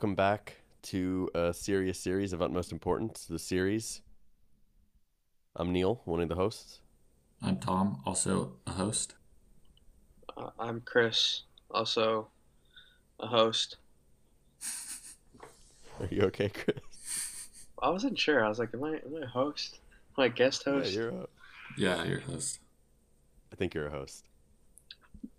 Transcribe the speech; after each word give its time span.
All 0.00 0.04
right, 0.04 0.08
welcome 0.08 0.14
back 0.14 0.56
to 0.82 1.28
a 1.34 1.52
serious 1.52 2.00
series 2.00 2.32
of 2.32 2.40
utmost 2.40 2.72
importance. 2.72 3.26
The 3.26 3.38
series. 3.38 4.00
I'm 5.54 5.72
Neil, 5.72 6.00
one 6.06 6.22
of 6.22 6.30
the 6.30 6.36
hosts. 6.36 6.80
I'm 7.42 7.58
Tom, 7.58 8.00
also 8.06 8.56
a 8.66 8.70
host. 8.70 9.16
Uh, 10.38 10.50
I'm 10.58 10.80
Chris, 10.80 11.42
also 11.70 12.28
a 13.18 13.26
host. 13.26 13.76
Are 16.00 16.08
you 16.10 16.22
okay, 16.22 16.48
Chris? 16.48 16.78
I 17.82 17.90
wasn't 17.90 18.18
sure. 18.18 18.42
I 18.42 18.48
was 18.48 18.58
like, 18.58 18.70
am 18.72 18.82
I, 18.82 18.92
am 18.92 19.16
I 19.20 19.24
a 19.24 19.26
host? 19.26 19.80
Am 20.16 20.22
I 20.22 20.26
a 20.26 20.30
guest 20.30 20.64
host? 20.64 20.92
Yeah, 20.92 20.98
you're 20.98 21.10
a, 21.10 21.26
Yeah, 21.76 22.04
your 22.04 22.20
host. 22.20 22.58
I 23.52 23.56
think 23.56 23.74
you're 23.74 23.88
a 23.88 23.90
host. 23.90 24.24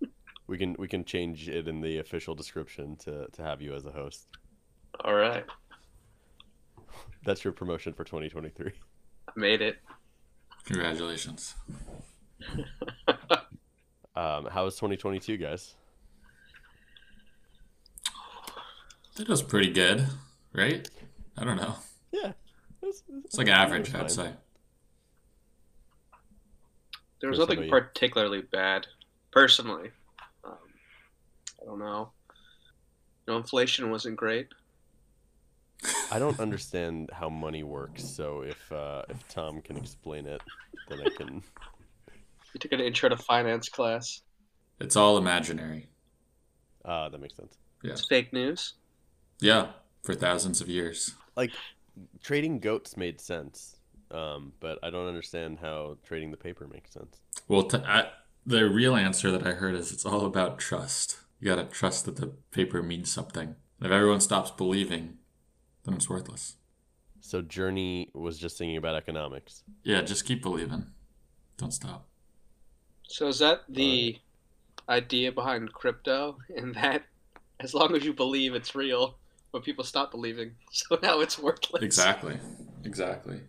We 0.48 0.58
can 0.58 0.76
we 0.78 0.90
can 0.90 1.06
change 1.06 1.48
it 1.48 1.70
in 1.70 1.80
the 1.80 2.00
official 2.00 2.36
description 2.36 2.98
to, 3.06 3.28
to 3.32 3.42
have 3.42 3.62
you 3.62 3.74
as 3.74 3.86
a 3.86 3.92
host. 3.92 4.28
All 5.04 5.14
right. 5.16 5.46
That's 7.26 7.44
your 7.44 7.54
promotion 7.54 7.94
for 7.94 8.04
2023. 8.04 8.72
I 9.28 9.32
made 9.36 9.62
it. 9.62 9.78
Congratulations. 10.66 11.56
Um, 14.14 14.48
how 14.48 14.66
was 14.66 14.76
2022, 14.76 15.38
guys? 15.38 15.74
That 19.16 19.30
was 19.30 19.42
pretty 19.42 19.72
good, 19.72 20.06
right? 20.54 20.88
I 21.38 21.46
don't 21.46 21.56
know. 21.56 21.76
Yeah, 22.12 22.34
it's, 22.82 23.04
It's 23.24 23.38
like 23.38 23.48
average, 23.48 23.96
I'd 23.96 24.12
say. 24.12 24.32
There 27.22 27.30
was 27.30 27.40
nothing 27.40 27.70
particularly 27.70 28.42
bad, 28.42 28.86
personally. 29.32 29.92
Um, 30.44 30.58
I 31.62 31.66
don't 31.66 31.80
know. 31.80 32.12
You 33.28 33.34
know, 33.34 33.38
inflation 33.38 33.92
wasn't 33.92 34.18
great. 34.18 34.50
I 36.12 36.20
don't 36.20 36.40
understand 36.40 37.10
how 37.14 37.30
money 37.30 37.64
works, 37.64 38.04
so 38.04 38.42
if 38.42 38.72
uh, 38.72 39.04
if 39.10 39.28
Tom 39.28 39.62
can 39.62 39.78
explain 39.78 40.28
it, 40.28 40.42
then 40.88 41.00
I 41.02 41.10
can. 41.10 41.42
We 42.54 42.60
took 42.60 42.72
an 42.72 42.82
intro 42.82 43.10
to 43.10 43.18
finance 43.18 43.70
class. 43.70 44.22
It's 44.80 44.96
all 44.96 45.18
imaginary. 45.18 45.88
Ah, 46.84 47.10
that 47.10 47.22
makes 47.22 47.36
sense. 47.36 47.58
Yeah. 47.84 47.92
It's 47.92 48.06
fake 48.06 48.34
news. 48.34 48.74
Yeah, 49.40 49.68
for 50.04 50.14
thousands 50.14 50.62
of 50.62 50.68
years. 50.68 51.16
Like 51.36 51.52
trading 52.22 52.60
goats 52.60 52.98
made 52.98 53.22
sense, 53.22 53.78
um, 54.12 54.54
but 54.60 54.80
I 54.84 54.90
don't 54.90 55.08
understand 55.08 55.60
how 55.62 55.98
trading 56.04 56.32
the 56.32 56.38
paper 56.38 56.68
makes 56.68 56.92
sense. 56.94 57.22
Well, 57.48 57.64
t- 57.64 57.78
I, 57.78 58.10
the 58.46 58.70
real 58.70 58.96
answer 58.96 59.32
that 59.32 59.46
I 59.46 59.52
heard 59.54 59.76
is 59.76 59.92
it's 59.92 60.06
all 60.06 60.26
about 60.26 60.60
trust. 60.60 61.18
You 61.40 61.48
gotta 61.50 61.66
trust 61.66 62.06
that 62.06 62.18
the 62.18 62.28
paper 62.52 62.84
means 62.84 63.12
something. 63.12 63.56
If 63.82 63.92
everyone 63.92 64.22
stops 64.22 64.52
believing, 64.52 65.18
then 65.84 65.96
it's 65.96 66.10
worthless. 66.10 66.58
So 67.20 67.42
Journey 67.42 68.10
was 68.14 68.38
just 68.38 68.58
thinking 68.58 68.78
about 68.78 68.96
economics. 68.96 69.64
Yeah, 69.84 70.02
just 70.02 70.26
keep 70.26 70.42
believing. 70.42 70.88
Don't 71.58 71.72
stop. 71.72 72.08
So 73.04 73.28
is 73.28 73.40
that 73.40 73.62
the 73.70 74.18
idea 74.90 75.32
behind 75.32 75.74
crypto? 75.74 76.38
In 76.56 76.74
that, 76.74 77.04
as 77.60 77.74
long 77.74 77.96
as 77.96 78.04
you 78.04 78.14
believe 78.14 78.56
it's 78.56 78.74
real, 78.74 79.18
but 79.52 79.64
people 79.64 79.84
stop 79.84 80.12
believing, 80.12 80.54
so 80.72 80.98
now 81.02 81.20
it's 81.20 81.38
worthless. 81.38 81.84
Exactly. 81.84 82.40
Exactly. 82.84 83.42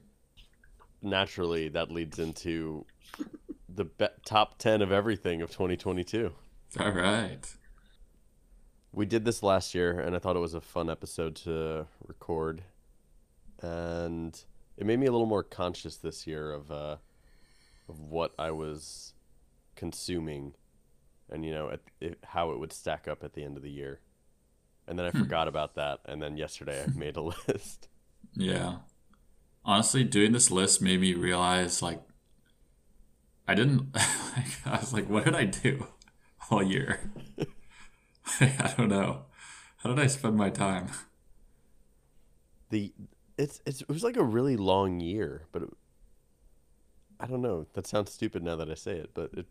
Naturally, 1.00 1.69
that 1.70 1.91
leads 1.91 2.19
into 2.19 2.85
the 3.68 3.85
be- 3.85 4.06
top 4.24 4.58
10 4.58 4.83
of 4.83 4.92
everything 4.92 5.42
of 5.42 5.51
2022. 5.51 6.33
All 6.79 6.90
right. 6.90 7.40
We 8.92 9.07
did 9.07 9.25
this 9.25 9.42
last 9.42 9.75
year, 9.75 9.98
and 9.98 10.14
I 10.14 10.19
thought 10.19 10.36
it 10.36 10.41
was 10.41 10.55
a 10.55 10.61
fun 10.61 10.91
episode 10.91 11.35
to 11.36 11.86
record. 12.07 12.63
And 13.61 14.39
it 14.77 14.85
made 14.85 14.98
me 14.98 15.07
a 15.07 15.13
little 15.13 15.27
more 15.27 15.42
conscious 15.42 15.97
this 15.97 16.27
year 16.27 16.53
of 16.53 16.70
uh, 16.70 16.97
of 17.89 18.01
what 18.01 18.33
I 18.39 18.51
was 18.51 19.14
consuming, 19.77 20.55
and 21.30 21.45
you 21.45 21.53
know, 21.53 21.70
at, 21.70 21.80
it, 22.01 22.19
how 22.25 22.51
it 22.51 22.58
would 22.58 22.73
stack 22.73 23.08
up 23.08 23.25
at 23.25 23.35
the 23.35 23.45
end 23.45 23.57
of 23.57 23.63
the 23.63 23.70
year. 23.70 24.01
And 24.86 24.98
then 24.98 25.07
I 25.07 25.11
forgot 25.11 25.48
about 25.48 25.74
that, 25.77 26.01
and 26.05 26.20
then 26.20 26.36
yesterday 26.36 26.83
I 26.83 26.86
made 26.98 27.17
a 27.17 27.23
list. 27.23 27.89
Yeah. 28.35 28.77
Honestly, 29.64 30.05
doing 30.05 30.33
this 30.33 30.51
list 30.51 30.83
made 30.83 31.01
me 31.01 31.14
realize 31.14 31.83
like 31.83 32.03
I 33.47 33.55
didn't 33.55 33.95
like 33.95 34.67
I 34.67 34.79
was 34.79 34.92
like, 34.92 35.09
what 35.09 35.24
did 35.24 35.35
I 35.35 35.45
do 35.45 35.86
all 36.51 36.63
year? 36.63 37.01
I 38.40 38.74
don't 38.76 38.88
know. 38.88 39.26
How 39.78 39.90
did 39.90 39.98
I 39.98 40.06
spend 40.06 40.36
my 40.36 40.50
time? 40.50 40.88
the 42.70 42.92
it's, 43.38 43.60
it's 43.66 43.80
it 43.82 43.88
was 43.88 44.04
like 44.04 44.16
a 44.16 44.22
really 44.22 44.56
long 44.56 45.00
year, 45.00 45.46
but 45.52 45.62
it, 45.62 45.68
I 47.20 47.26
don't 47.26 47.42
know. 47.42 47.66
That 47.74 47.86
sounds 47.86 48.12
stupid 48.12 48.42
now 48.42 48.56
that 48.56 48.70
I 48.70 48.74
say 48.74 48.92
it, 48.96 49.10
but 49.14 49.30
it 49.34 49.46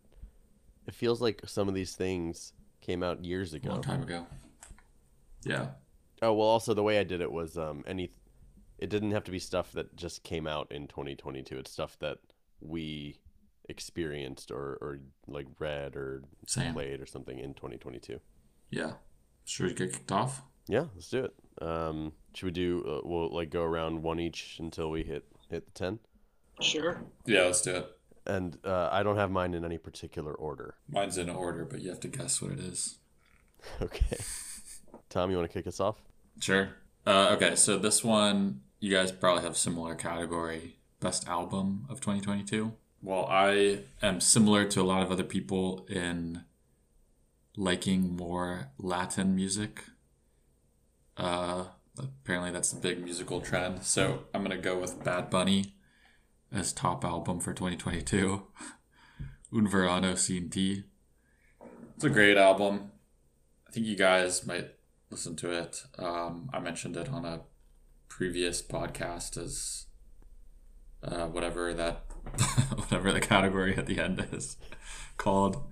it 0.86 0.94
feels 0.94 1.20
like 1.20 1.42
some 1.46 1.68
of 1.68 1.74
these 1.74 1.94
things 1.94 2.52
came 2.80 3.02
out 3.02 3.24
years 3.24 3.52
A 3.52 3.56
ago. 3.56 3.70
long 3.70 3.82
time 3.82 4.02
ago. 4.02 4.26
Yeah. 5.44 5.68
Oh 6.20 6.32
well, 6.32 6.46
also 6.48 6.74
the 6.74 6.82
way 6.82 6.98
I 6.98 7.04
did 7.04 7.20
it 7.20 7.32
was 7.32 7.56
um 7.58 7.84
any, 7.86 8.10
it 8.78 8.90
didn't 8.90 9.12
have 9.12 9.24
to 9.24 9.30
be 9.30 9.38
stuff 9.38 9.72
that 9.72 9.96
just 9.96 10.22
came 10.22 10.46
out 10.46 10.70
in 10.70 10.86
2022. 10.88 11.58
It's 11.58 11.70
stuff 11.72 11.98
that 12.00 12.18
we 12.60 13.18
experienced 13.68 14.50
or 14.50 14.78
or 14.80 15.00
like 15.26 15.46
read 15.58 15.96
or 15.96 16.22
Same. 16.46 16.72
played 16.72 17.00
or 17.00 17.06
something 17.06 17.38
in 17.38 17.54
2022. 17.54 18.20
Yeah. 18.72 18.94
Should 19.44 19.66
we 19.66 19.74
get 19.74 19.92
kicked 19.92 20.10
off? 20.10 20.42
Yeah, 20.66 20.86
let's 20.94 21.08
do 21.08 21.24
it. 21.24 21.34
Um, 21.64 22.12
should 22.34 22.46
we 22.46 22.52
do? 22.52 22.82
Uh, 22.86 23.06
we'll 23.06 23.32
like 23.32 23.50
go 23.50 23.62
around 23.62 24.02
one 24.02 24.18
each 24.18 24.56
until 24.58 24.90
we 24.90 25.04
hit 25.04 25.24
hit 25.48 25.66
the 25.66 25.72
ten. 25.72 25.98
Sure. 26.60 27.04
Yeah, 27.26 27.42
let's 27.42 27.62
do 27.62 27.76
it. 27.76 27.86
And 28.26 28.56
uh, 28.64 28.88
I 28.90 29.02
don't 29.02 29.16
have 29.16 29.30
mine 29.30 29.52
in 29.54 29.64
any 29.64 29.78
particular 29.78 30.32
order. 30.32 30.76
Mine's 30.88 31.18
in 31.18 31.28
order, 31.28 31.64
but 31.64 31.80
you 31.80 31.90
have 31.90 32.00
to 32.00 32.08
guess 32.08 32.40
what 32.42 32.52
it 32.52 32.58
is. 32.58 32.98
Okay. 33.80 34.16
Tom, 35.08 35.30
you 35.30 35.36
want 35.36 35.48
to 35.48 35.56
kick 35.56 35.68
us 35.68 35.78
off? 35.78 36.02
Sure. 36.40 36.70
Uh, 37.06 37.28
okay, 37.36 37.54
so 37.54 37.78
this 37.78 38.02
one, 38.02 38.62
you 38.80 38.90
guys 38.90 39.12
probably 39.12 39.44
have 39.44 39.56
similar 39.56 39.94
category 39.94 40.78
best 40.98 41.28
album 41.28 41.86
of 41.88 42.00
2022. 42.00 42.72
Well, 43.02 43.26
I 43.26 43.80
am 44.02 44.20
similar 44.20 44.64
to 44.64 44.80
a 44.80 44.82
lot 44.82 45.02
of 45.02 45.12
other 45.12 45.22
people 45.22 45.86
in 45.88 46.42
liking 47.56 48.16
more 48.16 48.70
Latin 48.78 49.34
music. 49.34 49.84
Uh, 51.16 51.64
apparently, 51.98 52.50
that's 52.50 52.72
the 52.72 52.80
big 52.80 53.02
musical 53.02 53.40
trend. 53.40 53.84
So 53.84 54.24
I'm 54.32 54.44
going 54.44 54.56
to 54.56 54.62
go 54.62 54.78
with 54.78 55.04
Bad 55.04 55.30
Bunny 55.30 55.74
as 56.52 56.72
top 56.72 57.04
album 57.04 57.40
for 57.40 57.52
2022. 57.52 58.42
Un 59.54 59.68
Verano 59.68 60.14
Sin 60.14 60.48
Ti. 60.48 60.84
It's 61.94 62.04
a 62.04 62.10
great 62.10 62.38
album. 62.38 62.90
I 63.68 63.70
think 63.70 63.86
you 63.86 63.96
guys 63.96 64.46
might 64.46 64.70
listen 65.10 65.36
to 65.36 65.50
it. 65.50 65.84
Um, 65.98 66.50
I 66.52 66.58
mentioned 66.58 66.96
it 66.96 67.10
on 67.10 67.24
a 67.24 67.42
previous 68.08 68.62
podcast 68.62 69.36
as 69.42 69.86
uh, 71.02 71.26
whatever 71.26 71.74
that 71.74 72.04
whatever 72.74 73.12
the 73.12 73.20
category 73.20 73.76
at 73.76 73.86
the 73.86 73.98
end 73.98 74.26
is 74.32 74.56
called. 75.16 75.62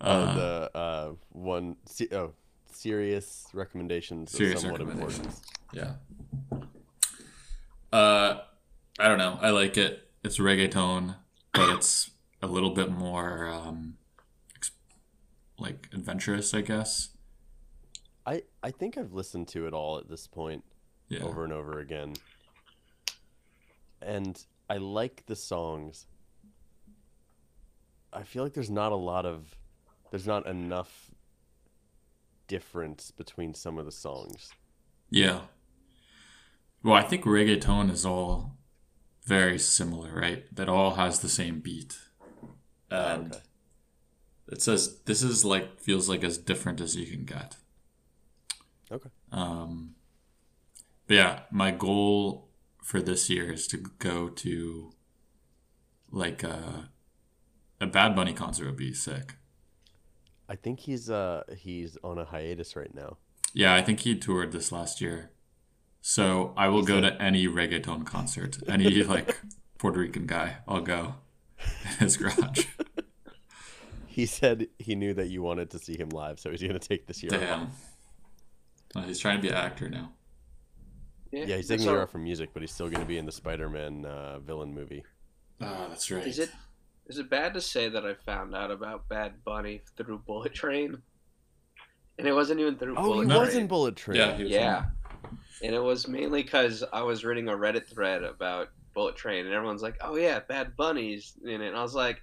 Uh, 0.00 0.34
the 0.34 0.70
uh, 0.76 1.10
one. 1.30 1.76
Oh, 2.12 2.32
serious 2.72 3.46
recommendations. 3.52 4.32
of 4.32 4.38
Serious 4.38 4.60
somewhat 4.60 4.80
recommendations. 4.80 5.42
importance. 5.72 5.98
yeah. 6.52 7.98
Uh, 7.98 8.40
I 8.98 9.08
don't 9.08 9.18
know. 9.18 9.38
I 9.40 9.50
like 9.50 9.76
it. 9.76 10.10
It's 10.22 10.38
reggaeton, 10.38 11.16
but 11.54 11.70
it's 11.70 12.10
a 12.42 12.46
little 12.46 12.70
bit 12.70 12.90
more 12.90 13.48
um, 13.48 13.96
like 15.58 15.88
adventurous, 15.92 16.52
I 16.52 16.60
guess. 16.62 17.10
I 18.26 18.42
I 18.62 18.70
think 18.70 18.98
I've 18.98 19.12
listened 19.12 19.48
to 19.48 19.66
it 19.66 19.72
all 19.72 19.98
at 19.98 20.08
this 20.08 20.26
point. 20.26 20.64
Yeah. 21.08 21.22
over 21.22 21.44
and 21.44 21.52
over 21.52 21.78
again. 21.78 22.14
And 24.02 24.44
I 24.68 24.78
like 24.78 25.22
the 25.26 25.36
songs. 25.36 26.06
I 28.12 28.24
feel 28.24 28.42
like 28.42 28.54
there's 28.54 28.70
not 28.70 28.90
a 28.90 28.96
lot 28.96 29.24
of 29.24 29.54
there's 30.10 30.26
not 30.26 30.46
enough 30.46 31.10
difference 32.48 33.10
between 33.10 33.54
some 33.54 33.78
of 33.78 33.84
the 33.84 33.92
songs. 33.92 34.50
Yeah. 35.10 35.42
Well, 36.82 36.94
I 36.94 37.02
think 37.02 37.24
reggaeton 37.24 37.90
is 37.90 38.06
all 38.06 38.56
very 39.24 39.58
similar, 39.58 40.14
right? 40.14 40.44
That 40.54 40.68
all 40.68 40.94
has 40.94 41.20
the 41.20 41.28
same 41.28 41.60
beat. 41.60 41.98
And 42.90 43.32
Okay. 43.32 43.42
it 44.48 44.62
says 44.62 45.00
this 45.04 45.22
is 45.22 45.44
like 45.44 45.80
feels 45.80 46.08
like 46.08 46.22
as 46.22 46.38
different 46.38 46.80
as 46.80 46.94
you 46.96 47.06
can 47.06 47.24
get. 47.24 47.56
Okay. 48.90 49.10
Um 49.32 49.94
but 51.08 51.14
yeah, 51.14 51.40
my 51.50 51.70
goal 51.72 52.48
for 52.82 53.00
this 53.02 53.28
year 53.28 53.52
is 53.52 53.66
to 53.68 53.78
go 53.98 54.28
to 54.28 54.92
like 56.10 56.44
a 56.44 56.90
a 57.80 57.86
Bad 57.86 58.14
Bunny 58.14 58.32
concert 58.32 58.66
would 58.66 58.76
be 58.76 58.92
sick. 58.94 59.34
I 60.48 60.56
think 60.56 60.80
he's 60.80 61.10
uh 61.10 61.42
he's 61.58 61.96
on 62.04 62.18
a 62.18 62.24
hiatus 62.24 62.76
right 62.76 62.94
now. 62.94 63.16
Yeah, 63.54 63.74
I 63.74 63.82
think 63.82 64.00
he 64.00 64.14
toured 64.16 64.52
this 64.52 64.70
last 64.70 65.00
year. 65.00 65.30
So 66.00 66.52
I 66.56 66.68
will 66.68 66.80
He 66.80 66.86
go 66.86 67.00
said- 67.00 67.18
to 67.18 67.22
any 67.22 67.46
reggaeton 67.48 68.04
concert. 68.06 68.58
Any 68.68 69.02
like 69.14 69.40
Puerto 69.78 69.98
Rican 70.00 70.26
guy, 70.26 70.58
I'll 70.68 70.80
go 70.82 71.16
in 71.84 71.96
his 71.98 72.16
garage. 72.16 72.66
He 74.08 74.24
said 74.24 74.68
he 74.78 74.94
knew 74.94 75.12
that 75.12 75.28
you 75.28 75.42
wanted 75.42 75.68
to 75.72 75.78
see 75.78 75.94
him 75.98 76.08
live, 76.08 76.40
so 76.40 76.50
he's 76.50 76.62
gonna 76.62 76.78
take 76.78 77.06
this 77.06 77.22
year. 77.22 77.30
Damn. 77.32 77.68
Oh, 78.94 79.02
he's 79.02 79.18
trying 79.18 79.36
to 79.36 79.42
be 79.42 79.48
an 79.48 79.54
actor 79.54 79.90
now. 79.90 80.12
Yeah, 81.30 81.56
he's 81.56 81.68
taking 81.68 81.86
a 81.86 81.90
year 81.92 82.00
off 82.02 82.12
from 82.12 82.24
music, 82.24 82.50
but 82.54 82.62
he's 82.62 82.72
still 82.72 82.88
gonna 82.88 83.04
be 83.04 83.18
in 83.18 83.26
the 83.26 83.32
Spider-Man 83.32 84.06
uh, 84.06 84.38
villain 84.38 84.72
movie. 84.72 85.04
Ah, 85.60 85.86
that's 85.90 86.10
right. 86.10 86.26
Is 86.26 86.38
it 86.38 86.50
is 87.08 87.18
it 87.18 87.30
bad 87.30 87.54
to 87.54 87.60
say 87.60 87.88
that 87.88 88.04
I 88.04 88.14
found 88.14 88.54
out 88.54 88.70
about 88.70 89.08
Bad 89.08 89.44
Bunny 89.44 89.82
through 89.96 90.18
Bullet 90.26 90.54
Train? 90.54 90.96
And 92.18 92.26
it 92.26 92.32
wasn't 92.32 92.60
even 92.60 92.76
through 92.76 92.94
Oh, 92.96 93.02
Bullet 93.04 93.24
he 93.24 93.28
Train. 93.30 93.40
was 93.40 93.54
in 93.54 93.66
Bullet 93.66 93.96
Train. 93.96 94.16
Yeah, 94.18 94.36
he 94.36 94.44
was 94.44 94.52
Yeah. 94.52 94.86
And 95.62 95.74
it 95.74 95.82
was 95.82 96.08
mainly 96.08 96.42
because 96.42 96.82
I 96.92 97.02
was 97.02 97.24
reading 97.24 97.48
a 97.48 97.52
Reddit 97.52 97.86
thread 97.88 98.22
about 98.22 98.68
Bullet 98.94 99.16
Train, 99.16 99.44
and 99.46 99.54
everyone's 99.54 99.82
like, 99.82 99.96
"Oh 100.00 100.16
yeah, 100.16 100.40
Bad 100.40 100.76
Bunny's 100.76 101.34
in 101.44 101.60
it." 101.62 101.68
And 101.68 101.76
I 101.76 101.82
was 101.82 101.94
like, 101.94 102.22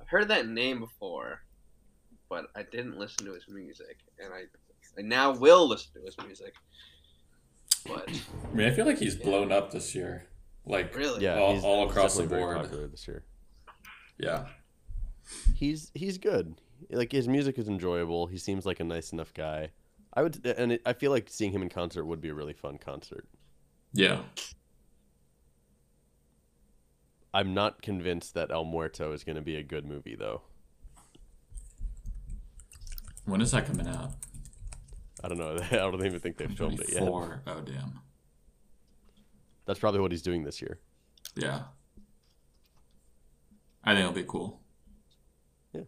"I've 0.00 0.08
heard 0.08 0.28
that 0.28 0.48
name 0.48 0.78
before, 0.80 1.42
but 2.28 2.46
I 2.54 2.62
didn't 2.62 2.98
listen 2.98 3.24
to 3.26 3.34
his 3.34 3.48
music, 3.48 3.98
and 4.18 4.32
I, 4.32 4.42
I 4.98 5.02
now 5.02 5.32
will 5.32 5.68
listen 5.68 5.92
to 5.94 6.00
his 6.06 6.16
music." 6.24 6.54
But 7.86 8.08
I 8.08 8.54
mean, 8.54 8.68
I 8.68 8.70
feel 8.72 8.86
like 8.86 8.98
he's 8.98 9.16
blown 9.16 9.50
up 9.50 9.72
this 9.72 9.94
year. 9.94 10.26
Like, 10.64 10.94
really, 10.96 11.22
Yeah, 11.24 11.38
All- 11.38 11.54
he's 11.54 11.64
all 11.64 11.88
across 11.88 12.16
the 12.16 12.22
board. 12.24 12.68
this 12.92 13.08
year. 13.08 13.24
Yeah. 14.22 14.46
He's 15.54 15.90
he's 15.94 16.18
good. 16.18 16.54
Like 16.90 17.12
his 17.12 17.28
music 17.28 17.58
is 17.58 17.68
enjoyable. 17.68 18.26
He 18.26 18.38
seems 18.38 18.64
like 18.64 18.80
a 18.80 18.84
nice 18.84 19.12
enough 19.12 19.34
guy. 19.34 19.70
I 20.14 20.22
would, 20.22 20.44
and 20.44 20.72
it, 20.72 20.82
I 20.84 20.92
feel 20.92 21.10
like 21.10 21.28
seeing 21.28 21.52
him 21.52 21.62
in 21.62 21.68
concert 21.68 22.04
would 22.04 22.20
be 22.20 22.28
a 22.28 22.34
really 22.34 22.52
fun 22.52 22.78
concert. 22.78 23.26
Yeah. 23.92 24.22
I'm 27.34 27.54
not 27.54 27.80
convinced 27.80 28.34
that 28.34 28.50
El 28.50 28.64
Muerto 28.64 29.12
is 29.12 29.24
going 29.24 29.36
to 29.36 29.42
be 29.42 29.56
a 29.56 29.62
good 29.62 29.86
movie, 29.86 30.14
though. 30.14 30.42
When 33.24 33.40
is 33.40 33.52
that 33.52 33.66
coming 33.66 33.88
out? 33.88 34.12
I 35.24 35.28
don't 35.28 35.38
know. 35.38 35.56
I 35.70 35.76
don't 35.76 36.04
even 36.04 36.20
think 36.20 36.36
they've 36.36 36.52
filmed 36.52 36.80
it 36.80 36.90
yet. 36.90 36.98
24. 36.98 37.42
Oh, 37.46 37.60
damn. 37.62 38.00
That's 39.64 39.78
probably 39.78 40.00
what 40.00 40.10
he's 40.10 40.22
doing 40.22 40.44
this 40.44 40.60
year. 40.60 40.78
Yeah. 41.36 41.62
I 43.84 43.94
think 43.94 44.00
it'll 44.00 44.12
be 44.12 44.24
cool. 44.24 44.60
Yeah. 45.72 45.82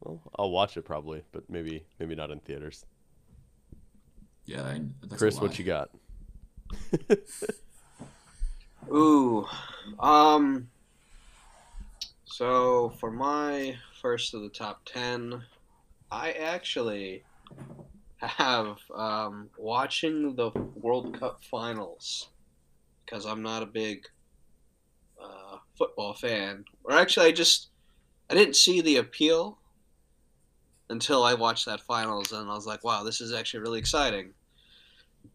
Well, 0.00 0.20
I'll 0.36 0.50
watch 0.50 0.76
it 0.76 0.82
probably, 0.84 1.22
but 1.32 1.48
maybe 1.48 1.84
maybe 1.98 2.14
not 2.14 2.30
in 2.30 2.40
theaters. 2.40 2.84
Yeah. 4.44 4.62
I, 4.62 4.80
that's 5.02 5.14
a 5.14 5.16
Chris, 5.16 5.36
lie. 5.36 5.42
what 5.42 5.58
you 5.58 5.64
got? 5.64 5.90
Ooh, 8.92 9.46
um. 10.00 10.68
So 12.24 12.94
for 12.98 13.10
my 13.10 13.76
first 14.00 14.34
of 14.34 14.42
the 14.42 14.48
top 14.48 14.80
ten, 14.84 15.42
I 16.10 16.32
actually 16.32 17.22
have 18.16 18.78
um, 18.94 19.48
watching 19.58 20.34
the 20.36 20.50
World 20.76 21.18
Cup 21.18 21.42
finals 21.44 22.28
because 23.04 23.26
I'm 23.26 23.42
not 23.42 23.62
a 23.62 23.66
big 23.66 24.06
football 25.82 26.14
fan. 26.14 26.64
Or 26.84 26.92
actually, 26.92 27.26
I 27.26 27.32
just 27.32 27.70
I 28.30 28.34
didn't 28.34 28.54
see 28.54 28.80
the 28.80 28.98
appeal 28.98 29.58
until 30.88 31.24
I 31.24 31.34
watched 31.34 31.66
that 31.66 31.80
finals, 31.80 32.30
and 32.30 32.48
I 32.48 32.54
was 32.54 32.66
like, 32.66 32.84
wow, 32.84 33.02
this 33.02 33.20
is 33.20 33.32
actually 33.32 33.60
really 33.60 33.80
exciting. 33.80 34.30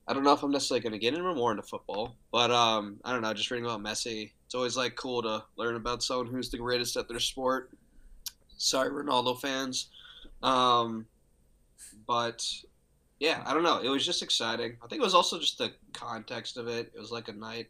I 0.07 0.13
don't 0.13 0.23
know 0.23 0.31
if 0.31 0.43
I'm 0.43 0.51
necessarily 0.51 0.81
going 0.81 0.93
to 0.93 0.99
get 0.99 1.13
any 1.13 1.21
more 1.21 1.51
into 1.51 1.63
football, 1.63 2.15
but 2.31 2.49
um, 2.49 2.97
I 3.03 3.11
don't 3.11 3.21
know. 3.21 3.33
Just 3.33 3.51
reading 3.51 3.65
about 3.65 3.83
Messi, 3.83 4.31
it's 4.45 4.55
always 4.55 4.77
like 4.77 4.95
cool 4.95 5.21
to 5.23 5.43
learn 5.57 5.75
about 5.75 6.01
someone 6.01 6.27
who's 6.27 6.49
the 6.49 6.57
greatest 6.57 6.95
at 6.95 7.09
their 7.09 7.19
sport. 7.19 7.71
Sorry, 8.55 8.89
Ronaldo 8.89 9.39
fans, 9.39 9.89
um, 10.41 11.07
but 12.07 12.41
yeah, 13.19 13.43
I 13.45 13.53
don't 13.53 13.63
know. 13.63 13.79
It 13.79 13.89
was 13.89 14.05
just 14.05 14.23
exciting. 14.23 14.77
I 14.81 14.87
think 14.87 15.01
it 15.01 15.05
was 15.05 15.13
also 15.13 15.39
just 15.39 15.57
the 15.57 15.73
context 15.91 16.55
of 16.55 16.69
it. 16.69 16.91
It 16.95 16.99
was 16.99 17.11
like 17.11 17.27
a 17.27 17.33
night 17.33 17.67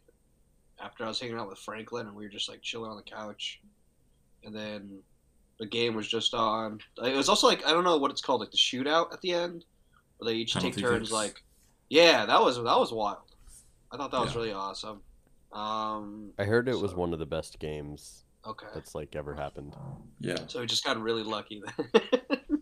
after 0.80 1.04
I 1.04 1.08
was 1.08 1.20
hanging 1.20 1.36
out 1.36 1.48
with 1.48 1.58
Franklin, 1.58 2.06
and 2.06 2.16
we 2.16 2.24
were 2.24 2.30
just 2.30 2.48
like 2.48 2.62
chilling 2.62 2.90
on 2.90 2.96
the 2.96 3.02
couch, 3.02 3.60
and 4.44 4.54
then 4.54 4.98
the 5.58 5.66
game 5.66 5.94
was 5.94 6.08
just 6.08 6.34
on. 6.34 6.80
It 7.04 7.16
was 7.16 7.28
also 7.28 7.46
like 7.46 7.66
I 7.66 7.70
don't 7.70 7.84
know 7.84 7.96
what 7.98 8.10
it's 8.10 8.20
called, 8.20 8.40
like 8.40 8.50
the 8.50 8.56
shootout 8.56 9.12
at 9.12 9.20
the 9.20 9.32
end, 9.32 9.64
where 10.18 10.32
they 10.32 10.38
each 10.38 10.54
take 10.54 10.76
turns 10.76 11.08
kicks. 11.08 11.12
like 11.12 11.42
yeah, 11.88 12.26
that 12.26 12.40
was 12.40 12.56
that 12.56 12.64
was 12.64 12.92
wild. 12.92 13.18
I 13.90 13.96
thought 13.96 14.10
that 14.10 14.20
was 14.20 14.36
really 14.36 14.52
awesome. 14.52 15.00
Um, 15.52 16.30
I 16.38 16.44
heard 16.44 16.68
it 16.68 16.78
was 16.78 16.94
one 16.94 17.14
of 17.14 17.18
the 17.18 17.26
best 17.26 17.58
games 17.58 18.24
okay, 18.46 18.66
that's 18.74 18.94
like 18.94 19.16
ever 19.16 19.34
happened. 19.34 19.74
Yeah. 20.20 20.36
so 20.46 20.60
we 20.60 20.66
just 20.66 20.84
got 20.84 21.00
really 21.00 21.22
lucky 21.22 21.62
then. 21.78 22.02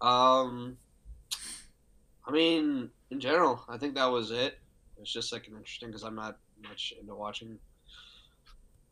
um, 0.00 0.76
I 2.26 2.30
mean, 2.30 2.90
in 3.10 3.20
general, 3.20 3.64
I 3.68 3.76
think 3.76 3.96
that 3.96 4.06
was 4.06 4.30
it. 4.30 4.58
It's 5.00 5.12
just 5.12 5.32
like 5.32 5.48
an 5.48 5.54
interesting 5.54 5.88
because 5.88 6.04
I'm 6.04 6.14
not 6.14 6.38
much 6.68 6.94
into 7.00 7.14
watching 7.14 7.58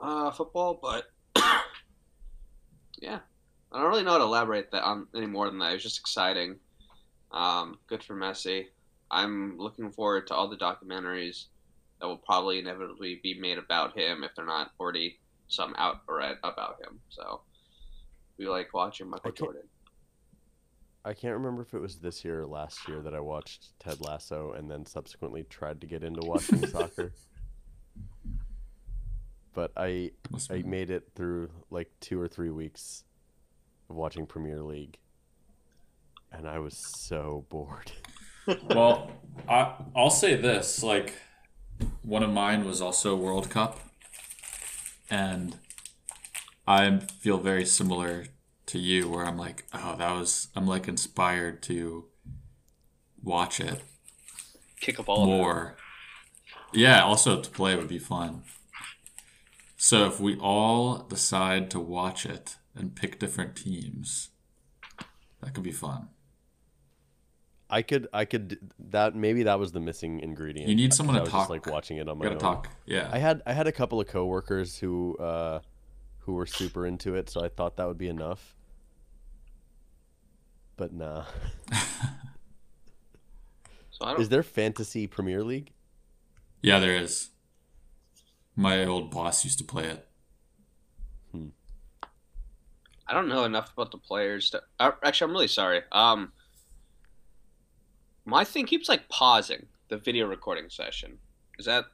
uh, 0.01 0.31
football, 0.31 0.79
but 0.81 1.05
yeah, 3.01 3.21
I 3.71 3.79
don't 3.79 3.89
really 3.89 4.03
know 4.03 4.13
how 4.13 4.19
to 4.19 4.25
elaborate 4.25 4.71
that 4.73 4.83
on 4.83 5.07
any 5.15 5.27
more 5.27 5.49
than 5.49 5.59
that. 5.61 5.71
It 5.71 5.75
was 5.75 5.83
just 5.83 6.01
exciting. 6.01 6.57
Um, 7.31 7.79
good 7.87 8.03
for 8.03 8.15
Messi. 8.15 8.67
I'm 9.11 9.59
looking 9.59 9.91
forward 9.91 10.27
to 10.29 10.35
all 10.35 10.49
the 10.49 10.57
documentaries 10.57 11.47
that 12.01 12.07
will 12.07 12.19
probably 12.19 12.59
inevitably 12.59 13.21
be 13.23 13.39
made 13.39 13.59
about 13.59 13.97
him 13.97 14.25
if 14.25 14.35
they're 14.35 14.45
not 14.45 14.73
already 14.81 15.19
some 15.49 15.75
out 15.79 16.01
or 16.09 16.21
about 16.43 16.81
him. 16.81 16.99
So 17.09 17.43
we 18.39 18.49
like 18.49 18.75
watching 18.75 19.09
Michael 19.09 19.31
I 19.31 19.39
Jordan. 19.39 19.63
I 21.05 21.15
can't 21.15 21.35
remember 21.35 21.63
if 21.63 21.75
it 21.75 21.81
was 21.81 21.97
this 21.97 22.25
year 22.25 22.43
or 22.43 22.47
last 22.47 22.89
year 22.89 23.01
that 23.03 23.15
I 23.15 23.21
watched 23.21 23.79
Ted 23.81 24.01
Lasso 24.01 24.53
and 24.53 24.71
then 24.71 24.87
subsequently 24.87 25.45
tried 25.45 25.81
to 25.81 25.87
get 25.87 26.05
into 26.05 26.27
watching 26.27 26.67
soccer. 26.69 27.13
But 29.55 29.73
I 29.77 30.13
I 30.51 30.57
be- 30.57 30.63
made 30.63 30.91
it 30.91 31.11
through 31.15 31.51
like 31.71 31.91
two 32.01 32.21
or 32.21 32.29
three 32.29 32.51
weeks 32.51 33.05
of 33.91 33.97
watching 33.97 34.27
Premier 34.27 34.63
League, 34.63 34.99
and 36.31 36.49
I 36.49 36.59
was 36.59 36.77
so 36.77 37.45
bored. 37.51 37.93
well, 38.71 39.11
I 39.49 39.75
I'll 39.95 40.11
say 40.11 40.35
this: 40.37 40.83
like, 40.83 41.15
one 42.03 42.23
of 42.23 42.31
mine 42.31 42.65
was 42.65 42.81
also 42.81 43.15
World 43.15 43.51
Cup, 43.51 43.79
and 45.11 45.59
I 46.67 46.99
feel 47.21 47.39
very 47.39 47.67
similar 47.67 48.25
to 48.67 48.79
you, 48.79 49.09
where 49.09 49.27
I'm 49.27 49.37
like, 49.37 49.65
oh, 49.75 49.97
that 49.99 50.13
was 50.13 50.49
I'm 50.57 50.67
like 50.67 50.89
inspired 50.89 51.63
to 51.65 52.07
watch 53.23 53.61
it 53.61 53.83
Kick 54.81 54.99
a 54.99 55.03
ball. 55.03 55.27
more. 55.27 55.77
Yeah, 56.73 57.03
also 57.03 57.41
to 57.41 57.51
play 57.51 57.77
would 57.77 57.89
be 57.89 57.99
fun. 57.99 58.43
So 59.85 60.07
if 60.07 60.21
we 60.21 60.37
all 60.37 60.99
decide 60.99 61.69
to 61.73 61.81
watch 61.81 62.25
it 62.25 62.55
and 62.73 62.95
pick 62.95 63.19
different 63.19 63.57
teams, 63.57 64.29
that 65.41 65.55
could 65.55 65.65
be 65.65 65.73
fun. 65.73 66.07
I 67.69 67.83
could 67.83 68.07
I 68.13 68.25
could 68.25 68.71
that 68.79 69.17
maybe 69.17 69.43
that 69.43 69.59
was 69.59 69.73
the 69.73 69.81
missing 69.81 70.21
ingredient. 70.21 70.69
You 70.69 70.77
need 70.77 70.95
someone 70.95 71.17
I 71.17 71.19
to 71.19 71.23
was 71.25 71.33
talk. 71.33 71.41
Just 71.41 71.51
like 71.51 71.67
watching 71.67 71.97
it 71.97 72.09
on 72.09 72.17
my 72.17 72.27
Gotta 72.27 72.37
own. 72.37 72.41
talk. 72.41 72.69
Yeah. 72.87 73.11
I 73.13 73.19
had 73.19 73.43
I 73.45 73.55
had 73.55 73.67
a 73.67 73.73
couple 73.73 74.01
of 74.01 74.07
coworkers 74.07 74.79
who 74.79 75.17
uh, 75.17 75.59
who 76.19 76.35
were 76.35 76.47
super 76.47 76.87
into 76.87 77.17
it, 77.17 77.29
so 77.29 77.45
I 77.45 77.49
thought 77.49 77.77
that 77.79 77.89
would 77.89 77.99
be 77.99 78.07
enough. 78.09 78.55
But 80.77 80.93
nah. 80.93 81.25
So 83.91 84.07
I 84.07 84.13
don't. 84.13 84.21
Is 84.23 84.29
there 84.29 84.45
fantasy 84.45 85.07
Premier 85.09 85.43
League? 85.43 85.73
Yeah, 86.63 86.79
there 86.79 86.95
is. 86.95 87.31
My 88.57 88.85
old 88.85 89.11
boss 89.11 89.45
used 89.45 89.59
to 89.59 89.65
play 89.65 89.85
it. 89.87 90.07
I 93.07 93.15
don't 93.15 93.29
know 93.29 93.45
enough 93.45 93.73
about 93.73 93.91
the 93.91 93.99
players. 93.99 94.51
To, 94.51 94.63
uh, 94.79 94.93
actually, 95.05 95.27
I'm 95.27 95.33
really 95.33 95.49
sorry. 95.49 95.83
Um, 95.91 96.33
my 98.25 98.45
thing 98.45 98.65
keeps 98.67 98.89
like 98.89 99.09
pausing 99.09 99.67
the 99.89 99.97
video 99.99 100.27
recording 100.27 100.71
session. 100.71 101.19
Is 101.59 101.67
that 101.67 101.85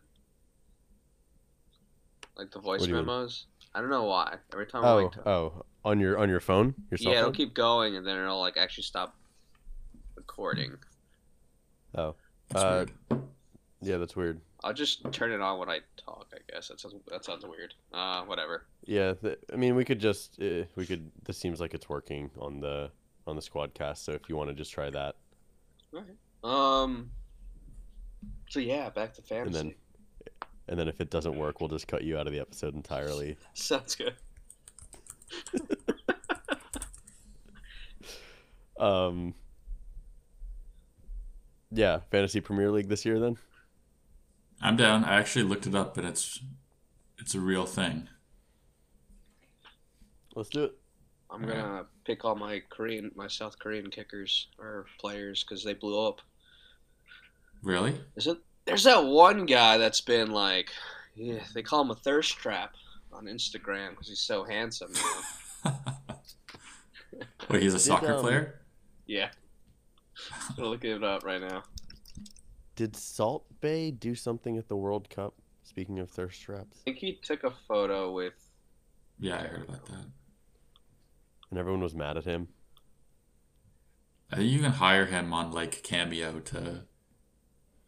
like 2.36 2.50
the 2.52 2.60
voice 2.60 2.80
What 2.80 2.86
do 2.86 2.90
you 2.92 2.96
mean? 2.98 3.06
memos? 3.06 3.46
I 3.74 3.80
don't 3.80 3.90
know 3.90 4.04
why. 4.04 4.36
Every 4.52 4.66
time 4.66 4.84
I 4.84 4.90
Oh, 4.90 4.96
like 5.02 5.12
to, 5.12 5.28
oh, 5.28 5.64
on 5.84 5.98
your 5.98 6.18
on 6.18 6.28
your 6.28 6.40
phone, 6.40 6.74
your 6.90 6.98
cell 6.98 7.12
yeah, 7.12 7.18
it'll 7.20 7.32
keep 7.32 7.54
going 7.54 7.96
and 7.96 8.06
then 8.06 8.16
it'll 8.16 8.40
like 8.40 8.56
actually 8.56 8.84
stop 8.84 9.16
recording. 10.14 10.76
Oh, 11.96 12.14
That's 12.50 12.62
Uh, 12.64 12.86
weird. 13.10 13.22
yeah, 13.80 13.96
that's 13.96 14.14
weird. 14.14 14.40
I'll 14.64 14.74
just 14.74 15.10
turn 15.12 15.30
it 15.32 15.40
on 15.40 15.58
when 15.58 15.68
I 15.70 15.80
talk. 16.04 16.26
I 16.34 16.38
guess 16.52 16.68
that 16.68 16.80
sounds 16.80 16.94
that 17.10 17.24
sounds 17.24 17.44
weird. 17.46 17.74
Uh, 17.92 18.22
whatever. 18.24 18.64
Yeah, 18.84 19.14
th- 19.14 19.38
I 19.52 19.56
mean, 19.56 19.76
we 19.76 19.84
could 19.84 20.00
just 20.00 20.40
uh, 20.42 20.64
we 20.74 20.84
could. 20.86 21.10
This 21.24 21.38
seems 21.38 21.60
like 21.60 21.74
it's 21.74 21.88
working 21.88 22.30
on 22.38 22.60
the 22.60 22.90
on 23.26 23.36
the 23.36 23.42
SquadCast. 23.42 23.98
So 23.98 24.12
if 24.12 24.28
you 24.28 24.36
want 24.36 24.50
to 24.50 24.54
just 24.54 24.72
try 24.72 24.90
that, 24.90 25.14
Alright. 25.94 26.16
Um. 26.42 27.10
So 28.50 28.58
yeah, 28.60 28.90
back 28.90 29.12
to 29.14 29.20
And 29.20 29.28
fantasy. 29.28 29.52
then, 29.52 29.74
and 30.68 30.78
then 30.80 30.88
if 30.88 31.00
it 31.00 31.10
doesn't 31.10 31.36
work, 31.38 31.60
we'll 31.60 31.68
just 31.68 31.86
cut 31.86 32.02
you 32.02 32.18
out 32.18 32.26
of 32.26 32.32
the 32.32 32.40
episode 32.40 32.74
entirely. 32.74 33.36
Sounds 33.54 33.94
good. 33.94 34.14
Um. 38.78 39.34
Yeah, 41.72 41.98
fantasy 42.12 42.40
Premier 42.40 42.70
League 42.70 42.88
this 42.88 43.04
year. 43.04 43.18
Then 43.18 43.36
I'm 44.60 44.76
down. 44.76 45.04
I 45.04 45.18
actually 45.18 45.44
looked 45.44 45.66
it 45.66 45.74
up, 45.74 45.96
and 45.96 46.06
it's 46.06 46.40
it's 47.18 47.34
a 47.34 47.40
real 47.40 47.66
thing. 47.66 48.08
let's 50.34 50.48
do 50.48 50.64
it. 50.64 50.78
I'm 51.30 51.42
gonna 51.42 51.86
pick 52.04 52.24
all 52.24 52.34
my 52.34 52.62
Korean, 52.70 53.10
my 53.14 53.28
South 53.28 53.58
Korean 53.58 53.90
kickers 53.90 54.48
or 54.58 54.86
players 54.98 55.44
because 55.44 55.62
they 55.62 55.74
blew 55.74 56.06
up. 56.06 56.20
Really? 57.62 58.00
Is 58.16 58.26
it? 58.26 58.38
there's 58.68 58.84
that 58.84 59.02
one 59.02 59.46
guy 59.46 59.78
that's 59.78 60.02
been 60.02 60.30
like, 60.30 60.70
yeah, 61.16 61.40
they 61.54 61.62
call 61.62 61.80
him 61.80 61.90
a 61.90 61.94
thirst 61.94 62.36
trap 62.36 62.74
on 63.12 63.24
Instagram 63.24 63.90
because 63.90 64.08
he's 64.08 64.20
so 64.20 64.44
handsome. 64.44 64.92
Wait, 67.50 67.62
he's 67.62 67.72
a 67.72 67.78
soccer 67.78 68.12
um, 68.12 68.20
player? 68.20 68.60
yeah, 69.06 69.30
I'm 70.50 70.56
gonna 70.56 70.68
look 70.68 70.84
it 70.84 71.02
up 71.02 71.24
right 71.24 71.40
now. 71.40 71.62
Did 72.78 72.94
Salt 72.94 73.44
Bae 73.60 73.90
do 73.90 74.14
something 74.14 74.56
at 74.56 74.68
the 74.68 74.76
World 74.76 75.10
Cup? 75.10 75.34
Speaking 75.64 75.98
of 75.98 76.08
thirst 76.08 76.40
traps, 76.40 76.78
I 76.82 76.84
think 76.84 76.98
he 76.98 77.14
took 77.20 77.42
a 77.42 77.50
photo 77.50 78.12
with. 78.12 78.34
Yeah, 79.18 79.34
I 79.34 79.48
heard 79.48 79.68
about 79.68 79.84
that. 79.86 80.06
and 81.50 81.58
everyone 81.58 81.82
was 81.82 81.96
mad 81.96 82.16
at 82.16 82.24
him. 82.24 82.46
I 84.30 84.36
think 84.36 84.50
you 84.52 84.60
can 84.60 84.70
hire 84.70 85.06
him 85.06 85.32
on 85.32 85.50
like 85.50 85.82
Cameo 85.82 86.38
to 86.38 86.84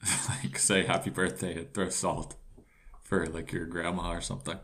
like 0.29 0.59
say 0.59 0.83
happy 0.85 1.11
birthday 1.11 1.57
and 1.57 1.73
throw 1.73 1.89
salt 1.89 2.35
for 3.01 3.27
like 3.29 3.53
your 3.53 3.67
grandma 3.67 4.11
or 4.11 4.21
something. 4.21 4.59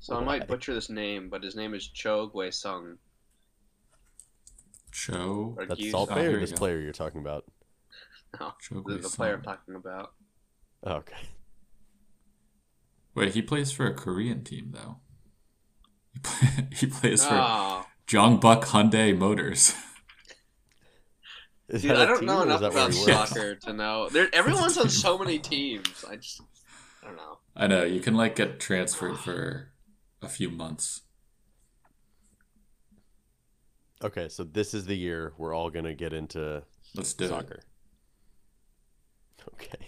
So 0.00 0.16
I 0.16 0.24
might 0.24 0.48
butcher 0.48 0.74
this 0.74 0.90
name, 0.90 1.28
but 1.28 1.44
his 1.44 1.54
name 1.54 1.72
is 1.72 1.86
Cho 1.86 2.26
Gue-sung. 2.26 2.96
Cho 4.90 5.54
Or 5.56 5.66
That's 5.66 5.88
Salt 5.92 6.08
Oh, 6.10 6.14
Bay 6.16 6.22
here 6.22 6.38
or 6.38 6.40
this 6.40 6.50
go. 6.50 6.56
player 6.56 6.80
you're 6.80 6.92
talking 6.92 7.20
about? 7.20 7.44
No, 8.38 8.52
Cho 8.60 8.82
the, 8.86 8.98
the 8.98 9.08
player 9.08 9.34
I'm 9.34 9.42
talking 9.42 9.74
about. 9.74 10.12
Oh, 10.84 10.92
okay. 10.92 11.16
Wait, 13.14 13.34
he 13.34 13.42
plays 13.42 13.72
for 13.72 13.86
a 13.86 13.94
Korean 13.94 14.44
team 14.44 14.72
though. 14.72 14.98
He, 16.12 16.20
play, 16.20 16.68
he 16.72 16.86
plays 16.86 17.24
for 17.24 17.34
ah. 17.34 17.84
Oh, 17.84 17.90
Jeonbuk 18.06 18.64
Hyundai 18.64 19.16
Motors. 19.16 19.74
Is 21.68 21.82
dude, 21.82 21.92
that 21.92 21.98
a 21.98 22.02
I 22.02 22.06
don't 22.06 22.24
know 22.24 22.42
enough 22.42 22.62
about 22.62 22.92
he 22.92 23.00
works? 23.00 23.30
soccer 23.30 23.54
to 23.54 23.72
know. 23.72 24.08
There, 24.08 24.28
everyone's 24.32 24.76
on 24.76 24.88
so 24.88 25.16
many 25.16 25.38
teams. 25.38 26.04
I 26.08 26.16
just, 26.16 26.40
I 27.02 27.06
don't 27.06 27.16
know. 27.16 27.38
I 27.54 27.66
know 27.68 27.84
you 27.84 28.00
can 28.00 28.14
like 28.14 28.36
get 28.36 28.58
transferred 28.58 29.18
for 29.18 29.70
a 30.20 30.28
few 30.28 30.50
months. 30.50 31.02
Okay, 34.02 34.28
so 34.28 34.44
this 34.44 34.74
is 34.74 34.86
the 34.86 34.96
year 34.96 35.34
we're 35.36 35.54
all 35.54 35.70
gonna 35.70 35.94
get 35.94 36.12
into 36.12 36.62
Let's 36.94 37.14
do 37.14 37.32
it. 37.32 37.64
Soccer. 39.44 39.56
Okay. 39.62 39.86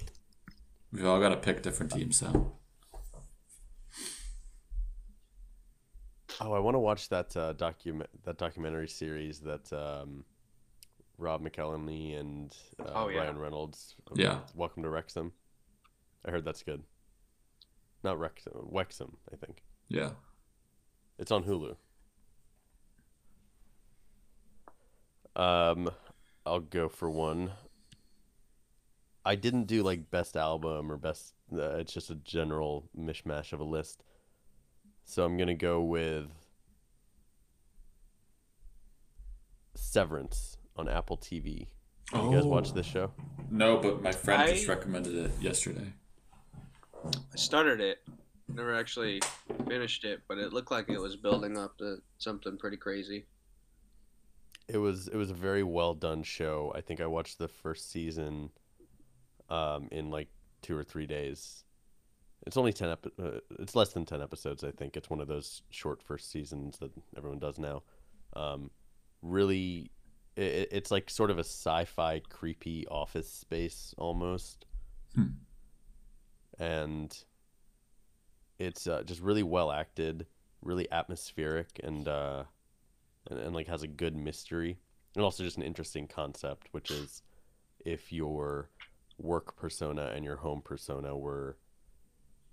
We've 0.92 1.06
all 1.06 1.20
got 1.20 1.30
to 1.30 1.36
pick 1.36 1.62
different 1.62 1.92
teams 1.92 2.20
though. 2.20 2.52
Oh, 6.40 6.52
I 6.52 6.58
want 6.58 6.74
to 6.74 6.78
watch 6.80 7.08
that 7.10 7.36
uh, 7.36 7.52
document 7.54 8.10
that 8.24 8.36
documentary 8.36 8.88
series 8.88 9.40
that 9.40 9.72
um, 9.72 10.24
Rob 11.18 11.42
McElhenney 11.42 12.18
and 12.18 12.54
uh, 12.80 12.90
Oh, 12.94 13.08
yeah. 13.08 13.20
Ryan 13.20 13.38
Reynolds. 13.38 13.94
Yeah. 14.14 14.40
Welcome 14.54 14.82
to 14.82 14.90
Wrexham. 14.90 15.32
I 16.26 16.30
heard 16.30 16.44
that's 16.44 16.62
good. 16.62 16.82
Not 18.04 18.18
Wrexham, 18.18 18.52
Wexham, 18.70 19.16
I 19.32 19.36
think. 19.36 19.62
Yeah. 19.88 20.10
It's 21.18 21.30
on 21.30 21.44
Hulu. 21.44 21.76
Um, 25.36 25.90
I'll 26.44 26.60
go 26.60 26.88
for 26.88 27.08
one. 27.10 27.52
I 29.24 29.34
didn't 29.36 29.64
do 29.64 29.82
like 29.82 30.10
best 30.10 30.36
album 30.36 30.90
or 30.90 30.96
best. 30.96 31.34
Uh, 31.52 31.76
it's 31.76 31.92
just 31.92 32.10
a 32.10 32.16
general 32.16 32.88
mishmash 32.98 33.52
of 33.52 33.60
a 33.60 33.64
list. 33.64 34.02
So 35.04 35.24
I'm 35.24 35.36
gonna 35.36 35.54
go 35.54 35.80
with 35.82 36.28
Severance 39.74 40.56
on 40.76 40.88
Apple 40.88 41.16
TV. 41.16 41.66
You 42.12 42.30
guys 42.32 42.44
watch 42.44 42.72
this 42.74 42.84
show? 42.86 43.10
No, 43.50 43.78
but 43.78 44.02
my 44.02 44.12
friend 44.12 44.42
I- 44.42 44.52
just 44.52 44.68
recommended 44.68 45.14
it 45.14 45.30
yesterday. 45.40 45.92
I 47.04 47.36
started 47.36 47.80
it, 47.80 47.98
never 48.48 48.74
actually 48.74 49.20
finished 49.66 50.04
it, 50.04 50.20
but 50.28 50.38
it 50.38 50.52
looked 50.52 50.70
like 50.70 50.88
it 50.88 51.00
was 51.00 51.16
building 51.16 51.58
up 51.58 51.78
to 51.78 51.96
something 52.18 52.56
pretty 52.58 52.76
crazy. 52.76 53.24
It 54.68 54.78
was 54.78 55.08
it 55.08 55.16
was 55.16 55.30
a 55.30 55.34
very 55.34 55.62
well 55.62 55.94
done 55.94 56.22
show. 56.22 56.72
I 56.74 56.80
think 56.80 57.00
I 57.00 57.06
watched 57.06 57.38
the 57.38 57.48
first 57.48 57.90
season 57.90 58.50
um, 59.52 59.88
in 59.92 60.10
like 60.10 60.28
two 60.62 60.76
or 60.76 60.82
three 60.84 61.06
days. 61.06 61.64
It's 62.46 62.56
only 62.56 62.72
ten. 62.72 62.90
Epi- 62.90 63.12
uh, 63.22 63.38
it's 63.60 63.76
less 63.76 63.92
than 63.92 64.04
ten 64.04 64.20
episodes. 64.22 64.64
I 64.64 64.70
think 64.72 64.96
it's 64.96 65.10
one 65.10 65.20
of 65.20 65.28
those 65.28 65.62
short 65.70 66.02
first 66.02 66.30
seasons 66.30 66.78
that 66.78 66.90
everyone 67.16 67.38
does 67.38 67.58
now. 67.58 67.82
Um, 68.34 68.70
really, 69.20 69.90
it, 70.36 70.68
it's 70.72 70.90
like 70.90 71.08
sort 71.10 71.30
of 71.30 71.38
a 71.38 71.44
sci-fi, 71.44 72.20
creepy 72.28 72.86
office 72.88 73.30
space 73.30 73.94
almost, 73.98 74.66
Hmm. 75.14 75.26
and 76.58 77.16
it's 78.58 78.86
uh, 78.86 79.02
just 79.04 79.20
really 79.20 79.42
well 79.42 79.70
acted, 79.70 80.26
really 80.62 80.90
atmospheric, 80.90 81.78
and 81.84 82.08
uh, 82.08 82.44
and, 83.30 83.38
and 83.38 83.54
like 83.54 83.68
has 83.68 83.82
a 83.82 83.88
good 83.88 84.16
mystery 84.16 84.78
and 85.14 85.24
also 85.24 85.44
just 85.44 85.56
an 85.56 85.62
interesting 85.62 86.08
concept 86.08 86.68
which 86.72 86.90
is 86.90 87.22
if 87.84 88.12
your 88.12 88.70
work 89.18 89.56
persona 89.56 90.12
and 90.14 90.24
your 90.24 90.36
home 90.36 90.62
persona 90.62 91.16
were 91.16 91.56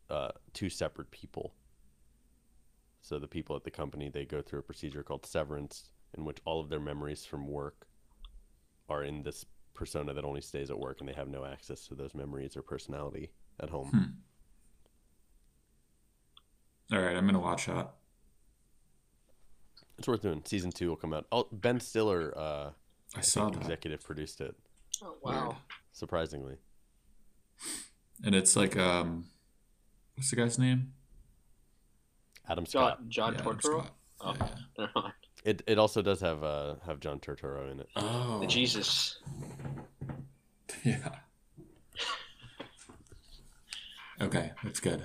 uh, 0.09 0.29
two 0.53 0.69
separate 0.69 1.11
people. 1.11 1.53
So 3.01 3.19
the 3.19 3.27
people 3.27 3.55
at 3.55 3.63
the 3.63 3.71
company 3.71 4.09
they 4.09 4.25
go 4.25 4.41
through 4.41 4.59
a 4.59 4.63
procedure 4.63 5.03
called 5.03 5.25
severance 5.25 5.89
in 6.17 6.25
which 6.25 6.37
all 6.45 6.59
of 6.59 6.69
their 6.69 6.79
memories 6.79 7.25
from 7.25 7.47
work 7.47 7.87
are 8.89 9.03
in 9.03 9.23
this 9.23 9.45
persona 9.73 10.13
that 10.13 10.25
only 10.25 10.41
stays 10.41 10.69
at 10.69 10.77
work 10.77 10.99
and 10.99 11.07
they 11.07 11.13
have 11.13 11.29
no 11.29 11.45
access 11.45 11.87
to 11.87 11.95
those 11.95 12.13
memories 12.13 12.57
or 12.57 12.61
personality 12.61 13.31
at 13.59 13.69
home. 13.69 13.87
Hmm. 16.89 16.95
All 16.95 17.01
right, 17.01 17.15
I'm 17.15 17.25
gonna 17.25 17.39
watch 17.39 17.67
that. 17.67 17.93
it's 19.97 20.07
worth 20.07 20.21
doing. 20.21 20.41
Season 20.45 20.71
two 20.71 20.89
will 20.89 20.95
come 20.95 21.13
out. 21.13 21.27
Oh 21.31 21.47
ben 21.51 21.79
stiller 21.79 22.33
uh, 22.35 22.71
I 23.15 23.21
saw 23.21 23.45
think 23.45 23.55
that, 23.55 23.61
executive 23.61 24.03
produced 24.03 24.41
it. 24.41 24.55
Oh 25.03 25.15
wow. 25.21 25.57
Surprisingly 25.99 26.55
and 28.23 28.33
it's 28.33 28.55
like 28.55 28.77
um, 28.77 29.25
what's 30.15 30.29
the 30.29 30.37
guy's 30.37 30.57
name? 30.57 30.93
adam 32.47 32.65
scott 32.65 32.99
John 33.09 33.09
John 33.09 33.33
Yeah, 33.33 33.39
Adam 33.41 33.57
Turturro. 33.57 33.87
Oh, 34.21 34.33
Yeah, 34.39 34.47
yeah. 34.47 34.55
never 34.85 34.91
mind. 34.95 35.13
It 35.43 35.61
it 35.67 35.77
also 35.77 36.01
does 36.01 36.21
have 36.21 36.41
uh 36.43 36.75
have 36.85 36.99
John 37.01 37.19
Turturro 37.19 37.69
in 37.71 37.81
it. 37.81 37.89
Oh, 37.97 38.39
The 38.39 38.47
Jesus. 38.47 39.17
Yeah. 40.83 41.09
Okay, 44.21 44.51
that's 44.63 44.79
good. 44.79 45.03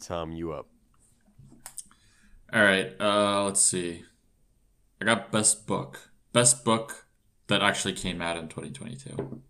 Tom, 0.00 0.32
you 0.32 0.52
up? 0.52 0.66
All 2.52 2.62
right, 2.62 2.92
uh, 3.00 3.44
let's 3.44 3.60
see. 3.62 4.04
I 5.00 5.04
got 5.04 5.30
best 5.32 5.66
book. 5.66 6.10
Best 6.32 6.64
book 6.64 7.06
that 7.48 7.62
actually 7.62 7.94
came 7.94 8.22
out 8.22 8.36
in 8.36 8.48
2022. 8.48 9.42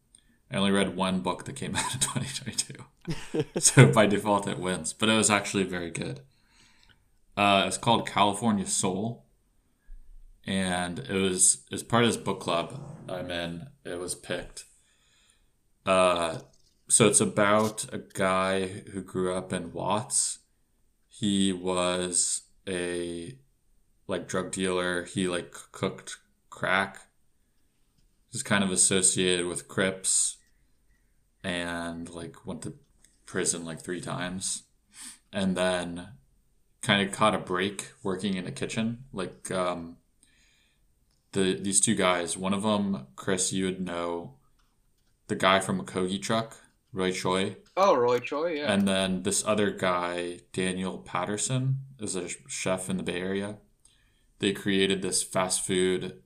I 0.50 0.56
only 0.56 0.70
read 0.70 0.96
one 0.96 1.20
book 1.20 1.44
that 1.44 1.56
came 1.56 1.76
out 1.76 1.94
in 1.94 2.00
2022. 2.00 3.44
so 3.60 3.92
by 3.92 4.06
default 4.06 4.48
it 4.48 4.58
wins, 4.58 4.92
but 4.92 5.08
it 5.08 5.16
was 5.16 5.30
actually 5.30 5.64
very 5.64 5.90
good. 5.90 6.20
Uh, 7.36 7.64
it's 7.66 7.78
called 7.78 8.08
California 8.08 8.66
Soul. 8.66 9.24
And 10.46 11.00
it 11.00 11.12
was 11.12 11.64
as 11.70 11.82
part 11.82 12.04
of 12.04 12.08
this 12.08 12.16
book 12.16 12.40
club 12.40 12.80
I'm 13.08 13.30
in, 13.30 13.66
it 13.84 13.98
was 13.98 14.14
picked. 14.14 14.64
Uh, 15.84 16.38
so 16.88 17.06
it's 17.06 17.20
about 17.20 17.86
a 17.92 17.98
guy 17.98 18.66
who 18.66 19.02
grew 19.02 19.34
up 19.34 19.52
in 19.52 19.72
Watts. 19.72 20.38
He 21.08 21.52
was 21.52 22.42
a 22.66 23.36
like 24.06 24.26
drug 24.26 24.50
dealer. 24.50 25.04
He 25.04 25.28
like 25.28 25.54
cooked 25.70 26.16
crack. 26.48 27.07
He's 28.30 28.42
kind 28.42 28.62
of 28.62 28.70
associated 28.70 29.46
with 29.46 29.68
Crips 29.68 30.36
and 31.42 32.08
like 32.10 32.46
went 32.46 32.62
to 32.62 32.74
prison 33.26 33.64
like 33.64 33.80
three 33.82 34.00
times. 34.00 34.64
And 35.32 35.56
then 35.56 36.08
kind 36.82 37.06
of 37.06 37.14
caught 37.14 37.34
a 37.34 37.38
break 37.38 37.92
working 38.02 38.34
in 38.34 38.46
a 38.46 38.52
kitchen. 38.52 39.04
Like 39.12 39.50
um 39.50 39.96
the 41.32 41.54
these 41.60 41.80
two 41.80 41.94
guys. 41.94 42.36
One 42.36 42.54
of 42.54 42.62
them, 42.62 43.06
Chris, 43.16 43.52
you 43.52 43.66
would 43.66 43.80
know, 43.80 44.34
the 45.28 45.36
guy 45.36 45.60
from 45.60 45.80
a 45.80 45.84
Kogi 45.84 46.20
truck, 46.20 46.56
Roy 46.92 47.12
Choi, 47.12 47.56
Oh, 47.76 47.94
Roy 47.94 48.18
Choi, 48.18 48.54
yeah. 48.54 48.72
and 48.72 48.88
then 48.88 49.22
this 49.22 49.44
other 49.46 49.70
guy, 49.70 50.40
Daniel 50.52 50.98
Patterson, 50.98 51.80
is 51.98 52.16
a 52.16 52.28
chef 52.48 52.88
in 52.88 52.96
the 52.96 53.02
Bay 53.02 53.20
Area. 53.20 53.58
They 54.38 54.52
created 54.52 55.02
this 55.02 55.22
fast 55.22 55.66
food 55.66 56.22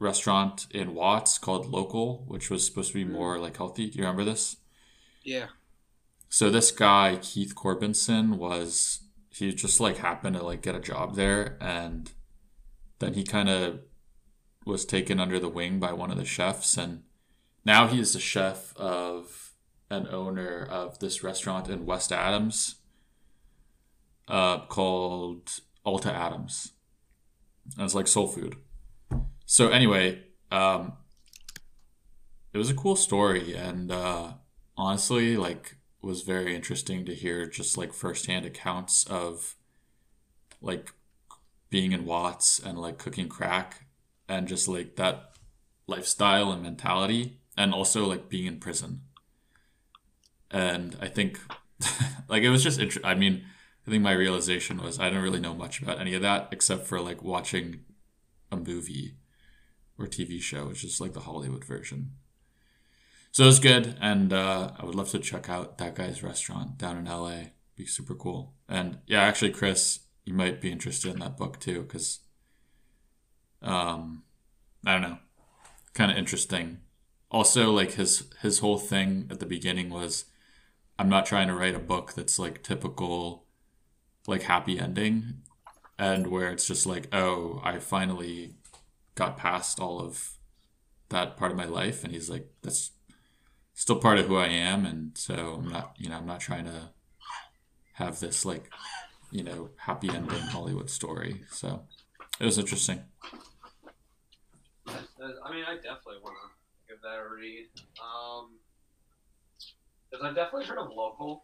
restaurant 0.00 0.66
in 0.72 0.94
Watts 0.94 1.38
called 1.38 1.70
LocoL, 1.70 2.26
which 2.26 2.50
was 2.50 2.66
supposed 2.66 2.92
to 2.92 2.94
be 2.94 3.04
more 3.04 3.38
like 3.38 3.56
healthy. 3.56 3.88
Do 3.88 3.98
you 3.98 4.04
remember 4.04 4.24
this? 4.24 4.56
yeah. 5.22 5.46
So 6.32 6.48
this 6.48 6.70
guy 6.70 7.18
Keith 7.20 7.54
Corbinson 7.56 8.36
was 8.36 9.00
he 9.30 9.52
just 9.52 9.80
like 9.80 9.98
happened 9.98 10.36
to 10.36 10.42
like 10.42 10.62
get 10.62 10.76
a 10.76 10.80
job 10.80 11.16
there 11.16 11.56
and 11.60 12.10
then 13.00 13.14
he 13.14 13.24
kind 13.24 13.48
of 13.48 13.80
was 14.64 14.84
taken 14.84 15.18
under 15.18 15.40
the 15.40 15.48
wing 15.48 15.80
by 15.80 15.92
one 15.92 16.10
of 16.10 16.16
the 16.16 16.24
chefs 16.24 16.76
and 16.76 17.02
now 17.64 17.88
he 17.88 17.98
is 17.98 18.12
the 18.12 18.20
chef 18.20 18.76
of 18.76 19.52
an 19.90 20.06
owner 20.10 20.64
of 20.64 21.00
this 21.00 21.22
restaurant 21.22 21.68
in 21.68 21.84
West 21.84 22.12
Adams 22.12 22.76
uh, 24.28 24.60
called 24.66 25.60
Alta 25.84 26.12
Adams. 26.12 26.72
And 27.76 27.84
it's 27.84 27.94
like 27.94 28.06
soul 28.06 28.28
food. 28.28 28.56
So 29.50 29.70
anyway, 29.70 30.22
um, 30.52 30.92
it 32.52 32.58
was 32.58 32.70
a 32.70 32.74
cool 32.74 32.94
story 32.94 33.56
and 33.56 33.90
uh, 33.90 34.34
honestly 34.76 35.36
like 35.36 35.74
was 36.00 36.22
very 36.22 36.54
interesting 36.54 37.04
to 37.06 37.14
hear 37.16 37.46
just 37.46 37.76
like 37.76 37.92
firsthand 37.92 38.46
accounts 38.46 39.04
of 39.08 39.56
like 40.62 40.92
being 41.68 41.90
in 41.90 42.04
Watts 42.04 42.60
and 42.60 42.78
like 42.78 42.98
cooking 42.98 43.28
crack 43.28 43.86
and 44.28 44.46
just 44.46 44.68
like 44.68 44.94
that 44.94 45.32
lifestyle 45.88 46.52
and 46.52 46.62
mentality 46.62 47.40
and 47.56 47.74
also 47.74 48.06
like 48.06 48.28
being 48.28 48.46
in 48.46 48.60
prison. 48.60 49.00
And 50.48 50.96
I 51.00 51.08
think 51.08 51.40
like 52.28 52.44
it 52.44 52.50
was 52.50 52.62
just 52.62 52.78
inter- 52.78 53.00
I 53.02 53.16
mean, 53.16 53.46
I 53.84 53.90
think 53.90 54.04
my 54.04 54.12
realization 54.12 54.80
was 54.80 55.00
I 55.00 55.08
didn't 55.08 55.24
really 55.24 55.40
know 55.40 55.54
much 55.54 55.82
about 55.82 55.98
any 55.98 56.14
of 56.14 56.22
that 56.22 56.50
except 56.52 56.86
for 56.86 57.00
like 57.00 57.24
watching 57.24 57.80
a 58.52 58.56
movie 58.56 59.16
or 60.00 60.06
TV 60.06 60.40
show, 60.40 60.66
which 60.66 60.82
is 60.82 61.00
like 61.00 61.12
the 61.12 61.20
Hollywood 61.20 61.64
version. 61.64 62.12
So 63.32 63.44
it 63.44 63.46
was 63.46 63.60
good, 63.60 63.96
and 64.00 64.32
uh, 64.32 64.72
I 64.76 64.84
would 64.84 64.96
love 64.96 65.10
to 65.10 65.18
check 65.20 65.48
out 65.48 65.78
that 65.78 65.94
guy's 65.94 66.22
restaurant 66.22 66.78
down 66.78 66.96
in 66.96 67.04
LA. 67.04 67.50
Be 67.76 67.86
super 67.86 68.14
cool. 68.14 68.54
And 68.68 68.98
yeah, 69.06 69.22
actually, 69.22 69.52
Chris, 69.52 70.00
you 70.24 70.34
might 70.34 70.60
be 70.60 70.72
interested 70.72 71.12
in 71.12 71.20
that 71.20 71.36
book 71.36 71.60
too, 71.60 71.82
because 71.82 72.20
um, 73.62 74.24
I 74.84 74.92
don't 74.92 75.02
know, 75.02 75.18
kind 75.94 76.10
of 76.10 76.16
interesting. 76.16 76.78
Also, 77.30 77.70
like 77.70 77.92
his 77.92 78.24
his 78.42 78.58
whole 78.58 78.78
thing 78.78 79.28
at 79.30 79.38
the 79.38 79.46
beginning 79.46 79.90
was, 79.90 80.24
I'm 80.98 81.08
not 81.08 81.26
trying 81.26 81.46
to 81.46 81.54
write 81.54 81.76
a 81.76 81.80
book 81.80 82.14
that's 82.14 82.38
like 82.38 82.64
typical, 82.64 83.46
like 84.26 84.42
happy 84.42 84.80
ending, 84.80 85.42
and 85.98 86.26
where 86.26 86.50
it's 86.50 86.66
just 86.66 86.84
like, 86.84 87.06
oh, 87.14 87.60
I 87.62 87.78
finally 87.78 88.56
got 89.20 89.36
past 89.36 89.78
all 89.78 90.00
of 90.00 90.30
that 91.10 91.36
part 91.36 91.50
of 91.50 91.56
my 91.58 91.66
life, 91.66 92.02
and 92.02 92.12
he's 92.14 92.30
like, 92.30 92.48
that's 92.62 92.92
still 93.74 93.96
part 93.96 94.18
of 94.18 94.24
who 94.26 94.36
I 94.36 94.46
am, 94.46 94.86
and 94.86 95.16
so 95.16 95.58
I'm 95.58 95.68
not, 95.68 95.94
you 95.98 96.08
know, 96.08 96.16
I'm 96.16 96.26
not 96.26 96.40
trying 96.40 96.64
to 96.64 96.88
have 97.92 98.18
this 98.18 98.46
like, 98.46 98.70
you 99.30 99.44
know, 99.44 99.68
happy 99.76 100.08
ending 100.08 100.40
Hollywood 100.40 100.88
story. 100.88 101.42
So 101.50 101.82
it 102.40 102.46
was 102.46 102.56
interesting. 102.56 103.02
I 104.88 105.52
mean, 105.52 105.64
I 105.68 105.74
definitely 105.74 106.20
want 106.24 106.36
to 106.40 106.48
give 106.88 107.02
that 107.02 107.18
a 107.18 107.28
read. 107.28 107.66
Um, 108.02 108.52
because 110.10 110.24
I've 110.24 110.34
definitely 110.34 110.64
heard 110.64 110.78
of 110.78 110.88
LocoL. 110.88 111.42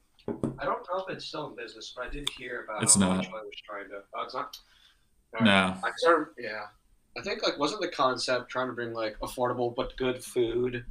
I 0.58 0.64
don't 0.64 0.80
know 0.88 1.04
if 1.06 1.14
it's 1.14 1.26
still 1.26 1.50
in 1.50 1.56
business, 1.56 1.92
but 1.94 2.06
I 2.06 2.08
did 2.08 2.26
hear 2.38 2.64
about 2.64 2.82
It's 2.82 2.96
not. 2.96 3.26
I 3.26 3.28
was 3.28 3.62
trying 3.68 3.90
to. 3.90 4.00
Oh, 4.14 4.22
it's 4.22 4.34
not. 4.34 4.56
No, 5.42 5.76
I 5.84 5.90
started, 5.98 6.32
yeah. 6.38 6.62
I 7.18 7.22
think 7.22 7.42
like 7.42 7.58
wasn't 7.58 7.80
the 7.80 7.88
concept 7.88 8.50
trying 8.50 8.66
to 8.68 8.72
bring 8.74 8.92
like 8.92 9.18
affordable 9.20 9.74
but 9.74 9.96
good 9.96 10.22
food 10.22 10.84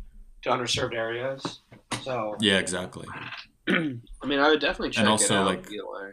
to 0.43 0.49
underserved 0.49 0.95
areas. 0.95 1.59
So 2.03 2.35
yeah, 2.39 2.57
exactly. 2.57 3.07
I 3.69 4.25
mean, 4.25 4.39
I 4.39 4.49
would 4.49 4.59
definitely 4.61 4.89
check 4.91 5.01
And 5.01 5.07
it 5.09 5.11
also, 5.11 5.35
out 5.35 5.45
like- 5.45 5.71
either 5.71 5.85
way. 5.85 6.11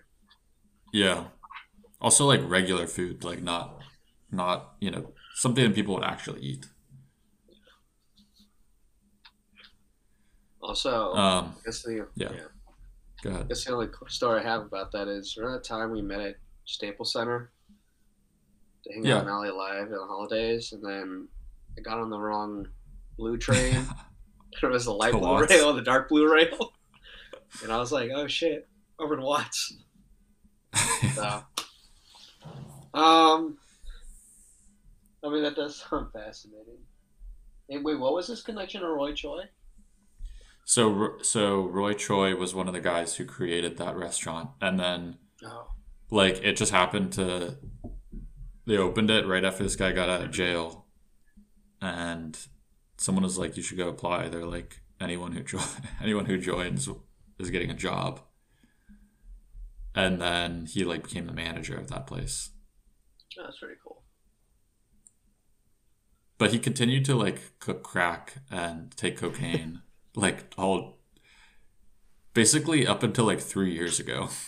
Yeah. 0.93 1.25
Also, 2.01 2.27
like 2.27 2.41
regular 2.45 2.87
food, 2.87 3.25
like 3.25 3.43
not, 3.43 3.81
not 4.31 4.75
you 4.81 4.91
know 4.91 5.13
something 5.35 5.65
that 5.65 5.75
people 5.75 5.95
would 5.95 6.05
actually 6.05 6.41
eat. 6.41 6.67
Also, 10.61 11.13
Um, 11.15 11.55
I 11.59 11.65
guess 11.67 11.83
the 11.83 12.07
yeah. 12.15 12.29
yeah. 12.33 12.41
go 13.23 13.31
ahead. 13.31 13.43
I 13.43 13.49
guess 13.49 13.65
the 13.65 13.73
only 13.73 13.89
story 14.09 14.41
I 14.41 14.43
have 14.43 14.63
about 14.63 14.93
that 14.93 15.09
is 15.09 15.37
remember 15.37 15.59
that 15.59 15.65
time 15.65 15.91
we 15.91 16.03
met 16.03 16.21
at 16.21 16.37
Staples 16.65 17.13
Center 17.13 17.51
to 18.85 18.93
hang 18.93 19.05
Yeah. 19.05 19.17
out 19.17 19.23
in 19.23 19.29
L.A. 19.29 19.53
Live 19.53 19.85
on 19.87 19.91
the 19.91 20.07
holidays, 20.07 20.73
and 20.73 20.85
then 20.85 21.29
I 21.79 21.81
got 21.81 21.99
on 21.99 22.11
the 22.11 22.19
wrong 22.19 22.67
blue 23.17 23.37
train. 23.39 23.87
it 24.63 24.67
was 24.67 24.85
the 24.85 24.93
light 24.93 25.13
To 25.13 25.19
blue 25.19 25.29
Watts. 25.29 25.51
rail, 25.53 25.73
the 25.73 25.83
dark 25.83 26.09
blue 26.09 26.33
rail, 26.33 26.73
and 27.63 27.73
I 27.73 27.79
was 27.79 27.93
like, 27.93 28.11
"Oh 28.15 28.27
shit, 28.27 28.69
over 28.99 29.17
to 29.17 29.23
Watts." 29.23 29.75
So, 31.15 31.43
um, 32.95 33.59
I 35.25 35.29
mean 35.29 35.43
that 35.43 35.55
does 35.57 35.77
sound 35.91 36.13
fascinating. 36.13 36.79
Hey, 37.69 37.79
wait, 37.79 37.99
what 37.99 38.15
was 38.15 38.29
this 38.29 38.43
connection 38.43 38.81
to 38.83 38.89
Roy 38.89 39.13
Choi? 39.15 39.45
so, 40.65 41.17
so 41.23 41.63
Roy 41.67 41.93
Choi 41.95 42.37
was 42.37 42.55
one 42.55 42.69
of 42.69 42.73
the 42.75 42.81
guys 42.81 43.17
who 43.17 43.25
created 43.25 43.79
that 43.79 43.97
restaurant, 43.97 44.51
and 44.61 44.79
then 44.79 45.17
Oh, 45.45 45.67
like 46.11 46.37
it 46.45 46.57
just 46.57 46.71
happened 46.73 47.13
to 47.15 47.57
they 48.67 48.77
opened 48.77 49.11
it 49.11 49.27
right 49.27 49.45
after 49.45 49.63
this 49.63 49.77
guy 49.77 49.93
got 49.93 50.09
out 50.09 50.23
of 50.23 50.31
jail. 50.31 50.87
And 51.81 52.39
someone 52.97 53.25
was 53.25 53.39
like 53.39 53.57
you 53.57 53.63
should 53.63 53.79
go 53.79 53.89
apply. 53.89 54.29
They're 54.29 54.45
like 54.47 54.81
anyone 55.01 55.33
who 55.33 55.43
jo- 55.43 55.59
anyone 56.03 56.27
who 56.27 56.39
joins 56.39 56.89
is 57.39 57.51
getting 57.51 57.71
a 57.71 57.75
job. 57.75 58.21
And 59.95 60.21
then 60.21 60.67
he 60.67 60.85
like 60.85 61.03
became 61.05 61.27
the 61.27 61.33
manager 61.33 61.77
of 61.77 61.89
that 61.89 62.07
place. 62.07 62.51
Oh, 63.39 63.43
that's 63.45 63.59
pretty 63.59 63.77
cool. 63.83 64.03
but 66.39 66.51
he 66.53 66.59
continued 66.59 67.05
to 67.05 67.15
like 67.15 67.59
cook 67.61 67.83
crack 67.85 68.35
and 68.51 68.97
take 68.97 69.17
cocaine 69.17 69.81
like 70.17 70.45
all 70.59 70.99
basically 72.35 72.85
up 72.87 73.03
until 73.03 73.25
like 73.27 73.41
three 73.41 73.73
years 73.73 73.99
ago. 74.01 74.29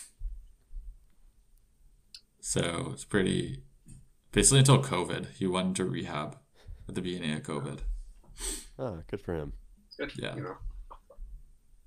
So 2.41 2.91
it's 2.93 3.05
pretty 3.07 3.63
basically 4.35 4.59
until 4.59 4.83
covid 4.83 5.27
he 5.39 5.47
went 5.47 5.69
into 5.69 5.85
rehab 5.85 6.37
at 6.89 6.95
the 6.95 7.01
beginning 7.03 7.33
of 7.35 7.43
covid 7.43 7.81
Ah, 8.77 8.97
good 9.09 9.21
for 9.21 9.35
him. 9.37 9.53
Good, 9.97 10.11
Yeah. 10.19 10.35
you 10.35 10.43
know. 10.43 10.57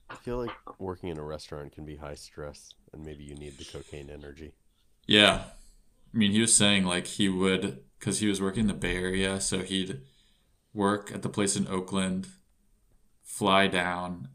I 0.10 0.16
feel 0.16 0.38
like 0.38 0.56
working 0.80 1.10
in 1.10 1.18
a 1.18 1.24
restaurant 1.24 1.74
can 1.74 1.84
be 1.86 1.98
high 1.98 2.16
stress, 2.16 2.74
and 2.94 3.04
maybe 3.06 3.26
you 3.26 3.36
need 3.36 3.58
the 3.58 3.66
cocaine 3.66 4.10
energy. 4.10 4.54
yeah 5.06 5.44
i 6.14 6.18
mean 6.18 6.32
he 6.32 6.40
was 6.42 6.56
saying 6.56 6.86
like 6.86 7.06
he 7.08 7.28
would 7.28 7.84
because 8.00 8.20
he 8.20 8.28
was 8.28 8.42
working 8.42 8.62
in 8.62 8.68
the 8.68 8.74
bay 8.86 8.96
area 8.96 9.40
so 9.42 9.60
he'd 9.60 10.00
work 10.74 11.12
at 11.14 11.22
the 11.22 11.30
place 11.30 11.56
in 11.58 11.68
oakland 11.68 12.28
fly 13.22 13.68
down 13.68 14.30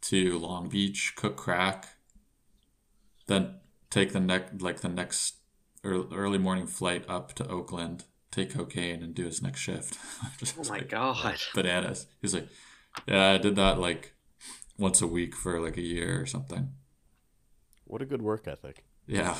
to 0.00 0.38
long 0.38 0.68
beach 0.70 1.12
cook 1.16 1.36
crack 1.36 1.88
then 3.26 3.42
take 3.90 4.12
the 4.12 4.20
next 4.20 4.62
like 4.62 4.80
the 4.80 4.88
next 4.88 5.34
ear- 5.34 5.43
early 5.84 6.38
morning 6.38 6.66
flight 6.66 7.04
up 7.08 7.32
to 7.34 7.46
oakland 7.48 8.04
take 8.30 8.52
cocaine 8.54 9.02
and 9.02 9.14
do 9.14 9.24
his 9.24 9.40
next 9.42 9.60
shift 9.60 9.96
Just 10.38 10.56
Oh 10.58 10.62
my 10.64 10.78
like 10.78 10.88
god. 10.88 11.36
bananas 11.54 12.06
he's 12.20 12.34
like 12.34 12.48
yeah 13.06 13.32
i 13.32 13.38
did 13.38 13.54
that 13.56 13.78
like 13.78 14.14
once 14.78 15.00
a 15.02 15.06
week 15.06 15.34
for 15.36 15.60
like 15.60 15.76
a 15.76 15.82
year 15.82 16.20
or 16.20 16.26
something 16.26 16.70
What 17.84 18.02
a 18.02 18.06
good 18.06 18.22
work 18.22 18.48
ethic. 18.48 18.84
yeah 19.06 19.36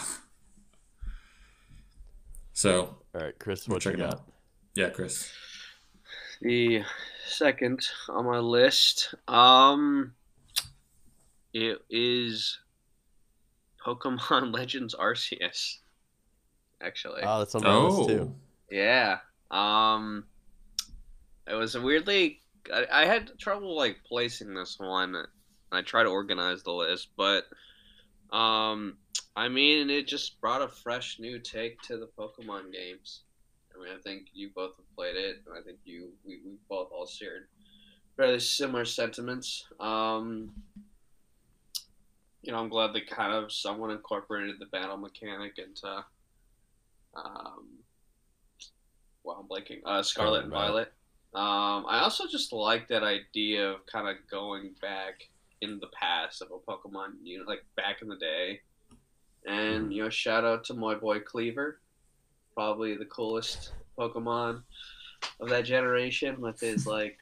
so 2.53 2.97
All 3.15 3.21
right, 3.21 3.39
Chris, 3.39 3.67
We'll 3.67 3.77
what 3.77 3.85
you 3.85 3.91
check 3.93 3.99
it 4.01 4.03
got? 4.03 4.15
out. 4.15 4.23
yeah 4.75 4.91
chris 4.91 5.31
The 6.41 6.83
second 7.27 7.87
on 8.09 8.27
my 8.27 8.39
list, 8.39 9.15
um, 9.29 10.13
it 11.53 11.79
is 11.91 12.59
Pokemon 13.85 14.53
Legends 14.55 14.95
Arceus. 14.95 15.79
Actually, 16.85 17.23
Oh, 17.23 17.39
that's 17.39 17.55
on 17.55 17.63
my 17.63 17.71
oh 17.71 17.89
list 17.89 18.09
too. 18.09 18.35
yeah. 18.71 19.19
Um, 19.51 20.25
it 21.47 21.55
was 21.55 21.75
a 21.75 21.81
weirdly. 21.81 22.41
I, 22.73 22.87
I 22.91 23.05
had 23.07 23.39
trouble 23.39 23.77
like 23.77 23.99
placing 24.07 24.55
this 24.55 24.79
one. 24.79 25.17
I 25.73 25.83
tried 25.83 26.05
to 26.05 26.11
organize 26.11 26.63
the 26.63 26.73
list, 26.73 27.09
but 27.17 27.45
um, 28.31 28.97
I 29.37 29.49
mean, 29.49 29.91
it 29.91 30.07
just 30.07 30.41
brought 30.41 30.63
a 30.63 30.69
fresh 30.69 31.19
new 31.19 31.39
take 31.39 31.81
to 31.83 31.97
the 31.97 32.09
Pokemon 32.19 32.73
games, 32.73 33.23
I 33.75 33.83
mean, 33.83 33.93
I 33.93 34.01
think 34.01 34.27
you 34.33 34.51
both 34.55 34.77
have 34.77 34.95
played 34.97 35.17
it, 35.17 35.43
and 35.47 35.57
I 35.59 35.63
think 35.63 35.79
you 35.85 36.11
we, 36.25 36.41
we 36.45 36.53
both 36.69 36.91
all 36.93 37.07
shared 37.07 37.49
fairly 38.17 38.39
similar 38.39 38.85
sentiments. 38.85 39.67
Um, 39.81 40.53
you 42.43 42.53
know, 42.53 42.59
I'm 42.59 42.69
glad 42.69 42.93
they 42.93 43.01
kind 43.01 43.33
of 43.33 43.53
someone 43.53 43.91
incorporated 43.91 44.57
the 44.61 44.67
battle 44.67 44.97
mechanic 44.97 45.59
into. 45.59 46.05
Um, 47.17 47.79
well, 49.23 49.39
I'm 49.41 49.49
blanking. 49.49 49.81
Uh, 49.85 50.03
Scarlet 50.03 50.45
and 50.45 50.53
Violet. 50.53 50.93
Um, 51.35 51.85
I 51.89 52.01
also 52.01 52.25
just 52.31 52.53
like 52.53 52.87
that 52.89 53.03
idea 53.03 53.71
of 53.71 53.87
kind 53.87 54.09
of 54.09 54.17
going 54.31 54.75
back 54.81 55.29
in 55.61 55.81
the 55.81 55.89
past 55.89 56.43
of 56.43 56.49
a 56.53 56.71
Pokemon 56.71 57.15
you 57.25 57.39
know, 57.39 57.45
like 57.45 57.65
back 57.77 58.03
in 58.03 58.09
the 58.09 58.17
day. 58.17 58.61
And 59.47 59.93
you 59.93 60.05
know, 60.05 60.11
shout 60.11 60.45
out 60.45 60.65
to 60.65 60.75
my 60.75 60.95
boy 60.95 61.19
Kleavor, 61.21 61.75
probably 62.55 62.97
the 62.97 63.05
coolest 63.07 63.73
Pokemon 63.99 64.63
of 65.41 65.49
that 65.49 65.65
generation 65.65 66.41
with 66.41 66.61
his 66.61 66.87
like, 66.99 67.19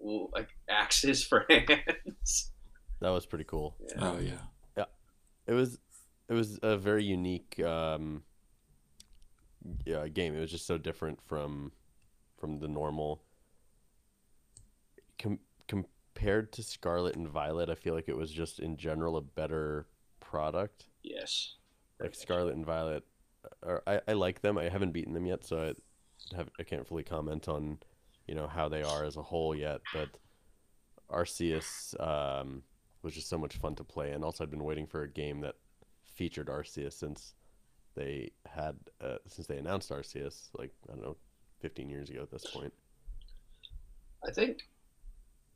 w- 0.00 0.28
like 0.32 0.48
axes 0.68 1.24
for 1.24 1.46
hands. 1.50 2.50
That 3.00 3.10
was 3.10 3.26
pretty 3.26 3.44
cool. 3.44 3.76
Yeah. 3.88 3.96
Oh 4.00 4.18
yeah. 4.18 4.32
yeah. 4.76 4.84
It 5.46 5.52
was 5.52 5.78
it 6.28 6.34
was 6.34 6.58
a 6.62 6.76
very 6.76 7.04
unique 7.04 7.60
um, 7.64 8.22
yeah, 9.84 10.06
game. 10.08 10.34
It 10.34 10.40
was 10.40 10.50
just 10.50 10.66
so 10.66 10.78
different 10.78 11.20
from 11.22 11.72
from 12.38 12.58
the 12.58 12.68
normal. 12.68 13.22
Com- 15.18 15.38
compared 15.68 16.52
to 16.52 16.62
Scarlet 16.62 17.16
and 17.16 17.28
Violet, 17.28 17.70
I 17.70 17.74
feel 17.74 17.94
like 17.94 18.08
it 18.08 18.16
was 18.16 18.30
just 18.30 18.58
in 18.58 18.76
general 18.76 19.16
a 19.16 19.22
better 19.22 19.86
product. 20.20 20.86
Yes. 21.02 21.56
Like 22.00 22.14
Scarlet 22.14 22.54
and 22.54 22.66
Violet, 22.66 23.04
or 23.62 23.82
I, 23.86 24.00
I 24.08 24.12
like 24.14 24.40
them. 24.40 24.58
I 24.58 24.68
haven't 24.68 24.92
beaten 24.92 25.14
them 25.14 25.26
yet, 25.26 25.44
so 25.44 25.62
I 25.62 26.36
have 26.36 26.48
I 26.58 26.62
can't 26.64 26.86
fully 26.86 27.04
comment 27.04 27.48
on 27.48 27.78
you 28.26 28.34
know 28.34 28.46
how 28.46 28.68
they 28.68 28.82
are 28.82 29.04
as 29.04 29.16
a 29.16 29.22
whole 29.22 29.54
yet. 29.54 29.80
But 29.92 30.08
Arceus 31.10 31.98
um, 32.00 32.62
was 33.02 33.14
just 33.14 33.28
so 33.28 33.38
much 33.38 33.56
fun 33.56 33.74
to 33.76 33.84
play, 33.84 34.12
and 34.12 34.24
also 34.24 34.44
I'd 34.44 34.50
been 34.50 34.64
waiting 34.64 34.86
for 34.86 35.02
a 35.02 35.08
game 35.08 35.40
that 35.40 35.54
featured 36.04 36.48
Arceus 36.48 36.94
since 36.94 37.34
they 37.94 38.32
had 38.46 38.76
uh, 39.00 39.16
since 39.26 39.46
they 39.46 39.58
announced 39.58 39.90
Arceus 39.90 40.48
like 40.58 40.70
I 40.88 40.92
don't 40.94 41.02
know, 41.02 41.16
fifteen 41.60 41.88
years 41.90 42.10
ago 42.10 42.22
at 42.22 42.30
this 42.30 42.46
point. 42.46 42.72
I 44.26 44.30
think. 44.30 44.58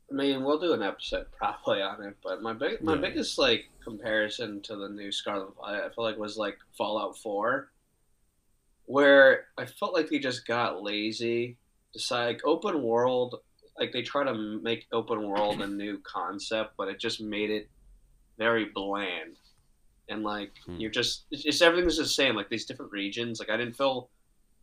I 0.09 0.15
mean, 0.15 0.43
we'll 0.45 0.59
do 0.59 0.71
an 0.73 0.81
episode 0.81 1.27
probably 1.37 1.81
on 1.81 2.01
it, 2.03 2.15
but 2.23 2.41
my 2.41 2.53
big, 2.53 2.81
my 2.81 2.95
Yeah. 2.95 3.01
biggest 3.01 3.37
like 3.37 3.65
comparison 3.83 4.61
to 4.63 4.75
the 4.77 4.87
new 4.89 5.11
Scarlet 5.11 5.49
I 5.63 5.89
feel 5.93 6.03
like 6.05 6.17
was 6.17 6.37
like 6.37 6.57
Fallout 6.77 7.17
Four, 7.17 7.71
where 8.85 9.45
I 9.57 9.65
felt 9.65 9.93
like 9.93 10.09
they 10.09 10.19
just 10.19 10.45
got 10.47 10.81
lazy. 10.81 11.57
Decide 11.93 12.27
like 12.27 12.41
open 12.45 12.83
world, 12.83 13.35
like 13.79 13.91
they 13.91 14.01
try 14.01 14.23
to 14.23 14.33
make 14.33 14.85
open 14.91 15.27
world 15.27 15.61
a 15.61 15.67
new 15.67 15.99
concept, 16.03 16.73
but 16.77 16.87
it 16.87 16.99
just 16.99 17.19
made 17.21 17.49
it 17.49 17.69
very 18.37 18.65
bland, 18.65 19.35
and 20.09 20.23
like 20.23 20.51
Hmm. 20.65 20.77
you're 20.77 20.91
just 20.91 21.25
it's 21.31 21.43
just 21.43 21.61
everything's 21.61 21.97
the 21.97 22.05
same. 22.05 22.35
Like 22.35 22.49
these 22.49 22.65
different 22.65 22.91
regions, 22.91 23.39
like 23.39 23.49
I 23.49 23.57
didn't 23.57 23.75
feel 23.75 24.09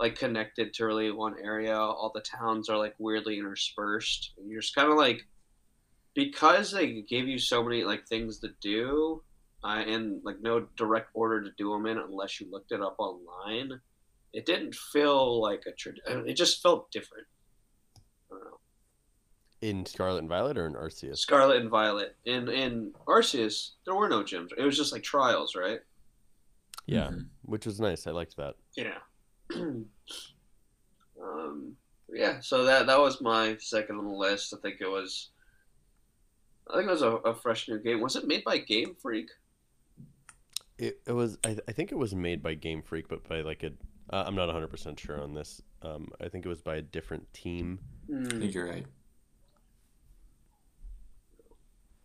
like 0.00 0.16
connected 0.18 0.74
to 0.74 0.86
really 0.86 1.10
one 1.12 1.36
area. 1.42 1.76
All 1.78 2.10
the 2.14 2.20
towns 2.20 2.68
are 2.68 2.78
like 2.78 2.94
weirdly 2.98 3.38
interspersed. 3.38 4.32
And 4.38 4.50
you're 4.50 4.60
just 4.60 4.74
kind 4.74 4.90
of 4.90 4.96
like 4.98 5.22
because 6.14 6.70
they 6.72 7.02
gave 7.02 7.26
you 7.28 7.38
so 7.38 7.62
many 7.62 7.84
like 7.84 8.06
things 8.06 8.38
to 8.40 8.48
do, 8.60 9.22
uh, 9.64 9.82
and 9.86 10.20
like 10.24 10.40
no 10.40 10.66
direct 10.76 11.10
order 11.14 11.42
to 11.42 11.50
do 11.58 11.70
them 11.72 11.86
in 11.86 11.98
unless 11.98 12.40
you 12.40 12.46
looked 12.50 12.72
it 12.72 12.80
up 12.80 12.96
online. 12.98 13.80
It 14.32 14.46
didn't 14.46 14.74
feel 14.74 15.40
like 15.40 15.62
a 15.66 15.70
trad. 15.72 15.98
It 16.28 16.34
just 16.34 16.62
felt 16.62 16.90
different. 16.90 17.26
I 19.64 19.66
don't 19.66 19.74
know. 19.76 19.78
In 19.80 19.86
Scarlet 19.86 20.18
and 20.18 20.28
Violet 20.28 20.58
or 20.58 20.66
in 20.66 20.74
Arceus? 20.74 21.18
Scarlet 21.18 21.60
and 21.60 21.70
Violet. 21.70 22.16
In 22.24 22.48
in 22.48 22.92
Arceus, 23.06 23.70
there 23.84 23.94
were 23.94 24.08
no 24.08 24.22
gyms. 24.22 24.50
It 24.56 24.62
was 24.64 24.76
just 24.76 24.92
like 24.92 25.02
trials, 25.02 25.54
right? 25.54 25.80
Yeah, 26.86 27.08
Mhm. 27.08 27.28
which 27.42 27.66
was 27.66 27.80
nice. 27.80 28.06
I 28.06 28.10
liked 28.10 28.36
that. 28.36 28.56
Yeah. 28.76 28.98
um, 31.22 31.76
yeah. 32.12 32.40
So 32.40 32.64
that 32.64 32.86
that 32.86 32.98
was 32.98 33.20
my 33.20 33.56
second 33.58 33.96
on 33.98 34.04
the 34.04 34.10
list. 34.10 34.52
I 34.54 34.58
think 34.60 34.80
it 34.80 34.88
was. 34.88 35.30
I 36.70 36.76
think 36.76 36.88
it 36.88 36.92
was 36.92 37.02
a, 37.02 37.16
a 37.16 37.34
fresh 37.34 37.68
new 37.68 37.78
game. 37.78 38.00
Was 38.00 38.16
it 38.16 38.26
made 38.26 38.42
by 38.44 38.56
Game 38.58 38.94
Freak? 39.00 39.28
It, 40.78 41.00
it 41.06 41.12
was 41.12 41.38
I, 41.44 41.56
I 41.68 41.72
think 41.72 41.92
it 41.92 41.98
was 41.98 42.14
made 42.14 42.42
by 42.42 42.54
Game 42.54 42.82
Freak, 42.82 43.08
but 43.08 43.26
by 43.28 43.42
like 43.42 43.62
a 43.62 43.70
uh, 44.10 44.24
I'm 44.26 44.34
not 44.34 44.46
100 44.46 44.68
percent 44.68 44.98
sure 44.98 45.22
on 45.22 45.34
this. 45.34 45.62
Um, 45.82 46.08
I 46.20 46.28
think 46.28 46.44
it 46.46 46.48
was 46.48 46.62
by 46.62 46.76
a 46.76 46.82
different 46.82 47.32
team, 47.34 47.78
I 48.10 48.12
Hmm. 48.16 48.24
think 48.40 48.54
you're 48.54 48.66
right. 48.68 48.86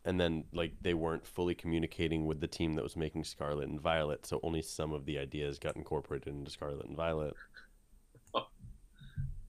And 0.05 0.19
then 0.19 0.45
like 0.53 0.73
they 0.81 0.93
weren't 0.93 1.25
fully 1.25 1.55
communicating 1.55 2.25
with 2.25 2.39
the 2.39 2.47
team 2.47 2.73
that 2.75 2.83
was 2.83 2.95
making 2.95 3.23
Scarlet 3.23 3.67
and 3.67 3.81
Violet, 3.81 4.25
so 4.25 4.39
only 4.43 4.61
some 4.61 4.93
of 4.93 5.05
the 5.05 5.17
ideas 5.17 5.59
got 5.59 5.75
incorporated 5.75 6.33
into 6.33 6.51
Scarlet 6.51 6.85
and 6.85 6.95
Violet. 6.95 7.35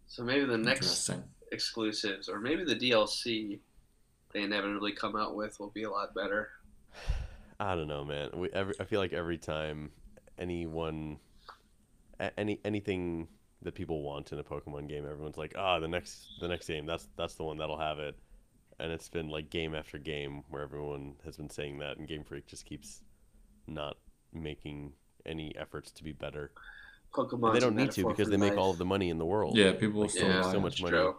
So 0.07 0.25
maybe 0.25 0.45
the 0.45 0.59
next 0.59 1.09
exclusives, 1.53 2.29
or 2.29 2.41
maybe 2.41 2.65
the 2.65 2.75
DLC 2.75 3.61
they 4.33 4.43
inevitably 4.43 4.91
come 4.91 5.15
out 5.15 5.37
with, 5.37 5.61
will 5.61 5.71
be 5.71 5.85
a 5.85 5.91
lot 5.91 6.17
better. 6.17 6.49
I 7.61 7.77
don't 7.77 7.87
know, 7.87 8.05
man. 8.05 8.31
We 8.35 8.51
every 8.51 8.75
I 8.81 8.85
feel 8.85 8.99
like 8.99 9.13
every 9.13 9.39
time 9.39 9.91
anyone 10.37 11.19
any 12.37 12.59
anything 12.65 13.29
that 13.63 13.75
people 13.75 14.03
want 14.03 14.33
in 14.33 14.39
a 14.39 14.45
Pokemon 14.45 14.89
game, 14.89 15.07
everyone's 15.09 15.37
like, 15.37 15.55
"Ah, 15.57 15.79
the 15.79 15.89
next 15.89 16.41
the 16.41 16.49
next 16.49 16.67
game, 16.67 16.87
that's 16.87 17.09
that's 17.17 17.35
the 17.35 17.45
one 17.45 17.59
that'll 17.59 17.79
have 17.79 17.99
it." 17.99 18.17
And 18.81 18.91
it's 18.93 19.09
been 19.09 19.29
like 19.29 19.51
game 19.51 19.75
after 19.75 19.99
game 19.99 20.43
where 20.49 20.63
everyone 20.63 21.15
has 21.25 21.37
been 21.37 21.51
saying 21.51 21.79
that 21.79 21.99
and 21.99 22.09
Game 22.09 22.25
Freak 22.25 22.47
just 22.47 22.65
keeps 22.65 23.03
not 23.67 23.97
making 24.33 24.93
any 25.27 25.55
efforts 25.57 25.91
to 25.93 26.05
be 26.05 26.13
better. 26.13 26.51
Pokemon. 27.15 27.53
They 27.53 27.61
don't 27.61 27.77
need 27.77 27.91
to 27.93 28.09
because 28.09 28.29
they 28.31 28.37
make 28.39 28.57
all 28.57 28.71
of 28.71 28.79
the 28.79 28.85
money 28.85 29.11
in 29.11 29.19
the 29.19 29.27
world. 29.27 29.57
Yeah, 29.57 29.73
people 29.73 30.01
Like, 30.03 30.11
still 30.11 30.29
yeah, 30.29 30.51
so 30.51 30.61
much 30.61 30.81
money. 30.81 30.93
true. 30.97 31.17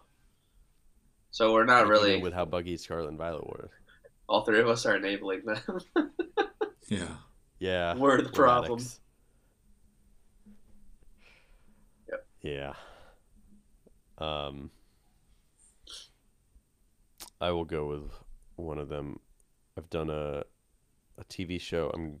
So 1.30 1.52
we're 1.52 1.64
not 1.64 1.86
Like, 1.86 1.96
even 1.96 2.06
really. 2.08 2.22
with 2.22 2.32
how 2.32 2.44
buggy 2.44 2.76
Scarlet 2.76 3.08
and 3.08 3.18
Violet 3.18 3.46
were. 3.46 3.70
all 4.28 4.44
three 4.44 4.60
of 4.60 4.68
us 4.68 4.84
are 4.86 4.96
enabling 4.96 5.42
them. 5.44 5.60
Yeah. 6.88 7.08
Yeah. 7.58 7.94
We're 7.94 8.20
the 8.22 8.28
problem. 8.28 8.72
addicts. 8.80 9.00
Yep. 12.08 12.26
Yeah. 12.42 12.72
Um 14.18 14.70
I 17.42 17.50
will 17.50 17.64
go 17.64 17.86
with 17.86 18.12
one 18.54 18.78
of 18.78 18.88
them. 18.88 19.18
I've 19.76 19.90
done 19.90 20.08
a 20.08 20.44
a 21.18 21.24
TV 21.24 21.60
show. 21.60 21.90
I'm 21.92 22.20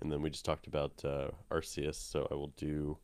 and 0.00 0.10
then 0.10 0.22
we 0.22 0.30
just 0.30 0.46
talked 0.46 0.66
about 0.66 1.04
uh, 1.04 1.28
Arceus, 1.50 1.96
so 1.96 2.26
I 2.30 2.34
will 2.34 2.54
do 2.56 2.96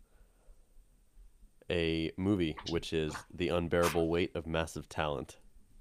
a 1.71 2.11
movie 2.17 2.57
which 2.71 2.93
is 2.95 3.15
The 3.35 3.49
Unbearable 3.49 4.09
Weight 4.09 4.35
of 4.35 4.47
Massive 4.47 4.89
Talent. 4.89 5.37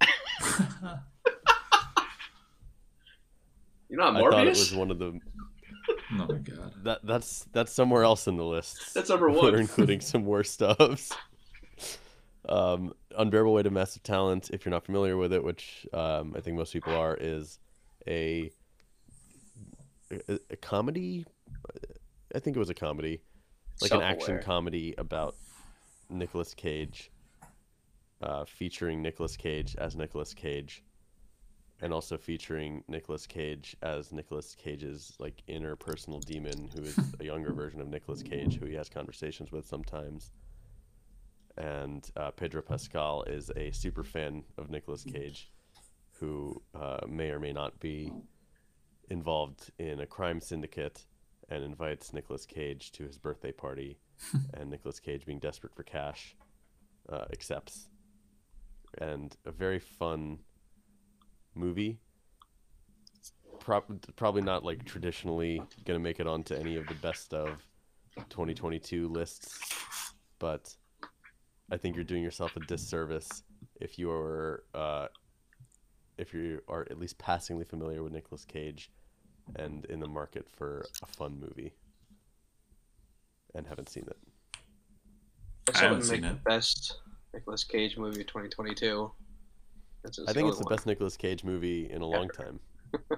You're 3.88 4.00
not 4.00 4.14
Morbius. 4.14 4.26
I 4.26 4.30
thought 4.30 4.46
it 4.46 4.50
was 4.50 4.74
one 4.74 4.90
of 4.90 4.98
the 4.98 5.18
oh 5.88 6.26
my 6.28 6.38
god. 6.38 6.72
that 6.84 7.00
that's 7.02 7.46
that's 7.52 7.72
somewhere 7.72 8.04
else 8.04 8.26
in 8.26 8.36
the 8.36 8.44
list. 8.44 8.92
That's 8.92 9.08
number 9.08 9.30
one. 9.30 9.38
We're 9.52 9.60
including 9.60 10.02
some 10.02 10.24
more 10.24 10.44
stuffs. 10.44 11.12
Um, 12.46 12.92
Unbearable 13.16 13.52
Weight 13.54 13.66
of 13.66 13.72
Massive 13.72 14.02
Talent, 14.02 14.50
if 14.50 14.64
you're 14.64 14.70
not 14.70 14.84
familiar 14.84 15.16
with 15.16 15.32
it, 15.32 15.42
which 15.42 15.86
um, 15.92 16.34
I 16.36 16.40
think 16.40 16.56
most 16.56 16.72
people 16.72 16.94
are, 16.94 17.16
is 17.20 17.58
a, 18.06 18.50
a, 20.10 20.38
a 20.50 20.56
comedy. 20.56 21.24
I 22.34 22.38
think 22.38 22.56
it 22.56 22.58
was 22.58 22.70
a 22.70 22.74
comedy, 22.74 23.20
like 23.80 23.92
an 23.92 24.02
action 24.02 24.40
comedy 24.42 24.94
about 24.98 25.36
Nicolas 26.08 26.54
Cage, 26.54 27.10
uh, 28.22 28.44
featuring 28.44 29.02
Nicolas 29.02 29.36
Cage 29.36 29.76
as 29.76 29.96
Nicolas 29.96 30.32
Cage, 30.34 30.82
and 31.80 31.92
also 31.92 32.16
featuring 32.16 32.84
Nicolas 32.88 33.26
Cage 33.26 33.76
as 33.82 34.12
Nicolas 34.12 34.54
Cage's 34.54 35.14
like 35.18 35.42
inner 35.46 35.76
personal 35.76 36.20
demon, 36.20 36.70
who 36.74 36.82
is 36.82 36.98
a 37.20 37.24
younger 37.24 37.52
version 37.52 37.80
of 37.80 37.88
Nicolas 37.88 38.22
Cage, 38.22 38.58
who 38.58 38.66
he 38.66 38.74
has 38.74 38.88
conversations 38.88 39.52
with 39.52 39.66
sometimes. 39.66 40.30
And 41.56 42.08
uh, 42.16 42.30
Pedro 42.30 42.62
Pascal 42.62 43.24
is 43.24 43.50
a 43.56 43.70
super 43.72 44.04
fan 44.04 44.44
of 44.56 44.70
Nicolas 44.70 45.04
Cage, 45.04 45.50
who 46.18 46.62
uh, 46.74 47.00
may 47.06 47.30
or 47.30 47.40
may 47.40 47.52
not 47.52 47.78
be 47.78 48.12
involved 49.10 49.70
in 49.78 50.00
a 50.00 50.06
crime 50.06 50.40
syndicate, 50.40 51.04
and 51.50 51.62
invites 51.62 52.12
Nicolas 52.12 52.46
Cage 52.46 52.92
to 52.92 53.04
his 53.04 53.18
birthday 53.18 53.52
party, 53.52 53.98
and 54.54 54.70
Nicolas 54.70 54.98
Cage, 54.98 55.26
being 55.26 55.38
desperate 55.38 55.74
for 55.74 55.82
cash, 55.82 56.36
uh, 57.10 57.26
accepts. 57.32 57.88
And 58.98 59.36
a 59.44 59.50
very 59.50 59.78
fun 59.78 60.38
movie. 61.54 61.98
Prob- 63.60 64.16
probably 64.16 64.42
not 64.42 64.64
like 64.64 64.84
traditionally 64.84 65.62
gonna 65.84 65.98
make 65.98 66.20
it 66.20 66.26
onto 66.26 66.54
any 66.54 66.76
of 66.76 66.86
the 66.86 66.94
best 66.94 67.34
of 67.34 67.48
2022 68.30 69.08
lists, 69.08 69.58
but 70.38 70.74
I 71.72 71.78
think 71.78 71.96
you're 71.96 72.04
doing 72.04 72.22
yourself 72.22 72.54
a 72.54 72.60
disservice 72.60 73.42
if 73.80 73.98
you 73.98 74.10
are 74.10 74.62
uh, 74.74 75.06
if 76.18 76.34
you 76.34 76.60
are 76.68 76.82
at 76.90 76.98
least 76.98 77.16
passingly 77.16 77.64
familiar 77.64 78.02
with 78.02 78.12
Nicolas 78.12 78.44
Cage 78.44 78.90
and 79.56 79.86
in 79.86 79.98
the 79.98 80.06
market 80.06 80.46
for 80.54 80.84
a 81.02 81.06
fun 81.06 81.40
movie 81.40 81.72
and 83.54 83.66
haven't 83.66 83.88
seen 83.88 84.04
it. 84.06 84.18
I 85.74 85.78
haven't 85.78 85.98
would 85.98 86.06
seen 86.06 86.20
make 86.20 86.30
it. 86.30 86.34
the 86.44 86.50
best 86.50 86.98
Nicolas 87.32 87.64
Cage 87.64 87.96
movie 87.96 88.20
of 88.20 88.26
2022. 88.26 89.10
I 90.28 90.32
think 90.32 90.48
it's 90.48 90.58
the 90.58 90.64
one. 90.64 90.74
best 90.74 90.84
Nicolas 90.84 91.16
Cage 91.16 91.42
movie 91.42 91.90
in 91.90 92.02
a 92.02 92.06
long 92.06 92.28
time. 92.28 92.60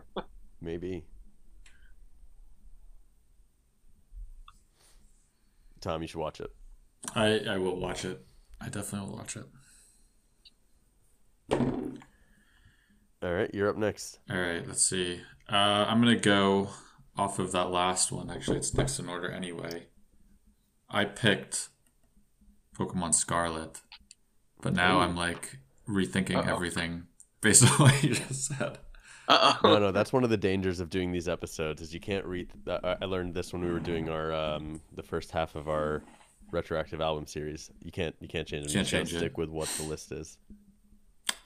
Maybe. 0.61 1.03
Tom, 5.81 6.03
you 6.03 6.09
should 6.09 6.21
watch 6.21 6.41
it. 6.41 6.53
I, 7.17 7.41
I 7.49 7.59
will 7.59 7.81
watch 7.81 8.05
it. 8.05 8.25
I 8.61 8.69
definitely 8.69 9.09
will 9.09 9.17
watch 9.17 9.37
it. 9.37 9.47
All 13.23 13.33
right, 13.33 13.51
you're 13.55 13.69
up 13.69 13.77
next. 13.77 14.19
All 14.31 14.37
right, 14.37 14.67
let's 14.67 14.85
see. 14.85 15.21
Uh, 15.49 15.87
I'm 15.89 16.01
gonna 16.01 16.17
go 16.17 16.69
off 17.17 17.39
of 17.39 17.53
that 17.53 17.71
last 17.71 18.13
one. 18.13 18.31
Actually, 18.31 18.59
it's 18.59 18.75
next 18.75 18.99
in 18.99 19.09
order 19.09 19.31
anyway. 19.31 19.87
I 20.91 21.05
picked 21.05 21.69
Pokemon 22.79 23.15
Scarlet, 23.15 23.81
but 24.61 24.75
now 24.75 24.99
Ooh. 24.99 25.01
I'm 25.01 25.17
like 25.17 25.59
rethinking 25.89 26.37
Uh-oh. 26.37 26.55
everything 26.55 27.05
based 27.41 27.63
on 27.71 27.71
what 27.79 28.03
you 28.03 28.15
just 28.15 28.47
said. 28.47 28.79
Uh-oh. 29.27 29.59
No, 29.63 29.79
no, 29.79 29.93
that's 29.93 30.13
one 30.13 30.25
of 30.25 30.29
the 30.29 30.37
dangers 30.37 30.81
of 30.81 30.91
doing 30.91 31.11
these 31.11 31.29
episodes 31.29 31.81
is 31.81 31.95
you 31.95 32.01
can't 32.01 32.27
read. 32.27 32.51
I 32.69 32.97
I 33.01 33.05
learned 33.07 33.35
this 33.35 33.53
when 33.53 33.65
we 33.65 33.71
were 33.71 33.81
doing 33.81 34.09
our 34.11 34.33
um, 34.35 34.81
the 34.95 35.03
first 35.03 35.31
half 35.31 35.55
of 35.55 35.69
our 35.69 36.03
retroactive 36.55 37.01
album 37.01 37.27
series. 37.27 37.71
You 37.83 37.93
can't 37.93 38.15
you 38.21 38.29
can't 38.29 38.47
change 38.49 38.67
it. 38.67 38.71
You 38.71 38.75
Can't 38.77 38.87
gotta 38.91 39.05
change 39.05 39.17
stick 39.19 39.37
with 39.37 39.51
what 39.51 39.69
the 39.77 39.83
list 39.83 40.13
is. 40.13 40.39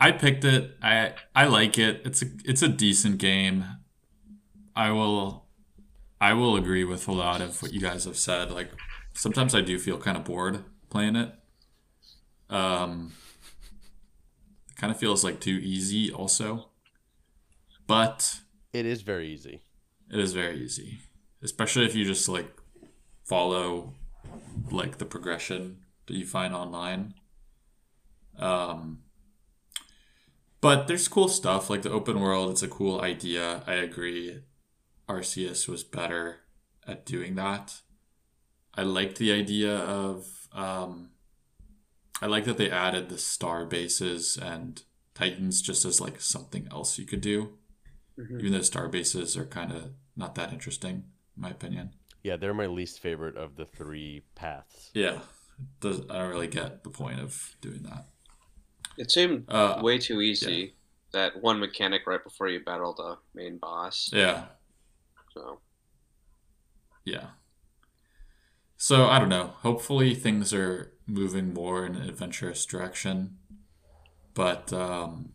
I 0.01 0.12
picked 0.12 0.44
it. 0.44 0.77
I 0.83 1.14
I 1.35 1.47
like 1.47 1.79
it. 1.79 2.03
It's 2.05 2.23
a 2.23 2.27
it's 2.44 2.62
a 2.62 2.68
decent 2.68 3.18
game. 3.18 3.64
I 4.77 4.90
will 4.92 5.47
I 6.21 6.33
will 6.35 6.57
agree 6.57 6.85
with 6.85 7.09
a 7.09 7.12
lot 7.12 7.40
of 7.40 7.61
what 7.62 7.73
you 7.73 7.81
guys 7.81 8.05
have 8.05 8.16
said. 8.16 8.51
Like 8.53 8.71
sometimes 9.14 9.55
I 9.55 9.61
do 9.61 9.79
feel 9.79 9.99
kind 9.99 10.16
of 10.16 10.25
bored 10.25 10.64
playing 10.90 11.16
it. 11.16 11.33
Um 12.51 13.12
it 14.68 14.77
kind 14.77 14.92
of 14.92 14.99
feels 14.99 15.25
like 15.25 15.40
too 15.40 15.59
easy 15.62 16.12
also. 16.12 16.68
But 17.87 18.40
It 18.73 18.87
is 18.87 19.03
very 19.03 19.29
easy. 19.29 19.62
it 20.12 20.21
is 20.21 20.33
very 20.33 20.61
easy. 20.62 21.01
Especially 21.42 21.87
if 21.87 21.94
you 21.94 22.05
just 22.05 22.29
like 22.29 22.49
follow 23.25 23.94
like 24.70 24.98
the 24.98 25.04
progression 25.04 25.85
that 26.07 26.14
you 26.14 26.26
find 26.26 26.54
online. 26.54 27.14
Um 28.38 29.00
but 30.61 30.88
there's 30.88 31.07
cool 31.09 31.28
stuff 31.28 31.70
like 31.70 31.83
the 31.83 31.90
open 31.90 32.20
world, 32.20 32.50
it's 32.50 32.62
a 32.62 32.68
cool 32.68 33.00
idea. 33.00 33.62
I 33.66 33.74
agree. 33.74 34.42
Arceus 35.09 35.68
was 35.68 35.85
better 35.85 36.40
at 36.87 37.07
doing 37.07 37.37
that. 37.37 37.81
I 38.74 38.83
liked 38.83 39.18
the 39.18 39.33
idea 39.33 39.76
of 39.76 40.48
um 40.52 41.11
I 42.20 42.26
like 42.26 42.44
that 42.44 42.59
they 42.59 42.70
added 42.70 43.09
the 43.09 43.18
star 43.18 43.64
bases 43.64 44.37
and 44.37 44.83
Titans 45.14 45.62
just 45.62 45.85
as 45.85 46.00
like 46.00 46.20
something 46.20 46.68
else 46.70 46.98
you 46.98 47.07
could 47.07 47.20
do 47.20 47.54
Mhm. 48.18 48.40
even 48.40 48.52
though 48.52 48.62
star 48.62 48.88
bases 48.88 49.37
are 49.37 49.46
kind 49.46 49.70
of 49.72 49.92
not 50.16 50.35
that 50.35 50.52
interesting 50.52 51.04
in 51.37 51.42
my 51.42 51.50
opinion 51.50 51.94
Yeah, 52.22 52.37
they're 52.37 52.54
my 52.54 52.66
least 52.66 53.00
favorite 53.00 53.37
of 53.37 53.57
the 53.57 53.64
three 53.64 54.22
paths. 54.35 54.90
yeah 54.94 55.20
does, 55.81 56.00
i 56.11 56.18
don't 56.18 56.28
really 56.31 56.46
get 56.46 56.85
the 56.85 56.90
point 56.90 57.20
of 57.20 57.57
doing 57.61 57.83
that 57.83 58.07
It 58.96 59.11
seemed 59.11 59.44
uh, 59.48 59.81
way 59.83 59.98
too 59.98 60.20
easy. 60.20 60.74
That 61.12 61.40
one 61.40 61.59
mechanic 61.59 62.07
right 62.07 62.22
before 62.22 62.48
you 62.48 62.61
battle 62.62 62.92
the 62.94 63.16
main 63.35 63.57
boss. 63.59 64.11
yeah 64.12 64.44
So 65.35 65.61
yeah 67.04 67.28
so 68.76 69.07
i 69.07 69.18
don't 69.18 69.28
know 69.28 69.54
hopefully 69.62 70.14
things 70.14 70.52
are 70.52 70.92
moving 71.07 71.52
more 71.54 71.87
in 71.87 71.94
an 71.96 72.09
adventurous 72.09 72.64
direction 72.66 73.38
but 74.35 74.72
um 74.72 75.33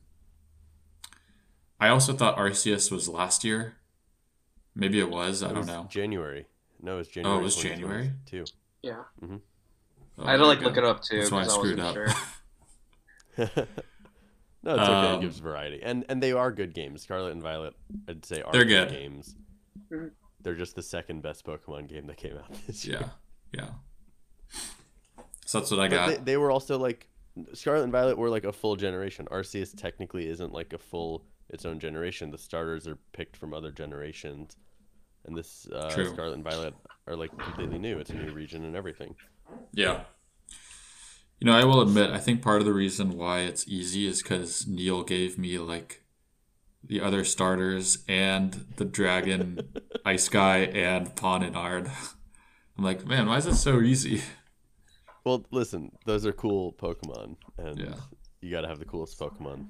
i 1.79 1.87
also 1.89 2.13
thought 2.13 2.37
arceus 2.37 2.91
was 2.91 3.09
last 3.09 3.43
year 3.43 3.77
maybe 4.75 4.99
it 4.99 5.09
was 5.09 5.41
i 5.43 5.47
It 5.47 5.49
don't 5.49 5.57
was 5.59 5.67
know 5.67 5.87
January. 5.89 6.45
No, 6.83 6.95
it 6.95 6.97
was 6.97 7.07
January. 7.07 7.35
Oh, 7.35 7.39
it 7.39 7.43
was 7.43 7.55
January? 7.55 8.11
Too. 8.27 8.43
yeah, 8.83 9.03
Oh, 9.21 9.39
I 10.25 10.31
had 10.31 10.37
to 10.37 10.45
like 10.45 10.61
look 10.61 10.77
it 10.77 10.83
up 10.83 11.01
too 11.01 11.17
that's 11.19 11.31
why 11.31 11.39
i 11.39 11.41
because 11.43 11.55
I, 11.55 11.59
screwed 11.59 11.79
up 11.79 11.93
sure. 11.95 12.07
no, 13.37 13.45
it's 14.75 14.81
okay. 14.83 14.93
Um, 14.93 15.15
it 15.15 15.21
gives 15.21 15.39
variety, 15.39 15.81
and 15.81 16.05
and 16.07 16.21
they 16.21 16.33
are 16.33 16.51
good 16.51 16.73
games. 16.75 17.01
Scarlet 17.01 17.31
and 17.31 17.41
Violet, 17.41 17.73
I'd 18.07 18.23
say, 18.25 18.41
are 18.43 18.51
They're 18.51 18.63
good. 18.65 18.89
games. 18.89 19.35
Mhm. 19.91 20.11
They're 20.41 20.53
just 20.55 20.75
the 20.75 20.83
second 20.83 21.21
best 21.23 21.45
Pokemon 21.45 21.87
game 21.87 22.05
that 22.07 22.17
came 22.17 22.37
out 22.37 22.53
this 22.67 22.85
year. 22.85 22.99
yeah 23.01 23.09
yeah 23.63 23.69
so 25.45 25.59
that's 25.59 25.69
what 25.71 25.79
i 25.79 25.87
But 25.87 25.95
got 25.95 26.07
they, 26.09 26.15
they 26.17 26.37
were 26.37 26.51
also 26.51 26.77
like 26.77 27.07
Scarlet 27.53 27.83
and 27.83 27.91
Violet 27.91 28.17
were 28.17 28.29
like 28.29 28.43
a 28.45 28.51
full 28.51 28.75
generation. 28.75 29.27
Arceus 29.31 29.75
technically 29.75 30.27
isn't 30.27 30.51
like 30.53 30.73
a 30.73 30.77
full 30.77 31.25
its 31.49 31.65
own 31.65 31.79
generation. 31.79 32.29
The 32.31 32.37
starters 32.37 32.87
are 32.87 32.97
picked 33.13 33.35
from 33.37 33.53
other 33.53 33.71
generations, 33.71 34.55
and 35.25 35.37
this 35.37 35.67
uh, 35.73 35.89
True. 35.89 36.09
Scarlet 36.13 36.33
and 36.35 36.43
Violet 36.43 36.73
are 37.07 37.15
like 37.15 37.31
completely 37.37 37.77
new. 37.79 37.97
It's 37.99 38.09
a 38.09 38.15
new 38.15 38.31
region 38.31 38.63
and 38.65 38.75
everything. 38.75 39.15
Yeah. 39.73 40.03
You 41.39 41.47
know, 41.47 41.57
I 41.57 41.65
will 41.65 41.81
admit, 41.81 42.11
I 42.11 42.19
think 42.19 42.41
part 42.41 42.59
of 42.61 42.65
the 42.65 42.73
reason 42.73 43.17
why 43.17 43.39
it's 43.41 43.67
easy 43.67 44.07
is 44.07 44.21
because 44.23 44.65
Neil 44.67 45.03
gave 45.03 45.37
me 45.37 45.57
like 45.57 46.01
the 46.83 47.01
other 47.01 47.23
starters 47.23 48.03
and 48.07 48.65
the 48.77 48.85
dragon, 48.85 49.73
ice 50.05 50.29
guy, 50.29 50.59
and 50.59 51.15
pawn 51.15 51.43
and 51.43 51.55
ard. 51.55 51.87
I'm 52.77 52.83
like, 52.83 53.05
man, 53.05 53.27
why 53.27 53.37
is 53.37 53.45
it 53.45 53.55
so 53.55 53.81
easy? 53.81 54.21
Well, 55.25 55.45
listen, 55.51 55.91
those 56.05 56.25
are 56.25 56.33
cool 56.33 56.73
Pokemon, 56.73 57.37
and 57.57 57.79
Yeah. 57.79 57.95
you 58.41 58.51
got 58.51 58.61
to 58.61 58.67
have 58.67 58.79
the 58.79 58.85
coolest 58.85 59.19
Pokemon. 59.19 59.67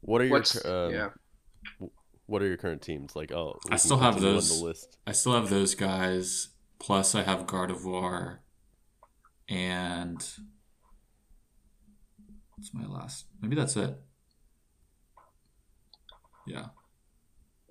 What 0.00 0.20
are 0.20 0.24
your 0.24 0.32
What's 0.38 0.64
um, 0.64 0.92
yeah? 0.92 1.08
What 2.26 2.42
are 2.42 2.46
your 2.46 2.56
current 2.56 2.82
teams 2.82 3.14
like? 3.14 3.32
Oh, 3.32 3.58
I 3.70 3.76
still 3.76 3.98
have 3.98 4.20
those. 4.20 4.58
the 4.58 4.64
list. 4.64 4.98
I 5.06 5.12
still 5.12 5.32
have 5.32 5.48
those 5.48 5.74
guys. 5.74 6.48
Plus, 6.78 7.14
I 7.14 7.22
have 7.22 7.46
Gardevoir, 7.46 8.38
and 9.48 10.16
what's 12.56 12.74
my 12.74 12.84
last? 12.86 13.26
Maybe 13.40 13.56
that's 13.56 13.76
it. 13.76 13.96
Yeah. 16.46 16.66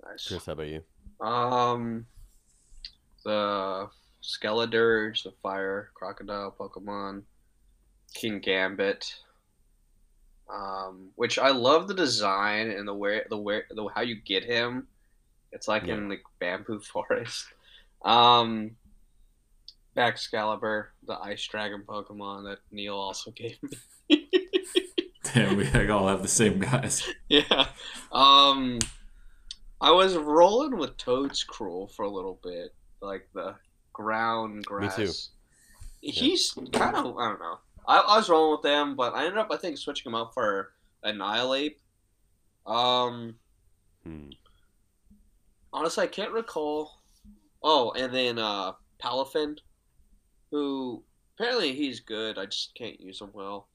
Nice. 0.04 0.26
Chris, 0.28 0.46
how 0.46 0.52
about 0.52 0.66
you? 0.68 0.82
Um, 1.24 2.06
the 3.24 3.88
Skeledirge, 4.22 5.22
the 5.22 5.32
Fire 5.42 5.90
Crocodile 5.94 6.54
Pokemon, 6.58 7.22
Kingambit. 8.16 9.04
Um, 10.52 11.08
which 11.16 11.38
I 11.38 11.50
love 11.50 11.88
the 11.88 11.94
design 11.94 12.70
and 12.70 12.86
the 12.86 12.94
where 12.94 13.26
the 13.28 13.36
where 13.36 13.64
the 13.70 13.88
how 13.94 14.02
you 14.02 14.16
get 14.16 14.44
him. 14.44 14.86
It's 15.52 15.68
like 15.68 15.88
in 15.88 16.08
like 16.08 16.22
bamboo 16.38 16.80
forest. 16.92 17.46
Um, 18.04 18.76
Baxcalibur, 19.96 20.86
the 21.06 21.18
Ice 21.18 21.46
Dragon 21.46 21.82
Pokemon 21.86 22.44
that 22.44 22.58
Neil 22.70 22.94
also 22.94 23.30
gave 23.36 23.56
me. 23.62 24.28
Damn, 25.34 25.56
we 25.56 25.90
all 25.90 26.08
have 26.08 26.22
the 26.22 26.28
same 26.28 26.58
guys. 26.58 27.08
yeah. 27.28 27.66
Um, 28.12 28.78
I 29.80 29.90
was 29.90 30.16
rolling 30.16 30.76
with 30.78 30.96
Toedscruel 30.96 31.90
for 31.92 32.04
a 32.04 32.10
little 32.10 32.38
bit, 32.42 32.74
like 33.00 33.28
the 33.34 33.54
ground 33.92 34.64
grass. 34.64 34.98
Me 34.98 35.06
too. 35.06 35.12
He's 36.00 36.52
kind 36.72 36.94
of 36.96 37.16
I 37.18 37.28
don't 37.28 37.40
know. 37.40 37.58
I, 37.86 37.98
I 37.98 38.16
was 38.16 38.28
rolling 38.28 38.52
with 38.52 38.62
them, 38.62 38.96
but 38.96 39.14
I 39.14 39.24
ended 39.24 39.38
up 39.38 39.48
I 39.50 39.56
think 39.56 39.78
switching 39.78 40.10
them 40.10 40.20
out 40.20 40.34
for 40.34 40.72
Annihilape. 41.02 41.80
Um, 42.66 43.36
Hmm. 44.02 44.30
honestly, 45.72 46.04
I 46.04 46.08
can't 46.08 46.32
recall. 46.32 47.00
Oh, 47.62 47.92
and 47.92 48.12
then 48.14 48.38
uh, 48.38 48.72
Palafin, 49.02 49.58
who 50.50 51.02
apparently 51.36 51.74
he's 51.74 52.00
good. 52.00 52.38
I 52.38 52.46
just 52.46 52.74
can't 52.74 53.00
use 53.00 53.20
him 53.20 53.30
well. 53.32 53.68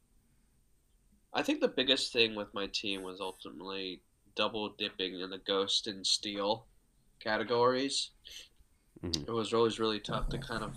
I 1.33 1.41
think 1.43 1.61
the 1.61 1.67
biggest 1.67 2.11
thing 2.11 2.35
with 2.35 2.53
my 2.53 2.67
team 2.67 3.03
was 3.03 3.21
ultimately 3.21 4.01
double 4.35 4.69
dipping 4.77 5.19
in 5.19 5.29
the 5.29 5.37
Ghost 5.37 5.87
and 5.87 6.05
Steel 6.05 6.65
categories. 7.19 8.11
Mhm. 9.03 9.27
It 9.27 9.31
was 9.31 9.53
always 9.53 9.79
really 9.79 9.99
tough 9.99 10.29
to 10.29 10.37
kind 10.37 10.63
of 10.63 10.75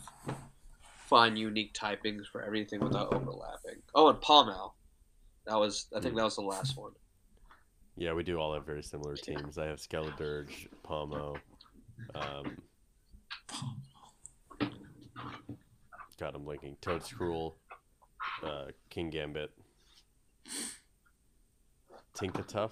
find 1.14 1.38
unique 1.38 1.72
typings 1.74 2.26
for 2.26 2.42
everything 2.42 2.80
without 2.80 3.14
overlapping. 3.14 3.80
Oh, 3.94 4.08
and 4.08 4.18
Palmel. 4.20 4.72
That 5.46 5.56
was 5.60 5.86
I 5.96 6.00
think 6.00 6.16
that 6.16 6.24
was 6.24 6.34
the 6.34 6.42
last 6.42 6.76
one. 6.76 6.90
Yeah, 7.96 8.12
we 8.14 8.24
do 8.24 8.38
all 8.38 8.52
have 8.54 8.66
very 8.66 8.82
similar 8.82 9.14
teams. 9.14 9.56
I 9.56 9.66
have 9.66 9.78
Skeledirge, 9.78 10.66
Pawmo. 10.84 11.36
Um, 12.16 12.56
God, 16.18 16.34
I'm 16.34 16.42
blinking. 16.44 16.78
Toedscruel. 16.82 17.54
uh, 18.42 18.66
Kingambit. 18.90 19.48
Tinkatuff, 22.16 22.70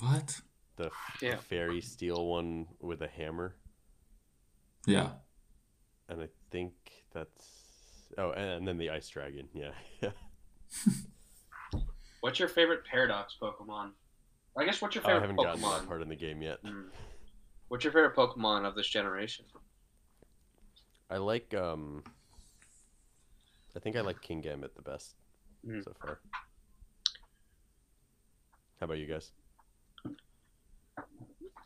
What? 0.00 0.40
the, 0.76 0.86
f- 0.86 1.18
Yeah. 1.22 1.30
the 1.36 1.42
fairy 1.42 1.80
steel 1.80 2.26
one 2.26 2.66
with 2.80 3.00
a 3.02 3.08
hammer, 3.08 3.56
Yeah. 4.86 5.12
and 6.08 6.20
I 6.22 6.28
think 6.50 6.97
that's 7.12 7.46
oh, 8.18 8.30
and, 8.32 8.50
and 8.50 8.68
then 8.68 8.78
the 8.78 8.90
ice 8.90 9.08
dragon. 9.08 9.48
Yeah. 9.52 9.70
What's 12.20 12.38
your 12.38 12.48
favorite 12.48 12.84
Paradox 12.84 13.36
Pokemon? 13.40 13.90
I 14.56 14.64
guess 14.64 14.82
what's 14.82 14.96
your 14.96 15.02
favorite? 15.02 15.14
Oh, 15.14 15.18
I 15.18 15.20
haven't 15.20 15.36
gotten 15.36 15.60
that 15.62 15.86
part 15.86 16.02
in 16.02 16.08
the 16.08 16.16
game 16.16 16.42
yet. 16.42 16.60
Mm. 16.64 16.86
What's 17.68 17.84
your 17.84 17.92
favorite 17.92 18.16
Pokemon 18.16 18.64
of 18.66 18.74
this 18.74 18.88
generation? 18.88 19.44
I 21.08 21.18
like 21.18 21.54
um. 21.54 22.02
I 23.76 23.78
think 23.78 23.96
I 23.96 24.00
like 24.00 24.20
Kingambit 24.20 24.74
the 24.74 24.82
best 24.82 25.14
Mhm. 25.64 25.84
so 25.84 25.94
far. 26.00 26.18
How 28.80 28.84
about 28.84 28.98
you 28.98 29.06
guys? 29.06 29.30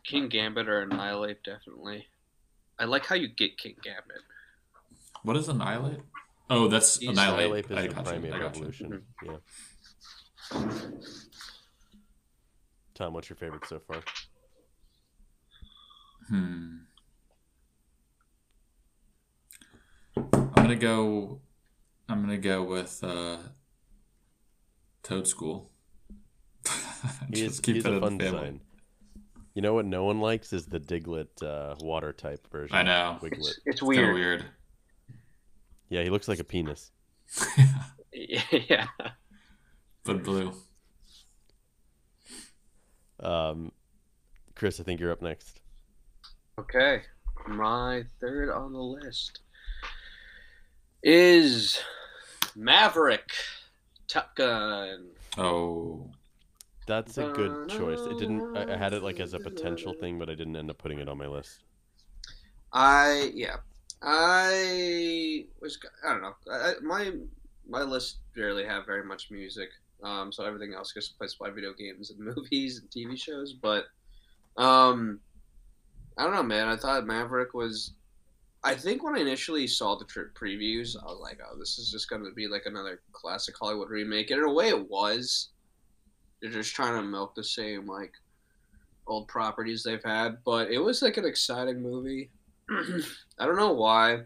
Kingambit 0.07 0.66
or 0.68 0.83
Annihilape, 0.83 1.42
definitely. 1.42 2.07
I 2.78 2.85
like 2.85 3.07
how 3.07 3.14
you 3.14 3.28
get 3.28 3.57
Kingambit. 3.57 4.22
What 5.22 5.37
is 5.37 5.48
Annihilape? 5.48 6.00
Oh, 6.50 6.68
that's 6.68 6.98
He's- 6.98 7.11
annihilate. 7.12 7.66
Annihilape 7.70 7.70
I 7.70 7.82
is 7.82 7.88
the 7.88 7.94
gotcha, 7.94 8.11
primate 8.11 8.32
I 8.35 8.38
gotcha. 8.38 8.61
revolution. 8.61 9.02
Yeah. 9.24 9.37
Tom, 12.94 13.14
what's 13.14 13.28
your 13.30 13.37
favorite 13.37 13.64
so 13.66 13.78
far? 13.80 14.02
Hmm. 16.28 16.76
I'm 20.16 20.50
gonna 20.54 20.76
go. 20.76 21.40
I'm 22.08 22.20
gonna 22.22 22.38
go 22.38 22.62
with 22.64 23.02
uh, 23.02 23.38
Toedscruel. 25.02 25.66
He 27.35 27.42
is, 27.46 27.61
he's 27.64 27.85
a 27.85 27.98
fun 27.98 28.16
design. 28.18 28.61
You 29.54 29.62
know 29.62 29.74
what 29.74 29.87
no 29.87 30.04
one 30.04 30.20
likes 30.20 30.52
is 30.52 30.66
the 30.66 30.78
Diglett 30.78 31.42
uh, 31.42 31.74
water 31.80 32.12
type 32.12 32.46
version. 32.52 32.76
I 32.76 32.82
know. 32.85 33.18
Wiglett. 33.20 33.32
It's, 33.38 33.48
it's 33.48 33.58
It's 33.66 33.82
weird. 33.82 34.11
of 34.11 34.14
weird. 34.14 34.44
Yeah, 35.92 36.02
he 36.02 36.09
looks 36.09 36.26
like 36.26 36.38
a 36.38 36.44
penis. 36.44 36.90
yeah. 38.14 38.87
but 40.05 40.24
blue. 40.24 40.55
Um, 43.20 43.72
Chris, 44.55 44.81
I 44.81 44.85
think 44.85 45.00
you're 45.00 45.12
up 45.12 45.20
next. 45.20 45.61
Okay. 46.59 47.02
My 47.46 48.05
third 48.22 48.48
on 48.48 48.72
the 48.72 48.81
list 48.81 49.40
is 51.02 51.78
Maverick 52.57 53.31
Top 54.09 54.35
Gun. 54.35 55.11
Oh, 55.37 56.11
That's 56.87 57.18
a 57.18 57.33
good 57.35 57.68
choice. 57.68 58.00
It 58.00 58.18
didn't. 58.18 58.57
I, 58.57 58.72
I 58.72 58.76
had 58.78 58.94
it 58.94 59.02
like 59.02 59.20
as 59.20 59.35
a 59.35 59.38
potential 59.38 59.92
thing, 59.92 60.18
but 60.18 60.31
I 60.31 60.35
didn't 60.35 60.57
end 60.57 60.70
up 60.70 60.78
putting 60.78 61.00
it 61.00 61.09
on 61.11 61.18
my 61.18 61.26
list. 61.26 61.64
I 62.72 63.31
yeah. 63.35 63.57
I 64.03 65.47
was 65.61 65.79
I 66.05 66.12
don't 66.12 66.23
know. 66.23 66.35
I, 66.51 66.75
my 66.83 67.12
my 67.69 67.83
list 67.83 68.19
barely 68.35 68.65
have 68.65 68.87
very 68.87 69.05
much 69.05 69.31
music. 69.31 69.69
Um, 70.03 70.33
so 70.33 70.45
everything 70.45 70.75
else 70.75 70.93
gets 70.93 71.09
placed 71.09 71.38
by 71.38 71.51
video 71.51 71.73
games 71.73 72.11
and 72.11 72.19
movies 72.37 72.81
and 72.81 72.91
TV 72.91 73.17
shows. 73.17 73.53
But 73.53 73.85
um, 74.57 75.21
I 76.19 76.25
don't 76.25 76.35
know, 76.35 76.43
man. 76.43 76.69
I 76.69 76.77
thought 76.77 77.07
Maverick 77.07 77.55
was. 77.55 77.93
I 78.65 78.75
think 78.75 79.03
when 79.03 79.17
I 79.17 79.21
initially 79.21 79.67
saw 79.67 79.97
the 79.97 80.05
trip 80.05 80.37
previews, 80.37 80.97
I 81.01 81.07
was 81.07 81.21
like, 81.21 81.41
"Oh, 81.45 81.59
this 81.59 81.79
is 81.79 81.91
just 81.91 82.09
going 82.11 82.25
to 82.25 82.33
be 82.33 82.49
like 82.49 82.67
another 82.67 83.01
classic 83.12 83.55
Hollywood 83.61 83.91
remake." 83.91 84.31
And 84.31 84.41
in 84.41 84.49
a 84.49 84.53
way, 84.53 84.69
it 84.69 84.91
was. 84.91 85.51
They're 86.41 86.51
just 86.51 86.75
trying 86.75 87.01
to 87.01 87.03
milk 87.07 87.37
the 87.37 87.45
same 87.45 87.87
like 87.87 88.12
old 89.07 89.29
properties 89.29 89.83
they've 89.83 90.03
had, 90.03 90.38
but 90.45 90.71
it 90.71 90.79
was 90.79 91.03
like 91.03 91.17
an 91.17 91.25
exciting 91.25 91.81
movie. 91.81 92.31
I 93.38 93.46
don't 93.46 93.56
know 93.56 93.72
why 93.72 94.22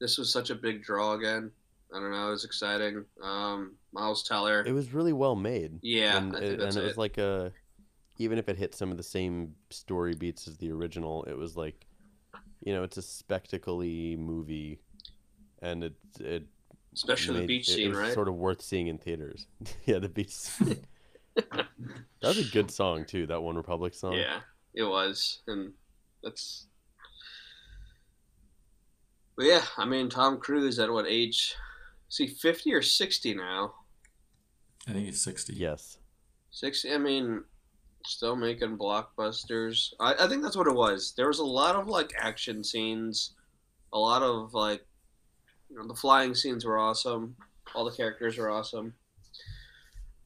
this 0.00 0.18
was 0.18 0.32
such 0.32 0.50
a 0.50 0.54
big 0.54 0.82
draw 0.82 1.12
again. 1.14 1.50
I 1.94 2.00
don't 2.00 2.10
know. 2.10 2.28
It 2.28 2.30
was 2.32 2.44
exciting. 2.44 3.04
Um, 3.22 3.74
Miles 3.92 4.22
Teller. 4.26 4.64
It 4.66 4.72
was 4.72 4.92
really 4.92 5.12
well 5.12 5.36
made. 5.36 5.78
yeah, 5.82 6.16
and 6.16 6.34
it, 6.34 6.60
and 6.60 6.76
it 6.76 6.76
it. 6.76 6.82
was 6.84 6.96
like 6.96 7.18
a, 7.18 7.52
even 8.18 8.38
if 8.38 8.48
it 8.48 8.56
hit 8.56 8.74
some 8.74 8.90
of 8.90 8.96
the 8.96 9.02
same 9.02 9.54
story 9.70 10.14
beats 10.14 10.48
as 10.48 10.56
the 10.56 10.70
original, 10.72 11.24
it 11.24 11.36
was 11.36 11.56
like, 11.56 11.86
you 12.64 12.72
know, 12.72 12.82
it's 12.82 12.96
a 12.96 13.02
spectacle-y 13.02 14.16
movie, 14.18 14.80
and 15.60 15.84
it 15.84 15.94
it 16.20 16.46
Especially 16.94 17.34
the 17.34 17.40
made- 17.40 17.46
beach 17.48 17.68
it- 17.68 17.72
scene, 17.74 17.92
it 17.92 17.96
right? 17.96 18.12
Sort 18.14 18.28
of 18.28 18.34
worth 18.36 18.62
seeing 18.62 18.86
in 18.86 18.98
theaters. 18.98 19.46
yeah, 19.84 19.98
the 19.98 20.08
beach. 20.08 20.30
scene. 20.32 20.78
that 21.34 21.66
was 22.22 22.38
a 22.48 22.50
good 22.52 22.70
song 22.70 23.04
too. 23.04 23.26
That 23.26 23.38
OneRepublic 23.38 23.94
song. 23.94 24.14
Yeah, 24.14 24.40
it 24.74 24.84
was, 24.84 25.40
and 25.46 25.72
that's. 26.22 26.66
But 29.36 29.46
yeah, 29.46 29.62
I 29.76 29.84
mean, 29.84 30.08
Tom 30.08 30.38
Cruise 30.38 30.78
at 30.78 30.92
what 30.92 31.06
age? 31.08 31.54
Is 32.10 32.18
he 32.18 32.26
fifty 32.26 32.72
or 32.74 32.82
sixty 32.82 33.34
now? 33.34 33.74
I 34.86 34.92
think 34.92 35.06
he's 35.06 35.22
sixty. 35.22 35.54
Yes. 35.54 35.98
Sixty. 36.50 36.92
I 36.92 36.98
mean, 36.98 37.44
still 38.06 38.36
making 38.36 38.76
blockbusters. 38.76 39.92
I, 40.00 40.14
I 40.20 40.28
think 40.28 40.42
that's 40.42 40.56
what 40.56 40.66
it 40.66 40.74
was. 40.74 41.14
There 41.16 41.28
was 41.28 41.38
a 41.38 41.44
lot 41.44 41.76
of 41.76 41.88
like 41.88 42.12
action 42.18 42.62
scenes, 42.62 43.32
a 43.92 43.98
lot 43.98 44.22
of 44.22 44.54
like, 44.54 44.84
you 45.70 45.76
know, 45.76 45.86
the 45.86 45.94
flying 45.94 46.34
scenes 46.34 46.64
were 46.64 46.78
awesome. 46.78 47.36
All 47.74 47.84
the 47.84 47.96
characters 47.96 48.36
were 48.36 48.50
awesome. 48.50 48.94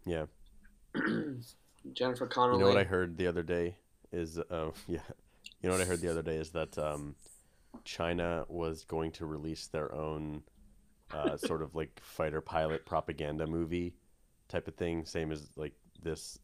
Yeah. 0.05 0.27
Jennifer 1.93 2.27
Connelly. 2.27 2.59
You 2.59 2.65
know 2.65 2.71
what 2.71 2.81
I 2.81 2.85
heard 2.85 3.17
the 3.17 3.27
other 3.27 3.43
day 3.43 3.77
is 4.13 4.39
uh, 4.39 4.71
yeah. 4.89 5.01
You 5.63 5.69
know 5.69 5.73
what 5.73 5.81
I 5.81 5.85
heard 5.85 6.01
the 6.01 6.11
other 6.11 6.23
day 6.23 6.37
is 6.37 6.51
that 6.51 6.77
um, 6.79 7.15
China 7.85 8.45
was 8.49 8.85
going 8.85 9.13
to 9.13 9.27
release 9.27 9.67
their 9.67 9.95
own 9.95 10.43
uh, 11.13 11.37
sort 11.37 11.63
of 11.63 11.75
like 11.75 12.01
fighter 12.03 12.41
pilot 12.41 12.85
propaganda 12.85 13.47
movie 13.47 13.95
type 14.49 14.69
of 14.69 14.75
thing, 14.75 15.05
same 15.05 15.33
as 15.33 15.51
like 15.57 15.75
this, 16.03 16.39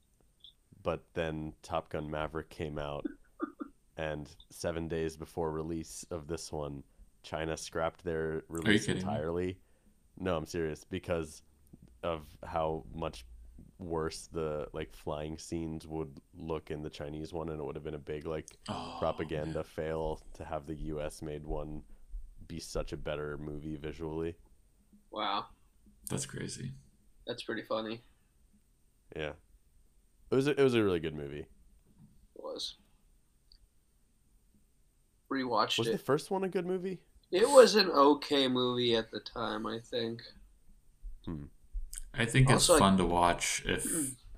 but 0.83 1.05
then 1.14 1.53
Top 1.62 1.88
Gun 1.90 2.11
Maverick 2.11 2.51
came 2.51 2.79
out, 2.79 3.05
and 3.97 4.29
seven 4.51 4.88
days 4.88 5.16
before 5.16 5.51
release 5.51 6.05
of 6.11 6.27
this 6.27 6.53
one, 6.53 6.83
China 7.23 7.57
scrapped 7.57 8.05
their 8.05 8.45
release 8.49 8.88
me? 8.88 8.95
entirely. 8.95 9.59
No, 10.18 10.37
I'm 10.37 10.47
serious 10.47 10.85
because 10.85 11.42
of 12.03 12.27
how 12.45 12.85
much 12.95 13.25
worse 13.83 14.29
the 14.33 14.68
like 14.73 14.95
flying 14.95 15.38
scenes 15.38 15.87
would 15.87 16.21
look 16.37 16.71
in 16.71 16.83
the 16.83 16.90
Chinese 16.90 17.33
one, 17.33 17.49
and 17.51 17.61
it 17.61 17.64
would 17.64 17.75
have 17.77 17.85
been 17.85 17.95
a 17.95 17.99
big 17.99 18.27
like 18.27 18.47
Oh, 18.68 18.97
propaganda 18.99 19.62
fail 19.64 20.21
to 20.35 20.45
have 20.45 20.66
the 20.66 20.75
U.S. 20.75 21.23
made 21.23 21.45
one 21.45 21.83
be 22.49 22.59
such 22.61 22.92
a 22.92 22.97
better 22.97 23.38
movie 23.38 23.77
visually. 23.77 24.35
Wow, 25.11 25.47
That's 26.11 26.27
crazy. 26.27 26.73
that's 27.27 27.42
pretty 27.42 27.62
funny. 27.62 28.03
Yeah, 29.14 29.33
it 30.31 30.35
was 30.35 30.47
a, 30.49 30.59
it 30.59 30.62
was 30.64 30.75
a 30.75 30.83
really 30.83 31.01
good 31.01 31.14
movie. 31.14 31.40
It 32.35 32.42
was. 32.42 32.77
Rewatched 35.31 35.79
Was 35.79 35.88
it. 35.88 35.92
the 35.92 35.99
first 35.99 36.31
one 36.31 36.45
a 36.45 36.49
good 36.49 36.66
movie? 36.66 37.01
It 37.31 37.48
was 37.48 37.75
an 37.75 37.90
okay 37.90 38.48
movie 38.48 38.94
at 38.94 39.11
the 39.11 39.21
time, 39.21 39.67
I 39.67 39.79
think. 39.79 40.21
Hmm. 41.25 41.44
I 42.15 42.25
think 42.27 42.46
it's 42.50 42.69
Also, 42.69 42.75
like- 42.75 42.81
fun 42.81 42.98
to 42.98 43.04
watch 43.06 43.63
if 43.67 43.87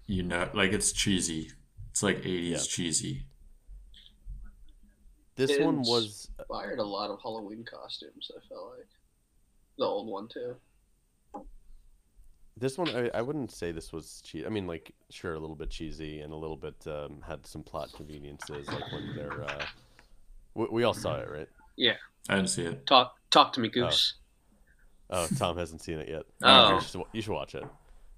you 0.06 0.22
know, 0.22 0.50
like 0.54 0.72
it's 0.72 0.92
cheesy. 0.92 1.50
It's 1.90 2.02
like 2.02 2.18
'80s 2.24 2.50
Yeah. 2.50 2.58
cheesy. 2.68 3.26
This 5.36 5.50
It 5.50 5.62
one 5.64 5.78
ins- 5.78 5.88
was 5.88 6.30
Inspired 6.38 6.78
a 6.78 6.84
lot 6.84 7.10
of 7.10 7.20
Halloween 7.22 7.64
costumes. 7.64 8.30
I 8.36 8.40
felt 8.48 8.76
like 8.78 8.88
the 9.78 9.84
old 9.84 10.08
one 10.08 10.28
too. 10.28 10.56
this 12.56 12.78
one. 12.78 12.88
I, 12.90 13.10
I 13.12 13.20
wouldn't 13.22 13.50
say 13.50 13.72
this 13.72 13.92
was 13.92 14.22
cheesy. 14.24 14.46
I 14.46 14.48
mean, 14.48 14.66
like 14.68 14.94
sure, 15.10 15.34
a 15.34 15.38
little 15.40 15.56
bit 15.56 15.70
cheesy 15.70 16.20
and 16.20 16.32
a 16.32 16.36
little 16.36 16.56
bit 16.56 16.76
um, 16.86 17.20
had 17.26 17.44
some 17.46 17.64
plot 17.64 17.92
conveniences, 17.92 18.66
like 18.68 18.92
when 18.92 19.16
they're. 19.16 19.42
Uh, 19.44 19.66
we, 20.54 20.66
we 20.70 20.84
all 20.84 20.94
saw 20.94 21.16
it, 21.16 21.28
right? 21.28 21.48
Yeah. 21.76 21.96
I 22.28 22.36
didn't 22.36 22.50
see 22.50 22.62
it. 22.64 22.86
Talk, 22.86 23.16
talk 23.30 23.52
to 23.54 23.60
me, 23.60 23.68
Goose. 23.68 24.14
Oh, 24.16 24.23
Tom 25.38 25.56
hasn't 25.56 25.82
seen 25.82 25.98
it 25.98 26.08
yet. 26.08 26.22
Oh. 26.42 26.74
you 26.74 26.80
should, 26.80 27.02
you 27.12 27.22
should 27.22 27.32
watch 27.32 27.54
it. 27.54 27.64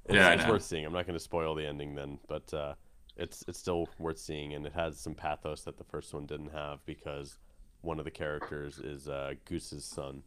It's, 0.06 0.14
Yeah, 0.14 0.32
it's 0.32 0.46
worth 0.46 0.62
seeing. 0.62 0.84
I'm 0.84 0.92
not 0.92 1.06
going 1.06 1.18
to 1.18 1.22
spoil 1.22 1.54
the 1.54 1.66
ending 1.66 1.94
then, 1.94 2.18
but 2.28 2.52
uh, 2.54 2.74
it's 3.16 3.44
it's 3.48 3.58
still 3.58 3.88
worth 3.98 4.18
seeing, 4.18 4.54
and 4.54 4.66
it 4.66 4.72
has 4.72 4.98
some 4.98 5.14
pathos 5.14 5.62
that 5.62 5.78
the 5.78 5.84
first 5.84 6.14
one 6.14 6.26
didn't 6.26 6.52
have 6.52 6.84
because 6.86 7.38
one 7.80 7.98
of 7.98 8.04
the 8.04 8.10
characters 8.10 8.78
is 8.78 9.08
uh, 9.08 9.32
Goose's 9.44 9.84
son, 9.84 10.22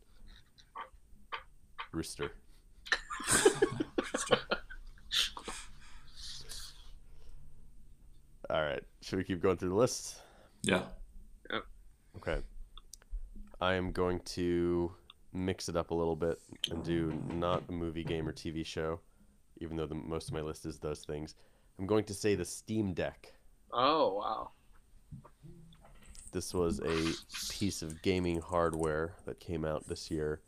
Rooster. 1.91 2.31
All 8.49 8.61
right, 8.63 8.83
should 9.01 9.17
we 9.17 9.23
keep 9.23 9.41
going 9.41 9.57
through 9.57 9.69
the 9.69 9.75
list? 9.75 10.15
Yeah. 10.63 10.81
Okay. 12.17 12.39
I 13.61 13.75
am 13.75 13.91
going 13.91 14.19
to 14.21 14.91
mix 15.33 15.69
it 15.69 15.75
up 15.75 15.91
a 15.91 15.95
little 15.95 16.15
bit 16.15 16.39
and 16.71 16.83
do 16.83 17.13
not 17.33 17.63
a 17.69 17.71
movie 17.71 18.03
game 18.03 18.27
or 18.27 18.33
TV 18.33 18.65
show, 18.65 18.99
even 19.59 19.77
though 19.77 19.85
the, 19.85 19.95
most 19.95 20.29
of 20.29 20.33
my 20.33 20.41
list 20.41 20.65
is 20.65 20.79
those 20.79 21.03
things. 21.03 21.35
I'm 21.77 21.85
going 21.85 22.03
to 22.05 22.13
say 22.13 22.35
the 22.35 22.45
Steam 22.45 22.93
Deck. 22.93 23.33
Oh 23.71 24.15
wow. 24.15 24.51
This 26.31 26.53
was 26.53 26.79
a 26.79 27.13
piece 27.51 27.81
of 27.81 28.01
gaming 28.01 28.39
hardware 28.39 29.13
that 29.25 29.39
came 29.39 29.65
out 29.65 29.87
this 29.87 30.11
year, 30.11 30.41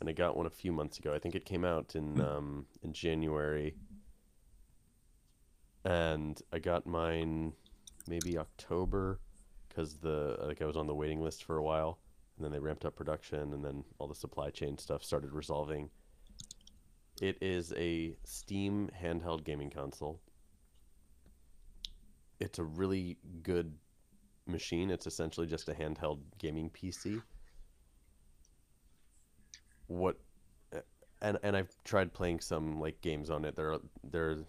and 0.00 0.08
I 0.08 0.12
got 0.12 0.36
one 0.36 0.46
a 0.46 0.50
few 0.50 0.72
months 0.72 0.98
ago. 0.98 1.14
I 1.14 1.18
think 1.18 1.34
it 1.34 1.44
came 1.46 1.64
out 1.64 1.94
in 1.94 2.20
um, 2.20 2.66
in 2.82 2.92
January, 2.92 3.74
and 5.84 6.40
I 6.52 6.58
got 6.58 6.86
mine 6.86 7.52
maybe 8.06 8.36
October 8.36 9.20
because 9.68 9.94
the 9.94 10.36
like 10.42 10.60
I 10.60 10.66
was 10.66 10.76
on 10.76 10.86
the 10.86 10.94
waiting 10.94 11.22
list 11.22 11.44
for 11.44 11.56
a 11.56 11.62
while, 11.62 11.98
and 12.36 12.44
then 12.44 12.52
they 12.52 12.58
ramped 12.58 12.84
up 12.84 12.96
production, 12.96 13.52
and 13.52 13.64
then 13.64 13.84
all 13.98 14.08
the 14.08 14.14
supply 14.14 14.50
chain 14.50 14.78
stuff 14.78 15.04
started 15.04 15.32
resolving. 15.32 15.90
It 17.20 17.38
is 17.40 17.72
a 17.76 18.16
Steam 18.24 18.90
handheld 19.00 19.44
gaming 19.44 19.70
console. 19.70 20.20
It's 22.40 22.58
a 22.58 22.64
really 22.64 23.18
good 23.42 23.74
machine. 24.46 24.90
It's 24.90 25.06
essentially 25.06 25.46
just 25.46 25.68
a 25.68 25.72
handheld 25.72 26.20
gaming 26.38 26.70
PC. 26.70 27.22
What 29.86 30.16
and 31.24 31.38
and 31.42 31.56
I've 31.56 31.74
tried 31.84 32.12
playing 32.12 32.40
some 32.40 32.80
like 32.80 33.00
games 33.00 33.30
on 33.30 33.44
it. 33.44 33.56
There 33.56 33.72
are 33.72 33.80
there 34.02 34.30
are 34.30 34.44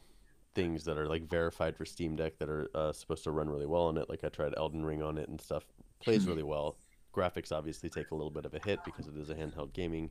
things 0.55 0.83
that 0.85 0.97
are 0.97 1.07
like 1.07 1.29
verified 1.29 1.75
for 1.75 1.85
Steam 1.85 2.15
Deck 2.15 2.37
that 2.39 2.49
are 2.49 2.69
uh, 2.73 2.91
supposed 2.93 3.23
to 3.25 3.31
run 3.31 3.49
really 3.49 3.65
well 3.65 3.83
on 3.83 3.97
it. 3.97 4.09
Like 4.09 4.23
I 4.23 4.29
tried 4.29 4.53
Elden 4.57 4.85
Ring 4.85 5.01
on 5.01 5.17
it 5.17 5.29
and 5.29 5.39
stuff. 5.39 5.63
Plays 5.99 6.25
really 6.27 6.43
well. 6.43 6.77
Graphics 7.15 7.51
obviously 7.51 7.89
take 7.89 8.11
a 8.11 8.15
little 8.15 8.31
bit 8.31 8.45
of 8.45 8.53
a 8.53 8.59
hit 8.59 8.79
because 8.83 9.07
it 9.07 9.15
is 9.17 9.29
a 9.29 9.35
handheld 9.35 9.73
gaming 9.73 10.09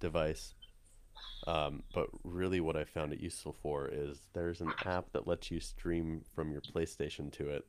device. 0.00 0.54
Um, 1.46 1.82
but 1.94 2.06
really, 2.24 2.60
what 2.60 2.76
I 2.76 2.84
found 2.84 3.12
it 3.12 3.20
useful 3.20 3.54
for 3.62 3.88
is 3.88 4.18
there's 4.32 4.60
an 4.60 4.72
app 4.84 5.12
that 5.12 5.26
lets 5.26 5.50
you 5.50 5.60
stream 5.60 6.22
from 6.34 6.50
your 6.50 6.62
PlayStation 6.62 7.30
to 7.32 7.50
it. 7.50 7.64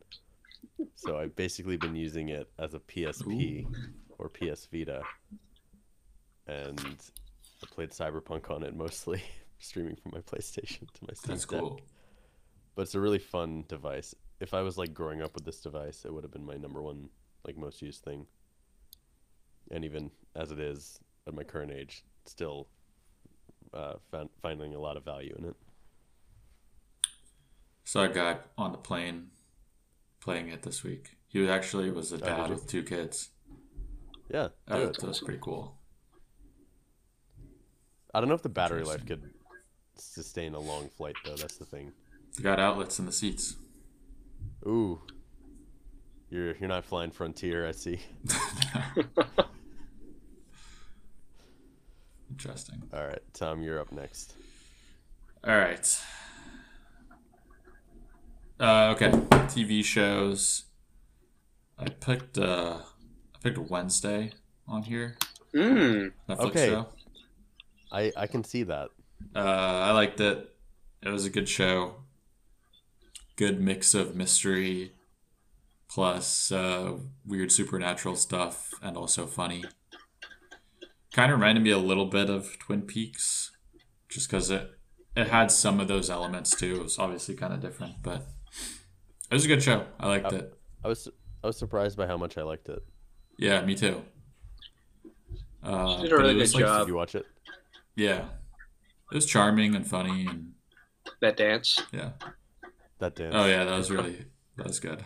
So 0.95 1.17
I've 1.17 1.35
basically 1.35 1.77
been 1.77 1.95
using 1.95 2.29
it 2.29 2.49
as 2.59 2.73
a 2.73 2.79
PSP 2.79 3.65
or 4.17 4.29
PS 4.29 4.67
Vita, 4.71 5.01
and 6.47 6.79
I 7.63 7.65
played 7.71 7.89
Cyberpunk 7.89 8.49
on 8.51 8.63
it 8.63 8.75
mostly, 8.75 9.21
streaming 9.59 9.95
from 9.95 10.11
my 10.13 10.19
PlayStation 10.19 10.91
to 10.93 11.03
my 11.07 11.13
Steam 11.13 11.33
That's 11.35 11.45
Deck. 11.45 11.59
cool. 11.59 11.81
But 12.75 12.83
it's 12.83 12.95
a 12.95 12.99
really 12.99 13.19
fun 13.19 13.65
device. 13.67 14.15
If 14.39 14.53
I 14.53 14.61
was 14.61 14.77
like 14.77 14.93
growing 14.93 15.21
up 15.21 15.33
with 15.35 15.45
this 15.45 15.59
device, 15.61 16.05
it 16.05 16.13
would 16.13 16.23
have 16.23 16.31
been 16.31 16.45
my 16.45 16.55
number 16.55 16.81
one, 16.81 17.09
like 17.45 17.57
most 17.57 17.81
used 17.81 18.03
thing. 18.03 18.25
And 19.71 19.85
even 19.85 20.11
as 20.35 20.51
it 20.51 20.59
is 20.59 20.99
at 21.27 21.33
my 21.33 21.43
current 21.43 21.71
age, 21.71 22.03
still 22.25 22.67
uh, 23.73 23.93
found, 24.11 24.29
finding 24.41 24.75
a 24.75 24.79
lot 24.79 24.97
of 24.97 25.03
value 25.03 25.35
in 25.37 25.45
it. 25.45 25.55
Saw 27.83 28.03
a 28.03 28.09
guy 28.09 28.37
on 28.57 28.71
the 28.71 28.77
plane 28.77 29.27
playing 30.19 30.49
it 30.49 30.63
this 30.63 30.83
week. 30.83 31.17
He 31.27 31.47
actually 31.49 31.89
was 31.89 32.11
a 32.11 32.17
dad 32.17 32.49
you? 32.49 32.55
with 32.55 32.67
two 32.67 32.83
kids. 32.83 33.29
Yeah, 34.29 34.49
that 34.67 35.01
was 35.01 35.19
pretty 35.19 35.39
cool. 35.41 35.77
I 38.13 38.19
don't 38.19 38.29
know 38.29 38.35
if 38.35 38.43
the 38.43 38.49
battery 38.49 38.83
life 38.83 39.05
could 39.05 39.29
sustain 39.97 40.53
a 40.53 40.59
long 40.59 40.89
flight 40.89 41.15
though. 41.25 41.35
That's 41.35 41.57
the 41.57 41.65
thing. 41.65 41.91
Got 42.41 42.59
outlets 42.59 42.99
in 42.99 43.05
the 43.05 43.11
seats. 43.11 43.55
Ooh, 44.65 45.01
you're 46.29 46.55
you're 46.57 46.69
not 46.69 46.85
flying 46.85 47.11
Frontier. 47.11 47.67
I 47.67 47.71
see. 47.71 47.99
Interesting. 52.43 52.81
All 52.91 53.05
right, 53.05 53.21
Tom, 53.35 53.61
you're 53.61 53.79
up 53.79 53.91
next. 53.91 54.33
All 55.43 55.55
right. 55.55 56.01
Uh, 58.59 58.95
okay, 58.95 59.11
TV 59.11 59.85
shows. 59.85 60.63
I 61.77 61.89
picked 61.89 62.39
uh, 62.39 62.79
I 62.79 63.37
picked 63.43 63.59
Wednesday 63.59 64.31
on 64.67 64.81
here. 64.81 65.17
Mm. 65.53 66.13
Netflix 66.27 66.45
Okay. 66.47 66.67
show. 66.69 66.87
I 67.91 68.11
I 68.17 68.25
can 68.25 68.43
see 68.43 68.63
that. 68.63 68.89
Uh, 69.35 69.39
I 69.39 69.91
liked 69.91 70.19
it. 70.19 70.49
It 71.03 71.09
was 71.09 71.25
a 71.25 71.29
good 71.29 71.47
show. 71.47 71.97
Good 73.35 73.61
mix 73.61 73.93
of 73.93 74.15
mystery 74.15 74.93
plus 75.87 76.51
uh, 76.51 76.97
weird 77.23 77.51
supernatural 77.51 78.15
stuff 78.15 78.71
and 78.81 78.97
also 78.97 79.27
funny. 79.27 79.63
Kind 81.13 81.31
of 81.31 81.39
reminded 81.39 81.63
me 81.63 81.71
a 81.71 81.77
little 81.77 82.05
bit 82.05 82.29
of 82.29 82.57
Twin 82.59 82.83
Peaks, 82.83 83.51
just 84.09 84.29
because 84.29 84.49
it 84.49 84.71
it 85.15 85.27
had 85.27 85.51
some 85.51 85.79
of 85.81 85.87
those 85.89 86.09
elements 86.09 86.51
too. 86.55 86.75
It 86.75 86.83
was 86.83 86.97
obviously 86.99 87.35
kind 87.35 87.53
of 87.53 87.59
different, 87.59 87.95
but 88.01 88.27
it 89.29 89.33
was 89.33 89.43
a 89.45 89.47
good 89.49 89.61
show. 89.61 89.85
I 89.99 90.07
liked 90.07 90.31
Uh, 90.31 90.35
it. 90.37 90.59
I 90.83 90.87
was 90.87 91.07
I 91.43 91.47
was 91.47 91.57
surprised 91.57 91.97
by 91.97 92.07
how 92.07 92.17
much 92.17 92.37
I 92.37 92.43
liked 92.43 92.69
it. 92.69 92.79
Yeah, 93.37 93.63
me 93.65 93.75
too. 93.75 94.03
Uh, 95.63 96.01
Did 96.01 96.11
a 96.11 96.17
really 96.17 96.33
good 96.35 96.53
like- 96.53 96.63
job. 96.63 96.79
Did 96.81 96.87
you 96.91 96.95
watch 96.95 97.15
it? 97.15 97.25
Yeah, 97.95 98.25
it 99.11 99.15
was 99.15 99.25
charming 99.25 99.75
and 99.75 99.85
funny, 99.85 100.25
and 100.27 100.53
That 101.19 101.35
dance. 101.37 101.81
yeah. 101.91 102.11
That 102.99 103.15
dance. 103.15 103.33
Oh 103.35 103.45
yeah, 103.45 103.65
that 103.65 103.75
was 103.77 103.91
really 103.91 104.25
that 104.57 104.65
was 104.67 104.79
good. 104.79 105.03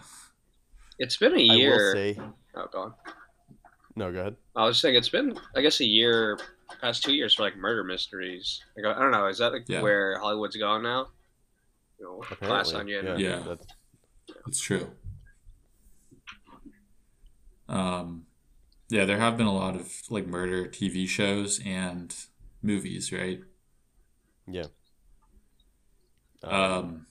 It's 1.00 1.18
been 1.18 1.34
a 1.34 1.36
I 1.36 1.48
will 1.48 1.56
year. 1.58 1.94
say 1.94 2.20
Oh, 2.56 2.68
go 2.72 2.80
on. 2.84 2.94
No. 3.96 4.12
Go 4.12 4.20
ahead. 4.20 4.36
I 4.56 4.66
was 4.66 4.80
saying 4.80 4.96
it's 4.96 5.10
been, 5.10 5.38
I 5.56 5.62
guess, 5.62 5.80
a 5.80 5.86
year, 5.86 6.38
past 6.82 7.04
two 7.04 7.14
years 7.14 7.34
for 7.34 7.44
like 7.44 7.56
murder 7.58 7.84
mysteries. 7.84 8.62
Like, 8.76 8.96
I 8.96 9.00
don't 9.02 9.12
know. 9.12 9.28
Is 9.28 9.38
that 9.40 9.54
like 9.54 9.66
Yeah. 9.68 9.82
where 9.82 10.20
Hollywood's 10.20 10.56
gone 10.58 10.84
now? 10.84 11.10
You 12.00 12.06
know, 12.06 12.18
glass 12.46 12.72
Apparently, 12.72 12.98
onion. 12.98 13.20
Yeah. 13.20 13.40
That's, 13.48 13.66
It's 14.48 14.60
true. 14.60 14.92
Um, 17.68 18.26
yeah, 18.90 19.06
there 19.06 19.18
have 19.18 19.38
been 19.38 19.48
a 19.48 19.54
lot 19.56 19.76
of 19.76 19.92
like 20.10 20.28
murder 20.28 20.66
TV 20.68 21.08
shows 21.08 21.60
and 21.66 22.14
movies, 22.62 23.12
right? 23.12 23.42
yeah. 24.48 24.66
Um, 26.44 27.08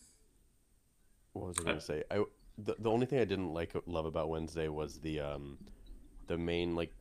what 1.33 1.49
was 1.49 1.59
I 1.59 1.63
going 1.65 1.75
to 1.79 1.81
say? 1.85 2.05
I 2.09 2.23
the, 2.57 2.77
the 2.79 2.89
only 2.89 3.07
thing 3.07 3.19
I 3.19 3.25
didn't 3.25 3.53
like 3.53 3.73
love 3.87 4.07
about 4.07 4.29
Wednesday 4.29 4.69
was 4.69 5.01
the 5.01 5.19
um 5.19 5.59
the 6.27 6.39
main 6.39 6.75
like 6.75 6.93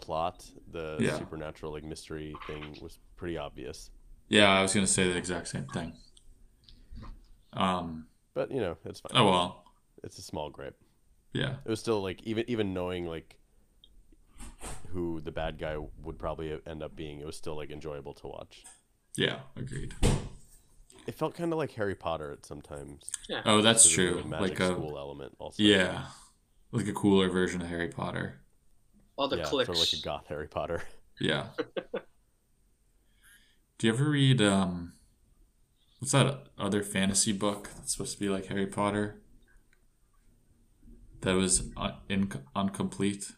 plot, 0.00 0.44
the 0.72 0.98
Yeah. 1.00 1.18
supernatural 1.18 1.72
like 1.72 1.84
mystery 1.84 2.34
thing 2.46 2.76
was 2.82 2.98
pretty 3.16 3.36
obvious. 3.38 3.90
yeah, 4.28 4.50
I 4.50 4.62
was 4.62 4.74
gonna 4.74 4.86
say 4.86 5.10
the 5.10 5.16
exact 5.16 5.48
same 5.48 5.66
thing. 5.66 5.94
Um, 7.52 8.06
But 8.34 8.50
you 8.50 8.60
know, 8.60 8.76
it's 8.84 9.00
fine. 9.00 9.12
oh 9.14 9.30
well, 9.30 9.64
It's 10.02 10.18
a 10.18 10.22
small 10.22 10.50
gripe. 10.50 10.76
yeah, 11.32 11.56
It 11.64 11.68
was 11.70 11.80
still 11.80 12.02
like 12.02 12.22
even 12.24 12.44
even 12.48 12.74
knowing 12.74 13.06
like 13.06 13.38
who 14.88 15.20
the 15.20 15.32
bad 15.32 15.58
guy 15.58 15.76
would 16.02 16.18
probably 16.18 16.58
end 16.66 16.82
up 16.82 16.94
being, 16.96 17.20
it 17.20 17.26
was 17.26 17.36
still 17.36 17.56
like 17.56 17.70
enjoyable 17.70 18.14
to 18.14 18.26
watch. 18.28 18.64
yeah, 19.16 19.40
agreed. 19.56 19.94
It 21.06 21.14
felt 21.14 21.34
kind 21.34 21.52
of 21.52 21.58
like 21.58 21.70
Harry 21.72 21.94
Potter 21.94 22.32
at 22.32 22.44
sometimes. 22.44 23.10
Oh, 23.44 23.62
that's 23.62 23.84
There's 23.84 23.92
a 23.92 23.96
true. 23.96 24.14
good 24.16 24.26
magic 24.26 24.58
Like 24.58 24.60
a 24.60 24.72
school 24.74 24.98
element 24.98 25.36
also. 25.38 25.62
yeah, 25.62 26.06
like 26.72 26.88
a 26.88 26.92
cooler 26.92 27.28
version 27.30 27.62
of 27.62 27.68
Harry 27.68 27.88
Potter. 27.88 28.40
All 29.16 29.28
the 29.28 29.38
yeah, 29.38 29.44
clicks. 29.44 29.66
sort 29.66 29.76
of 29.78 29.80
like 29.80 29.92
a 29.92 30.02
goth 30.02 30.26
Harry 30.28 30.48
Potter. 30.48 30.82
Yeah. 31.20 31.46
Do 33.78 33.86
you 33.86 33.92
ever 33.92 34.10
read 34.10 34.42
um 34.42 34.92
what's 35.98 36.12
that 36.12 36.48
other 36.58 36.82
fantasy 36.82 37.32
book 37.32 37.70
that's 37.74 37.92
supposed 37.92 38.14
to 38.14 38.20
be 38.20 38.28
like 38.28 38.46
Harry 38.46 38.66
Potter? 38.66 39.22
That 41.22 41.34
was 41.34 41.70
un- 41.76 41.94
in- 42.08 42.30
incomplete. 42.54 43.32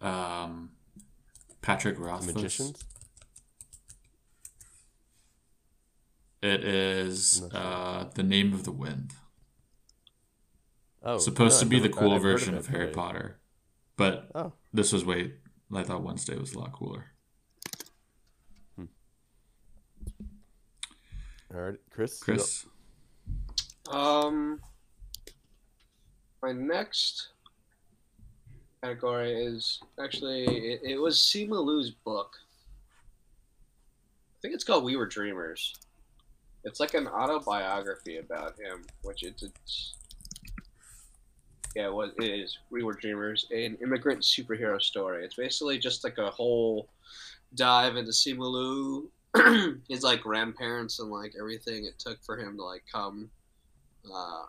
Um 0.00 0.72
Patrick 1.62 1.98
Rothfuss. 1.98 2.34
Magicians. 2.34 2.84
It 6.42 6.64
is 6.64 7.42
Not 7.42 7.54
uh 7.54 8.04
The 8.14 8.22
Name 8.22 8.52
of 8.52 8.64
the 8.64 8.72
Wind. 8.72 9.12
Oh, 11.04 11.18
supposed 11.18 11.56
no, 11.60 11.64
to 11.64 11.66
be 11.70 11.78
the 11.80 11.88
cool 11.88 12.12
I've 12.14 12.22
version 12.22 12.54
it, 12.54 12.58
of 12.58 12.66
Harry 12.68 12.86
but 12.86 12.94
Potter. 12.94 13.38
But 13.96 14.30
Oh, 14.34 14.52
this 14.72 14.92
was 14.92 15.04
way 15.04 15.32
I 15.74 15.82
thought 15.82 16.02
Wednesday 16.02 16.36
was 16.36 16.52
a 16.52 16.58
lot 16.58 16.72
cooler. 16.72 17.06
all 21.54 21.60
right, 21.60 21.78
Chris. 21.90 22.18
Chris? 22.22 22.66
Um, 23.90 24.60
my 26.42 26.52
next 26.52 27.28
category 28.82 29.32
is 29.32 29.80
actually 30.02 30.44
it, 30.44 30.80
it 30.82 30.98
was 30.98 31.18
Simu 31.18 31.64
Liu's 31.64 31.90
book. 31.90 32.36
I 34.32 34.38
think 34.40 34.54
it's 34.54 34.64
called 34.64 34.84
We 34.84 34.96
Were 34.96 35.06
Dreamers. 35.06 35.74
It's 36.64 36.80
like 36.80 36.94
an 36.94 37.06
autobiography 37.06 38.18
about 38.18 38.58
him, 38.58 38.84
which 39.02 39.22
it's, 39.22 39.42
it's 39.42 39.94
Yeah, 41.74 41.86
it 41.86 41.92
was. 41.92 42.10
It 42.18 42.24
is. 42.24 42.58
We 42.70 42.82
were 42.82 42.92
dreamers, 42.92 43.46
an 43.50 43.78
immigrant 43.82 44.20
superhero 44.20 44.80
story. 44.80 45.24
It's 45.24 45.36
basically 45.36 45.78
just 45.78 46.04
like 46.04 46.18
a 46.18 46.30
whole 46.30 46.88
dive 47.54 47.96
into 47.96 48.10
Simu 48.10 49.10
Liu, 49.34 49.80
his 49.88 50.02
like 50.02 50.20
grandparents 50.20 50.98
and 50.98 51.10
like 51.10 51.32
everything 51.38 51.86
it 51.86 51.98
took 51.98 52.22
for 52.22 52.38
him 52.38 52.56
to 52.56 52.62
like 52.62 52.82
come 52.92 53.30
uh, 54.12 54.44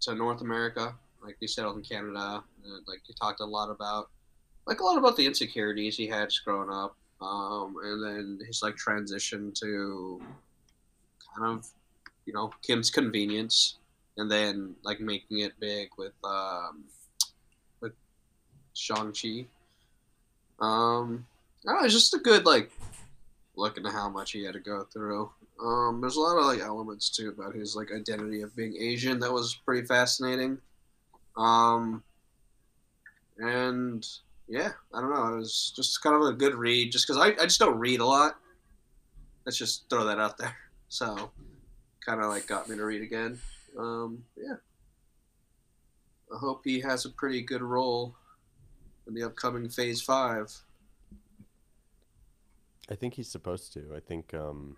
to 0.00 0.14
North 0.14 0.40
America. 0.42 0.94
Like 1.22 1.36
he 1.40 1.46
settled 1.46 1.76
in 1.76 1.82
Canada, 1.82 2.42
and 2.64 2.86
like 2.86 3.00
he 3.06 3.12
talked 3.14 3.40
a 3.40 3.44
lot 3.44 3.70
about 3.70 4.08
like 4.66 4.80
a 4.80 4.84
lot 4.84 4.98
about 4.98 5.16
the 5.16 5.26
insecurities 5.26 5.96
he 5.96 6.06
had 6.06 6.32
growing 6.44 6.70
up, 6.70 6.96
um, 7.20 7.74
and 7.82 8.02
then 8.02 8.46
his 8.46 8.62
like 8.62 8.76
transition 8.76 9.52
to 9.56 10.22
kind 11.36 11.58
of 11.58 11.66
you 12.26 12.32
know 12.32 12.50
Kim's 12.62 12.90
convenience, 12.90 13.78
and 14.16 14.30
then 14.30 14.74
like 14.82 15.00
making 15.00 15.40
it 15.40 15.52
big 15.60 15.88
with 15.96 16.12
um, 16.24 16.84
with 17.80 17.92
Shang 18.74 19.12
Chi. 19.12 19.46
Um, 20.60 21.26
I 21.66 21.72
don't 21.72 21.80
know, 21.80 21.84
it's 21.84 21.94
just 21.94 22.14
a 22.14 22.18
good 22.18 22.44
like 22.44 22.70
look 23.56 23.76
into 23.76 23.90
how 23.90 24.08
much 24.08 24.32
he 24.32 24.44
had 24.44 24.54
to 24.54 24.60
go 24.60 24.84
through. 24.92 25.30
Um, 25.62 26.00
there's 26.00 26.16
a 26.16 26.20
lot 26.20 26.38
of 26.38 26.46
like 26.46 26.60
elements 26.60 27.10
too 27.10 27.28
about 27.28 27.54
his 27.54 27.76
like 27.76 27.90
identity 27.92 28.42
of 28.42 28.56
being 28.56 28.76
Asian 28.76 29.20
that 29.20 29.32
was 29.32 29.58
pretty 29.64 29.86
fascinating. 29.86 30.58
Um, 31.36 32.02
and 33.38 34.06
yeah, 34.48 34.72
I 34.92 35.00
don't 35.00 35.14
know. 35.14 35.34
It 35.34 35.38
was 35.38 35.72
just 35.74 36.02
kind 36.02 36.16
of 36.16 36.22
a 36.22 36.32
good 36.32 36.54
read, 36.54 36.92
just 36.92 37.06
because 37.06 37.20
I, 37.20 37.28
I 37.40 37.44
just 37.44 37.60
don't 37.60 37.78
read 37.78 38.00
a 38.00 38.06
lot. 38.06 38.36
Let's 39.46 39.56
just 39.56 39.88
throw 39.88 40.04
that 40.04 40.18
out 40.18 40.38
there. 40.38 40.56
So, 40.92 41.30
kind 42.04 42.20
of 42.20 42.30
like 42.30 42.48
got 42.48 42.68
me 42.68 42.76
to 42.76 42.84
read 42.84 43.00
again. 43.00 43.38
Um, 43.78 44.24
yeah. 44.36 44.56
I 46.32 46.38
hope 46.38 46.62
he 46.64 46.80
has 46.80 47.04
a 47.04 47.10
pretty 47.10 47.42
good 47.42 47.62
role 47.62 48.14
in 49.06 49.14
the 49.14 49.24
upcoming 49.24 49.68
Phase 49.68 50.00
Five. 50.00 50.52
I 52.90 52.94
think 52.94 53.14
he's 53.14 53.28
supposed 53.28 53.72
to. 53.74 53.94
I 53.96 54.00
think 54.00 54.34
um, 54.34 54.76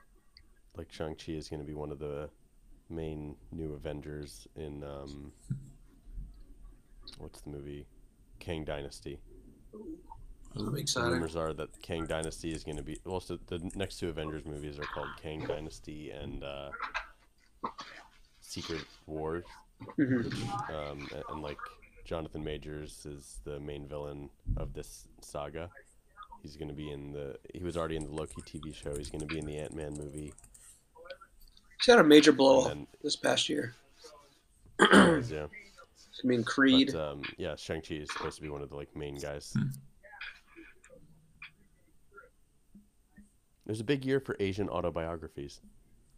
like 0.76 0.92
Shang 0.92 1.14
Chi 1.14 1.32
is 1.32 1.48
going 1.48 1.60
to 1.60 1.66
be 1.66 1.74
one 1.74 1.90
of 1.90 1.98
the 1.98 2.28
main 2.88 3.36
new 3.50 3.72
Avengers 3.72 4.46
in 4.56 4.84
um, 4.84 5.32
what's 7.18 7.40
the 7.42 7.50
movie, 7.50 7.86
Kang 8.38 8.64
Dynasty. 8.64 9.18
I'm 10.54 10.76
excited. 10.76 11.10
rumors 11.10 11.36
are 11.36 11.54
that 11.54 11.80
Kang 11.80 12.06
Dynasty 12.06 12.52
is 12.52 12.64
going 12.64 12.76
to 12.76 12.82
be 12.82 12.98
well. 13.04 13.20
So 13.20 13.38
the 13.46 13.70
next 13.74 13.98
two 13.98 14.08
Avengers 14.08 14.44
movies 14.44 14.78
are 14.78 14.84
called 14.94 15.08
Kang 15.20 15.46
Dynasty 15.46 16.10
and 16.10 16.44
uh, 16.44 16.70
Secret 18.52 18.84
Wars. 19.06 19.44
Mhm. 19.98 20.26
Um, 20.70 21.08
and, 21.14 21.22
and 21.30 21.42
like 21.42 21.56
Jonathan 22.04 22.44
Majors 22.44 23.06
is 23.06 23.40
the 23.44 23.58
main 23.58 23.88
villain 23.88 24.28
of 24.58 24.74
this 24.74 25.08
saga. 25.22 25.70
He's 26.42 26.56
going 26.56 26.68
to 26.68 26.74
be 26.74 26.90
in 26.90 27.12
the. 27.12 27.36
He 27.54 27.62
was 27.62 27.76
already 27.78 27.96
in 27.96 28.04
the 28.04 28.10
Loki 28.10 28.42
TV 28.42 28.74
show. 28.74 28.94
He's 28.94 29.08
going 29.10 29.20
to 29.20 29.26
be 29.26 29.38
in 29.38 29.46
the 29.46 29.56
Ant 29.56 29.74
Man 29.74 29.94
movie. 29.94 30.34
He's 31.78 31.86
had 31.86 31.98
a 31.98 32.04
major 32.04 32.32
blow 32.32 32.68
And 32.68 32.86
this 33.02 33.16
past 33.16 33.48
year. 33.48 33.74
yeah. 34.80 34.86
I 36.24 36.26
mean, 36.26 36.44
Creed. 36.44 36.90
But 36.92 37.12
um, 37.12 37.22
yeah, 37.38 37.56
Shang 37.56 37.80
Chi 37.80 37.94
is 37.94 38.12
supposed 38.12 38.36
to 38.36 38.42
be 38.42 38.50
one 38.50 38.60
of 38.60 38.68
the 38.68 38.76
like 38.76 38.94
main 38.94 39.18
guys. 39.18 39.54
Hmm. 39.56 39.68
It 43.66 43.80
a 43.80 43.84
big 43.84 44.04
year 44.04 44.20
for 44.20 44.36
Asian 44.40 44.68
autobiographies, 44.68 45.60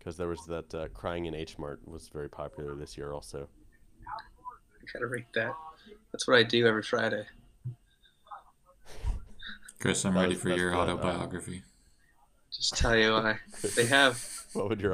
because 0.04 0.16
there 0.18 0.28
was 0.28 0.44
that 0.46 0.74
uh, 0.74 0.88
"Crying 0.88 1.24
in 1.24 1.34
H 1.34 1.58
Mart" 1.58 1.80
was 1.86 2.08
very 2.08 2.28
popular 2.28 2.74
this 2.74 2.96
year 2.98 3.12
also. 3.12 3.48
I 4.06 4.84
gotta 4.92 5.06
read 5.06 5.24
that. 5.34 5.54
That's 6.12 6.28
what 6.28 6.36
I 6.36 6.42
do 6.42 6.66
every 6.66 6.82
Friday. 6.82 7.24
Chris, 9.80 10.04
I'm 10.04 10.14
That 10.14 10.20
ready 10.20 10.34
was- 10.34 10.42
for 10.42 10.50
your 10.50 10.70
the, 10.72 10.76
uh, 10.76 10.80
autobiography. 10.82 11.62
Just 12.52 12.76
tell 12.76 12.96
you, 12.96 13.14
I 13.14 13.38
they 13.76 13.86
have 13.86 14.22
What 14.52 14.68
would 14.68 14.80
your 14.80 14.92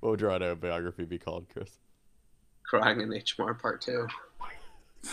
what 0.00 0.10
would 0.10 0.20
your 0.20 0.32
autobiography 0.32 1.04
be 1.04 1.18
called, 1.18 1.46
Chris? 1.52 1.78
crying 2.64 3.00
in 3.00 3.12
H 3.12 3.36
Mart 3.38 3.60
Part 3.60 3.80
Two. 3.82 4.06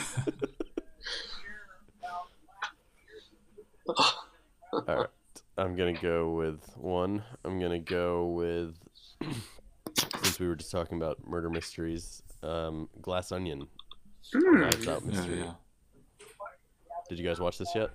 All 3.88 4.84
right, 4.88 5.08
I'm 5.58 5.76
gonna 5.76 6.00
go 6.00 6.30
with 6.32 6.62
one. 6.78 7.24
I'm 7.44 7.60
gonna 7.60 7.80
go 7.80 8.28
with 8.28 8.76
since 10.22 10.40
we 10.40 10.48
were 10.48 10.56
just 10.56 10.72
talking 10.72 10.98
about 10.98 11.26
murder 11.28 11.50
mysteries, 11.50 12.22
um, 12.44 12.90
Glass 13.02 13.32
Onion, 13.32 13.68
Knives 14.34 14.88
Out 14.88 15.06
mystery. 15.06 15.40
yeah, 15.40 15.54
Did 17.10 17.20
you 17.20 17.26
guys 17.26 17.40
watch 17.40 17.58
this 17.58 17.72
yet? 17.76 17.90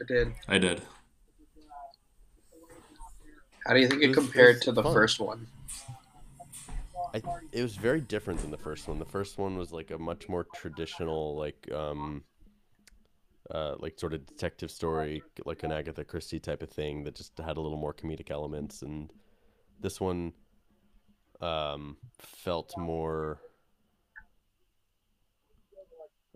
I 0.00 0.04
did. 0.06 0.32
I 0.48 0.58
did. 0.58 0.82
How 3.66 3.74
do 3.74 3.80
you 3.80 3.88
think 3.88 4.02
It 4.02 4.06
it 4.06 4.08
was- 4.08 4.16
compared 4.18 4.56
was 4.56 4.64
to 4.64 4.72
the 4.72 4.82
fun. 4.82 4.92
first 4.94 5.20
one? 5.20 5.46
I, 7.14 7.20
it 7.52 7.62
was 7.62 7.76
very 7.76 8.00
different 8.00 8.40
than 8.40 8.50
the 8.50 8.56
first 8.56 8.88
one. 8.88 8.98
The 8.98 9.04
first 9.04 9.36
one 9.38 9.58
was 9.58 9.70
like 9.70 9.90
a 9.90 9.98
much 9.98 10.28
more 10.30 10.46
traditional, 10.54 11.36
like, 11.36 11.70
um, 11.70 12.24
uh, 13.50 13.74
like 13.78 13.98
sort 14.00 14.14
of 14.14 14.24
detective 14.26 14.70
story, 14.70 15.22
like 15.44 15.62
an 15.62 15.72
Agatha 15.72 16.04
Christie 16.04 16.40
type 16.40 16.62
of 16.62 16.70
thing 16.70 17.04
that 17.04 17.14
just 17.14 17.36
had 17.36 17.58
a 17.58 17.60
little 17.60 17.76
more 17.76 17.92
comedic 17.92 18.30
elements. 18.30 18.80
And 18.80 19.12
this 19.78 20.00
one, 20.00 20.32
um, 21.42 21.96
felt 22.18 22.72
more. 22.78 23.40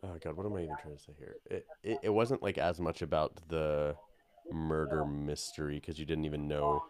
Oh 0.03 0.17
God, 0.23 0.37
what 0.37 0.47
am 0.47 0.55
I 0.55 0.63
even 0.63 0.77
trying 0.83 0.97
to 0.97 1.03
say 1.03 1.13
here? 1.19 1.37
It 1.47 1.67
it, 1.83 1.99
it 2.05 2.11
wasn't 2.11 2.43
like 2.43 2.59
as 2.59 2.81
much 2.81 3.03
about 3.03 3.41
the 3.49 3.97
murder 4.53 5.05
mystery 5.05 5.77
because 5.81 5.99
you 5.99 6.05
didn't 6.05 6.25
even 6.25 6.47
know 6.47 6.85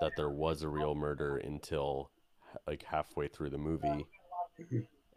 that 0.00 0.16
there 0.16 0.30
was 0.30 0.62
a 0.62 0.68
real 0.68 0.94
murder 0.94 1.36
until 1.36 2.10
like 2.66 2.82
halfway 2.82 3.28
through 3.28 3.50
the 3.50 3.58
movie 3.58 4.06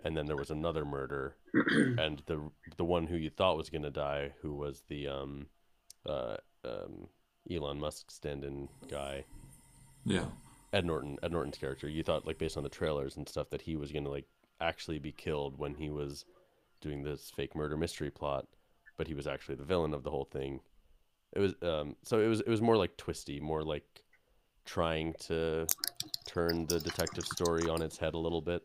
and 0.04 0.16
then 0.16 0.26
there 0.26 0.36
was 0.36 0.52
another 0.52 0.86
murder 0.86 1.36
and 1.97 2.22
the 2.28 2.50
the 2.78 2.84
one 2.84 3.08
who 3.08 3.16
you 3.16 3.30
thought 3.30 3.58
was 3.58 3.70
going 3.70 3.82
to 3.82 3.89
die 3.89 4.32
who 4.41 4.54
was 4.54 4.84
the 4.88 5.08
um 5.08 5.47
uh 6.08 6.38
um 6.64 7.08
Elon 7.50 7.80
Musk 7.80 8.12
stand-in 8.12 8.68
guy 8.89 9.26
Yeah. 10.06 10.26
Ed 10.72 10.86
Norton 10.86 11.17
Ed 11.24 11.32
Norton's 11.32 11.57
character 11.57 11.89
you 11.89 12.03
thought 12.03 12.28
like 12.28 12.38
based 12.38 12.57
on 12.57 12.63
the 12.63 12.70
trailers 12.70 13.17
and 13.17 13.28
stuff 13.28 13.49
that 13.49 13.61
he 13.61 13.76
was 13.76 13.91
going 13.91 14.03
to 14.03 14.09
like 14.09 14.26
actually 14.61 14.99
be 14.99 15.11
killed 15.11 15.57
when 15.57 15.74
he 15.74 15.89
was 15.89 16.26
doing 16.82 17.03
this 17.03 17.32
fake 17.36 17.55
murder 17.55 17.76
mystery 17.78 18.11
plot 18.11 18.45
but 18.99 19.07
he 19.07 19.13
was 19.13 19.26
actually 19.26 19.55
the 19.55 19.63
villain 19.63 19.93
of 19.93 20.03
the 20.03 20.11
whole 20.11 20.26
thing. 20.26 20.59
It 21.34 21.39
was 21.39 21.55
um 21.63 21.95
so 22.03 22.20
it 22.20 22.28
was 22.28 22.41
it 22.41 22.49
was 22.49 22.61
more 22.61 22.76
like 22.78 22.97
twisty 22.97 23.39
more 23.39 23.63
like 23.63 24.03
trying 24.65 25.13
to 25.22 25.65
turn 26.28 26.67
the 26.67 26.80
detective 26.80 27.24
story 27.26 27.67
on 27.70 27.82
its 27.82 27.97
head 27.97 28.13
a 28.13 28.20
little 28.20 28.41
bit. 28.41 28.61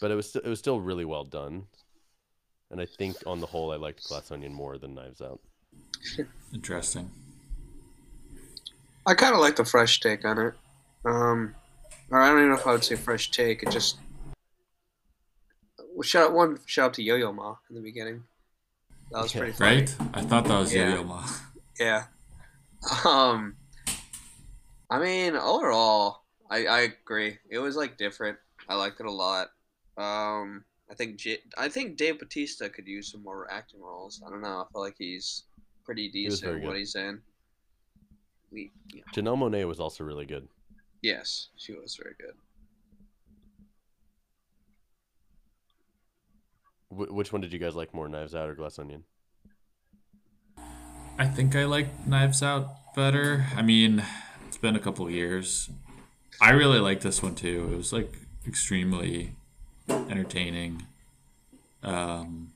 But 0.00 0.10
it 0.10 0.14
was 0.14 0.30
st- 0.30 0.44
it 0.44 0.48
was 0.48 0.60
still 0.60 0.80
really 0.80 1.04
well 1.04 1.24
done. 1.24 1.64
And 2.70 2.80
i 2.80 2.86
think 2.86 3.16
on 3.26 3.40
the 3.40 3.46
whole 3.46 3.72
i 3.72 3.76
liked 3.76 4.04
glass 4.04 4.30
onion 4.30 4.54
more 4.54 4.78
than 4.78 4.94
knives 4.94 5.20
out. 5.20 5.40
Interesting. 6.52 7.10
I 9.06 9.14
kind 9.14 9.34
of 9.34 9.40
like 9.40 9.56
the 9.56 9.64
fresh 9.64 10.00
take 10.00 10.24
on 10.24 10.38
it. 10.38 10.54
Um, 11.04 11.54
or 12.10 12.20
I 12.20 12.28
don't 12.28 12.38
even 12.38 12.50
know 12.50 12.56
if 12.56 12.66
I 12.66 12.72
would 12.72 12.84
say 12.84 12.96
fresh 12.96 13.30
take. 13.30 13.62
It 13.62 13.70
just 13.70 13.98
well, 15.94 16.02
shout 16.02 16.32
one 16.32 16.58
shout 16.66 16.86
out 16.86 16.94
to 16.94 17.02
Yo 17.02 17.16
Yo 17.16 17.32
Ma 17.32 17.56
in 17.68 17.76
the 17.76 17.82
beginning. 17.82 18.24
That 19.10 19.22
was 19.22 19.32
pretty 19.32 19.52
funny. 19.52 19.76
Right? 19.76 19.96
I 20.12 20.22
thought 20.22 20.44
that 20.46 20.58
was 20.58 20.74
Yeah. 20.74 20.90
Yo-Yo 20.90 21.04
Ma. 21.04 21.26
Yeah. 21.78 22.04
Um, 23.06 23.56
I 24.90 24.98
mean, 24.98 25.36
overall, 25.36 26.24
I, 26.50 26.66
I 26.66 26.80
agree. 26.80 27.38
It 27.48 27.58
was 27.58 27.76
like 27.76 27.96
different. 27.96 28.36
I 28.68 28.74
liked 28.74 29.00
it 29.00 29.06
a 29.06 29.10
lot. 29.10 29.48
Um, 29.96 30.64
I 30.90 30.94
think 30.94 31.16
J- 31.16 31.38
I 31.56 31.70
think 31.70 31.96
Dave 31.96 32.18
Batista 32.18 32.68
could 32.68 32.86
use 32.86 33.10
some 33.10 33.22
more 33.22 33.50
acting 33.50 33.80
roles. 33.80 34.22
I 34.26 34.28
don't 34.28 34.42
know. 34.42 34.66
I 34.68 34.72
feel 34.72 34.82
like 34.82 34.96
he's 34.98 35.44
pretty 35.82 36.10
decent 36.10 36.42
very 36.42 36.60
in 36.60 36.66
what 36.66 36.76
he's 36.76 36.94
in. 36.94 37.22
We, 38.54 38.70
yeah. 38.94 39.02
Janelle 39.12 39.36
Monáe 39.36 39.66
was 39.66 39.80
also 39.80 40.04
really 40.04 40.26
good 40.26 40.48
Yes, 41.02 41.48
she 41.56 41.74
was 41.74 41.98
very 42.02 42.14
good. 42.18 42.34
Wh- 46.88 47.12
which 47.14 47.32
one 47.32 47.42
did 47.42 47.52
you 47.52 47.58
guys 47.58 47.74
like 47.74 47.92
more 47.92 48.08
knives 48.08 48.34
out 48.34 48.48
or 48.48 48.54
glass 48.54 48.78
onion 48.78 49.04
I 51.16 51.26
think 51.26 51.54
I 51.54 51.64
like 51.64 52.08
Knives 52.08 52.42
Out 52.42 52.94
better. 52.96 53.46
I 53.54 53.62
mean, 53.62 54.02
it's 54.48 54.56
been 54.56 54.74
a 54.74 54.80
couple 54.80 55.08
years. 55.08 55.70
I 56.40 56.50
really 56.50 56.80
like 56.80 57.02
this 57.02 57.22
one 57.22 57.36
too. 57.36 57.70
It 57.72 57.76
was 57.76 57.92
like 57.92 58.12
extremely 58.46 59.36
entertaining. 59.88 60.86
Um, 61.84 62.52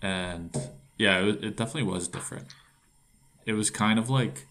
and 0.00 0.56
yeah, 0.96 1.18
it, 1.18 1.44
it 1.44 1.56
definitely 1.58 1.90
was 1.90 2.08
different. 2.08 2.46
It 3.46 3.52
was 3.52 3.70
kind 3.70 3.98
of 3.98 4.08
like. 4.10 4.46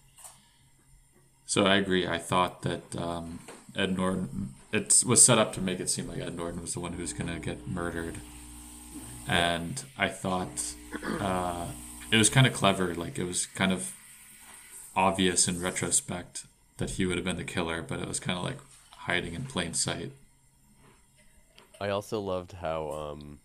So 1.45 1.65
I 1.65 1.75
agree. 1.75 2.07
I 2.07 2.17
thought 2.17 2.61
that 2.63 2.95
um, 2.95 3.39
Ed 3.75 3.97
Norton. 3.97 4.53
It 4.71 5.03
was 5.05 5.23
set 5.23 5.37
up 5.37 5.53
to 5.53 5.61
make 5.61 5.79
it 5.79 5.89
seem 5.89 6.07
like 6.07 6.19
Ed 6.19 6.35
Norton 6.35 6.61
was 6.61 6.73
the 6.73 6.79
one 6.79 6.93
who 6.93 7.01
was 7.01 7.13
gonna 7.13 7.39
get 7.39 7.67
murdered, 7.67 8.15
and 9.27 9.83
I 9.97 10.09
thought 10.09 10.73
uh, 11.19 11.67
it 12.11 12.17
was 12.17 12.29
kind 12.29 12.47
of 12.47 12.53
clever. 12.53 12.95
Like 12.95 13.19
it 13.19 13.25
was 13.25 13.45
kind 13.45 13.71
of 13.71 13.93
obvious 14.95 15.47
in 15.47 15.61
retrospect 15.61 16.45
that 16.77 16.91
he 16.91 17.05
would 17.05 17.17
have 17.17 17.25
been 17.25 17.37
the 17.37 17.43
killer, 17.43 17.81
but 17.81 17.99
it 17.99 18.07
was 18.07 18.19
kind 18.19 18.37
of 18.37 18.43
like 18.43 18.57
hiding 18.91 19.33
in 19.33 19.45
plain 19.45 19.73
sight. 19.73 20.11
I 21.79 21.89
also 21.89 22.19
loved 22.19 22.53
how 22.53 22.89
um, 22.91 23.39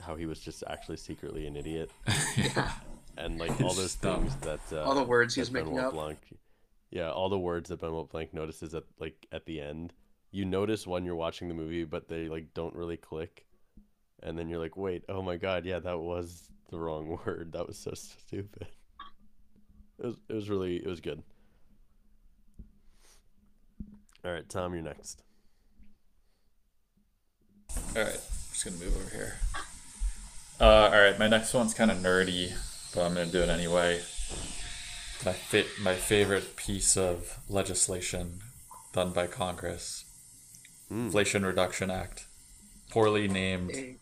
how 0.00 0.16
he 0.16 0.26
was 0.26 0.40
just 0.40 0.62
actually 0.66 0.96
secretly 0.96 1.46
an 1.46 1.56
idiot, 1.56 1.90
yeah. 2.36 2.72
And 3.20 3.38
like 3.38 3.50
all 3.60 3.74
those 3.74 3.86
It's 3.86 3.94
dumb. 3.96 4.26
things 4.26 4.36
that 4.36 4.60
uh, 4.72 4.82
All 4.84 4.94
the 4.94 5.02
words 5.04 5.34
that 5.34 5.40
he's 5.42 5.50
making 5.50 5.70
Benoit 5.74 5.86
up. 5.86 5.92
Blanc, 5.92 6.18
yeah, 6.90 7.10
all 7.10 7.28
the 7.28 7.38
words 7.38 7.68
that 7.68 7.80
Benoit 7.80 8.08
Blanc 8.10 8.32
notices 8.34 8.74
at 8.74 8.84
like 8.98 9.26
at 9.32 9.46
the 9.46 9.60
end. 9.60 9.92
You 10.32 10.44
notice 10.44 10.86
when 10.86 11.04
you're 11.04 11.16
watching 11.16 11.48
the 11.48 11.54
movie, 11.54 11.84
but 11.84 12.08
they 12.08 12.28
like 12.28 12.54
don't 12.54 12.74
really 12.74 12.96
click, 12.96 13.46
and 14.22 14.38
then 14.38 14.48
you're 14.48 14.60
like, 14.60 14.76
wait, 14.76 15.04
oh 15.08 15.22
my 15.22 15.36
god, 15.36 15.64
yeah, 15.64 15.78
that 15.80 15.98
was 15.98 16.48
the 16.70 16.78
wrong 16.78 17.18
word. 17.26 17.52
That 17.52 17.66
was 17.66 17.76
so 17.78 17.92
stupid. 17.94 18.66
It 19.98 20.06
was 20.06 20.16
it 20.28 20.34
was 20.34 20.48
really 20.48 20.76
it 20.76 20.86
was 20.86 21.00
good. 21.00 21.22
All 24.24 24.32
right, 24.32 24.48
Tom, 24.48 24.74
you're 24.74 24.82
next. 24.82 25.22
All 27.96 28.02
right, 28.02 28.06
I'm 28.14 28.52
just 28.52 28.64
gonna 28.64 28.76
move 28.76 28.96
over 28.96 29.10
here. 29.16 29.36
Uh, 30.60 30.64
all 30.92 31.00
right, 31.00 31.18
my 31.18 31.26
next 31.28 31.54
one's 31.54 31.72
kind 31.72 31.90
of 31.90 31.98
nerdy, 31.98 32.52
but 32.94 33.04
I'm 33.04 33.14
gonna 33.14 33.26
do 33.26 33.40
it 33.42 33.48
anyway. 33.48 34.00
My 35.24 35.32
fa- 35.32 35.64
my 35.82 35.94
favorite 35.94 36.56
piece 36.56 36.96
of 36.96 37.38
legislation 37.48 38.40
done 38.92 39.12
by 39.12 39.26
Congress, 39.26 40.04
Inflation 40.90 41.44
Reduction 41.44 41.90
Act, 41.90 42.26
poorly 42.90 43.28
named 43.28 43.98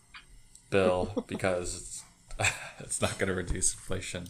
bill 0.69 1.23
because 1.27 2.03
it's, 2.39 2.51
it's 2.79 3.01
not 3.01 3.17
going 3.17 3.27
to 3.27 3.35
reduce 3.35 3.73
inflation. 3.73 4.27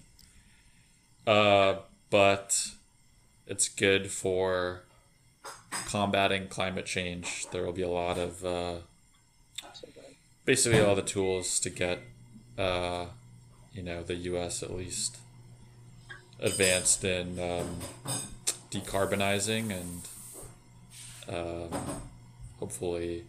Uh, 1.26 1.76
but 2.10 2.72
it's 3.48 3.70
good 3.70 4.12
for 4.12 4.84
combating 5.88 6.48
climate 6.48 6.86
change. 6.86 7.48
There 7.52 7.64
will 7.64 7.74
be 7.74 7.82
a 7.84 7.90
lot 7.90 8.18
of 8.18 8.44
uh, 8.44 8.76
basically 10.46 10.82
all 10.82 10.96
the 10.96 11.02
tools 11.02 11.60
to 11.62 11.70
get 11.70 12.00
uh, 12.58 13.06
you 13.74 13.84
know 13.84 14.04
the 14.04 14.16
U.S. 14.16 14.64
at 14.64 14.76
least 14.76 15.18
advanced 16.40 17.04
in 17.04 17.40
um, 17.40 17.78
decarbonizing 18.72 19.72
and 19.72 20.08
um, 21.28 22.02
hopefully 22.60 23.24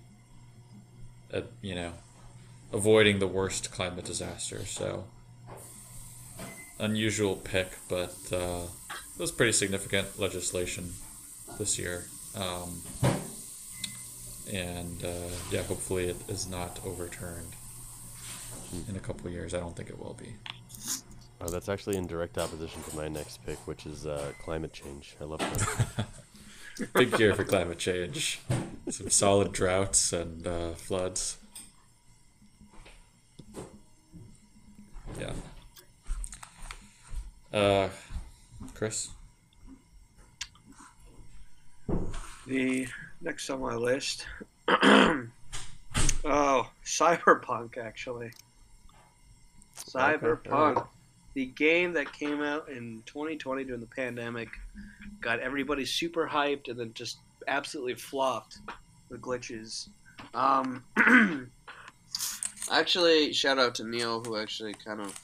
uh, 1.33 1.43
you 1.61 1.75
know 1.75 1.93
avoiding 2.73 3.19
the 3.19 3.27
worst 3.27 3.71
climate 3.73 4.05
disaster. 4.05 4.65
So 4.65 5.05
unusual 6.79 7.37
pick, 7.37 7.73
but 7.89 8.17
uh, 8.33 8.63
it 8.91 9.21
was 9.21 9.33
pretty 9.33 9.53
significant 9.53 10.19
legislation 10.19 10.95
this 11.59 11.79
year. 11.79 12.05
Um, 12.35 12.83
and 14.53 15.05
uh, 15.05 15.31
yeah, 15.51 15.63
hopefully 15.63 16.07
it 16.07 16.17
is 16.29 16.49
not 16.49 16.81
overturned 16.85 17.55
in 18.89 18.97
a 18.97 19.01
couple 19.01 19.27
of 19.27 19.33
years. 19.33 19.55
I 19.55 19.61
don't 19.61 19.77
think 19.77 19.91
it 19.91 19.99
will 19.99 20.15
be. 20.15 20.35
Oh, 21.41 21.49
that's 21.49 21.69
actually 21.69 21.97
in 21.97 22.07
direct 22.07 22.37
opposition 22.37 22.83
to 22.83 22.97
my 22.97 23.09
next 23.09 23.45
pick, 23.47 23.59
which 23.67 23.87
is 23.87 24.07
uh, 24.07 24.33
climate 24.43 24.73
change. 24.73 25.17
I 25.21 25.25
love 25.25 25.39
that. 25.39 26.07
Big 26.95 27.19
year 27.19 27.35
for 27.35 27.45
climate 27.45 27.79
change. 27.79 28.41
Some 28.89 29.11
solid 29.11 29.53
droughts 29.53 30.13
and 30.13 30.47
uh, 30.47 30.73
floods. 30.75 31.39
Yeah. 35.19 35.33
Uh, 37.53 37.89
Chris. 38.75 39.09
The 42.47 42.87
next 43.21 43.51
on 43.51 43.61
my 43.61 43.75
list. 43.75 44.27
oh, 44.69 45.29
Cyberpunk 46.85 47.77
actually. 47.79 48.33
Cyberpunk. 49.85 50.53
alright. 50.53 50.85
The 51.35 51.47
game 51.47 51.93
that 51.93 52.13
came 52.13 52.43
out 52.43 52.69
in 52.69 53.03
2020 53.07 53.65
during 53.65 53.81
the 53.81 53.87
pandemic 53.87 54.49
got 55.21 55.39
everybody 55.39 55.85
super 55.85 56.29
hyped 56.29 56.69
and 56.69 56.79
then 56.79 56.93
just 56.93 57.19
absolutely 57.47 57.95
flopped 57.95 58.59
with 59.09 59.21
glitches. 59.21 59.89
Um, 60.35 60.85
actually, 62.71 63.33
shout 63.33 63.59
out 63.59 63.77
to 63.77 63.85
Neil 63.85 64.23
who 64.23 64.37
actually 64.37 64.75
kind 64.75 65.01
of 65.01 65.15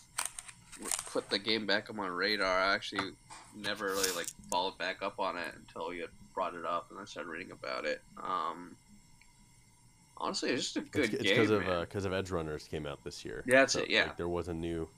put 1.11 1.28
the 1.28 1.38
game 1.38 1.66
back 1.66 1.90
on 1.90 1.96
my 1.96 2.07
radar. 2.07 2.61
I 2.61 2.74
actually 2.74 3.12
never 3.57 3.86
really 3.86 4.14
like 4.14 4.28
followed 4.50 4.78
back 4.78 5.02
up 5.02 5.18
on 5.18 5.36
it 5.36 5.54
until 5.57 5.92
you 5.92 6.02
had 6.02 6.11
brought 6.34 6.54
it 6.54 6.64
up 6.64 6.86
and 6.90 7.00
I 7.00 7.04
started 7.04 7.30
reading 7.30 7.52
about 7.52 7.84
it. 7.84 8.00
Um, 8.22 8.76
honestly, 10.19 10.51
it's 10.51 10.64
just 10.64 10.77
a 10.77 10.81
good 10.81 11.12
it's 11.14 11.23
game. 11.23 11.35
because 11.37 11.51
of 11.51 11.64
because 11.81 12.05
of 12.05 12.12
Edgerunners 12.12 12.69
came 12.69 12.87
out 12.87 13.03
this 13.05 13.25
year. 13.25 13.43
Yeah, 13.47 13.61
that's 13.61 13.75
it, 13.75 13.91
yeah. 13.91 14.05
like, 14.05 14.17
there 14.17 14.29
was 14.29 14.49
a 14.49 14.55
new 14.55 14.89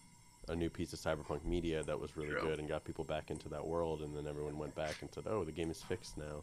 a 0.48 0.56
new 0.56 0.70
piece 0.70 0.92
of 0.92 0.98
cyberpunk 0.98 1.44
media 1.44 1.82
that 1.82 1.98
was 1.98 2.16
really 2.16 2.30
True. 2.30 2.40
good 2.42 2.58
and 2.58 2.68
got 2.68 2.84
people 2.84 3.04
back 3.04 3.30
into 3.30 3.48
that 3.50 3.66
world, 3.66 4.00
and 4.02 4.16
then 4.16 4.26
everyone 4.26 4.58
went 4.58 4.74
back 4.74 4.96
and 5.00 5.10
said, 5.12 5.24
"Oh, 5.26 5.44
the 5.44 5.52
game 5.52 5.70
is 5.70 5.82
fixed 5.82 6.16
now," 6.16 6.42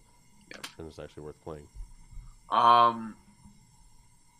Yep. 0.54 0.68
and 0.78 0.88
it's 0.88 1.00
actually 1.00 1.24
worth 1.24 1.42
playing. 1.44 1.68
Um, 2.50 3.16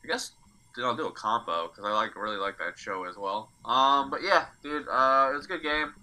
I 0.04 0.08
guess 0.08 0.32
dude, 0.76 0.86
I'll 0.86 0.96
do 0.96 1.08
a 1.08 1.12
combo 1.12 1.68
because 1.68 1.86
I 1.86 1.92
like 1.94 2.16
really 2.16 2.38
like 2.38 2.58
that 2.60 2.78
show 2.78 3.06
as 3.06 3.18
well. 3.18 3.50
Um, 3.64 4.10
but 4.10 4.22
yeah, 4.22 4.46
dude, 4.62 4.88
uh, 4.88 5.30
it 5.32 5.36
was 5.36 5.46
a 5.46 5.48
good 5.48 5.64
game, 5.64 5.94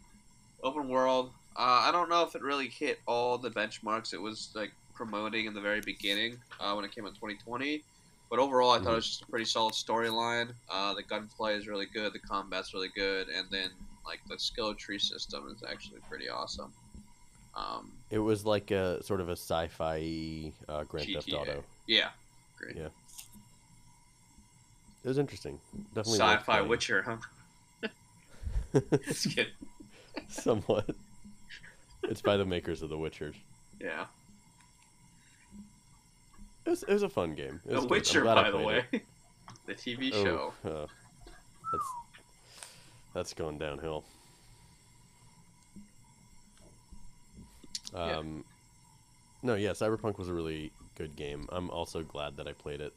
open 0.63 0.89
world. 0.89 1.31
Uh, 1.57 1.85
I 1.87 1.91
don't 1.93 2.09
know 2.09 2.23
if 2.23 2.35
it 2.35 2.43
really 2.43 2.69
hit 2.69 3.01
all 3.07 3.37
the 3.37 3.51
benchmarks 3.51 4.15
it 4.15 4.21
was 4.21 4.51
like 4.55 4.73
promoting 4.95 5.47
in 5.47 5.55
the 5.55 5.61
very 5.61 5.81
beginning 5.81 6.39
uh, 6.59 6.73
when 6.73 6.85
it 6.85 6.93
came 6.93 7.05
out 7.05 7.15
2020. 7.15 7.83
But 8.33 8.39
overall, 8.39 8.71
I 8.71 8.79
thought 8.79 8.93
it 8.95 8.97
was 8.97 9.07
just 9.07 9.23
a 9.25 9.27
pretty 9.27 9.45
solid 9.45 9.75
storyline. 9.75 10.55
Uh, 10.71 10.95
the 10.95 11.03
gunplay 11.03 11.55
is 11.55 11.69
really 11.69 11.85
good, 11.85 12.15
the 12.15 12.19
combat's 12.19 12.73
really 12.73 12.89
good, 12.89 13.29
and 13.29 13.47
then 13.51 13.69
like 14.07 14.21
the 14.27 14.39
skill 14.39 14.75
tree 14.75 14.99
system 14.99 15.55
is 15.55 15.63
actually 15.71 16.01
pretty 16.09 16.31
awesome. 16.31 16.73
Um, 17.55 17.93
It 18.11 18.21
was 18.21 18.47
like 18.47 18.71
a 18.71 19.03
sort 19.03 19.21
of 19.21 19.29
a 19.29 19.33
sci-fi 19.33 20.51
uh, 20.67 20.85
Grand 20.85 21.11
Theft 21.13 21.31
Auto. 21.31 21.63
yeah, 21.87 22.09
great. 22.57 22.75
Yeah. 22.75 22.89
It 25.05 25.09
was 25.09 25.19
interesting. 25.19 25.61
Definitely 25.95 26.21
Sci-fi. 26.21 26.63
Witcher, 26.63 27.03
huh? 27.03 27.91
Just 29.05 29.29
kidding. 29.37 29.53
Somewhat. 30.31 30.89
it's 32.05 32.23
by 32.23 32.39
the 32.39 32.47
makers 32.47 32.81
of 32.81 32.89
The 32.89 32.97
Witcher. 32.97 33.35
Yeah. 33.79 34.07
It 36.65 36.71
was, 36.71 36.83
it 36.85 36.93
was 36.93 37.03
a 37.03 37.09
fun 37.09 37.35
game. 37.35 37.61
The 37.67 37.81
good. 37.81 37.91
Witcher, 37.91 38.25
by 38.25 38.51
the 38.51 38.59
way. 38.59 38.85
it. 38.93 39.03
the 39.67 39.75
TV 39.75 40.11
Oh, 40.15 40.23
show. 40.25 40.71
uh, 40.71 40.87
that's 41.73 41.85
that's 43.15 43.35
going 43.35 43.59
downhill. 43.59 44.05
Yeah. 47.95 48.19
Um, 48.19 48.45
no, 49.43 49.55
yeah, 49.55 49.71
Cyberpunk 49.71 50.19
was 50.19 50.29
a 50.29 50.33
really 50.33 50.71
good 50.97 51.15
game. 51.17 51.47
I'm 51.51 51.69
also 51.71 52.03
glad 52.03 52.37
that 52.37 52.47
I 52.49 52.53
played 52.53 52.81
it 52.81 52.93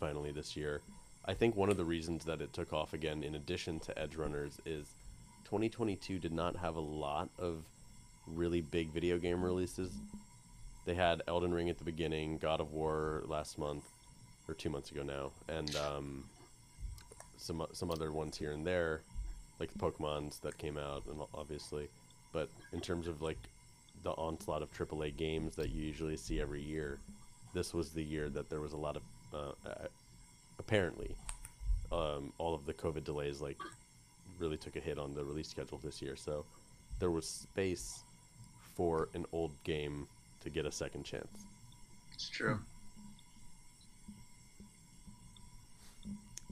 finally 0.00 0.30
this 0.30 0.56
year. 0.56 0.80
I 1.26 1.34
think 1.34 1.56
one 1.56 1.68
of 1.68 1.76
the 1.76 1.84
reasons 1.84 2.24
that 2.24 2.40
it 2.40 2.52
took 2.52 2.72
off 2.72 2.94
again, 2.94 3.22
in 3.22 3.34
addition 3.34 3.80
to 3.80 3.92
Edgerunners, 3.94 4.58
is 4.64 4.86
2022 5.44 6.18
did 6.18 6.32
not 6.32 6.56
have 6.56 6.76
a 6.76 6.80
lot 6.80 7.28
of 7.38 7.64
really 8.26 8.60
big 8.62 8.88
video 8.90 9.18
game 9.18 9.44
releases. 9.44 9.90
They 10.88 10.94
had 10.94 11.22
Elden 11.28 11.52
Ring 11.52 11.68
at 11.68 11.76
the 11.76 11.84
beginning, 11.84 12.38
God 12.38 12.62
of 12.62 12.72
War 12.72 13.22
last 13.26 13.58
month, 13.58 13.84
or 14.48 14.54
two 14.54 14.70
months 14.70 14.90
ago 14.90 15.02
now, 15.02 15.32
and 15.46 15.76
um, 15.76 16.24
some 17.36 17.66
some 17.74 17.90
other 17.90 18.10
ones 18.10 18.38
here 18.38 18.52
and 18.52 18.66
there, 18.66 19.02
like 19.60 19.70
the 19.70 19.78
Pokemon's 19.78 20.38
that 20.38 20.56
came 20.56 20.78
out, 20.78 21.02
and 21.04 21.20
obviously. 21.34 21.90
But 22.32 22.48
in 22.72 22.80
terms 22.80 23.06
of 23.06 23.20
like 23.20 23.36
the 24.02 24.12
onslaught 24.12 24.62
of 24.62 24.72
AAA 24.72 25.14
games 25.18 25.54
that 25.56 25.68
you 25.68 25.82
usually 25.82 26.16
see 26.16 26.40
every 26.40 26.62
year, 26.62 26.98
this 27.52 27.74
was 27.74 27.90
the 27.90 28.02
year 28.02 28.30
that 28.30 28.48
there 28.48 28.62
was 28.62 28.72
a 28.72 28.78
lot 28.78 28.96
of 28.96 29.02
uh, 29.34 29.88
apparently 30.58 31.14
um, 31.92 32.32
all 32.38 32.54
of 32.54 32.64
the 32.64 32.72
COVID 32.72 33.04
delays 33.04 33.42
like 33.42 33.58
really 34.38 34.56
took 34.56 34.74
a 34.74 34.80
hit 34.80 34.98
on 34.98 35.12
the 35.12 35.22
release 35.22 35.48
schedule 35.48 35.78
this 35.84 36.00
year. 36.00 36.16
So 36.16 36.46
there 36.98 37.10
was 37.10 37.28
space 37.28 38.04
for 38.74 39.10
an 39.12 39.26
old 39.32 39.52
game 39.64 40.08
to 40.40 40.50
get 40.50 40.66
a 40.66 40.72
second 40.72 41.04
chance. 41.04 41.46
It's 42.12 42.28
true. 42.28 42.58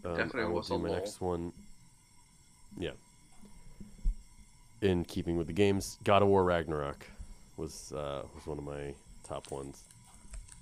Um, 0.05 0.17
Definitely 0.17 0.43
I 0.43 0.47
will 0.47 0.63
do 0.63 0.79
my 0.79 0.89
lull. 0.89 0.99
next 0.99 1.21
one. 1.21 1.53
Yeah. 2.79 2.91
In 4.83 5.05
keeping 5.05 5.37
with 5.37 5.47
the 5.47 5.53
games, 5.53 5.99
God 6.05 6.23
of 6.23 6.29
War 6.29 6.45
Ragnarok 6.45 7.07
was 7.57 7.93
uh, 7.93 8.23
was 8.35 8.47
one 8.47 8.59
of 8.59 8.65
my 8.65 8.95
top 9.27 9.51
ones. 9.51 9.83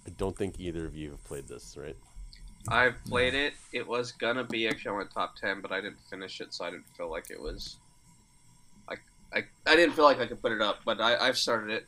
I 0.06 0.10
don't 0.16 0.36
think 0.36 0.60
either 0.60 0.86
of 0.86 0.94
you 0.94 1.10
have 1.10 1.24
played 1.24 1.48
this, 1.48 1.76
right? 1.76 1.96
I've 2.68 3.02
played 3.04 3.34
it. 3.34 3.54
It 3.72 3.86
was 3.86 4.12
gonna 4.12 4.44
be 4.44 4.68
actually 4.68 4.92
on 4.92 4.98
my 4.98 5.04
top 5.12 5.36
ten, 5.36 5.60
but 5.60 5.72
I 5.72 5.80
didn't 5.80 6.00
finish 6.08 6.40
it, 6.40 6.54
so 6.54 6.64
I 6.64 6.70
didn't 6.70 6.86
feel 6.96 7.10
like 7.10 7.30
it 7.30 7.40
was. 7.40 7.76
I 8.88 8.94
I, 9.34 9.44
I 9.66 9.76
didn't 9.76 9.94
feel 9.94 10.04
like 10.04 10.20
I 10.20 10.26
could 10.26 10.40
put 10.40 10.52
it 10.52 10.62
up, 10.62 10.78
but 10.84 11.00
I 11.00 11.16
I've 11.16 11.36
started 11.36 11.70
it. 11.70 11.86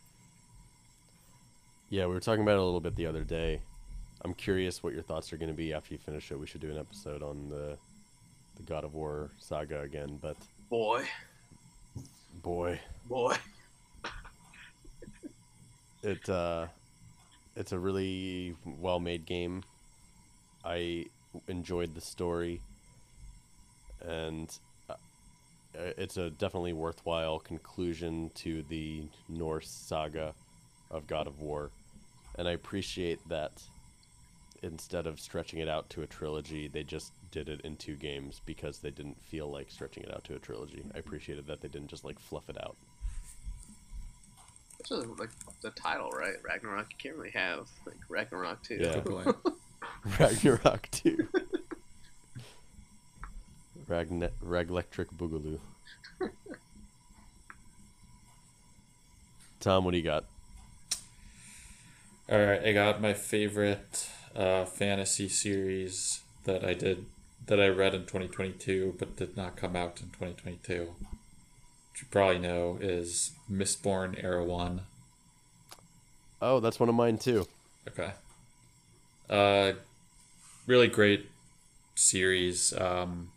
Yeah, 1.89 2.07
we 2.07 2.15
were 2.15 2.21
talking 2.21 2.43
about 2.43 2.55
it 2.55 2.61
a 2.61 2.65
little 2.65 2.81
bit 2.81 2.97
the 2.97 3.07
other 3.07 3.23
day. 3.23 3.61
I'm 4.23 4.35
curious 4.35 4.83
what 4.83 4.93
your 4.93 5.03
thoughts 5.03 5.33
are 5.33 5.37
going 5.37 5.51
to 5.51 5.55
be 5.55 5.73
after 5.73 5.95
you 5.95 5.99
finish 5.99 6.33
it. 6.33 6.39
We 6.39 6.47
should 6.47 6.61
do 6.61 6.71
an 6.71 6.79
episode 6.79 7.23
on 7.23 7.49
the 7.49 7.79
the 8.57 8.63
God 8.63 8.85
of 8.85 8.95
War 8.95 9.31
saga 9.39 9.83
again, 9.83 10.19
but 10.21 10.37
Boy, 10.69 11.05
boy, 12.43 12.81
boy. 13.07 13.37
it 16.03 16.29
uh 16.29 16.67
it's 17.55 17.73
a 17.73 17.79
really 17.79 18.57
well-made 18.65 19.25
game. 19.25 19.63
I 20.65 21.07
enjoyed 21.47 21.95
the 21.95 22.01
story 22.01 22.61
and 24.05 24.59
uh, 24.91 24.95
it's 25.77 26.17
a 26.17 26.31
definitely 26.31 26.73
worthwhile 26.73 27.39
conclusion 27.39 28.31
to 28.35 28.63
the 28.65 29.05
Norse 29.29 29.71
saga 29.71 30.35
of 30.91 31.07
God 31.07 31.27
of 31.27 31.41
War. 31.41 31.71
And 32.39 32.47
I 32.49 32.53
appreciate 32.53 33.27
that 33.29 33.63
instead 34.63 35.07
of 35.07 35.21
stretching 35.21 35.61
it 35.61 35.69
out 35.69 35.89
to 35.91 36.03
a 36.03 36.07
trilogy, 36.07 36.69
they 36.69 36.83
just 36.83 37.13
did 37.31 37.49
it 37.49 37.61
in 37.63 37.77
two 37.77 37.95
games 37.97 38.41
because 38.47 38.79
they 38.79 38.91
didn't 38.91 39.21
feel 39.23 39.51
like 39.51 39.71
stretching 39.71 40.03
it 40.03 40.13
out 40.15 40.25
to 40.25 40.35
a 40.35 40.39
trilogy. 40.39 40.85
I 40.95 40.99
appreciated 40.99 41.47
that 41.47 41.61
they 41.61 41.69
didn't 41.69 41.89
just 41.89 42.05
like 42.05 42.19
fluff 42.19 42.49
it 42.49 42.57
out. 42.63 42.77
This 44.79 44.91
is 44.91 45.05
like 45.19 45.31
the 45.63 45.71
title, 45.71 46.11
right? 46.11 46.35
Ragnarok. 46.45 46.87
You 46.91 46.97
can't 46.99 47.17
really 47.17 47.31
have 47.31 47.67
like 47.87 47.97
Ragnarok 48.09 48.63
too. 48.63 48.79
Yeah. 48.81 49.01
Good 49.01 49.05
point. 49.35 49.37
Ragnarok 50.21 50.89
2. 50.93 51.29
Ragne- 53.89 54.29
Raglectric 54.45 55.07
Boogaloo. 55.17 55.59
Tom, 59.61 59.85
what 59.85 59.91
do 59.93 59.97
you 59.97 60.03
got? 60.05 60.25
All 62.29 62.39
right, 62.39 62.61
I 62.65 62.73
got 62.73 63.01
my 63.01 63.15
favorite 63.15 64.09
uh, 64.35 64.65
fantasy 64.65 65.29
series 65.29 66.23
that 66.43 66.65
I 66.65 66.75
did 66.75 67.07
that 67.47 67.61
I 67.61 67.69
read 67.69 67.95
in 67.95 68.01
2022 68.01 68.97
but 68.99 69.15
did 69.15 69.37
not 69.37 69.57
come 69.57 69.77
out 69.77 70.01
in 70.01 70.09
2022. 70.09 70.95
Which 71.93 72.03
you 72.03 72.09
probably 72.11 72.41
know 72.41 72.79
is 72.81 73.31
Mistborn 73.49 74.23
Era 74.25 74.45
1. 74.45 74.81
Oh, 76.43 76.59
that's 76.59 76.81
one 76.81 76.89
of 76.89 76.97
mine 76.97 77.19
too. 77.19 77.47
Okay. 77.87 78.11
Uh, 79.31 79.75
really 80.67 80.89
great 80.89 81.31
series. 81.95 82.73
Um, 82.77 83.31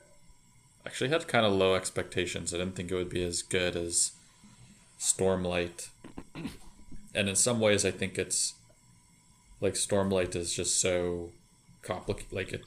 actually 0.84 1.12
had 1.12 1.28
kind 1.28 1.46
of 1.46 1.54
low 1.54 1.76
expectations. 1.76 2.56
I 2.56 2.58
didn't 2.58 2.76
think 2.76 2.90
it 2.90 2.96
would 2.96 3.10
be 3.10 3.24
as 3.24 3.44
good 3.44 3.76
as 3.76 4.14
Stormlight. 5.00 5.90
And 7.14 7.30
in 7.30 7.36
some 7.36 7.60
ways, 7.60 7.86
I 7.86 7.92
think 7.92 8.18
it's 8.18 8.56
like 9.62 9.74
Stormlight 9.74 10.36
is 10.36 10.54
just 10.54 10.80
so 10.80 11.32
complicated. 11.82 12.34
Like 12.34 12.54
it, 12.54 12.62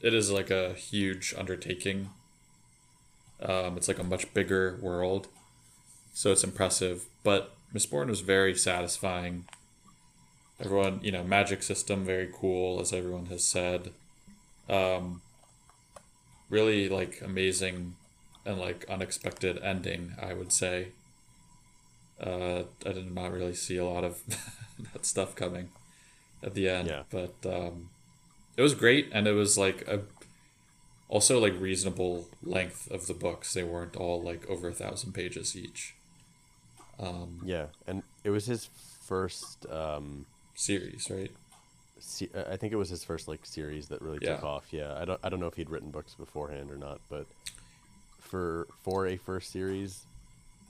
it 0.00 0.14
is 0.14 0.30
like 0.30 0.50
a 0.50 0.74
huge 0.74 1.34
undertaking. 1.36 2.10
Um, 3.40 3.76
it's 3.76 3.88
like 3.88 3.98
a 3.98 4.04
much 4.04 4.32
bigger 4.34 4.78
world, 4.82 5.28
so 6.12 6.32
it's 6.32 6.44
impressive. 6.44 7.06
But 7.22 7.54
Mistborn 7.74 8.08
was 8.08 8.20
very 8.20 8.54
satisfying 8.54 9.44
everyone 10.60 11.00
you 11.02 11.12
know 11.12 11.22
magic 11.22 11.62
system 11.62 12.04
very 12.04 12.28
cool 12.32 12.80
as 12.80 12.92
everyone 12.92 13.26
has 13.26 13.44
said 13.44 13.90
um 14.68 15.22
really 16.50 16.88
like 16.88 17.20
amazing 17.24 17.94
and 18.44 18.58
like 18.58 18.84
unexpected 18.88 19.58
ending 19.62 20.14
i 20.20 20.34
would 20.34 20.52
say 20.52 20.88
uh 22.20 22.62
i 22.84 22.92
did 22.92 23.14
not 23.14 23.32
really 23.32 23.54
see 23.54 23.76
a 23.76 23.84
lot 23.84 24.02
of 24.02 24.20
that 24.92 25.06
stuff 25.06 25.34
coming 25.36 25.68
at 26.42 26.54
the 26.54 26.68
end 26.68 26.88
Yeah. 26.88 27.02
but 27.10 27.34
um 27.44 27.90
it 28.56 28.62
was 28.62 28.74
great 28.74 29.08
and 29.12 29.26
it 29.26 29.32
was 29.32 29.56
like 29.58 29.86
a 29.88 30.00
also 31.08 31.38
like 31.40 31.58
reasonable 31.58 32.26
length 32.42 32.90
of 32.90 33.06
the 33.06 33.14
books 33.14 33.54
they 33.54 33.62
weren't 33.64 33.96
all 33.96 34.20
like 34.22 34.48
over 34.48 34.68
a 34.68 34.72
thousand 34.74 35.12
pages 35.12 35.56
each 35.56 35.94
um 37.00 37.40
Yeah, 37.44 37.66
and 37.86 38.02
it 38.24 38.30
was 38.30 38.46
his 38.46 38.68
first. 39.06 39.66
Um, 39.70 40.26
series 40.54 41.08
right 41.08 41.30
se- 42.00 42.30
I 42.50 42.56
think 42.56 42.72
it 42.72 42.76
was 42.76 42.88
his 42.88 43.04
first 43.04 43.28
like 43.28 43.46
series 43.46 43.86
that 43.88 44.02
really 44.02 44.18
took 44.18 44.40
Yeah. 44.42 44.46
off. 44.48 44.66
Yeah, 44.72 44.94
I 45.00 45.04
don't. 45.04 45.20
I 45.22 45.28
don't 45.28 45.38
know 45.38 45.46
if 45.46 45.54
he'd 45.54 45.70
written 45.70 45.90
books 45.92 46.14
beforehand 46.14 46.70
or 46.72 46.76
not, 46.76 47.00
but 47.08 47.26
for 48.20 48.66
for 48.82 49.06
a 49.06 49.16
first 49.16 49.52
series, 49.52 50.02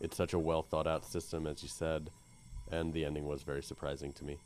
it's 0.00 0.14
such 0.16 0.34
a 0.34 0.38
well 0.38 0.60
thought 0.62 0.86
out 0.86 1.06
system, 1.06 1.46
as 1.46 1.62
you 1.62 1.68
said, 1.70 2.10
and 2.70 2.92
the 2.92 3.04
ending 3.06 3.26
was 3.26 3.42
very 3.42 3.62
surprising 3.62 4.12
to 4.12 4.24
me. 4.24 4.36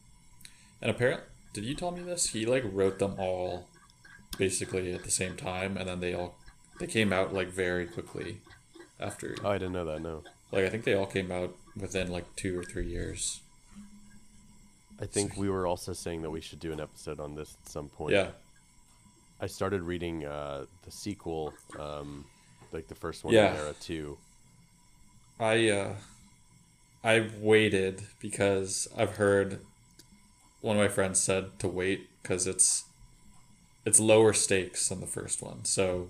And 0.83 0.91
apparently, 0.91 1.25
did 1.55 1.65
you 1.65 1.75
tell 1.75 1.93
me 1.93 2.03
this? 2.03 2.31
He 2.31 2.45
like 2.45 2.65
wrote 2.67 2.99
them 2.99 3.15
all 3.19 3.69
basically 4.37 4.93
at 4.93 5.05
the 5.05 5.11
same 5.11 5.37
time, 5.37 5.77
and 5.77 5.89
then 5.89 6.01
they 6.01 6.13
all 6.13 6.37
they 6.81 6.87
came 6.87 7.13
out 7.13 7.33
like 7.33 7.49
very 7.49 7.87
quickly 7.87 8.39
after. 9.01 9.37
Oh, 9.45 9.51
I 9.51 9.59
didn't 9.59 9.73
know 9.73 9.85
that. 9.85 10.03
No, 10.03 10.23
Like 10.51 10.65
I 10.65 10.69
think 10.69 10.85
they 10.85 10.95
all 10.95 11.07
came 11.07 11.31
out 11.31 11.55
within 11.77 12.11
like 12.11 12.35
two 12.37 12.59
or 12.59 12.65
three 12.65 12.87
years. 12.89 13.41
I 15.01 15.07
think 15.07 15.37
we 15.37 15.49
were 15.49 15.67
also 15.67 15.93
saying 15.93 16.23
that 16.23 16.31
we 16.31 16.41
should 16.41 16.61
do 16.61 16.73
an 16.73 16.81
episode 16.81 17.19
on 17.21 17.35
this 17.35 17.57
at 17.65 17.69
some 17.71 17.89
point. 17.89 18.13
Yeah, 18.13 18.29
I 19.41 19.47
started 19.47 19.83
reading 19.83 20.25
uh, 20.25 20.67
the 20.85 20.91
sequel, 20.91 21.55
um, 21.79 22.25
like 22.73 22.89
the 22.89 22.95
first 22.95 23.25
one 23.25 23.35
Yeah. 23.35 23.51
in 23.53 23.57
Era 23.57 23.75
Two. 23.81 24.19
I 25.41 25.69
uh, 25.71 25.95
I 27.05 27.29
waited 27.41 28.03
because 28.21 28.87
I've 28.97 29.17
heard 29.17 29.61
one 30.63 30.77
of 30.77 30.83
my 30.83 30.89
friends 30.89 31.21
said 31.21 31.59
to 31.59 31.69
wait 31.69 32.09
because 32.23 32.47
it's 32.47 32.85
it's 33.85 34.01
lower 34.01 34.33
stakes 34.33 34.89
than 34.89 35.01
the 35.01 35.07
first 35.07 35.43
one, 35.43 35.65
so 35.65 36.09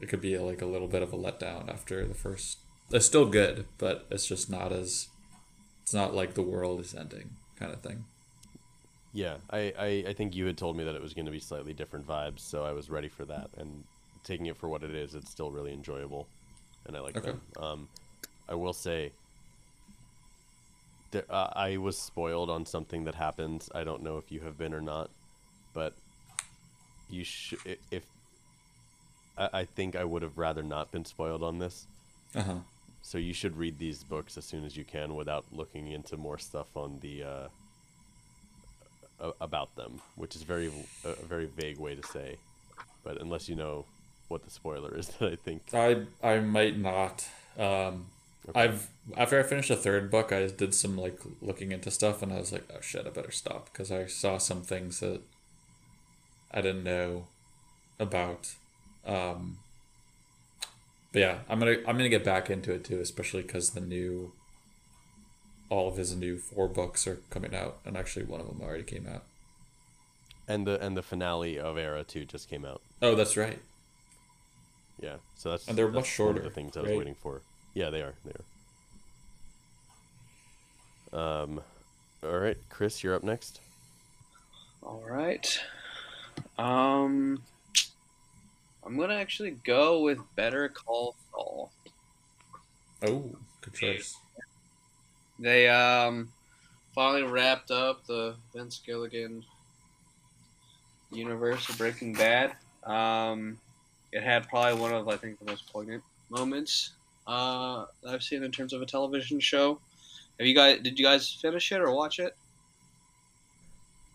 it 0.00 0.08
could 0.08 0.20
be 0.20 0.36
like 0.38 0.62
a 0.62 0.66
little 0.66 0.88
bit 0.88 1.02
of 1.02 1.12
a 1.12 1.16
letdown 1.16 1.68
after 1.68 2.06
the 2.06 2.14
first. 2.14 2.58
It's 2.90 3.06
still 3.06 3.26
good, 3.26 3.66
but 3.78 4.06
it's 4.10 4.26
just 4.26 4.50
not 4.50 4.72
as 4.72 5.08
it's 5.82 5.94
not 5.94 6.14
like 6.14 6.34
the 6.34 6.42
world 6.42 6.80
is 6.80 6.94
ending 6.94 7.30
kind 7.58 7.72
of 7.72 7.80
thing. 7.82 8.04
Yeah, 9.12 9.38
I, 9.50 9.72
I, 9.78 10.04
I 10.08 10.12
think 10.12 10.36
you 10.36 10.46
had 10.46 10.56
told 10.56 10.76
me 10.76 10.84
that 10.84 10.94
it 10.94 11.02
was 11.02 11.14
going 11.14 11.26
to 11.26 11.32
be 11.32 11.40
slightly 11.40 11.72
different 11.74 12.06
vibes, 12.06 12.40
so 12.40 12.64
I 12.64 12.72
was 12.72 12.90
ready 12.90 13.08
for 13.08 13.24
that. 13.24 13.50
And 13.56 13.84
taking 14.22 14.46
it 14.46 14.56
for 14.56 14.68
what 14.68 14.84
it 14.84 14.94
is, 14.94 15.14
it's 15.14 15.30
still 15.30 15.50
really 15.50 15.72
enjoyable, 15.72 16.28
and 16.86 16.96
I 16.96 17.00
like 17.00 17.16
Okay. 17.16 17.32
them. 17.32 17.40
Um, 17.56 17.88
I 18.48 18.54
will 18.54 18.72
say, 18.72 19.12
there, 21.10 21.24
uh, 21.30 21.50
I 21.54 21.76
was 21.76 21.98
spoiled 21.98 22.50
on 22.50 22.66
something 22.66 23.04
that 23.04 23.14
happened. 23.14 23.68
I 23.74 23.84
don't 23.84 24.02
know 24.02 24.16
if 24.18 24.30
you 24.30 24.40
have 24.40 24.56
been 24.58 24.72
or 24.74 24.80
not, 24.80 25.10
but 25.74 25.92
you 27.08 27.24
should. 27.24 27.58
If 27.90 28.04
I, 29.36 29.48
I 29.52 29.64
think 29.64 29.96
I 29.96 30.04
would 30.04 30.22
have 30.22 30.38
rather 30.38 30.62
not 30.62 30.90
been 30.92 31.04
spoiled 31.04 31.42
on 31.42 31.58
this. 31.58 31.86
Uh 32.34 32.42
huh. 32.42 32.54
So 33.02 33.18
you 33.18 33.32
should 33.32 33.56
read 33.56 33.78
these 33.78 34.04
books 34.04 34.36
as 34.36 34.44
soon 34.44 34.64
as 34.64 34.76
you 34.76 34.84
can 34.84 35.14
without 35.14 35.44
looking 35.52 35.88
into 35.90 36.16
more 36.16 36.38
stuff 36.38 36.76
on 36.76 36.98
the 37.00 37.24
uh, 37.24 37.48
a- 39.20 39.32
about 39.40 39.74
them, 39.76 40.00
which 40.16 40.36
is 40.36 40.42
very 40.42 40.70
a 41.04 41.08
a 41.08 41.26
very 41.26 41.46
vague 41.46 41.78
way 41.78 41.94
to 41.94 42.06
say. 42.06 42.36
But 43.02 43.20
unless 43.20 43.48
you 43.48 43.56
know 43.56 43.86
what 44.28 44.44
the 44.44 44.50
spoiler 44.50 44.94
is, 44.96 45.08
that 45.18 45.32
I 45.32 45.36
think 45.36 45.62
I 45.74 46.02
I 46.22 46.40
might 46.40 46.78
not. 46.78 47.26
Um, 47.58 48.06
Okay. 48.48 48.60
I've 48.60 48.88
after 49.16 49.38
I 49.38 49.42
finished 49.42 49.68
the 49.68 49.76
third 49.76 50.10
book, 50.10 50.32
I 50.32 50.46
did 50.46 50.74
some 50.74 50.96
like 50.96 51.18
looking 51.42 51.72
into 51.72 51.90
stuff, 51.90 52.22
and 52.22 52.32
I 52.32 52.38
was 52.38 52.52
like, 52.52 52.64
oh 52.74 52.80
shit, 52.80 53.06
I 53.06 53.10
better 53.10 53.30
stop 53.30 53.70
because 53.72 53.92
I 53.92 54.06
saw 54.06 54.38
some 54.38 54.62
things 54.62 55.00
that 55.00 55.20
I 56.52 56.60
didn't 56.60 56.84
know 56.84 57.26
about. 57.98 58.54
Um, 59.06 59.58
but 61.12 61.20
yeah, 61.20 61.38
I'm 61.48 61.58
gonna 61.58 61.76
I'm 61.86 61.96
gonna 61.96 62.08
get 62.08 62.24
back 62.24 62.50
into 62.50 62.72
it 62.72 62.84
too, 62.84 63.00
especially 63.00 63.42
because 63.42 63.70
the 63.70 63.80
new 63.80 64.32
all 65.68 65.88
of 65.88 65.96
his 65.96 66.16
new 66.16 66.36
four 66.38 66.68
books 66.68 67.06
are 67.06 67.20
coming 67.30 67.54
out, 67.54 67.78
and 67.84 67.96
actually 67.96 68.24
one 68.24 68.40
of 68.40 68.46
them 68.46 68.60
already 68.62 68.82
came 68.84 69.06
out. 69.06 69.24
and 70.48 70.66
the 70.66 70.80
and 70.84 70.96
the 70.96 71.02
finale 71.02 71.58
of 71.58 71.78
Era 71.78 72.04
Two 72.04 72.24
just 72.24 72.48
came 72.48 72.64
out. 72.64 72.82
Oh, 73.02 73.14
that's 73.14 73.36
right. 73.36 73.60
Yeah, 75.00 75.16
so 75.34 75.50
that's 75.50 75.66
And 75.66 75.78
they're 75.78 75.90
that's 75.90 75.94
much 75.94 76.20
one 76.22 76.36
of 76.36 76.42
shorter, 76.42 76.42
the 76.42 76.50
things 76.50 76.76
I 76.76 76.82
was 76.82 76.90
right? 76.90 76.98
waiting 76.98 77.14
for. 77.14 77.42
Yeah, 77.74 77.90
they 77.90 78.02
are. 78.02 78.14
They 78.24 78.32
are. 78.32 78.44
Um, 81.12 81.60
all 82.22 82.38
right, 82.38 82.56
Chris, 82.68 83.02
you're 83.02 83.14
up 83.14 83.24
next. 83.24 83.60
All 84.82 85.02
right. 85.08 85.60
Um, 86.58 87.42
I'm 88.84 88.96
gonna 88.96 89.14
actually 89.14 89.52
go 89.64 90.00
with 90.00 90.18
Better 90.36 90.68
Call 90.68 91.14
Saul. 91.30 91.70
Oh, 93.06 93.30
good 93.60 93.74
choice. 93.74 94.16
They 95.38 95.68
um, 95.68 96.28
finally 96.94 97.22
wrapped 97.22 97.70
up 97.70 98.06
the 98.06 98.36
Vince 98.54 98.80
Gilligan 98.84 99.44
universe 101.10 101.68
of 101.68 101.78
Breaking 101.78 102.12
Bad. 102.12 102.52
Um, 102.84 103.58
it 104.12 104.22
had 104.22 104.48
probably 104.48 104.80
one 104.80 104.92
of 104.92 105.08
I 105.08 105.16
think 105.16 105.38
the 105.38 105.46
most 105.46 105.70
poignant 105.72 106.02
moments 106.28 106.90
uh, 107.30 107.84
I've 108.08 108.22
seen 108.22 108.42
in 108.42 108.50
terms 108.50 108.72
of 108.72 108.82
a 108.82 108.86
television 108.86 109.38
show. 109.40 109.80
Have 110.38 110.46
you 110.46 110.54
guys? 110.54 110.80
Did 110.82 110.98
you 110.98 111.04
guys 111.04 111.38
finish 111.40 111.70
it 111.72 111.80
or 111.80 111.94
watch 111.94 112.18
it? 112.18 112.36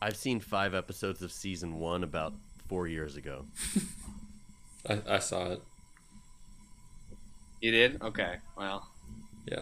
I've 0.02 0.18
seen 0.18 0.40
five 0.40 0.76
episodes 0.76 1.22
of 1.22 1.32
season 1.32 1.80
one 1.80 2.04
about 2.04 2.34
four 2.68 2.88
years 2.88 3.16
ago. 3.16 3.46
I, 4.90 5.02
I 5.08 5.20
saw 5.20 5.52
it. 5.52 5.62
You 7.62 7.72
did? 7.72 8.02
Okay. 8.02 8.36
Well, 8.58 8.88
Yeah. 9.50 9.62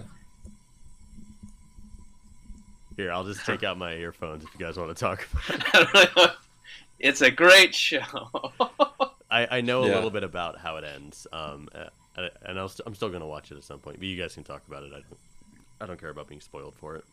Here, 2.97 3.11
I'll 3.11 3.23
just 3.23 3.45
take 3.45 3.63
out 3.63 3.77
my 3.77 3.93
earphones 3.93 4.43
if 4.43 4.49
you 4.53 4.59
guys 4.63 4.77
want 4.77 4.95
to 4.95 4.99
talk 4.99 5.27
about 5.49 5.95
it. 5.95 6.31
it's 6.99 7.21
a 7.21 7.31
great 7.31 7.73
show. 7.73 8.01
I, 9.31 9.47
I 9.57 9.61
know 9.61 9.83
a 9.83 9.87
Yeah. 9.87 9.95
little 9.95 10.11
bit 10.11 10.23
about 10.23 10.59
how 10.59 10.77
it 10.77 10.83
ends, 10.83 11.25
um, 11.33 11.69
uh, 11.73 11.85
and 12.15 12.59
I'll 12.59 12.69
st- 12.69 12.85
I'm 12.87 12.95
still 12.95 13.09
gonna 13.09 13.27
watch 13.27 13.51
it 13.51 13.57
at 13.57 13.63
some 13.63 13.79
point. 13.79 13.99
But 13.99 14.07
you 14.07 14.21
guys 14.21 14.33
can 14.35 14.43
talk 14.43 14.67
about 14.67 14.83
it. 14.83 14.87
I 14.93 15.01
don't, 15.01 15.19
I 15.81 15.85
don't 15.85 15.99
care 15.99 16.09
about 16.09 16.27
being 16.27 16.41
spoiled 16.41 16.75
for 16.75 16.95
it. 16.95 17.05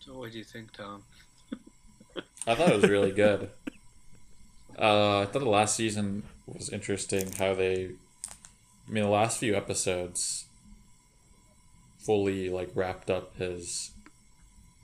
so, 0.00 0.18
what 0.18 0.32
do 0.32 0.38
you 0.38 0.44
think, 0.44 0.72
Tom? 0.72 1.04
I 2.46 2.54
thought 2.54 2.70
it 2.70 2.76
was 2.76 2.88
really 2.88 3.12
good. 3.12 3.50
Uh, 4.78 5.20
I 5.20 5.26
thought 5.26 5.40
the 5.40 5.48
last 5.48 5.76
season 5.76 6.24
was 6.46 6.68
interesting. 6.70 7.32
How 7.32 7.54
they, 7.54 7.90
I 8.88 8.90
mean, 8.90 9.04
the 9.04 9.10
last 9.10 9.38
few 9.38 9.54
episodes 9.56 10.46
fully 11.98 12.48
like 12.48 12.70
wrapped 12.74 13.10
up 13.10 13.36
his 13.36 13.92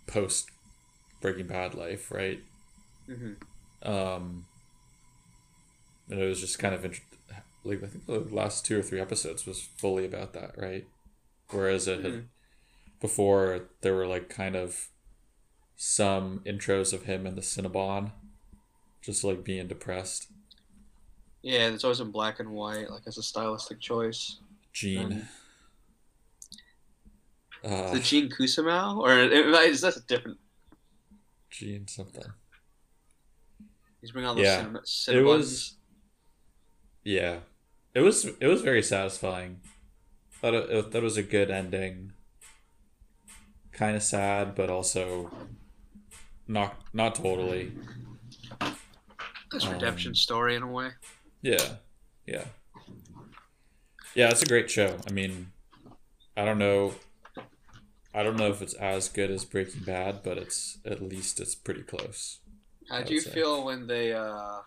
post 0.07 0.51
Breaking 1.21 1.47
Bad 1.47 1.75
life, 1.75 2.11
right? 2.11 2.41
hmm 3.07 3.33
Um, 3.83 4.47
and 6.11 6.21
it 6.21 6.27
was 6.27 6.41
just 6.41 6.59
kind 6.59 6.75
of 6.75 6.85
int- 6.85 7.01
like 7.65 7.83
I 7.83 7.87
think 7.87 8.07
the 8.07 8.21
last 8.31 8.65
two 8.65 8.79
or 8.79 8.83
three 8.83 9.01
episodes 9.01 9.47
was 9.47 9.61
fully 9.63 10.05
about 10.05 10.33
that, 10.35 10.57
right? 10.57 10.87
Whereas 11.51 11.89
it 11.89 12.03
had 12.03 12.15
Mhm. 12.15 12.29
before 13.01 13.69
there 13.83 13.95
were 13.95 14.07
like 14.07 14.29
kind 14.31 14.57
of 14.57 14.89
some 15.77 16.41
intros 16.47 16.93
of 16.93 17.05
him 17.05 17.27
in 17.27 17.35
the 17.37 17.43
Cinnabon, 17.43 18.13
just 19.03 19.25
like 19.25 19.45
being 19.45 19.69
depressed. 19.69 20.29
Yeah, 21.43 21.69
it's 21.69 21.85
always 21.85 22.01
in 22.01 22.11
black 22.11 22.41
and 22.41 22.51
white, 22.51 22.91
like 22.91 23.03
as 23.07 23.19
a 23.19 23.23
stylistic 23.23 23.81
choice. 23.81 24.39
Gene. 24.73 25.29
Is 27.87 27.93
Uh, 27.93 27.95
it 27.95 28.05
Gene 28.05 28.29
Kusama, 28.31 28.97
or 28.99 29.19
is 29.65 29.81
that 29.81 29.97
a 29.97 30.01
different? 30.01 30.39
Gene 31.51 31.87
something. 31.87 32.33
He's 34.01 34.13
bringing 34.13 34.29
all 34.29 34.35
those 34.35 34.45
Yeah, 34.45 34.61
cinema, 34.61 34.81
It 35.09 35.25
was. 35.25 35.77
Yeah, 37.05 37.39
it 37.95 38.01
was. 38.01 38.25
It 38.41 38.47
was 38.47 38.63
very 38.63 38.83
satisfying. 38.83 39.61
Thought 40.33 40.55
it, 40.55 40.71
it, 40.71 40.91
that 40.93 41.03
was 41.03 41.17
a 41.17 41.23
good 41.23 41.51
ending. 41.51 42.13
Kind 43.73 43.97
of 43.97 44.03
sad, 44.03 44.55
but 44.55 44.71
also 44.71 45.31
not 46.47 46.77
not 46.93 47.15
totally. 47.15 47.73
This 49.51 49.67
um, 49.67 49.73
redemption 49.73 50.15
story 50.15 50.57
in 50.57 50.63
a 50.63 50.67
way. 50.67 50.91
Yeah, 51.43 51.77
yeah, 52.27 52.45
yeah. 54.15 54.31
It's 54.31 54.43
a 54.43 54.47
great 54.47 54.71
show. 54.71 54.97
I 55.09 55.13
mean, 55.13 55.53
I 56.37 56.45
don't 56.45 56.59
know. 56.59 56.95
I 58.15 58.23
don't 58.23 58.37
know 58.37 58.51
if 58.51 58.63
it's 58.63 58.75
as 58.75 59.09
good 59.09 59.31
as 59.31 59.45
Breaking 59.45 59.83
Bad, 59.83 60.23
but 60.23 60.39
it's 60.39 60.79
at 60.85 61.03
least 61.03 61.41
it's 61.41 61.55
pretty 61.55 61.83
close. 61.83 62.39
How 62.91 63.03
do 63.03 63.15
you 63.15 63.21
say. 63.21 63.31
feel 63.31 63.65
when 63.65 63.87
they 63.87 64.13
uh, 64.13 64.61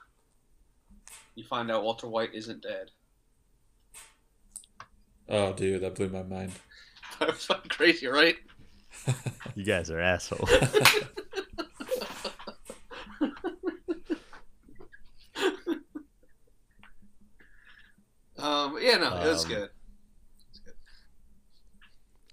you 1.35 1.43
find 1.43 1.71
out 1.71 1.83
Walter 1.83 2.07
White 2.07 2.33
isn't 2.33 2.61
dead? 2.63 2.91
Oh, 5.29 5.53
dude, 5.53 5.81
that 5.81 5.95
blew 5.95 6.09
my 6.09 6.23
mind. 6.23 6.51
That 7.19 7.29
was 7.29 7.45
fucking 7.45 7.69
crazy, 7.69 8.07
right? 8.07 8.35
You 9.55 9.63
guys 9.63 9.89
are 9.89 9.99
assholes. 10.01 10.49
Um, 18.37 18.77
yeah, 18.81 18.97
no, 18.97 19.17
it 19.21 19.27
was 19.27 19.45
Um, 19.45 19.49
good. 19.51 19.69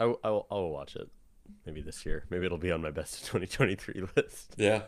I, 0.00 0.04
will- 0.06 0.20
I 0.22 0.30
will, 0.30 0.46
I 0.50 0.54
will 0.54 0.70
watch 0.72 0.96
it. 0.96 1.08
Maybe 1.66 1.80
this 1.80 2.06
year. 2.06 2.24
Maybe 2.30 2.46
it'll 2.46 2.56
be 2.58 2.70
on 2.70 2.80
my 2.82 2.90
best 2.90 3.14
of 3.14 3.20
2023 3.40 4.04
list. 4.16 4.54
Yeah. 4.56 4.82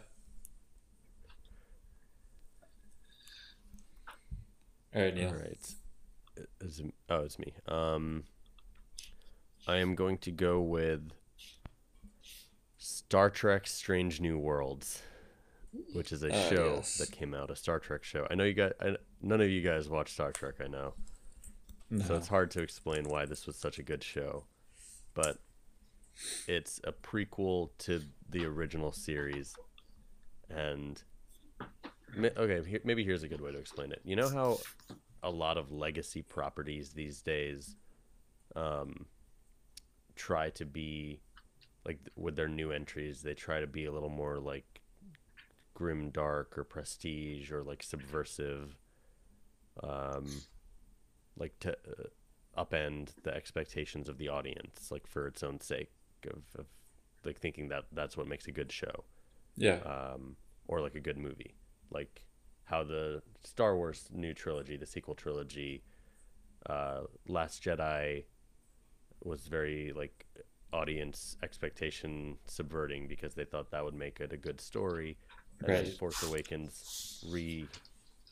All 4.95 5.03
right, 5.03 5.15
Neil. 5.15 5.29
All 5.29 5.35
right. 5.37 5.75
Is 6.61 6.81
it- 6.81 6.95
oh, 7.09 7.21
it's 7.25 7.39
me. 7.39 7.55
Um, 7.67 8.25
I 9.67 9.77
am 9.77 9.95
going 9.95 10.19
to 10.19 10.31
go 10.31 10.61
with 10.61 11.11
Star 12.79 13.31
Trek: 13.31 13.67
Strange 13.67 14.21
New 14.21 14.39
Worlds, 14.39 15.03
which 15.93 16.13
is 16.13 16.23
a 16.23 16.33
Ah, 16.35 16.49
show 16.49 16.75
yes. 16.77 16.97
that 16.99 17.13
came 17.13 17.35
out, 17.35 17.51
a 17.51 17.57
Star 17.57 17.79
Trek 17.79 18.03
show. 18.05 18.27
I 18.31 18.35
know 18.35 18.45
you 18.45 18.55
guys. 18.55 18.73
I, 18.81 18.97
none 19.21 19.41
of 19.41 19.51
you 19.51 19.61
guys 19.63 19.89
watch 19.89 20.13
Star 20.13 20.33
Trek. 20.33 20.55
I 20.65 20.67
know, 20.67 20.95
so 22.07 22.17
it's 22.17 22.29
hard 22.29 22.51
to 22.53 22.63
explain 22.63 23.05
why 23.05 23.27
this 23.27 23.47
was 23.47 23.57
such 23.57 23.79
a 23.79 23.83
good 23.83 24.03
show, 24.03 24.45
but 25.15 25.39
it's 26.49 26.81
a 26.85 26.93
prequel 26.93 27.71
to 27.79 28.03
the 28.29 28.47
original 28.47 28.93
series, 28.93 29.55
and 30.49 31.03
okay, 32.19 32.81
maybe 32.85 33.05
here's 33.05 33.23
a 33.23 33.29
good 33.29 33.41
way 33.41 33.53
to 33.53 33.59
explain 33.59 33.93
it. 33.93 34.01
You 34.05 34.17
know 34.17 34.29
how 34.29 34.59
a 35.23 35.31
lot 35.31 35.57
of 35.57 35.71
legacy 35.71 36.23
properties 36.23 36.91
these 36.91 37.21
days 37.21 37.77
um, 38.57 39.07
try 40.17 40.51
to 40.51 40.65
be 40.65 41.21
like 41.85 41.99
with 42.17 42.37
their 42.37 42.49
new 42.49 42.71
entries, 42.73 43.23
they 43.23 43.35
try 43.35 43.61
to 43.61 43.67
be 43.67 43.85
a 43.87 43.93
little 43.93 44.09
more 44.11 44.39
like 44.39 44.81
grim 45.75 46.11
dark 46.11 46.59
or 46.59 46.65
prestige 46.65 47.51
or 47.51 47.63
like 47.63 47.83
subversive 47.83 48.77
um 49.83 50.27
like 51.39 51.59
to 51.59 51.71
uh, 51.73 52.63
upend 52.63 53.11
the 53.23 53.35
expectations 53.35 54.09
of 54.09 54.19
the 54.19 54.29
audience 54.29 54.91
like 54.91 55.07
for 55.07 55.27
its 55.27 55.43
own 55.43 55.59
sake 55.59 55.91
of, 56.27 56.43
of 56.59 56.67
like 57.25 57.39
thinking 57.39 57.69
that 57.69 57.85
that's 57.93 58.15
what 58.17 58.27
makes 58.27 58.47
a 58.47 58.53
good 58.53 58.71
show 58.71 59.05
Yeah. 59.57 59.79
um, 59.87 60.37
or 60.69 60.81
like 60.83 60.95
a 60.95 61.01
good 61.01 61.17
movie, 61.17 61.55
like 61.91 62.23
how 62.65 62.85
the 62.85 63.23
Star 63.43 63.77
Wars 63.77 64.09
new 64.13 64.33
trilogy, 64.35 64.77
the 64.77 64.87
sequel 64.87 65.15
trilogy, 65.15 65.83
uh, 66.67 67.01
Last 67.27 67.63
Jedi, 67.63 68.25
was 69.23 69.47
very 69.49 69.93
like 69.95 70.27
audience 70.73 71.37
expectation 71.43 72.37
subverting 72.47 73.09
because 73.09 73.35
they 73.35 73.45
thought 73.45 73.71
that 73.73 73.85
would 73.85 73.95
make 73.95 74.21
it 74.21 74.33
a 74.33 74.37
good 74.37 74.61
story, 74.61 75.17
and 75.61 75.69
then 75.69 75.93
Force 75.93 76.23
Awakens 76.23 77.25
re 77.29 77.67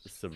sub 0.07 0.33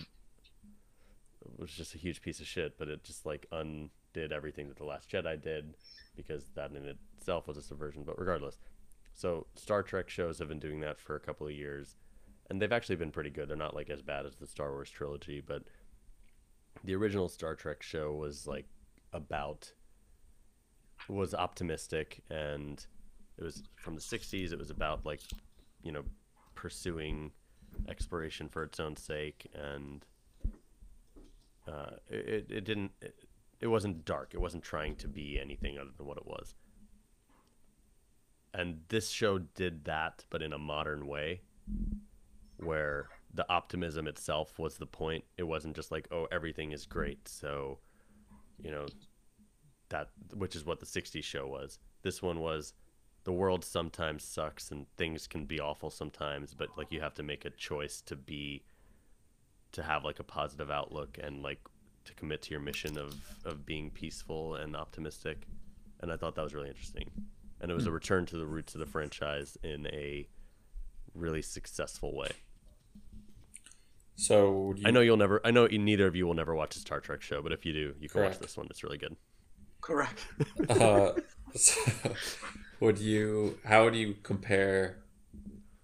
was 1.57 1.71
just 1.71 1.95
a 1.95 1.97
huge 1.97 2.21
piece 2.21 2.39
of 2.39 2.47
shit, 2.47 2.77
but 2.77 2.87
it 2.87 3.03
just 3.03 3.25
like 3.25 3.45
undid 3.51 4.31
everything 4.31 4.67
that 4.67 4.77
the 4.77 4.85
Last 4.85 5.09
Jedi 5.09 5.41
did 5.41 5.75
because 6.15 6.45
that 6.55 6.71
in 6.71 6.95
itself 7.17 7.47
was 7.47 7.57
a 7.57 7.61
subversion. 7.61 8.03
But 8.03 8.19
regardless, 8.19 8.57
so 9.13 9.47
Star 9.55 9.83
Trek 9.83 10.09
shows 10.09 10.39
have 10.39 10.47
been 10.47 10.59
doing 10.59 10.79
that 10.81 10.99
for 10.99 11.15
a 11.15 11.19
couple 11.19 11.47
of 11.47 11.53
years, 11.53 11.95
and 12.49 12.61
they've 12.61 12.71
actually 12.71 12.95
been 12.95 13.11
pretty 13.11 13.29
good. 13.29 13.49
They're 13.49 13.57
not 13.57 13.75
like 13.75 13.89
as 13.89 14.01
bad 14.01 14.25
as 14.25 14.35
the 14.35 14.47
Star 14.47 14.71
Wars 14.71 14.89
trilogy, 14.89 15.41
but 15.45 15.63
the 16.83 16.95
original 16.95 17.29
Star 17.29 17.55
Trek 17.55 17.81
show 17.81 18.13
was 18.13 18.47
like 18.47 18.65
about 19.11 19.71
was 21.09 21.33
optimistic 21.33 22.23
and 22.29 22.85
it 23.37 23.43
was 23.43 23.63
from 23.75 23.93
the 23.93 24.01
60s 24.01 24.53
it 24.53 24.57
was 24.57 24.69
about 24.69 25.05
like 25.05 25.19
you 25.83 25.91
know 25.91 26.03
pursuing 26.55 27.31
exploration 27.89 28.47
for 28.47 28.63
its 28.63 28.79
own 28.79 28.95
sake 28.95 29.51
and 29.53 30.05
uh, 31.67 31.91
it, 32.09 32.47
it 32.49 32.63
didn't 32.65 32.91
it, 33.01 33.15
it 33.61 33.67
wasn't 33.67 34.03
dark. 34.03 34.33
It 34.33 34.41
wasn't 34.41 34.63
trying 34.63 34.95
to 34.97 35.07
be 35.07 35.39
anything 35.39 35.77
other 35.77 35.91
than 35.97 36.05
what 36.05 36.17
it 36.17 36.25
was. 36.25 36.53
And 38.53 38.81
this 38.89 39.09
show 39.09 39.39
did 39.39 39.85
that 39.85 40.25
but 40.29 40.41
in 40.41 40.53
a 40.53 40.57
modern 40.57 41.07
way 41.07 41.41
where 42.57 43.09
the 43.33 43.45
optimism 43.51 44.07
itself 44.07 44.59
was 44.59 44.77
the 44.77 44.85
point. 44.85 45.23
It 45.37 45.43
wasn't 45.43 45.75
just 45.75 45.91
like 45.91 46.07
oh 46.11 46.27
everything 46.31 46.71
is 46.71 46.85
great. 46.85 47.27
So 47.27 47.79
you 48.61 48.71
know 48.71 48.85
that 49.89 50.09
which 50.33 50.55
is 50.55 50.65
what 50.65 50.79
the 50.79 50.85
60s 50.85 51.23
show 51.23 51.47
was. 51.47 51.79
This 52.01 52.21
one 52.21 52.39
was 52.39 52.73
the 53.23 53.31
world 53.31 53.63
sometimes 53.63 54.23
sucks 54.23 54.71
and 54.71 54.85
things 54.97 55.27
can 55.27 55.45
be 55.45 55.59
awful 55.59 55.89
sometimes 55.89 56.53
but 56.53 56.67
like 56.77 56.91
you 56.91 56.99
have 56.99 57.13
to 57.13 57.23
make 57.23 57.45
a 57.45 57.49
choice 57.51 58.01
to 58.01 58.17
be 58.17 58.63
to 59.71 59.81
have 59.81 60.03
like 60.03 60.19
a 60.19 60.23
positive 60.23 60.69
outlook 60.69 61.17
and 61.21 61.41
like 61.41 61.59
to 62.05 62.13
commit 62.15 62.41
to 62.43 62.51
your 62.51 62.59
mission 62.59 62.97
of 62.97 63.15
of 63.45 63.65
being 63.65 63.89
peaceful 63.89 64.55
and 64.55 64.75
optimistic. 64.75 65.47
And 66.01 66.11
i 66.11 66.17
thought 66.17 66.35
that 66.35 66.43
was 66.43 66.53
really 66.53 66.69
interesting. 66.69 67.09
And 67.61 67.71
it 67.71 67.75
was 67.75 67.85
a 67.85 67.89
hmm. 67.89 67.95
return 67.95 68.25
to 68.27 68.37
the 68.37 68.45
roots 68.45 68.73
of 68.73 68.79
the 68.79 68.85
franchise 68.85 69.57
in 69.63 69.87
a 69.87 70.27
really 71.13 71.41
successful 71.41 72.15
way. 72.15 72.31
So 74.15 74.51
would 74.51 74.79
you, 74.79 74.87
I 74.87 74.91
know 74.91 75.01
you'll 75.01 75.17
never. 75.17 75.41
I 75.43 75.51
know 75.51 75.67
neither 75.67 76.07
of 76.07 76.15
you 76.15 76.27
will 76.27 76.33
never 76.33 76.55
watch 76.55 76.75
a 76.75 76.79
Star 76.79 76.99
Trek 76.99 77.21
show, 77.21 77.41
but 77.41 77.51
if 77.51 77.65
you 77.65 77.73
do, 77.73 77.93
you 77.99 78.09
can 78.09 78.21
Correct. 78.21 78.35
watch 78.35 78.41
this 78.41 78.57
one. 78.57 78.67
It's 78.69 78.83
really 78.83 78.97
good. 78.97 79.15
Correct. 79.81 80.25
uh, 80.69 81.13
so 81.55 81.81
would 82.79 82.99
you? 82.99 83.57
How 83.65 83.85
would 83.85 83.95
you 83.95 84.15
compare 84.23 85.03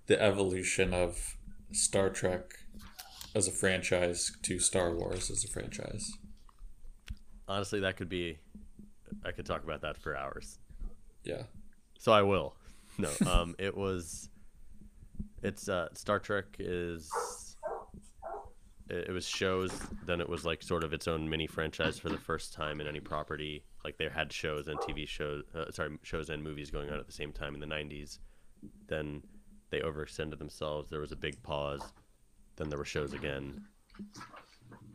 the 0.05 0.21
evolution 0.21 0.93
of 0.93 1.37
Star 1.71 2.09
Trek 2.09 2.53
as 3.35 3.47
a 3.47 3.51
franchise 3.51 4.31
to 4.43 4.59
Star 4.59 4.95
Wars 4.95 5.29
as 5.29 5.43
a 5.43 5.47
franchise? 5.47 6.11
Honestly, 7.47 7.79
that 7.79 7.97
could 7.97 8.09
be. 8.09 8.37
I 9.25 9.31
could 9.31 9.45
talk 9.45 9.63
about 9.63 9.81
that 9.81 9.97
for 9.97 10.15
hours. 10.15 10.59
Yeah. 11.23 11.43
So 11.97 12.11
I 12.11 12.21
will. 12.21 12.55
No, 12.97 13.09
um, 13.27 13.55
it 13.59 13.75
was. 13.75 14.28
It's 15.43 15.69
uh, 15.69 15.89
Star 15.93 16.19
Trek 16.19 16.45
is. 16.59 17.09
It, 18.89 19.09
it 19.09 19.11
was 19.11 19.27
shows. 19.27 19.71
Then 20.05 20.21
it 20.21 20.29
was 20.29 20.45
like 20.45 20.61
sort 20.61 20.83
of 20.83 20.93
its 20.93 21.07
own 21.07 21.29
mini 21.29 21.47
franchise 21.47 21.99
for 21.99 22.09
the 22.09 22.17
first 22.17 22.53
time 22.53 22.81
in 22.81 22.87
any 22.87 22.99
property. 22.99 23.63
Like 23.83 23.97
they 23.97 24.09
had 24.09 24.31
shows 24.31 24.67
and 24.67 24.77
TV 24.79 25.07
shows. 25.07 25.43
Uh, 25.55 25.71
sorry, 25.71 25.97
shows 26.03 26.29
and 26.29 26.43
movies 26.43 26.69
going 26.71 26.89
on 26.89 26.99
at 26.99 27.05
the 27.05 27.13
same 27.13 27.31
time 27.31 27.53
in 27.53 27.59
the 27.59 27.67
'90s. 27.67 28.19
Then 28.87 29.21
they 29.69 29.79
overextended 29.79 30.39
themselves. 30.39 30.89
There 30.89 30.99
was 30.99 31.11
a 31.11 31.15
big 31.15 31.41
pause. 31.43 31.81
Then 32.55 32.69
there 32.69 32.77
were 32.77 32.85
shows 32.85 33.13
again. 33.13 33.63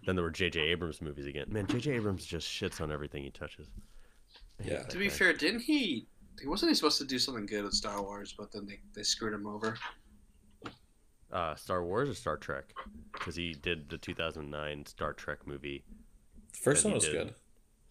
Then 0.04 0.16
there 0.16 0.24
were 0.24 0.30
J.J. 0.30 0.60
Abrams 0.60 1.00
movies 1.00 1.26
again. 1.26 1.46
Man, 1.48 1.66
J.J. 1.66 1.92
Abrams 1.92 2.26
just 2.26 2.46
shits 2.46 2.80
on 2.80 2.92
everything 2.92 3.22
he 3.22 3.30
touches. 3.30 3.68
Yeah. 4.62 4.82
To 4.82 4.98
be 4.98 5.08
guy. 5.08 5.14
fair, 5.14 5.32
didn't 5.32 5.60
he? 5.60 6.06
He 6.40 6.46
wasn't 6.46 6.70
he 6.70 6.74
supposed 6.74 6.98
to 6.98 7.04
do 7.04 7.18
something 7.18 7.46
good 7.46 7.64
with 7.64 7.74
Star 7.74 8.02
Wars, 8.02 8.34
but 8.36 8.52
then 8.52 8.66
they, 8.66 8.80
they 8.94 9.02
screwed 9.02 9.32
him 9.32 9.46
over. 9.46 9.78
Uh, 11.34 11.54
Star 11.56 11.84
Wars 11.84 12.08
or 12.08 12.14
Star 12.14 12.36
Trek? 12.36 12.72
Because 13.12 13.34
he 13.36 13.52
did 13.54 13.90
the 13.90 13.98
2009 13.98 14.86
Star 14.86 15.12
Trek 15.12 15.46
movie, 15.46 15.84
The 16.52 16.58
first 16.58 16.84
one 16.84 16.94
was 16.94 17.08
good. 17.08 17.34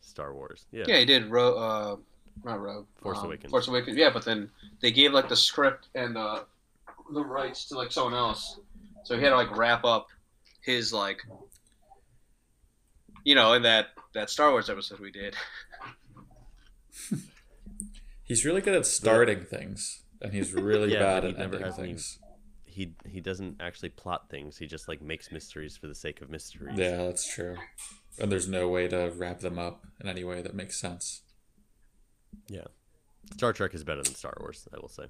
Star 0.01 0.33
Wars. 0.33 0.65
Yeah. 0.71 0.85
Yeah, 0.87 0.97
he 0.99 1.05
did. 1.05 1.27
Ro- 1.29 1.57
uh, 1.57 1.95
not 2.45 2.61
Rogue. 2.61 2.87
Force 3.01 3.19
um, 3.19 3.25
Awakens. 3.25 3.51
Force 3.51 3.67
Awakens. 3.67 3.97
Yeah, 3.97 4.09
but 4.13 4.23
then 4.25 4.49
they 4.81 4.91
gave 4.91 5.11
like 5.13 5.27
the 5.29 5.35
script 5.35 5.89
and 5.93 6.17
uh, 6.17 6.43
the 7.13 7.23
rights 7.23 7.65
to 7.65 7.75
like 7.75 7.91
someone 7.91 8.13
else, 8.13 8.59
so 9.03 9.15
he 9.17 9.23
had 9.23 9.29
to 9.31 9.35
like 9.35 9.55
wrap 9.57 9.83
up 9.85 10.07
his 10.61 10.91
like, 10.93 11.21
you 13.25 13.35
know, 13.35 13.53
in 13.53 13.61
that 13.63 13.87
that 14.13 14.29
Star 14.29 14.51
Wars 14.51 14.69
episode 14.69 14.99
we 14.99 15.11
did. 15.11 15.35
He's 18.23 18.45
really 18.45 18.61
good 18.61 18.73
at 18.75 18.85
starting 18.85 19.43
things, 19.43 20.03
and 20.21 20.33
he's 20.33 20.53
really 20.53 20.93
Yeah, 20.93 20.99
bad 20.99 21.25
at 21.25 21.39
ending 21.39 21.61
has 21.61 21.77
any- 21.77 21.89
things. 21.89 22.19
He 22.73 22.93
he 23.07 23.21
doesn't 23.21 23.57
actually 23.59 23.89
plot 23.89 24.29
things. 24.29 24.57
He 24.57 24.65
just 24.65 24.87
like 24.87 25.01
makes 25.01 25.31
mysteries 25.31 25.77
for 25.77 25.87
the 25.87 25.95
sake 25.95 26.21
of 26.21 26.29
mysteries. 26.29 26.77
Yeah, 26.77 26.97
that's 26.97 27.31
true. 27.31 27.55
And 28.19 28.31
there's 28.31 28.47
no 28.47 28.67
way 28.67 28.87
to 28.87 29.13
wrap 29.15 29.39
them 29.39 29.59
up 29.59 29.85
in 30.01 30.07
any 30.07 30.23
way 30.23 30.41
that 30.41 30.55
makes 30.55 30.79
sense. 30.79 31.21
Yeah. 32.47 32.65
Star 33.33 33.53
Trek 33.53 33.73
is 33.73 33.83
better 33.83 34.01
than 34.01 34.15
Star 34.15 34.35
Wars, 34.39 34.67
I 34.73 34.79
will 34.79 34.89
say. 34.89 35.05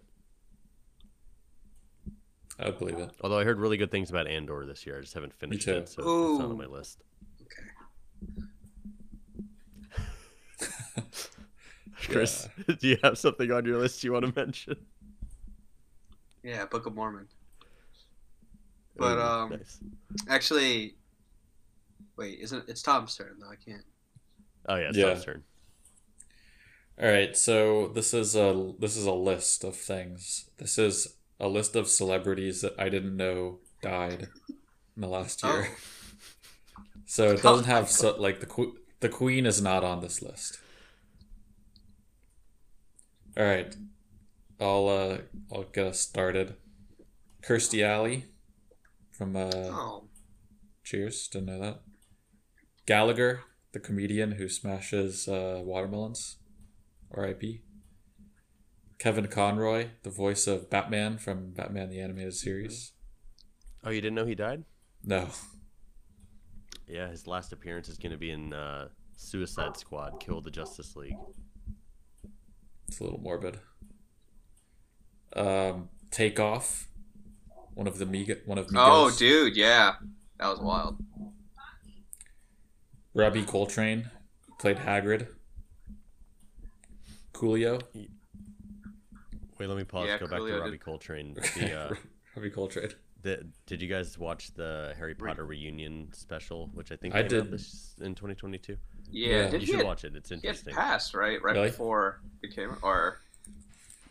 I 2.60 2.66
would 2.66 2.78
believe 2.78 3.00
it. 3.00 3.12
Although 3.22 3.40
I 3.40 3.44
heard 3.44 3.60
really 3.60 3.78
good 3.78 3.92
things 3.92 4.10
about 4.10 4.28
Andor 4.28 4.66
this 4.66 4.86
year. 4.86 4.98
I 4.98 5.02
just 5.02 5.14
haven't 5.14 5.34
finished 5.34 5.68
it, 5.68 5.90
so 5.90 6.02
it's 6.02 6.40
not 6.40 6.50
on 6.50 6.58
my 6.58 6.66
list. 6.66 7.02
Okay. 7.42 7.64
Chris, 12.04 12.48
do 12.80 12.88
you 12.88 12.98
have 13.04 13.18
something 13.18 13.52
on 13.52 13.66
your 13.66 13.80
list 13.80 14.04
you 14.04 14.14
want 14.14 14.26
to 14.26 14.34
mention? 14.36 14.76
Yeah, 16.44 16.66
Book 16.66 16.86
of 16.86 16.94
Mormon. 16.94 17.28
But, 18.96 19.18
Ooh, 19.18 19.22
um, 19.22 19.50
nice. 19.52 19.80
Actually, 20.30 20.96
wait, 22.18 22.40
isn't 22.40 22.68
it's 22.68 22.82
Tom's 22.82 23.16
turn 23.16 23.38
though? 23.40 23.50
I 23.50 23.56
can't. 23.56 23.84
Oh 24.68 24.76
yeah, 24.76 24.90
it's 24.90 24.98
Yeah. 24.98 25.10
Tom's 25.14 25.26
turn. 25.26 25.44
All 27.02 27.10
right, 27.10 27.36
so 27.36 27.88
this 27.88 28.14
is 28.14 28.36
a 28.36 28.74
this 28.78 28.96
is 28.96 29.06
a 29.06 29.14
list 29.14 29.64
of 29.64 29.76
things. 29.76 30.50
This 30.58 30.78
is 30.78 31.16
a 31.40 31.48
list 31.48 31.76
of 31.76 31.88
celebrities 31.88 32.62
that 32.62 32.76
I 32.78 32.90
didn't 32.90 33.18
know 33.18 33.60
died 33.82 34.28
in 34.96 35.02
the 35.02 35.08
last 35.08 35.44
year. 35.44 35.70
Oh. 35.70 36.84
So 37.06 37.32
it 37.32 37.42
doesn't 37.42 37.66
have 37.66 37.90
so, 37.90 38.16
like 38.18 38.40
the 38.40 38.46
que- 38.46 38.78
the 39.00 39.10
queen 39.10 39.46
is 39.46 39.62
not 39.62 39.84
on 39.84 40.02
this 40.02 40.22
list. 40.22 40.60
All 43.36 43.44
right, 43.44 43.76
I'll 44.60 44.88
uh 44.88 45.18
I'll 45.52 45.64
get 45.64 45.88
us 45.88 46.00
started. 46.00 46.56
Kirstie 47.42 47.84
Alley 47.84 48.26
from 49.14 49.36
uh 49.36 49.50
Oh, 49.54 50.04
Cheers, 50.84 51.30
didn't 51.30 51.48
know 51.48 51.60
that. 51.62 51.82
Gallagher, 52.86 53.42
the 53.72 53.80
comedian 53.80 54.34
who 54.34 54.50
smashes 54.50 55.28
uh, 55.30 55.62
watermelons. 55.64 56.38
R.I.P. 57.16 57.62
Kevin 59.00 59.28
Conroy, 59.28 59.90
the 60.04 60.10
voice 60.10 60.48
of 60.48 60.70
Batman 60.70 61.18
from 61.18 61.52
Batman 61.52 61.90
the 61.90 62.02
Animated 62.02 62.34
Series. 62.34 62.94
Oh, 63.84 63.90
you 63.92 64.02
didn't 64.02 64.16
know 64.16 64.26
he 64.26 64.36
died? 64.36 64.64
No. 65.04 65.28
Yeah, 66.88 67.10
his 67.10 67.28
last 67.28 67.54
appearance 67.54 67.88
is 67.88 67.98
going 67.98 68.12
to 68.12 68.18
be 68.18 68.32
in 68.32 68.54
uh, 68.54 68.90
Suicide 69.16 69.78
Squad: 69.78 70.20
Kill 70.20 70.42
the 70.42 70.52
Justice 70.52 70.96
League. 70.96 71.18
It's 72.88 73.00
a 73.00 73.04
little 73.04 73.20
morbid. 73.20 73.60
Um, 75.36 75.90
Takeoff, 76.12 76.88
one 77.76 77.88
of 77.88 77.98
the 77.98 78.06
Mig- 78.06 78.42
one 78.46 78.58
of 78.58 78.68
Migos. 78.68 78.74
oh, 78.76 79.16
dude, 79.18 79.56
yeah, 79.56 79.94
that 80.40 80.48
was 80.50 80.60
wild. 80.60 80.98
Robbie 83.14 83.44
Coltrane 83.44 84.10
played 84.60 84.78
Hagrid. 84.78 85.28
Coolio. 87.34 87.82
Wait, 89.60 89.68
let 89.70 89.78
me 89.78 89.84
pause. 89.84 90.08
Yeah, 90.08 90.18
Go 90.18 90.28
back 90.28 90.40
Coolio 90.40 90.48
to 90.48 90.54
did- 90.54 90.62
Robbie 90.62 90.78
Coltrane. 90.78 91.36
The, 91.58 91.74
uh, 91.74 91.94
Robbie 92.36 92.50
Coltrane. 92.50 92.90
the, 93.22 93.44
did 93.68 93.82
you 93.82 93.88
guys 93.88 94.18
watch 94.18 94.54
the 94.56 94.94
Harry 94.98 95.14
Potter 95.16 95.46
reunion 95.46 96.10
special, 96.14 96.70
which 96.74 96.92
I 96.92 96.96
think 96.96 97.14
I 97.14 97.18
came 97.24 97.26
out 97.26 97.30
did. 97.46 97.52
this 97.52 97.94
in 98.02 98.16
2022? 98.16 98.78
Yeah, 99.12 99.28
Yeah. 99.30 99.50
did 99.50 99.62
You 99.62 99.68
should 99.68 99.76
had, 99.78 99.86
watch 99.86 100.04
it. 100.04 100.16
It's 100.16 100.30
he 100.30 100.36
had 100.36 100.44
interesting. 100.44 100.74
passed 100.74 101.14
right 101.14 101.42
right 101.44 101.56
Really? 101.56 101.70
before 101.70 102.22
it 102.42 102.56
came 102.56 102.76
or 102.82 103.20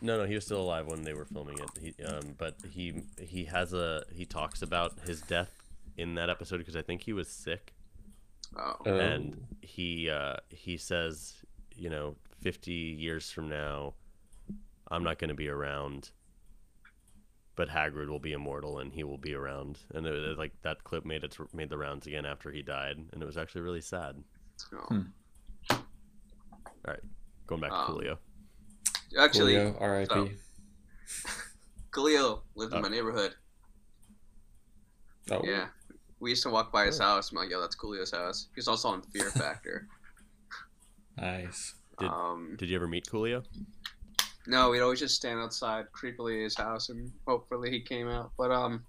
No, 0.03 0.17
no, 0.17 0.25
he 0.25 0.35
was 0.35 0.43
still 0.45 0.59
alive 0.61 0.85
when 0.87 1.03
they 1.03 1.13
were 1.13 1.25
filming 1.25 1.57
it. 1.59 1.69
He, 1.97 2.03
um, 2.03 2.35
but 2.37 2.55
he 2.69 3.03
he 3.19 3.45
has 3.45 3.73
a 3.73 4.03
he 4.13 4.25
talks 4.25 4.61
about 4.61 4.99
his 5.05 5.21
death 5.21 5.51
in 5.97 6.15
that 6.15 6.29
episode 6.29 6.57
because 6.57 6.75
I 6.75 6.81
think 6.81 7.01
he 7.03 7.13
was 7.13 7.27
sick, 7.29 7.73
oh 8.57 8.75
Oh. 8.85 8.97
and 8.99 9.45
he 9.61 10.09
uh, 10.09 10.35
he 10.49 10.75
says, 10.77 11.33
you 11.75 11.89
know, 11.89 12.15
50 12.41 12.71
years 12.73 13.31
from 13.31 13.47
now, 13.47 13.93
I'm 14.91 15.03
not 15.03 15.19
going 15.19 15.29
to 15.29 15.35
be 15.35 15.47
around, 15.47 16.11
but 17.55 17.69
Hagrid 17.69 18.09
will 18.09 18.19
be 18.19 18.33
immortal 18.33 18.79
and 18.79 18.91
he 18.91 19.03
will 19.05 19.17
be 19.17 19.33
around. 19.33 19.79
And 19.93 20.05
it, 20.05 20.13
it- 20.15 20.37
like 20.37 20.51
that 20.63 20.83
clip 20.83 21.05
made 21.05 21.23
it 21.23 21.37
made 21.53 21.69
the 21.69 21.77
rounds 21.77 22.07
again 22.07 22.25
after 22.25 22.51
he 22.51 22.61
died, 22.61 22.97
and 23.13 23.21
it 23.23 23.25
was 23.25 23.37
actually 23.37 23.61
really 23.61 23.81
sad. 23.81 24.21
oh. 24.73 24.77
Hmm. 24.89 25.01
All 25.71 26.91
right, 26.93 26.99
going 27.47 27.61
back 27.61 27.71
to 27.71 27.77
Um, 27.77 27.87
Coolio. 27.95 28.17
Actually 29.17 29.53
Coolio, 29.53 29.81
R.I.P. 29.81 30.07
so- 30.13 30.29
Coolio 31.91 32.41
lived 32.55 32.73
in 32.73 32.79
Oh. 32.79 32.81
my 32.81 32.89
neighborhood. 32.89 33.35
Oh, 35.31 35.41
Yeah, 35.43 35.67
we 36.19 36.31
used 36.31 36.43
to 36.43 36.49
walk 36.49 36.71
by 36.71 36.85
his 36.85 36.99
house. 36.99 37.31
I'm 37.31 37.37
like, 37.37 37.49
yo, 37.49 37.61
that's 37.61 37.75
Coolio's 37.75 38.11
house. 38.11 38.47
He's 38.55 38.67
also 38.67 38.89
on 38.89 39.01
Fear 39.03 39.29
Factor. 39.31 39.87
nice. 41.17 41.75
Did- 41.99 42.09
um, 42.09 42.55
Did 42.57 42.69
you 42.69 42.75
ever 42.75 42.87
meet 42.87 43.05
Coolio? 43.05 43.43
no, 44.47 44.69
we'd 44.71 44.81
always 44.81 44.99
just 44.99 45.15
stand 45.15 45.39
outside 45.39 45.85
creepily 45.93 46.37
at 46.39 46.43
his 46.43 46.55
house, 46.57 46.89
and 46.89 47.11
hopefully 47.27 47.69
he 47.71 47.79
came 47.79 48.09
out. 48.09 48.31
But 48.37 48.51
um, 48.51 48.83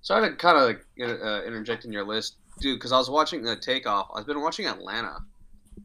sorry 0.00 0.30
to 0.30 0.36
kind 0.36 0.56
of 0.56 0.62
like, 0.64 0.86
uh, 1.00 1.42
interject 1.44 1.84
in 1.84 1.92
your 1.92 2.04
list, 2.06 2.36
dude, 2.60 2.76
because 2.78 2.92
I 2.92 2.96
was 2.98 3.10
watching 3.10 3.42
the 3.42 3.56
Takeoff. 3.56 4.08
I've 4.14 4.26
been 4.26 4.40
watching 4.40 4.66
Atlanta, 4.66 5.18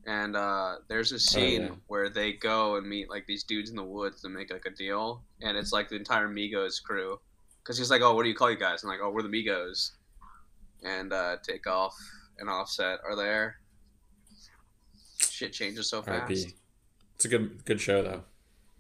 and 0.10 0.36
uh, 0.36 0.78
there's 0.88 1.12
a 1.12 1.20
scene 1.20 1.62
yeah. 1.62 1.70
where 1.86 2.10
they 2.10 2.34
go 2.34 2.78
and 2.78 2.90
meet 2.90 3.12
like 3.12 3.28
these 3.28 3.44
dudes 3.44 3.70
in 3.70 3.76
the 3.76 3.84
woods 3.84 4.24
to 4.24 4.30
make 4.30 4.52
like 4.52 4.66
a 4.66 4.72
deal, 4.72 5.22
and 5.42 5.56
it's 5.56 5.72
like 5.72 5.88
the 5.88 5.96
entire 5.96 6.28
Migos 6.28 6.82
crew. 6.82 7.20
Because 7.62 7.78
he's 7.78 7.92
like, 7.92 8.02
oh, 8.02 8.16
what 8.16 8.24
do 8.24 8.30
you 8.30 8.36
call 8.36 8.50
you 8.50 8.58
guys? 8.58 8.82
And 8.82 8.90
like, 8.90 9.02
oh, 9.04 9.12
we're 9.12 9.22
the 9.22 9.30
Migos, 9.30 9.92
and 10.84 11.14
uh, 11.14 11.38
Takeoff 11.44 11.96
and 12.40 12.50
Offset 12.50 13.00
are 13.08 13.16
there. 13.16 13.58
Shit 15.20 15.54
changes 15.54 15.88
so 15.88 16.02
fast. 16.02 16.22
R.I.P. 16.24 16.54
It's 17.16 17.26
a 17.26 17.28
good 17.28 17.64
good 17.66 17.80
show 17.80 18.02
though. 18.02 18.24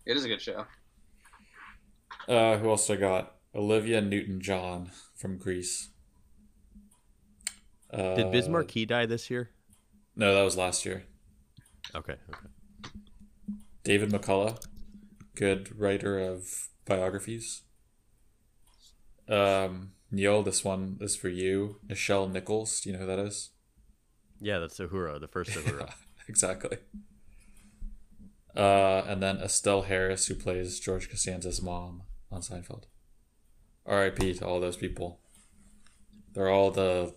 It 0.07 0.17
is 0.17 0.25
a 0.25 0.27
good 0.27 0.41
show. 0.41 0.65
Uh, 2.27 2.57
who 2.57 2.69
else 2.71 2.89
I 2.89 2.95
got? 2.95 3.35
Olivia 3.53 4.01
Newton-John 4.01 4.91
from 5.15 5.37
Grease. 5.37 5.89
Uh, 7.91 8.15
Did 8.15 8.31
Biz 8.31 8.49
Markie 8.49 8.85
die 8.85 9.05
this 9.05 9.29
year? 9.29 9.51
No, 10.15 10.35
that 10.35 10.43
was 10.43 10.57
last 10.57 10.85
year. 10.85 11.03
Okay, 11.95 12.15
okay. 12.29 12.47
David 13.83 14.09
McCullough, 14.09 14.63
good 15.35 15.77
writer 15.79 16.19
of 16.19 16.69
biographies. 16.85 17.63
Um, 19.27 19.91
Neil, 20.11 20.43
this 20.43 20.63
one 20.63 20.97
is 21.01 21.15
for 21.15 21.29
you. 21.29 21.79
Nichelle 21.87 22.31
Nichols, 22.31 22.81
do 22.81 22.89
you 22.89 22.93
know 22.93 23.01
who 23.01 23.07
that 23.07 23.19
is? 23.19 23.51
Yeah, 24.39 24.59
that's 24.59 24.79
Uhura, 24.79 25.19
the 25.19 25.27
first 25.27 25.51
Uhura. 25.55 25.87
Yeah, 25.87 25.93
exactly. 26.27 26.77
Uh, 28.55 29.03
and 29.07 29.21
then 29.21 29.37
Estelle 29.37 29.83
Harris, 29.83 30.27
who 30.27 30.35
plays 30.35 30.79
George 30.79 31.09
Costanza's 31.09 31.61
mom 31.61 32.03
on 32.31 32.41
Seinfeld. 32.41 32.83
R.I.P. 33.85 34.35
to 34.35 34.45
all 34.45 34.59
those 34.59 34.77
people. 34.77 35.19
They're 36.33 36.49
all 36.49 36.71
the 36.71 37.15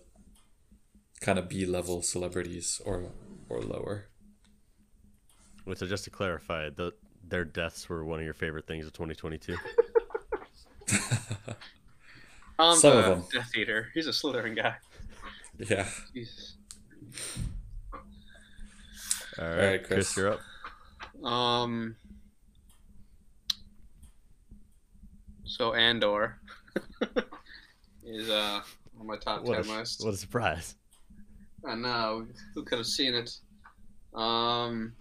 kind 1.21 1.37
of 1.37 1.47
B 1.47 1.65
level 1.65 2.01
celebrities 2.01 2.81
or 2.85 3.11
or 3.47 3.61
lower. 3.61 4.09
Which, 5.65 5.79
so 5.79 5.85
just 5.85 6.03
to 6.05 6.09
clarify, 6.09 6.69
the, 6.69 6.91
their 7.27 7.45
deaths 7.45 7.87
were 7.89 8.03
one 8.03 8.19
of 8.19 8.25
your 8.25 8.33
favorite 8.33 8.67
things 8.67 8.85
of 8.85 8.93
2022. 8.93 9.55
Tom's 12.57 12.81
Some 12.81 12.97
of 12.97 13.05
them. 13.05 13.23
Death 13.31 13.51
Eater. 13.55 13.89
He's 13.93 14.07
a 14.07 14.11
Slytherin 14.11 14.55
guy. 14.55 14.75
yeah. 15.57 15.87
Jesus. 16.13 16.55
All 19.39 19.45
right, 19.47 19.57
right, 19.65 19.83
Chris. 19.83 20.13
Chris. 20.13 20.17
you're 20.17 20.33
up. 20.33 21.25
Um. 21.25 21.95
So 25.45 25.73
Andor 25.73 26.39
is 28.05 28.29
uh 28.29 28.61
on 28.99 29.07
my 29.07 29.17
top 29.17 29.43
What 29.43 29.63
ten 29.63 29.73
a, 29.73 29.79
list. 29.79 30.03
what 30.03 30.13
a 30.13 30.17
surprise. 30.17 30.75
I 31.67 31.75
know. 31.75 32.27
Who 32.55 32.63
could 32.63 32.77
have 32.79 32.87
seen 32.87 33.13
it? 33.13 33.37
Um, 34.13 34.93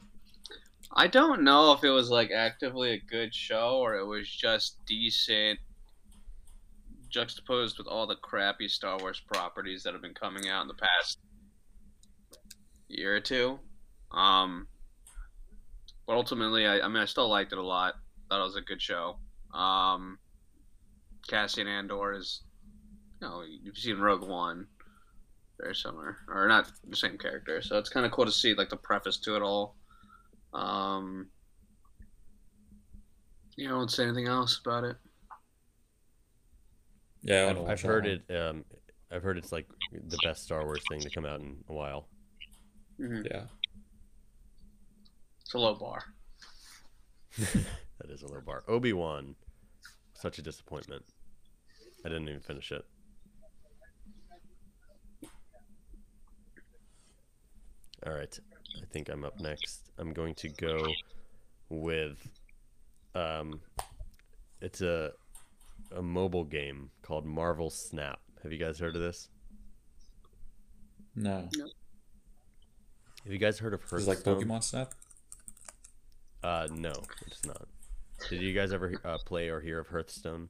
I 0.95 1.07
don't 1.07 1.43
know 1.43 1.73
if 1.73 1.85
it 1.85 1.91
was 1.91 2.11
like 2.11 2.31
actively 2.31 2.93
a 2.93 2.99
good 2.99 3.35
show 3.35 3.79
or 3.79 3.97
it 3.97 4.07
was 4.07 4.29
just 4.29 4.85
decent, 4.87 5.59
juxtaposed 7.09 7.79
with 7.79 7.87
all 7.87 8.07
the 8.07 8.17
crappy 8.17 8.69
Star 8.69 8.99
Wars 8.99 9.21
properties 9.33 9.83
that 9.83 9.95
have 9.95 10.03
been 10.03 10.15
coming 10.15 10.49
out 10.49 10.63
in 10.63 10.69
the 10.69 10.75
past 10.75 11.19
year 12.89 13.17
or 13.17 13.21
two. 13.21 13.59
Um, 14.11 14.67
but 16.07 16.17
ultimately, 16.17 16.67
I, 16.67 16.81
I 16.81 16.89
mean, 16.89 17.03
I 17.03 17.07
still 17.07 17.29
liked 17.29 17.53
it 17.53 17.59
a 17.59 17.63
lot. 17.63 17.95
Thought 18.29 18.41
it 18.41 18.45
was 18.45 18.57
a 18.57 18.61
good 18.61 18.83
show. 18.83 19.17
Um, 19.55 20.19
Cassian 21.29 21.69
Andor 21.69 22.13
is, 22.13 22.43
you 23.21 23.29
know, 23.29 23.43
you've 23.63 23.79
seen 23.79 23.99
Rogue 23.99 24.29
One 24.29 24.67
very 25.63 25.75
similar, 25.75 26.17
or 26.29 26.49
not 26.49 26.71
the 26.89 26.97
same 26.97 27.17
character. 27.17 27.63
So 27.63 27.79
it's 27.79 27.89
kind 27.89 28.05
of 28.05 28.13
cool 28.13 28.27
to 28.27 28.33
see 28.33 28.55
like 28.55 28.69
the 28.69 28.77
preface 28.77 29.19
to 29.19 29.37
it 29.37 29.43
all. 29.43 29.77
Um, 30.53 31.29
you 33.57 33.69
know, 33.69 33.75
I 33.75 33.77
won't 33.79 33.91
say 33.91 34.05
anything 34.05 34.27
else 34.27 34.61
about 34.65 34.85
it. 34.85 34.97
Yeah, 37.23 37.47
I 37.47 37.51
I've, 37.51 37.69
I've 37.71 37.83
heard 37.83 38.07
it. 38.07 38.23
Um, 38.35 38.65
I've 39.11 39.23
heard 39.23 39.39
it's 39.39 39.53
like 39.53 39.69
the 39.93 40.19
best 40.25 40.45
Star 40.45 40.65
Wars 40.65 40.83
thing 40.89 41.01
to 41.01 41.11
come 41.11 41.27
out 41.27 41.41
in 41.41 41.57
a 41.69 41.73
while. 41.73 42.09
hmm 42.97 43.23
Yeah. 43.31 43.45
It's 45.43 45.55
a 45.55 45.59
low 45.59 45.75
bar. 45.75 46.03
that 47.39 48.11
is 48.11 48.23
a 48.23 48.27
low 48.27 48.41
bar. 48.41 48.65
Obi 48.69 48.93
Wan, 48.93 49.35
such 50.15 50.39
a 50.39 50.43
disappointment. 50.43 51.05
I 52.05 52.09
didn't 52.09 52.29
even 52.29 52.41
finish 52.41 52.73
it. 52.73 52.85
All 58.05 58.13
right, 58.13 58.37
I 58.52 58.52
think 58.93 59.09
I'm 59.09 59.25
up 59.25 59.41
next. 59.41 59.91
I'm 59.99 60.13
going 60.13 60.35
to 60.37 60.49
go 60.49 60.87
with, 61.69 62.19
um, 63.15 63.61
it's 64.61 64.81
a 64.81 65.13
a 65.97 66.03
mobile 66.03 66.45
game 66.45 66.91
called 67.03 67.27
Marvel 67.27 67.71
Snap. 67.71 68.21
Have 68.43 68.53
you 68.53 68.59
guys 68.59 68.79
heard 68.79 68.97
of 68.97 69.03
this? 69.03 69.29
No. 71.15 71.49
Have 73.25 73.33
you 73.33 73.39
guys 73.39 73.59
heard 73.59 73.75
of 73.75 73.81
Is 73.93 74.07
it 74.07 74.09
like 74.09 74.19
Pokemon 74.19 74.63
Snap? 74.63 74.95
Uh, 76.43 76.67
no, 76.73 76.93
it's 77.27 77.45
not. 77.45 77.69
Did 78.29 78.41
you 78.41 78.53
guys 78.53 78.73
ever 78.73 79.01
uh, 79.05 79.19
play 79.25 79.49
or 79.49 79.61
hear 79.61 79.79
of 79.79 79.89
Hearthstone? 79.89 80.49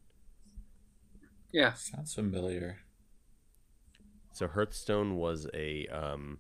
Yeah. 1.53 1.75
Sounds 1.75 2.15
familiar. 2.15 2.79
So 4.33 4.49
Hearthstone 4.49 5.17
was 5.17 5.47
a 5.53 5.87
um, 5.89 6.39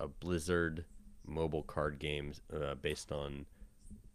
a 0.00 0.08
Blizzard 0.08 0.84
mobile 1.26 1.62
card 1.62 1.98
games 1.98 2.40
uh, 2.54 2.74
based 2.74 3.12
on 3.12 3.46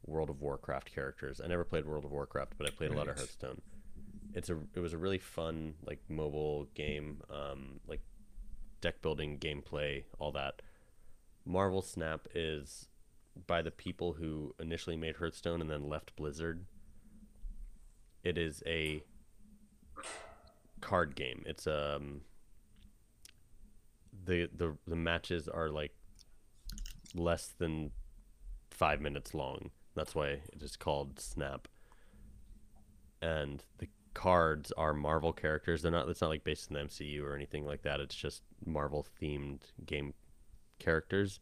World 0.05 0.29
of 0.29 0.41
Warcraft 0.41 0.93
characters. 0.93 1.41
I 1.43 1.47
never 1.47 1.63
played 1.63 1.85
World 1.85 2.05
of 2.05 2.11
Warcraft, 2.11 2.53
but 2.57 2.67
I 2.67 2.71
played 2.71 2.91
a 2.91 2.95
lot 2.95 3.07
of 3.07 3.17
Hearthstone. 3.17 3.61
It's 4.33 4.49
a 4.49 4.57
it 4.73 4.79
was 4.79 4.93
a 4.93 4.97
really 4.97 5.19
fun 5.19 5.73
like 5.85 5.99
mobile 6.09 6.67
game, 6.73 7.21
um, 7.29 7.79
like 7.87 8.01
deck 8.79 9.01
building, 9.01 9.37
gameplay, 9.37 10.03
all 10.19 10.31
that. 10.31 10.61
Marvel 11.45 11.81
Snap 11.81 12.27
is 12.33 12.87
by 13.47 13.61
the 13.61 13.71
people 13.71 14.13
who 14.13 14.53
initially 14.59 14.95
made 14.95 15.17
Hearthstone 15.17 15.61
and 15.61 15.69
then 15.69 15.89
left 15.89 16.15
Blizzard. 16.15 16.65
It 18.23 18.37
is 18.37 18.61
a 18.65 19.03
card 20.81 21.15
game. 21.15 21.43
It's 21.45 21.67
um 21.67 22.21
the 24.25 24.49
the 24.55 24.77
the 24.87 24.95
matches 24.95 25.47
are 25.47 25.69
like 25.69 25.93
less 27.15 27.47
than 27.47 27.91
five 28.69 29.01
minutes 29.01 29.33
long. 29.33 29.71
That's 29.95 30.15
why 30.15 30.27
it 30.27 30.61
is 30.61 30.75
called 30.75 31.19
Snap. 31.19 31.67
And 33.21 33.63
the 33.77 33.89
cards 34.13 34.71
are 34.77 34.93
Marvel 34.93 35.33
characters. 35.33 35.81
They're 35.81 35.91
not. 35.91 36.09
It's 36.09 36.21
not 36.21 36.29
like 36.29 36.43
based 36.43 36.69
in 36.69 36.75
the 36.75 36.81
MCU 36.81 37.23
or 37.23 37.35
anything 37.35 37.65
like 37.65 37.83
that. 37.83 37.99
It's 37.99 38.15
just 38.15 38.43
Marvel 38.65 39.05
themed 39.21 39.61
game 39.85 40.13
characters. 40.79 41.39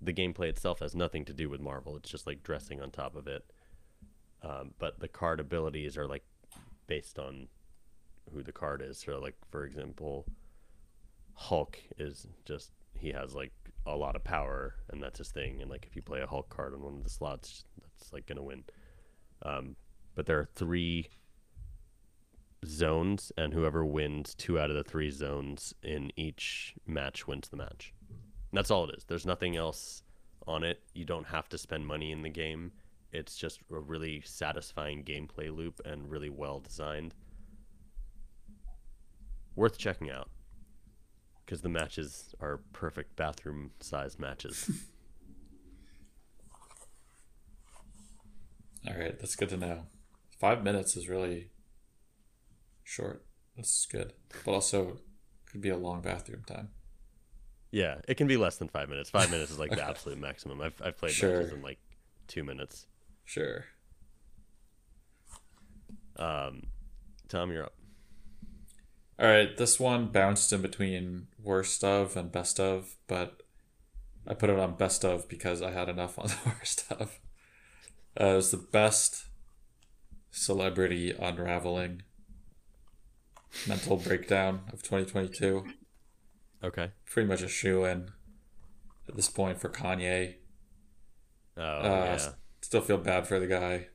The 0.00 0.12
gameplay 0.12 0.48
itself 0.48 0.80
has 0.80 0.94
nothing 0.94 1.24
to 1.26 1.32
do 1.32 1.48
with 1.48 1.60
Marvel. 1.60 1.96
It's 1.96 2.10
just 2.10 2.26
like 2.26 2.42
dressing 2.42 2.80
on 2.80 2.90
top 2.90 3.14
of 3.14 3.26
it. 3.26 3.52
Um, 4.42 4.72
but 4.78 5.00
the 5.00 5.08
card 5.08 5.38
abilities 5.38 5.96
are 5.96 6.08
like 6.08 6.24
based 6.86 7.18
on 7.18 7.48
who 8.32 8.42
the 8.42 8.52
card 8.52 8.82
is. 8.82 8.98
So, 8.98 9.18
like 9.18 9.36
for 9.50 9.64
example, 9.64 10.26
Hulk 11.34 11.78
is 11.98 12.26
just 12.44 12.72
he 12.94 13.10
has 13.10 13.34
like 13.34 13.52
a 13.86 13.96
lot 13.96 14.16
of 14.16 14.24
power, 14.24 14.74
and 14.90 15.02
that's 15.02 15.18
his 15.18 15.30
thing. 15.30 15.60
And 15.60 15.70
like 15.70 15.86
if 15.88 15.96
you 15.96 16.02
play 16.02 16.20
a 16.20 16.26
Hulk 16.26 16.48
card 16.48 16.74
on 16.74 16.82
one 16.82 16.96
of 16.96 17.04
the 17.04 17.10
slots, 17.10 17.64
that's 17.80 18.12
like 18.12 18.26
gonna 18.26 18.42
win. 18.42 18.64
Um, 19.42 19.76
but 20.14 20.26
there 20.26 20.38
are 20.38 20.48
three 20.54 21.08
zones, 22.64 23.32
and 23.36 23.52
whoever 23.52 23.84
wins 23.84 24.34
two 24.34 24.58
out 24.58 24.70
of 24.70 24.76
the 24.76 24.84
three 24.84 25.10
zones 25.10 25.74
in 25.82 26.12
each 26.16 26.74
match 26.86 27.26
wins 27.26 27.48
the 27.48 27.56
match. 27.56 27.92
And 28.08 28.58
that's 28.58 28.70
all 28.70 28.88
it 28.88 28.94
is. 28.96 29.04
There's 29.04 29.26
nothing 29.26 29.56
else 29.56 30.02
on 30.46 30.62
it. 30.62 30.80
You 30.94 31.04
don't 31.04 31.26
have 31.26 31.48
to 31.50 31.58
spend 31.58 31.86
money 31.86 32.12
in 32.12 32.22
the 32.22 32.28
game. 32.28 32.72
It's 33.12 33.36
just 33.36 33.60
a 33.70 33.78
really 33.78 34.22
satisfying 34.24 35.04
gameplay 35.04 35.54
loop 35.54 35.80
and 35.84 36.10
really 36.10 36.30
well 36.30 36.60
designed. 36.60 37.14
Worth 39.54 39.76
checking 39.76 40.10
out 40.10 40.30
because 41.44 41.62
the 41.62 41.68
matches 41.68 42.34
are 42.40 42.60
perfect 42.72 43.16
bathroom 43.16 43.70
sized 43.80 44.18
matches. 44.18 44.70
All 48.88 48.94
right, 48.98 49.18
that's 49.18 49.36
good 49.36 49.48
to 49.50 49.56
know. 49.56 49.86
Five 50.40 50.64
minutes 50.64 50.96
is 50.96 51.08
really 51.08 51.50
short. 52.82 53.24
That's 53.56 53.86
good, 53.86 54.12
but 54.44 54.52
also 54.52 54.98
could 55.50 55.60
be 55.60 55.68
a 55.68 55.76
long 55.76 56.00
bathroom 56.00 56.42
time. 56.46 56.70
yeah, 57.70 57.96
it 58.08 58.16
can 58.16 58.26
be 58.26 58.36
less 58.36 58.56
than 58.56 58.68
five 58.68 58.88
minutes. 58.88 59.10
Five 59.10 59.30
minutes 59.30 59.50
is 59.52 59.58
like 59.58 59.70
the 59.70 59.84
absolute 59.84 60.18
maximum. 60.20 60.60
I've, 60.60 60.74
I've 60.82 60.96
played 60.98 61.12
Sure. 61.12 61.36
matches 61.38 61.52
in 61.52 61.62
like 61.62 61.78
two 62.26 62.42
minutes. 62.44 62.86
Sure. 63.24 63.66
Um, 66.16 66.64
Tom, 67.28 67.50
you're 67.52 67.64
up. 67.64 67.74
All 69.18 69.26
right, 69.28 69.56
this 69.56 69.78
one 69.78 70.06
bounced 70.08 70.52
in 70.52 70.62
between 70.62 71.28
worst 71.42 71.84
of 71.84 72.16
and 72.16 72.32
best 72.32 72.58
of, 72.58 72.96
but 73.06 73.42
I 74.26 74.34
put 74.34 74.50
it 74.50 74.58
on 74.58 74.74
best 74.76 75.04
of 75.04 75.28
because 75.28 75.62
I 75.62 75.70
had 75.70 75.88
enough 75.88 76.18
on 76.18 76.26
the 76.28 76.36
worst 76.46 76.84
of. 76.90 77.20
Uh, 78.20 78.24
it 78.26 78.34
was 78.36 78.50
the 78.50 78.56
best 78.56 79.26
celebrity 80.30 81.12
unraveling 81.12 82.02
mental 83.68 83.96
breakdown 83.96 84.60
of 84.72 84.82
2022. 84.82 85.66
Okay. 86.64 86.90
Pretty 87.06 87.28
much 87.28 87.42
a 87.42 87.48
shoe 87.48 87.84
in 87.84 88.10
at 89.08 89.16
this 89.16 89.28
point 89.28 89.60
for 89.60 89.68
Kanye. 89.68 90.36
Oh, 91.56 91.62
Uh, 91.62 91.84
yeah. 92.18 92.28
Still 92.62 92.80
feel 92.80 92.98
bad 92.98 93.26
for 93.26 93.38
the 93.40 93.46
guy, 93.48 93.88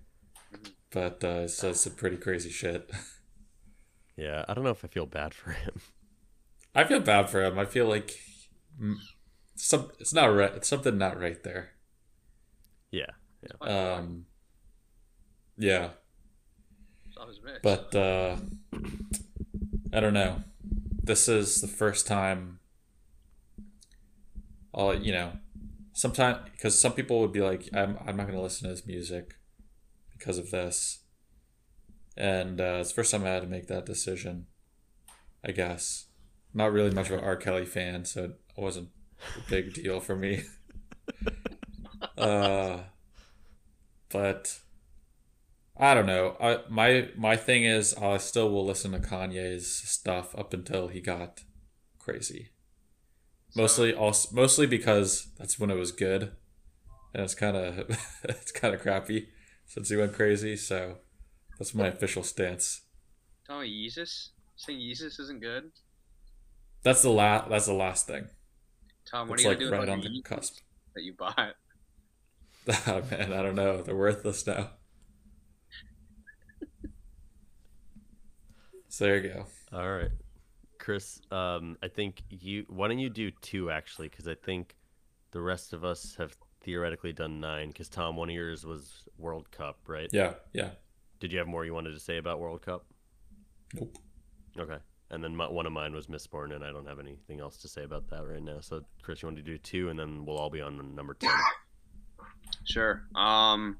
but 0.92 1.24
uh, 1.24 1.48
says 1.48 1.80
some 1.82 1.96
pretty 1.96 2.18
crazy 2.18 2.50
shit. 2.50 2.90
Yeah, 4.18 4.44
I 4.48 4.54
don't 4.54 4.64
know 4.64 4.72
if 4.72 4.84
I 4.84 4.88
feel 4.88 5.06
bad 5.06 5.34
for 5.34 5.52
him. 5.52 5.80
I 6.76 6.84
feel 6.84 7.00
bad 7.00 7.30
for 7.30 7.44
him. 7.44 7.58
I 7.60 7.66
feel 7.66 7.86
like 7.88 8.20
some 9.56 9.92
it's 10.00 10.14
not 10.14 10.28
right. 10.28 10.52
It's 10.56 10.68
something 10.68 10.98
not 10.98 11.20
right 11.20 11.42
there. 11.44 11.70
yeah. 12.92 13.12
Um, 13.62 14.26
Yeah, 15.58 15.90
It's 17.08 17.18
always 17.18 17.40
mixed. 17.44 17.62
but 17.64 17.96
uh, 17.96 18.38
I 19.94 20.00
don't 20.00 20.14
know. 20.14 20.44
This 21.04 21.28
is 21.28 21.62
the 21.62 21.68
first 21.68 22.06
time. 22.08 22.60
I'll 24.74 24.94
you 24.96 25.12
know, 25.14 25.32
sometimes 25.94 26.40
because 26.52 26.80
some 26.80 26.94
people 26.94 27.20
would 27.22 27.32
be 27.32 27.42
like, 27.42 27.70
I'm 27.74 27.98
I'm 28.06 28.18
not 28.18 28.28
gonna 28.28 28.42
listen 28.42 28.64
to 28.66 28.72
his 28.72 28.86
music 28.86 29.36
because 30.18 30.38
of 30.38 30.52
this, 30.52 31.00
and 32.18 32.60
uh, 32.60 32.78
it's 32.80 32.90
the 32.90 32.96
first 32.96 33.12
time 33.12 33.24
I 33.24 33.30
had 33.30 33.44
to 33.44 33.48
make 33.48 33.68
that 33.68 33.86
decision. 33.86 34.48
I 35.46 35.52
guess 35.52 36.08
not 36.54 36.72
really 36.72 36.92
much 36.92 37.10
of 37.10 37.20
an 37.20 37.24
R. 37.24 37.36
Kelly 37.36 37.66
fan, 37.66 38.06
so 38.06 38.24
it 38.26 38.32
wasn't 38.58 38.90
a 39.38 39.50
big 39.50 39.74
deal 39.76 40.00
for 40.00 40.16
me. 40.16 40.44
uh, 42.18 42.80
but 44.10 44.60
I 45.78 45.94
don't 45.94 46.08
know. 46.08 46.36
I 46.42 46.60
my 46.70 47.10
my 47.16 47.36
thing 47.36 47.64
is 47.64 47.94
I 47.94 48.18
still 48.18 48.50
will 48.50 48.66
listen 48.66 48.92
to 48.92 49.00
Kanye's 49.00 49.68
stuff 49.68 50.36
up 50.36 50.54
until 50.54 50.88
he 50.88 51.00
got 51.00 51.44
crazy. 52.00 52.50
Mostly 53.56 53.94
also 53.94 54.30
mostly 54.34 54.66
because 54.66 55.28
that's 55.38 55.60
when 55.60 55.70
it 55.70 55.76
was 55.76 55.92
good. 55.92 56.32
And 57.14 57.24
it's 57.24 57.36
kind 57.36 57.56
of 57.56 57.90
it's 58.24 58.52
kind 58.52 58.74
of 58.74 58.82
crappy 58.82 59.30
since 59.66 59.90
he 59.90 59.96
went 59.96 60.14
crazy, 60.14 60.56
so 60.56 60.98
that's 61.58 61.74
my 61.76 61.88
official 61.88 62.24
stance. 62.24 62.82
Tell 63.46 63.62
me, 63.62 63.68
Yeezus? 63.88 64.30
Saying 64.56 64.80
Yeezus 64.80 65.20
isn't 65.20 65.42
good? 65.42 65.72
That's 66.84 67.02
the 67.02 67.10
last 67.10 67.50
that's 67.50 67.66
the 67.68 67.74
last 67.74 68.08
thing. 68.08 68.28
Tom, 69.10 69.28
what 69.30 69.40
It's 69.40 69.46
are 69.46 69.50
you 69.50 69.50
like 69.50 69.60
gonna 69.60 69.72
do 69.72 69.78
right 69.78 69.90
on 69.90 70.02
the 70.02 70.10
the 70.10 70.22
cusp. 70.24 70.60
that 70.96 71.04
you 71.04 71.14
bought? 71.14 71.56
Oh 72.88 73.02
man, 73.10 73.34
I 73.34 73.42
don't 73.42 73.56
know. 73.56 73.82
They're 73.82 73.96
worthless 73.96 74.46
now. 74.46 74.72
So 78.90 79.06
there 79.06 79.18
you 79.18 79.30
go. 79.30 79.46
All 79.74 79.90
right, 79.90 80.12
Chris. 80.80 81.22
Um, 81.32 81.78
I 81.84 81.88
think 81.88 82.24
you. 82.30 82.66
Why 82.70 82.88
don't 82.88 83.00
you 83.00 83.10
do 83.10 83.32
two 83.32 83.70
actually? 83.70 84.10
Because 84.10 84.28
I 84.28 84.36
think 84.36 84.76
the 85.32 85.42
rest 85.42 85.74
of 85.74 85.84
us 85.86 86.16
have 86.18 86.36
theoretically 86.62 87.14
done 87.14 87.40
nine. 87.40 87.68
Because 87.70 87.90
Tom, 87.90 88.16
one 88.16 88.30
of 88.30 88.36
yours 88.36 88.66
was 88.66 89.04
World 89.18 89.52
Cup, 89.52 89.80
right? 89.88 90.10
Yeah, 90.12 90.34
yeah. 90.54 90.72
Did 91.20 91.32
you 91.32 91.40
have 91.40 91.48
more 91.48 91.66
you 91.66 91.74
wanted 91.74 91.94
to 91.94 92.00
say 92.00 92.18
about 92.18 92.40
World 92.40 92.62
Cup? 92.62 92.86
Nope. 93.74 93.98
Okay. 94.60 94.78
And 95.10 95.24
then 95.24 95.36
my, 95.36 95.48
one 95.48 95.66
of 95.66 95.72
mine 95.72 95.94
was 95.94 96.08
Mistborn, 96.08 96.54
and 96.54 96.64
I 96.64 96.72
don't 96.72 96.88
have 96.88 97.00
anything 97.00 97.40
else 97.40 97.58
to 97.58 97.68
say 97.68 97.84
about 97.84 98.10
that 98.10 98.26
right 98.26 98.44
now. 98.44 98.60
So, 98.60 98.82
Chris, 99.02 99.22
you 99.22 99.28
want 99.28 99.38
to 99.38 99.44
do 99.44 99.58
two, 99.58 99.90
and 99.90 99.98
then 99.98 100.26
we'll 100.26 100.38
all 100.38 100.50
be 100.50 100.62
on 100.62 100.96
number 100.96 101.14
ten. 101.14 101.32
Sure. 102.64 103.04
Um. 103.16 103.78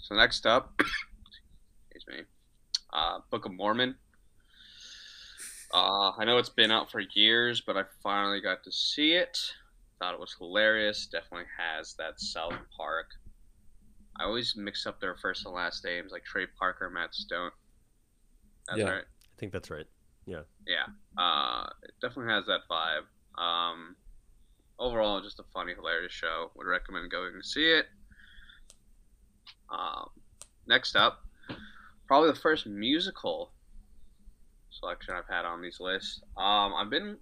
So 0.00 0.14
next 0.14 0.46
up, 0.46 0.72
excuse 1.90 2.04
me, 2.06 2.24
uh, 2.92 3.18
Book 3.30 3.44
of 3.44 3.52
Mormon. 3.52 3.96
Uh, 5.72 6.12
I 6.18 6.24
know 6.24 6.38
it's 6.38 6.48
been 6.48 6.70
out 6.70 6.90
for 6.90 7.00
years, 7.14 7.60
but 7.60 7.76
I 7.76 7.82
finally 8.02 8.40
got 8.40 8.62
to 8.64 8.72
see 8.72 9.12
it. 9.12 9.38
Thought 9.98 10.14
it 10.14 10.20
was 10.20 10.34
hilarious. 10.38 11.06
Definitely 11.06 11.46
has 11.58 11.94
that 11.94 12.20
South 12.20 12.54
Park. 12.76 13.06
I 14.18 14.24
always 14.24 14.54
mix 14.56 14.86
up 14.86 15.00
their 15.00 15.16
first 15.16 15.44
and 15.44 15.54
last 15.54 15.84
names, 15.84 16.12
like 16.12 16.24
Trey 16.24 16.46
Parker, 16.58 16.88
Matt 16.90 17.14
Stone. 17.14 17.50
That's 18.68 18.78
Yeah. 18.80 18.90
right. 18.90 19.04
I 19.04 19.36
think 19.38 19.52
that's 19.52 19.70
right. 19.70 19.86
Yeah. 20.26 20.42
Yeah. 20.66 20.86
Uh, 21.18 21.68
it 21.82 21.92
definitely 22.00 22.32
has 22.32 22.46
that 22.46 22.60
vibe. 22.70 23.06
Um, 23.40 23.96
overall, 24.78 25.20
just 25.20 25.40
a 25.40 25.44
funny, 25.52 25.74
hilarious 25.74 26.12
show. 26.12 26.50
Would 26.54 26.66
recommend 26.66 27.10
going 27.10 27.34
to 27.34 27.42
see 27.46 27.72
it. 27.72 27.86
Um, 29.70 30.10
next 30.66 30.94
up, 30.96 31.24
probably 32.06 32.30
the 32.30 32.38
first 32.38 32.66
musical 32.66 33.52
selection 34.70 35.14
I've 35.14 35.28
had 35.28 35.44
on 35.44 35.60
these 35.60 35.80
lists. 35.80 36.22
Um, 36.36 36.74
I've 36.74 36.90
been, 36.90 37.18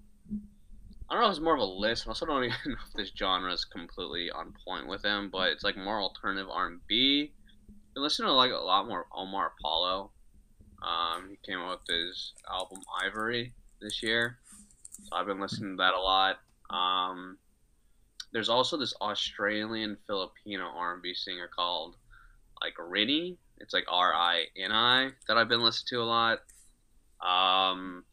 I 1.13 1.17
don't 1.17 1.25
know 1.25 1.29
if 1.29 1.33
it's 1.33 1.45
more 1.45 1.57
of 1.57 1.61
a 1.61 1.65
list. 1.65 2.07
I 2.07 2.11
also 2.11 2.25
don't 2.25 2.45
even 2.45 2.57
know 2.65 2.77
if 2.89 2.95
this 2.95 3.13
genre 3.15 3.53
is 3.53 3.67
completely 3.67 4.31
on 4.31 4.55
point 4.67 4.89
with 4.89 5.05
him, 5.05 5.29
but 5.31 5.51
it's 5.51 5.63
like 5.63 5.77
more 5.77 6.01
alternative 6.01 6.49
R&B. 6.51 7.33
Been 7.93 8.03
listening 8.03 8.29
to 8.29 8.33
like 8.33 8.51
a 8.51 8.57
lot 8.57 8.89
more 8.89 9.05
Omar 9.15 9.53
Apollo. 9.59 10.11
Um, 10.83 11.29
he 11.29 11.37
came 11.47 11.61
out 11.61 11.81
with 11.81 11.95
his 11.95 12.33
album 12.51 12.79
Ivory 13.05 13.53
this 13.83 14.03
year, 14.03 14.39
so 15.03 15.15
I've 15.15 15.27
been 15.27 15.39
listening 15.39 15.77
to 15.77 15.83
that 15.83 15.93
a 15.93 16.01
lot. 16.01 16.39
Um, 16.71 17.37
there's 18.33 18.49
also 18.49 18.79
this 18.79 18.95
Australian 19.03 19.99
Filipino 20.07 20.65
R&B 20.75 21.13
singer 21.13 21.51
called 21.55 21.97
like 22.63 22.73
Rini. 22.77 23.37
It's 23.59 23.75
like 23.75 23.85
R 23.87 24.15
I 24.15 24.47
N 24.57 24.73
I 24.73 25.11
that 25.29 25.37
I've 25.37 25.51
been 25.51 25.63
listening 25.63 25.99
to 25.99 26.05
a 26.05 26.09
lot. 26.09 26.39
Um, 27.21 28.05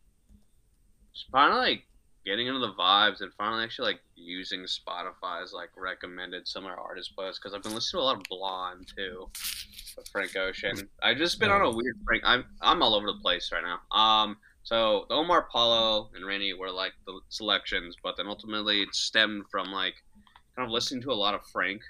just 1.14 1.32
finally 1.32 1.60
like 1.60 1.84
getting 2.30 2.46
into 2.46 2.60
the 2.60 2.74
vibes 2.74 3.22
and 3.22 3.34
finally 3.34 3.64
actually 3.64 3.94
like 3.94 4.02
using 4.16 4.62
Spotify's 4.62 5.52
like 5.52 5.70
recommended 5.76 6.48
similar 6.48 6.80
artist 6.80 7.16
posts 7.16 7.40
because 7.40 7.56
I've 7.56 7.64
been 7.64 7.74
listening 7.74 8.02
to 8.02 8.04
a 8.04 8.06
lot 8.06 8.18
of 8.18 8.24
Blonde 8.30 8.88
too, 8.96 9.28
with 9.98 10.08
Frank 10.10 10.36
Ocean. 10.36 10.88
I've 11.02 11.18
just 11.18 11.40
been 11.40 11.50
on 11.50 11.62
a 11.62 11.72
weird 11.72 11.98
Frank. 12.06 12.22
I'm 12.24 12.46
I'm 12.62 12.84
all 12.84 12.94
over 12.94 13.08
the 13.08 13.20
place 13.20 13.52
right 13.52 13.64
now. 13.64 13.98
Um, 13.98 14.38
so 14.62 15.06
the 15.10 15.16
Omar 15.16 15.40
Apollo 15.40 16.12
and 16.14 16.24
Rini 16.24 16.56
were 16.56 16.70
like 16.70 16.94
the 17.08 17.20
selections, 17.30 17.96
but 18.04 18.16
then 18.16 18.28
ultimately 18.28 18.84
it 18.84 18.94
stemmed 18.94 19.46
from 19.50 19.72
like 19.72 19.96
kind 20.56 20.68
of 20.68 20.72
listening 20.72 21.02
to 21.04 21.12
a 21.12 21.14
lot 21.14 21.34
of 21.34 21.42
Frank. 21.48 21.82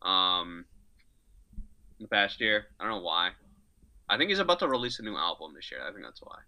Um, 0.00 0.64
the 2.00 2.08
past 2.08 2.40
year. 2.40 2.66
I 2.80 2.84
don't 2.84 2.92
know 2.92 3.02
why. 3.02 3.30
I 4.08 4.16
think 4.16 4.30
he's 4.30 4.38
about 4.38 4.58
to 4.60 4.68
release 4.68 4.98
a 4.98 5.02
new 5.02 5.16
album 5.16 5.52
this 5.54 5.70
year. 5.70 5.80
I 5.86 5.92
think 5.92 6.04
that's 6.04 6.22
why. 6.22 6.38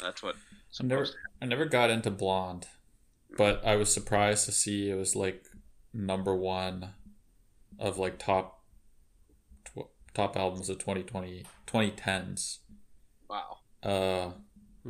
That's 0.00 0.22
what. 0.22 0.36
I 0.80 0.84
never, 0.84 1.06
I 1.40 1.46
never 1.46 1.64
got 1.66 1.90
into 1.90 2.10
Blonde, 2.10 2.66
but 3.36 3.64
I 3.64 3.76
was 3.76 3.92
surprised 3.92 4.46
to 4.46 4.52
see 4.52 4.88
it 4.90 4.94
was 4.94 5.14
like 5.14 5.44
number 5.92 6.34
one 6.34 6.94
of 7.78 7.98
like 7.98 8.18
top 8.18 8.62
tw- 9.64 9.90
top 10.14 10.36
albums 10.36 10.68
of 10.70 10.78
2020 10.78 11.44
2010s. 11.66 12.58
Wow. 13.28 13.58
Uh, 13.82 14.32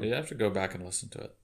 you 0.01 0.13
have 0.13 0.29
to 0.29 0.35
go 0.35 0.51
back 0.51 0.75
and 0.75 0.85
listen 0.85 1.09
to 1.11 1.19
it. 1.19 1.37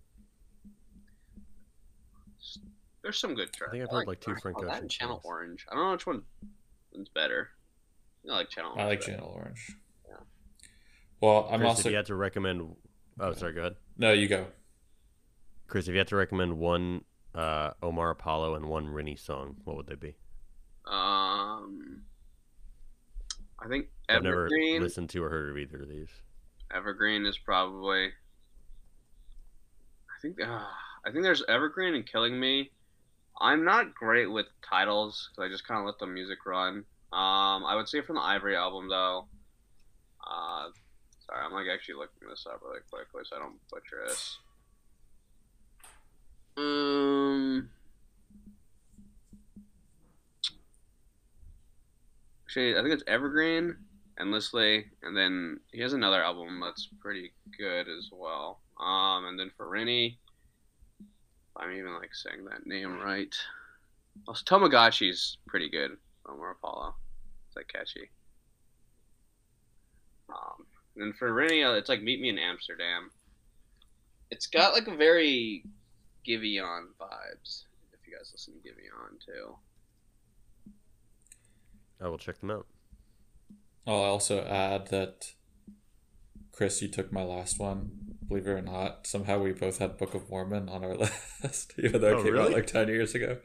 There's 3.02 3.18
some 3.18 3.34
good 3.34 3.52
tracks. 3.52 3.70
I 3.70 3.78
think 3.78 3.84
I've 3.84 3.90
heard, 3.90 4.06
like, 4.06 4.20
two 4.20 4.34
Frank 4.36 4.58
Ocean 4.58 4.70
and 4.70 4.90
Channel 4.90 5.16
songs. 5.16 5.24
Orange. 5.24 5.66
I 5.70 5.74
don't 5.74 5.84
know 5.84 5.92
which 5.92 6.06
one 6.06 6.22
one's 6.92 7.08
better. 7.08 7.48
I 8.28 8.34
like 8.34 8.50
Channel 8.50 8.72
Orange. 8.72 8.84
I 8.84 8.88
like 8.88 9.00
better. 9.00 9.12
Channel 9.12 9.32
Orange. 9.34 9.76
Yeah. 10.06 10.16
Well, 11.20 11.48
I'm 11.50 11.60
Chris, 11.60 11.68
also 11.68 11.88
if 11.88 11.92
you 11.92 11.96
had 11.96 12.06
to 12.06 12.16
recommend, 12.16 12.74
oh, 13.20 13.32
sorry, 13.32 13.52
go 13.52 13.60
ahead. 13.60 13.76
no. 13.96 14.12
You 14.12 14.28
go. 14.28 14.46
Chris, 15.66 15.86
if 15.86 15.92
you 15.92 15.98
had 15.98 16.08
to 16.08 16.16
recommend 16.16 16.58
one 16.58 17.04
uh, 17.34 17.70
Omar 17.82 18.10
Apollo 18.10 18.54
and 18.54 18.66
one 18.66 18.86
Rini 18.86 19.18
song, 19.18 19.56
what 19.64 19.76
would 19.76 19.86
they 19.86 19.94
be? 19.94 20.14
Um, 20.86 22.02
I 23.60 23.68
think 23.68 23.88
I've 24.08 24.22
never 24.22 24.48
listened 24.48 25.10
to 25.10 25.22
or 25.22 25.28
heard 25.28 25.50
of 25.50 25.58
either 25.58 25.82
of 25.82 25.88
these. 25.88 26.08
Evergreen 26.74 27.26
is 27.26 27.38
probably. 27.38 28.06
I 28.06 28.10
think. 30.22 30.40
Uh, 30.40 30.64
I 31.06 31.12
think 31.12 31.22
there's 31.22 31.44
Evergreen 31.48 31.94
and 31.94 32.06
Killing 32.06 32.38
Me. 32.38 32.70
I'm 33.40 33.64
not 33.64 33.94
great 33.94 34.26
with 34.26 34.46
titles 34.68 35.30
because 35.30 35.48
I 35.48 35.52
just 35.52 35.66
kind 35.66 35.80
of 35.80 35.86
let 35.86 35.98
the 35.98 36.06
music 36.06 36.44
run. 36.44 36.84
Um, 37.12 37.64
I 37.64 37.74
would 37.76 37.88
say 37.88 38.02
from 38.02 38.16
the 38.16 38.22
Ivory 38.22 38.56
album 38.56 38.88
though. 38.88 39.26
Uh, 40.28 40.64
sorry, 40.64 40.66
I'm 40.66 40.72
like 41.58 41.72
actually 41.72 41.96
looking 41.96 42.28
this 42.28 42.46
up 42.46 42.60
really 42.64 42.80
quickly 42.90 43.22
so 43.24 43.36
I 43.36 43.40
don't 43.40 43.58
butcher 43.70 44.04
this. 44.06 44.38
Um. 46.56 47.70
Actually, 52.44 52.78
I 52.78 52.82
think 52.82 52.94
it's 52.94 53.04
Evergreen, 53.06 53.76
Endlessly, 54.18 54.86
and 55.02 55.14
then 55.14 55.60
he 55.70 55.80
has 55.82 55.92
another 55.92 56.22
album 56.22 56.60
that's 56.60 56.88
pretty 56.98 57.32
good 57.58 57.88
as 57.88 58.08
well. 58.10 58.60
Um, 58.80 59.26
and 59.26 59.38
then 59.38 59.50
for 59.56 59.66
Rini, 59.66 60.16
I'm 61.56 61.72
even 61.72 61.92
like 61.94 62.14
saying 62.14 62.44
that 62.46 62.66
name 62.66 62.98
right. 62.98 63.34
Also, 64.26 64.44
Tamagotchi's 64.44 65.36
pretty 65.46 65.68
good. 65.68 65.90
Omar 66.26 66.52
Apollo, 66.52 66.94
it's 67.46 67.56
like 67.56 67.68
catchy. 67.68 68.10
Um, 70.30 70.66
and 70.98 71.06
then 71.06 71.12
for 71.18 71.30
Rini, 71.30 71.64
uh, 71.64 71.76
it's 71.76 71.88
like 71.88 72.02
Meet 72.02 72.20
Me 72.20 72.28
in 72.28 72.38
Amsterdam. 72.38 73.10
It's 74.30 74.46
got 74.46 74.72
like 74.74 74.88
a 74.88 74.96
very 74.96 75.64
Giveon 76.26 76.86
vibes. 77.00 77.64
If 77.92 78.06
you 78.06 78.16
guys 78.16 78.30
listen 78.32 78.54
to 78.54 78.68
Giveon 78.68 79.24
too. 79.24 79.54
I 82.02 82.08
will 82.08 82.18
check 82.18 82.40
them 82.40 82.50
out. 82.50 82.66
I'll 83.86 83.94
also 83.94 84.44
add 84.44 84.88
that 84.88 85.32
Chris, 86.52 86.82
you 86.82 86.88
took 86.88 87.12
my 87.12 87.22
last 87.22 87.58
one. 87.58 87.90
Believe 88.26 88.46
it 88.46 88.50
or 88.50 88.60
not, 88.62 89.06
somehow 89.06 89.38
we 89.38 89.52
both 89.52 89.78
had 89.78 89.96
Book 89.96 90.14
of 90.14 90.28
Mormon 90.28 90.68
on 90.68 90.84
our 90.84 90.94
list, 91.42 91.72
even 91.78 92.00
though 92.00 92.08
it 92.18 92.20
Oh, 92.20 92.22
came 92.24 92.38
out 92.38 92.52
like 92.52 92.66
ten 92.66 92.88
years 92.88 93.14
ago. 93.14 93.38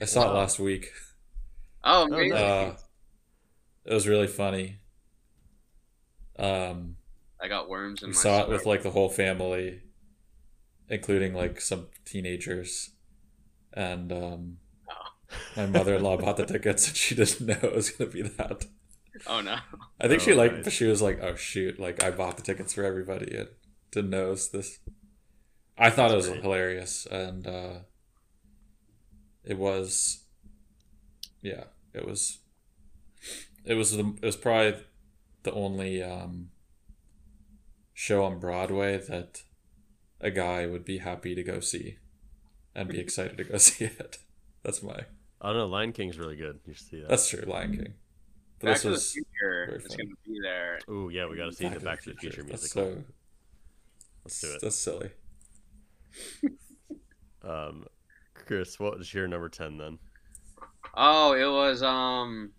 I 0.00 0.04
saw 0.04 0.30
it 0.30 0.34
last 0.34 0.58
week. 0.60 0.90
Oh, 1.82 2.02
Oh, 2.02 2.14
amazing. 2.14 2.30
nice. 2.34 2.40
Uh, 2.40 2.74
it 3.86 3.94
was 3.94 4.06
really 4.06 4.28
funny. 4.28 4.76
Um, 6.38 6.96
I 7.40 7.48
got 7.48 7.68
worms 7.68 8.02
in 8.02 8.08
we 8.10 8.14
my. 8.14 8.20
saw 8.20 8.42
it 8.42 8.48
with 8.48 8.66
like 8.66 8.82
the 8.82 8.90
whole 8.90 9.08
family, 9.08 9.82
including 10.88 11.34
like 11.34 11.60
some 11.60 11.88
teenagers, 12.04 12.90
and 13.72 14.12
um, 14.12 14.56
Oh. 14.88 15.38
my 15.56 15.66
mother-in-law 15.66 16.18
bought 16.18 16.36
the 16.36 16.46
tickets 16.54 16.88
and 16.88 16.96
she 16.96 17.14
didn't 17.14 17.46
know 17.46 17.58
it 17.62 17.74
was 17.74 17.90
gonna 17.90 18.10
be 18.10 18.22
that. 18.22 18.66
Oh 19.26 19.40
no. 19.40 19.58
I 20.00 20.08
think 20.08 20.20
she 20.22 20.32
Oh, 20.32 20.36
like, 20.36 20.52
nice. 20.64 20.72
she 20.72 20.86
was 20.86 21.02
like, 21.02 21.20
"Oh 21.22 21.34
shoot!" 21.36 21.78
Like 21.78 22.02
I 22.02 22.10
bought 22.10 22.36
the 22.36 22.42
tickets 22.42 22.74
for 22.74 22.84
everybody 22.84 23.36
and 23.36 23.48
didn't 23.90 24.10
know 24.10 24.28
it 24.28 24.30
was 24.30 24.48
this. 24.50 24.78
I 25.78 25.90
thought 25.90 26.10
it 26.10 26.16
was 26.16 26.28
great. 26.28 26.42
hilarious, 26.42 27.06
and 27.06 27.46
uh, 27.46 27.78
it 29.44 29.58
was, 29.58 30.24
yeah, 31.42 31.64
it 31.92 32.06
was. 32.06 32.38
It 33.64 33.74
was 33.74 33.96
the 33.96 34.14
it 34.20 34.26
was 34.26 34.36
probably 34.36 34.80
the 35.42 35.52
only 35.52 36.02
um, 36.02 36.50
show 37.92 38.24
on 38.24 38.38
Broadway 38.38 38.98
that 38.98 39.42
a 40.20 40.30
guy 40.30 40.66
would 40.66 40.84
be 40.84 40.98
happy 40.98 41.34
to 41.34 41.42
go 41.42 41.60
see, 41.60 41.98
and 42.74 42.88
be 42.88 42.98
excited 43.00 43.36
to 43.38 43.44
go 43.44 43.56
see 43.58 43.86
it. 43.86 44.18
That's 44.62 44.82
my. 44.82 45.06
I 45.40 45.48
don't 45.48 45.56
know. 45.56 45.66
Lion 45.66 45.92
King's 45.92 46.18
really 46.18 46.36
good. 46.36 46.60
You 46.66 46.74
should 46.74 46.86
see 46.86 47.00
that. 47.00 47.08
That's 47.08 47.28
true, 47.28 47.44
Lion 47.46 47.76
King. 47.76 47.94
But 48.60 48.66
Back 48.66 48.74
this 48.74 48.82
to 48.82 48.88
the 48.88 48.92
was 48.92 49.12
Future 49.12 49.66
very 49.66 49.78
is 49.78 49.86
going 49.88 50.08
to 50.08 50.16
be 50.24 50.38
there. 50.40 50.78
Ooh, 50.88 51.10
yeah, 51.12 51.26
we 51.28 51.36
got 51.36 51.46
to 51.46 51.52
see 51.52 51.66
the 51.66 51.80
Back 51.80 52.02
to 52.02 52.10
the 52.10 52.16
Future 52.16 52.44
That's 52.44 52.74
musical. 52.74 52.94
so 52.94 53.04
Let's 54.24 54.40
do 54.40 54.52
it. 54.52 54.60
That's 54.62 54.76
silly. 54.76 55.10
Um, 57.44 57.86
Chris, 58.34 58.78
what 58.78 58.98
was 58.98 59.12
your 59.12 59.26
number 59.26 59.48
ten 59.48 59.76
then? 59.76 59.98
Oh, 60.94 61.32
it 61.32 61.50
was 61.50 61.82
um, 61.82 62.52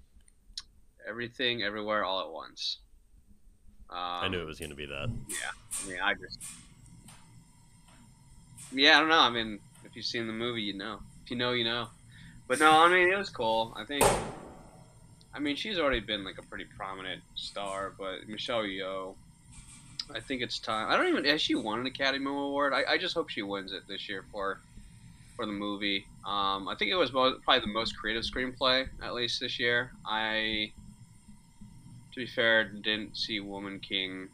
everything, 1.08 1.64
everywhere, 1.64 2.04
all 2.04 2.22
at 2.22 2.32
once. 2.32 2.78
Um, 3.90 3.98
I 4.00 4.28
knew 4.28 4.42
it 4.42 4.46
was 4.46 4.58
going 4.58 4.72
to 4.72 4.76
be 4.76 4.88
that. 4.88 5.10
Yeah. 5.28 5.36
I 5.84 5.90
mean, 5.90 6.00
I 6.02 6.14
just. 6.16 6.40
Yeah, 8.72 8.98
I 8.98 9.00
don't 9.02 9.10
know. 9.10 9.20
I 9.20 9.30
mean, 9.30 9.60
if 9.86 9.96
you've 9.96 10.06
seen 10.06 10.26
the 10.26 10.34
movie, 10.34 10.64
you 10.64 10.74
know. 10.74 11.00
If 11.24 11.30
you 11.30 11.38
know, 11.38 11.52
you 11.52 11.64
know. 11.64 11.90
But 12.48 12.60
no, 12.60 12.72
I 12.72 12.90
mean, 12.90 13.12
it 13.12 13.18
was 13.18 13.30
cool. 13.30 13.74
I 13.78 13.86
think. 13.86 14.04
I 15.34 15.40
mean, 15.40 15.56
she's 15.56 15.78
already 15.78 16.00
been 16.00 16.24
like 16.24 16.38
a 16.40 16.44
pretty 16.44 16.66
prominent 16.76 17.22
star, 17.36 17.94
but 17.98 18.28
Michelle 18.28 18.64
Yeoh. 18.64 19.16
I 20.14 20.20
think 20.20 20.42
it's 20.42 20.60
time. 20.60 20.90
I 20.90 20.98
don't 20.98 21.08
even. 21.08 21.26
Has 21.26 21.42
she 21.42 21.56
won 21.56 21.80
an 21.80 21.86
Academy 21.86 22.26
Award? 22.26 22.74
I, 22.74 22.94
I 22.94 22.98
just 22.98 23.14
hope 23.14 23.30
she 23.30 23.42
wins 23.42 23.72
it 23.74 23.84
this 23.88 24.10
year 24.10 24.26
for, 24.32 24.60
for 25.36 25.46
the 25.46 25.52
movie. 25.52 26.06
Um, 26.26 26.68
I 26.68 26.76
think 26.78 26.92
it 26.92 26.96
was 26.96 27.12
probably 27.12 27.60
the 27.60 27.68
most 27.68 27.96
creative 27.98 28.24
screenplay 28.24 28.88
at 29.04 29.14
least 29.14 29.40
this 29.40 29.60
year. 29.60 29.92
I. 30.06 30.74
To 32.14 32.20
be 32.20 32.28
fair, 32.28 32.64
didn't 32.66 33.18
see 33.18 33.40
Woman 33.40 33.80
King 33.80 34.30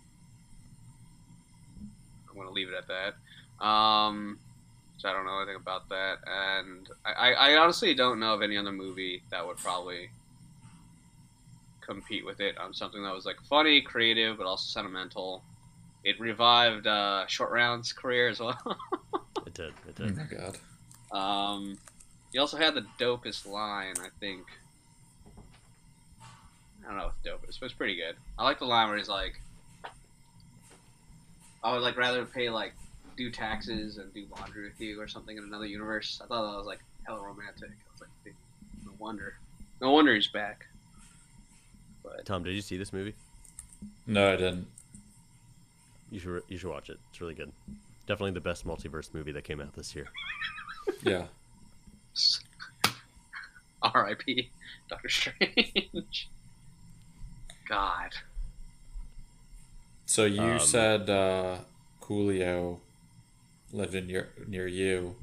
I'm 2.29 2.35
gonna 2.37 2.51
leave 2.51 2.69
it 2.69 2.75
at 2.75 2.87
that. 2.87 3.65
Um, 3.65 4.37
so 4.97 5.09
I 5.09 5.13
don't 5.13 5.25
know 5.25 5.37
anything 5.39 5.55
about 5.55 5.89
that, 5.89 6.19
and 6.27 6.87
I, 7.05 7.11
I, 7.11 7.31
I 7.51 7.57
honestly 7.57 7.93
don't 7.93 8.19
know 8.19 8.33
of 8.33 8.41
any 8.41 8.55
other 8.57 8.71
movie 8.71 9.23
that 9.31 9.45
would 9.45 9.57
probably 9.57 10.09
compete 11.81 12.25
with 12.25 12.39
it 12.39 12.57
on 12.57 12.73
something 12.73 13.01
that 13.03 13.13
was 13.13 13.25
like 13.25 13.37
funny, 13.49 13.81
creative, 13.81 14.37
but 14.37 14.45
also 14.45 14.67
sentimental. 14.67 15.43
It 16.03 16.19
revived 16.19 16.87
uh, 16.87 17.25
Short 17.27 17.51
Round's 17.51 17.91
career 17.93 18.29
as 18.29 18.39
well. 18.39 18.57
It 19.47 19.53
did. 19.55 19.73
It 19.87 19.95
Oh 19.99 20.05
did. 20.05 20.17
my 20.17 20.23
god. 20.25 20.57
um, 21.11 21.77
he 22.31 22.37
also 22.37 22.55
had 22.57 22.75
the 22.75 22.85
dopest 22.99 23.47
line, 23.47 23.95
I 23.99 24.09
think. 24.19 24.45
I 26.83 26.87
don't 26.87 26.97
know 26.97 27.07
if 27.07 27.23
dopest, 27.23 27.59
but 27.59 27.65
it's 27.65 27.73
pretty 27.73 27.95
good. 27.95 28.15
I 28.37 28.43
like 28.43 28.59
the 28.59 28.65
line 28.65 28.87
where 28.89 28.97
he's 28.97 29.09
like, 29.09 29.39
"I 31.63 31.73
would 31.73 31.81
like 31.81 31.97
rather 31.97 32.25
pay 32.25 32.49
like 32.49 32.73
do 33.17 33.29
taxes 33.31 33.97
and 33.97 34.13
do 34.13 34.25
laundry 34.37 34.63
with 34.65 34.79
you 34.79 34.99
or 35.01 35.07
something 35.07 35.37
in 35.37 35.43
another 35.43 35.65
universe." 35.65 36.21
I 36.23 36.27
thought 36.27 36.51
that 36.51 36.57
was 36.57 36.65
like 36.65 36.79
hella 37.05 37.21
romantic. 37.21 37.69
I 37.69 37.91
was 37.91 38.01
like, 38.01 38.09
"Dude, 38.23 38.33
no 38.85 38.91
wonder, 38.99 39.35
no 39.81 39.91
wonder 39.91 40.13
he's 40.15 40.27
back. 40.27 40.65
But 42.03 42.25
Tom, 42.25 42.43
did 42.43 42.55
you 42.55 42.61
see 42.61 42.77
this 42.77 42.93
movie? 42.93 43.13
No, 44.07 44.33
I 44.33 44.35
didn't. 44.35 44.67
You 46.11 46.19
should. 46.19 46.43
You 46.47 46.57
should 46.57 46.69
watch 46.69 46.89
it. 46.89 46.99
It's 47.11 47.21
really 47.21 47.35
good. 47.35 47.51
Definitely 48.07 48.31
the 48.31 48.41
best 48.41 48.65
multiverse 48.65 49.13
movie 49.13 49.31
that 49.33 49.43
came 49.43 49.61
out 49.61 49.73
this 49.73 49.95
year. 49.95 50.07
Yeah. 51.03 51.25
R.I.P. 53.83 54.49
Doctor 54.89 55.07
Strange. 55.07 56.29
God. 57.69 58.11
So 60.05 60.25
you 60.25 60.41
Um, 60.41 60.59
said 60.59 61.09
uh, 61.09 61.59
Coolio 62.01 62.79
lived 63.71 63.95
in 63.95 64.09
your, 64.09 64.29
near 64.47 64.67
you. 64.67 65.15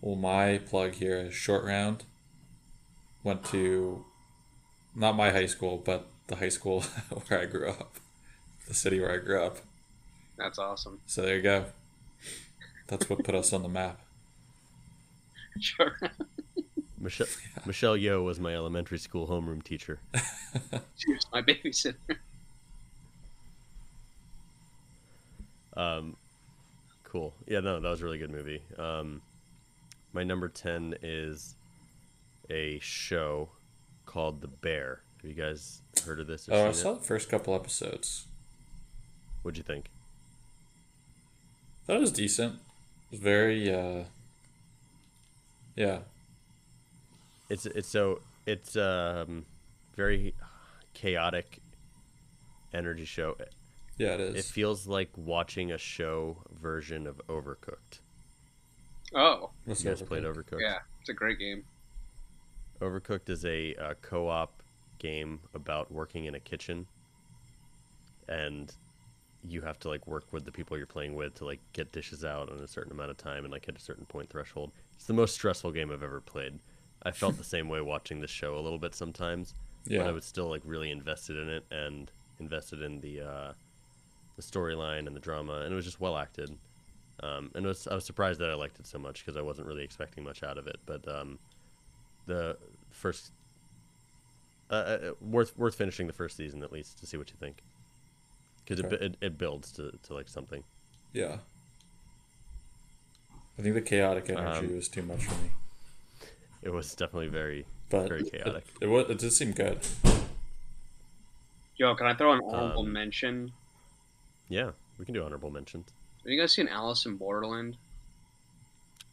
Well, 0.00 0.14
my 0.16 0.58
plug 0.58 0.94
here 0.94 1.16
is 1.18 1.34
Short 1.34 1.64
Round. 1.64 2.04
Went 3.24 3.44
to 3.46 4.04
not 4.94 5.16
my 5.16 5.30
high 5.32 5.46
school, 5.46 5.78
but 5.78 6.06
the 6.28 6.36
high 6.36 6.48
school 6.50 6.82
where 7.26 7.40
I 7.40 7.46
grew 7.46 7.68
up, 7.70 7.96
the 8.68 8.74
city 8.74 9.00
where 9.00 9.12
I 9.12 9.18
grew 9.18 9.42
up. 9.42 9.58
That's 10.36 10.58
awesome. 10.58 11.00
So 11.06 11.22
there 11.22 11.36
you 11.36 11.42
go. 11.42 11.64
That's 12.86 13.10
what 13.10 13.24
put 13.24 13.34
us 13.34 13.52
on 13.52 13.62
the 13.62 13.68
map. 13.68 14.00
Sure. 15.60 15.96
Michelle 17.00 17.26
Michelle 17.66 17.96
Yeoh 17.96 18.24
was 18.24 18.38
my 18.40 18.54
elementary 18.54 18.98
school 18.98 19.26
homeroom 19.28 19.62
teacher. 19.62 20.00
She 20.96 21.12
was 21.12 21.26
my 21.32 21.40
babysitter. 21.42 21.94
Um, 25.76 26.16
cool. 27.04 27.34
Yeah, 27.46 27.60
no, 27.60 27.78
that 27.80 27.88
was 27.88 28.00
a 28.00 28.04
really 28.04 28.18
good 28.18 28.30
movie. 28.32 28.62
Um, 28.78 29.22
my 30.12 30.24
number 30.24 30.48
ten 30.48 30.96
is 31.02 31.54
a 32.50 32.78
show 32.80 33.50
called 34.06 34.40
The 34.40 34.48
Bear. 34.48 35.02
Have 35.22 35.30
you 35.30 35.36
guys 35.40 35.82
heard 36.04 36.18
of 36.20 36.26
this? 36.26 36.48
Or 36.48 36.54
Oh, 36.54 36.68
I 36.68 36.72
saw 36.72 36.92
it? 36.92 37.00
the 37.00 37.04
first 37.04 37.28
couple 37.28 37.54
episodes. 37.54 38.26
What'd 39.42 39.56
you 39.58 39.64
think? 39.64 39.86
That 41.86 42.00
was 42.00 42.10
decent. 42.10 42.54
It 42.54 43.12
was 43.12 43.20
very, 43.20 43.72
uh, 43.72 44.04
yeah. 45.76 46.00
It's 47.48 47.66
it's 47.66 47.88
so 47.88 48.20
it's 48.46 48.76
um 48.76 49.46
very 49.96 50.34
chaotic 50.94 51.60
energy 52.74 53.04
show. 53.04 53.36
Yeah, 53.96 54.14
it 54.14 54.20
is. 54.20 54.28
it 54.30 54.36
It 54.36 54.38
is. 54.40 54.50
feels 54.50 54.86
like 54.86 55.10
watching 55.16 55.72
a 55.72 55.78
show 55.78 56.38
version 56.52 57.06
of 57.06 57.20
Overcooked. 57.28 58.00
Oh, 59.14 59.50
You 59.66 59.74
guys 59.74 59.82
Overcooked? 60.02 60.06
played 60.06 60.22
Overcooked? 60.24 60.60
yeah. 60.60 60.78
It's 61.00 61.08
a 61.08 61.14
great 61.14 61.38
game. 61.38 61.64
Overcooked 62.80 63.28
is 63.28 63.44
a, 63.44 63.74
uh 63.76 63.94
co-op 64.02 64.62
game 64.98 65.40
about 65.54 65.90
working 65.90 66.26
in 66.26 66.34
a 66.34 66.40
kitchen, 66.40 66.86
and 68.28 68.72
you 69.44 69.62
have 69.62 69.78
to 69.80 69.88
like 69.88 70.06
work 70.06 70.24
with 70.32 70.44
the 70.44 70.52
people 70.52 70.76
you're 70.76 70.86
playing 70.86 71.14
with 71.14 71.34
to 71.36 71.44
like 71.44 71.60
get 71.72 71.92
dishes 71.92 72.24
out 72.24 72.50
in 72.50 72.58
a 72.58 72.66
certain 72.68 72.92
amount 72.92 73.10
of 73.10 73.16
time 73.16 73.44
and 73.44 73.52
like 73.52 73.64
hit 73.66 73.76
a 73.76 73.80
certain 73.80 74.04
point 74.06 74.28
threshold. 74.28 74.72
It's 74.94 75.06
the 75.06 75.12
most 75.14 75.34
stressful 75.34 75.72
game 75.72 75.90
I've 75.90 76.02
ever 76.02 76.20
played. 76.20 76.58
I 77.02 77.10
felt 77.12 77.36
the 77.38 77.44
same 77.44 77.68
way 77.68 77.80
watching 77.80 78.20
this 78.20 78.30
show 78.30 78.56
a 78.58 78.60
little 78.60 78.78
bit 78.78 78.94
sometimes, 78.94 79.54
Yeah. 79.86 79.98
but 79.98 80.08
I 80.08 80.12
was 80.12 80.24
still 80.24 80.48
like 80.48 80.62
really 80.64 80.90
invested 80.90 81.36
in 81.36 81.48
it 81.48 81.64
and 81.70 82.10
invested 82.40 82.82
in 82.82 83.00
the 83.00 83.20
uh, 83.20 83.52
the 84.36 84.42
storyline 84.42 85.06
and 85.06 85.14
the 85.16 85.20
drama, 85.20 85.60
and 85.62 85.72
it 85.72 85.76
was 85.76 85.84
just 85.84 86.00
well 86.00 86.16
acted. 86.16 86.56
Um, 87.20 87.50
and 87.56 87.64
it 87.64 87.68
was, 87.68 87.88
I 87.88 87.94
was 87.96 88.04
surprised 88.04 88.38
that 88.38 88.48
I 88.48 88.54
liked 88.54 88.78
it 88.78 88.86
so 88.86 88.96
much 88.98 89.24
because 89.24 89.36
I 89.36 89.42
wasn't 89.42 89.66
really 89.66 89.82
expecting 89.82 90.22
much 90.22 90.44
out 90.44 90.56
of 90.56 90.68
it. 90.68 90.76
But 90.86 91.08
um, 91.08 91.40
the 92.26 92.56
first 92.90 93.32
uh, 94.70 94.74
uh, 94.74 94.98
worth 95.20 95.56
worth 95.58 95.74
finishing 95.74 96.06
the 96.06 96.12
first 96.12 96.36
season 96.36 96.62
at 96.62 96.70
least 96.70 96.98
to 96.98 97.06
see 97.06 97.16
what 97.16 97.30
you 97.30 97.36
think 97.40 97.62
because 98.64 98.84
Okay. 98.84 98.94
it, 98.96 99.02
it 99.02 99.16
it 99.20 99.38
builds 99.38 99.72
to, 99.72 99.92
to 100.04 100.14
like 100.14 100.28
something. 100.28 100.62
Yeah. 101.12 101.38
I 103.58 103.62
think 103.62 103.74
the 103.74 103.80
chaotic 103.82 104.30
energy 104.30 104.66
Um, 104.68 104.76
was 104.76 104.88
too 104.88 105.02
much 105.02 105.24
for 105.24 105.34
me. 105.42 105.50
It 106.62 106.70
was 106.70 106.94
definitely 106.94 107.28
very 107.28 107.66
But 107.90 108.08
very 108.08 108.24
chaotic. 108.24 108.64
It, 108.80 108.84
it 108.84 108.88
was. 108.88 109.08
It 109.10 109.18
did 109.18 109.32
seem 109.32 109.52
good. 109.52 109.78
Yo, 111.76 111.94
can 111.94 112.06
I 112.06 112.14
throw 112.14 112.32
an 112.32 112.40
honorable 112.44 112.82
Um, 112.82 112.92
mention? 112.92 113.52
yeah. 114.48 114.72
We 114.98 115.04
can 115.04 115.14
do 115.14 115.22
honorable 115.24 115.50
mentions. 115.50 115.86
Have 116.24 116.32
you 116.32 116.40
guys 116.40 116.52
seen 116.52 116.66
Alice 116.66 117.06
in 117.06 117.16
Borderland? 117.16 117.76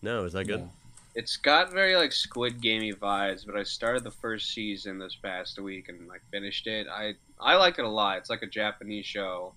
No, 0.01 0.23
is 0.25 0.33
that 0.33 0.45
good? 0.45 0.61
Yeah. 0.61 0.67
It's 1.13 1.37
got 1.37 1.71
very 1.71 1.95
like 1.95 2.11
Squid 2.11 2.59
Gamey 2.59 2.91
vibes, 2.91 3.45
but 3.45 3.55
I 3.55 3.61
started 3.63 4.03
the 4.03 4.11
first 4.11 4.51
season 4.53 4.97
this 4.97 5.15
past 5.15 5.59
week 5.59 5.87
and 5.89 6.07
like 6.07 6.21
finished 6.31 6.65
it. 6.67 6.87
I 6.87 7.13
I 7.39 7.55
like 7.55 7.77
it 7.77 7.85
a 7.85 7.89
lot. 7.89 8.17
It's 8.17 8.29
like 8.31 8.41
a 8.41 8.47
Japanese 8.47 9.05
show. 9.05 9.53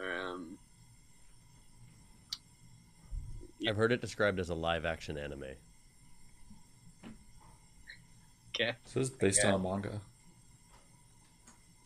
Um, 0.00 0.56
I've 3.68 3.76
heard 3.76 3.92
it 3.92 4.00
described 4.00 4.40
as 4.40 4.48
a 4.48 4.54
live 4.54 4.84
action 4.86 5.18
anime. 5.18 5.44
Okay, 8.60 8.72
So 8.84 9.00
this 9.00 9.08
is 9.10 9.14
based 9.14 9.40
Yeah. 9.42 9.52
on 9.52 9.54
a 9.54 9.58
manga. 9.62 10.00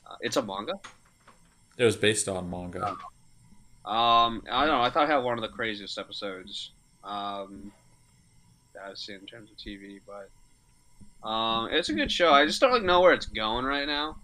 uh, 0.06 0.16
it's 0.20 0.36
a 0.36 0.42
manga. 0.42 0.74
It 1.76 1.84
was 1.84 1.96
based 1.96 2.28
on 2.28 2.48
manga. 2.50 2.96
Um, 3.84 4.42
I 4.50 4.60
don't 4.66 4.68
know. 4.68 4.82
I 4.82 4.90
thought 4.90 5.04
I 5.04 5.12
had 5.12 5.18
one 5.24 5.36
of 5.38 5.42
the 5.42 5.48
craziest 5.48 5.98
episodes 5.98 6.70
um, 7.02 7.72
that 8.74 8.84
I've 8.84 8.98
seen 8.98 9.16
in 9.16 9.26
terms 9.26 9.50
of 9.50 9.56
TV, 9.56 10.00
but 10.06 10.30
um, 11.28 11.68
it's 11.72 11.88
a 11.88 11.92
good 11.92 12.12
show. 12.12 12.32
I 12.32 12.46
just 12.46 12.60
don't 12.60 12.72
like 12.72 12.82
know 12.84 13.00
where 13.00 13.12
it's 13.12 13.26
going 13.26 13.64
right 13.64 13.86
now. 13.86 14.16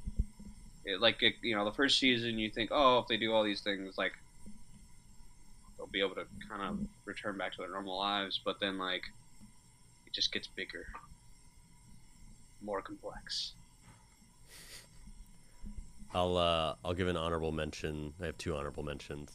It, 0.84 1.00
like 1.00 1.22
it, 1.22 1.34
you 1.42 1.56
know, 1.56 1.64
the 1.64 1.72
first 1.72 1.98
season, 1.98 2.38
you 2.38 2.50
think, 2.50 2.70
oh, 2.72 2.98
if 2.98 3.08
they 3.08 3.16
do 3.16 3.32
all 3.32 3.42
these 3.42 3.60
things, 3.62 3.98
like 3.98 4.12
they'll 5.76 5.86
be 5.88 6.00
able 6.00 6.14
to 6.14 6.24
kind 6.48 6.62
of 6.62 6.78
return 7.04 7.36
back 7.36 7.52
to 7.52 7.58
their 7.58 7.70
normal 7.70 7.98
lives. 7.98 8.40
But 8.44 8.60
then, 8.60 8.78
like, 8.78 9.02
it 10.06 10.12
just 10.12 10.32
gets 10.32 10.46
bigger, 10.46 10.86
more 12.62 12.80
complex. 12.82 13.52
I'll 16.14 16.36
uh, 16.36 16.74
I'll 16.84 16.94
give 16.94 17.08
an 17.08 17.16
honorable 17.16 17.52
mention. 17.52 18.14
I 18.20 18.26
have 18.26 18.38
two 18.38 18.54
honorable 18.56 18.82
mentions. 18.82 19.32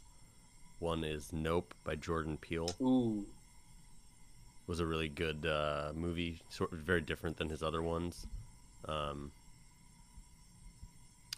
One 0.80 1.04
is 1.04 1.32
Nope 1.32 1.74
by 1.84 1.96
Jordan 1.96 2.38
Peele. 2.38 2.70
Ooh, 2.82 3.26
was 4.68 4.80
a 4.80 4.86
really 4.86 5.08
good 5.10 5.46
uh, 5.46 5.92
movie, 5.96 6.40
sort 6.50 6.74
of 6.74 6.80
very 6.80 7.02
different 7.02 7.38
than 7.38 7.50
his 7.50 7.62
other 7.62 7.82
ones. 7.82 8.26
Um, 8.88 9.32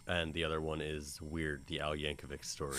and 0.08 0.32
the 0.32 0.44
other 0.44 0.60
one 0.60 0.80
is 0.80 1.20
Weird, 1.20 1.62
the 1.66 1.80
Al 1.80 1.94
Yankovic 1.96 2.44
story, 2.44 2.76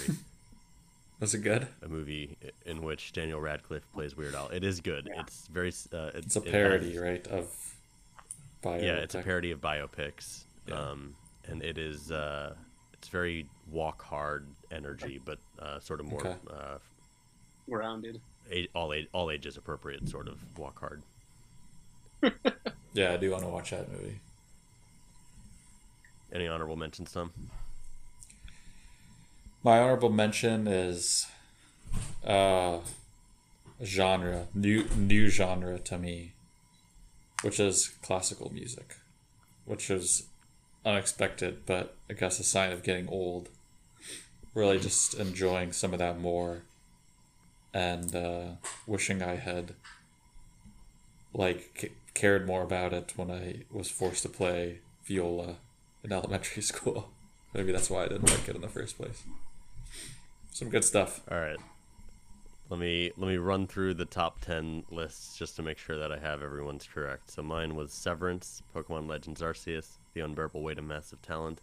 Was 1.19 1.33
it 1.35 1.39
good? 1.39 1.67
a 1.81 1.87
movie 1.87 2.37
in 2.65 2.81
which 2.81 3.11
Daniel 3.11 3.39
Radcliffe 3.41 3.89
plays 3.93 4.15
Weird 4.17 4.33
Al. 4.35 4.47
It 4.49 4.63
is 4.63 4.81
good. 4.81 5.09
Yeah. 5.13 5.21
It's 5.21 5.47
very. 5.47 5.69
s- 5.69 5.87
Uh, 5.93 6.11
It's 6.15 6.35
a 6.35 6.39
it 6.41 6.51
parody, 6.51 6.93
has- 6.93 7.01
right? 7.01 7.27
Of 7.27 7.75
bio. 8.61 8.81
Yeah, 8.81 8.93
it's 8.95 9.15
a 9.15 9.21
parody 9.21 9.51
of 9.51 9.61
biopics. 9.61 10.43
Yeah. 10.67 10.75
Um, 10.75 11.15
and 11.47 11.63
it 11.63 11.77
is. 11.77 12.11
Uh, 12.11 12.53
it's 12.93 13.07
very 13.09 13.47
walk 13.71 14.01
hard 14.03 14.47
energy, 14.71 15.19
but 15.23 15.37
uh, 15.59 15.79
sort 15.79 15.99
of 15.99 16.07
more 16.07 16.19
Okay. 16.19 16.35
uh, 16.49 16.77
rounded. 17.67 18.19
all 18.73 18.91
age, 18.93 19.07
all 19.13 19.29
ages 19.31 19.55
appropriate 19.57 20.07
sort 20.09 20.27
of 20.27 20.39
walk 20.57 20.79
hard. 20.79 21.03
Yeah, 22.93 23.13
I 23.13 23.17
do 23.17 23.29
want 23.29 23.43
to 23.43 23.49
watch 23.49 23.69
that 23.69 23.91
movie. 23.91 24.19
Any 26.33 26.47
honorable 26.47 26.75
mentions, 26.77 27.11
Tom? 27.11 27.31
My 29.63 29.77
honorable 29.79 30.09
mention 30.09 30.67
is 30.67 31.27
uh 32.25 32.79
a 33.79 33.85
genre, 33.85 34.47
new 34.55 34.85
new 34.95 35.29
genre 35.29 35.77
to 35.77 35.97
me, 35.99 36.33
which 37.41 37.59
is 37.59 37.89
classical 38.01 38.51
music, 38.53 38.95
which 39.65 39.89
is 39.89 40.27
unexpected, 40.85 41.65
but 41.65 41.95
I 42.09 42.13
guess 42.13 42.39
a 42.39 42.43
sign 42.43 42.71
of 42.71 42.83
getting 42.83 43.09
old. 43.09 43.49
Really 44.53 44.79
just 44.79 45.13
enjoying 45.13 45.71
some 45.71 45.93
of 45.93 45.99
that 45.99 46.19
more 46.19 46.63
and 47.73 48.15
uh, 48.15 48.45
wishing 48.87 49.21
I 49.21 49.35
had 49.35 49.75
like 51.33 51.69
c- 51.77 51.91
cared 52.15 52.47
more 52.47 52.63
about 52.63 52.91
it 52.91 53.13
when 53.15 53.29
I 53.29 53.65
was 53.71 53.91
forced 53.91 54.23
to 54.23 54.29
play 54.29 54.79
viola 55.05 55.57
in 56.03 56.11
elementary 56.11 56.63
school. 56.63 57.11
Maybe 57.53 57.71
that's 57.71 57.89
why 57.89 58.05
I 58.05 58.07
didn't 58.07 58.29
like 58.29 58.49
it 58.49 58.55
in 58.55 58.61
the 58.61 58.67
first 58.67 58.97
place. 58.97 59.23
Some 60.51 60.69
good 60.69 60.83
stuff. 60.83 61.21
All 61.29 61.39
right. 61.39 61.59
Let 62.69 62.81
me 62.81 63.11
let 63.15 63.29
me 63.29 63.37
run 63.37 63.65
through 63.65 63.93
the 63.93 64.03
top 64.03 64.41
ten 64.41 64.83
lists 64.91 65.37
just 65.37 65.55
to 65.55 65.63
make 65.63 65.77
sure 65.77 65.97
that 65.97 66.11
I 66.11 66.19
have 66.19 66.43
everyone's 66.43 66.85
correct. 66.85 67.31
So 67.31 67.41
mine 67.41 67.75
was 67.75 67.93
Severance, 67.93 68.61
Pokemon 68.75 69.07
Legends 69.07 69.41
Arceus, 69.41 69.99
The 70.13 70.19
Unbearable 70.19 70.61
Weight 70.61 70.77
of 70.77 70.83
Massive 70.83 71.21
Talent, 71.21 71.61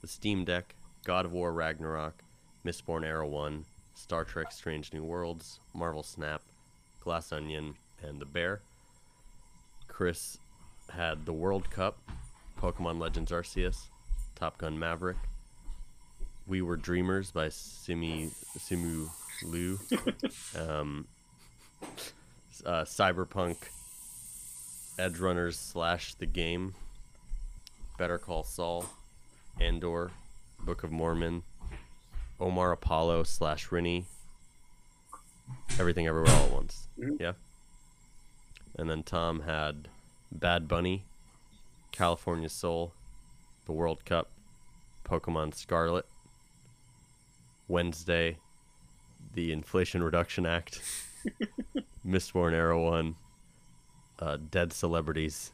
The 0.00 0.06
Steam 0.06 0.44
Deck, 0.44 0.76
God 1.04 1.24
of 1.24 1.32
War 1.32 1.52
Ragnarok, 1.52 2.22
Mistborn 2.64 3.04
Era 3.04 3.26
One, 3.26 3.64
Star 3.94 4.24
Trek 4.24 4.52
Strange 4.52 4.92
New 4.92 5.02
Worlds, 5.02 5.58
Marvel 5.74 6.04
Snap, 6.04 6.42
Glass 7.00 7.32
Onion, 7.32 7.74
and 8.00 8.20
The 8.20 8.26
Bear. 8.26 8.60
Chris 9.88 10.38
had 10.90 11.26
the 11.26 11.32
World 11.32 11.68
Cup, 11.70 11.98
Pokemon 12.60 13.00
Legends 13.00 13.32
Arceus, 13.32 13.88
Top 14.36 14.58
Gun 14.58 14.78
Maverick, 14.78 15.16
We 16.46 16.62
Were 16.62 16.76
Dreamers 16.76 17.32
by 17.32 17.48
Simi 17.48 18.30
Simu 18.56 19.08
Liu, 19.44 19.78
um, 20.58 21.06
uh, 22.64 22.82
Cyberpunk, 22.84 23.56
Edgerunners 24.98 25.54
slash 25.54 26.14
the 26.14 26.26
game, 26.26 26.74
Better 27.98 28.18
Call 28.18 28.44
Saul, 28.44 28.86
Andor, 29.60 30.10
Book 30.60 30.82
of 30.84 30.90
Mormon, 30.90 31.42
Omar 32.40 32.72
Apollo 32.72 33.24
slash 33.24 33.68
Rini, 33.68 34.04
Everything 35.78 36.06
Everywhere 36.06 36.32
All 36.34 36.44
at 36.46 36.52
Once. 36.52 36.88
Mhm. 36.98 37.20
Yeah. 37.20 37.32
And 38.76 38.88
then 38.90 39.02
Tom 39.02 39.40
had 39.40 39.88
Bad 40.32 40.66
Bunny, 40.66 41.04
California 41.92 42.48
Soul, 42.48 42.92
the 43.66 43.72
World 43.72 44.04
Cup, 44.04 44.30
Pokemon 45.04 45.54
Scarlet, 45.54 46.06
Wednesday, 47.68 48.38
the 49.34 49.52
Inflation 49.52 50.02
Reduction 50.02 50.46
Act, 50.46 50.80
Mistborn 52.06 52.52
Era 52.52 52.80
One, 52.80 53.16
uh, 54.18 54.38
Dead 54.50 54.72
Celebrities, 54.72 55.52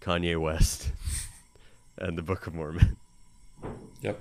Kanye 0.00 0.40
West, 0.40 0.92
and 1.98 2.16
the 2.16 2.22
Book 2.22 2.46
of 2.46 2.54
Mormon. 2.54 2.96
Yep. 4.02 4.20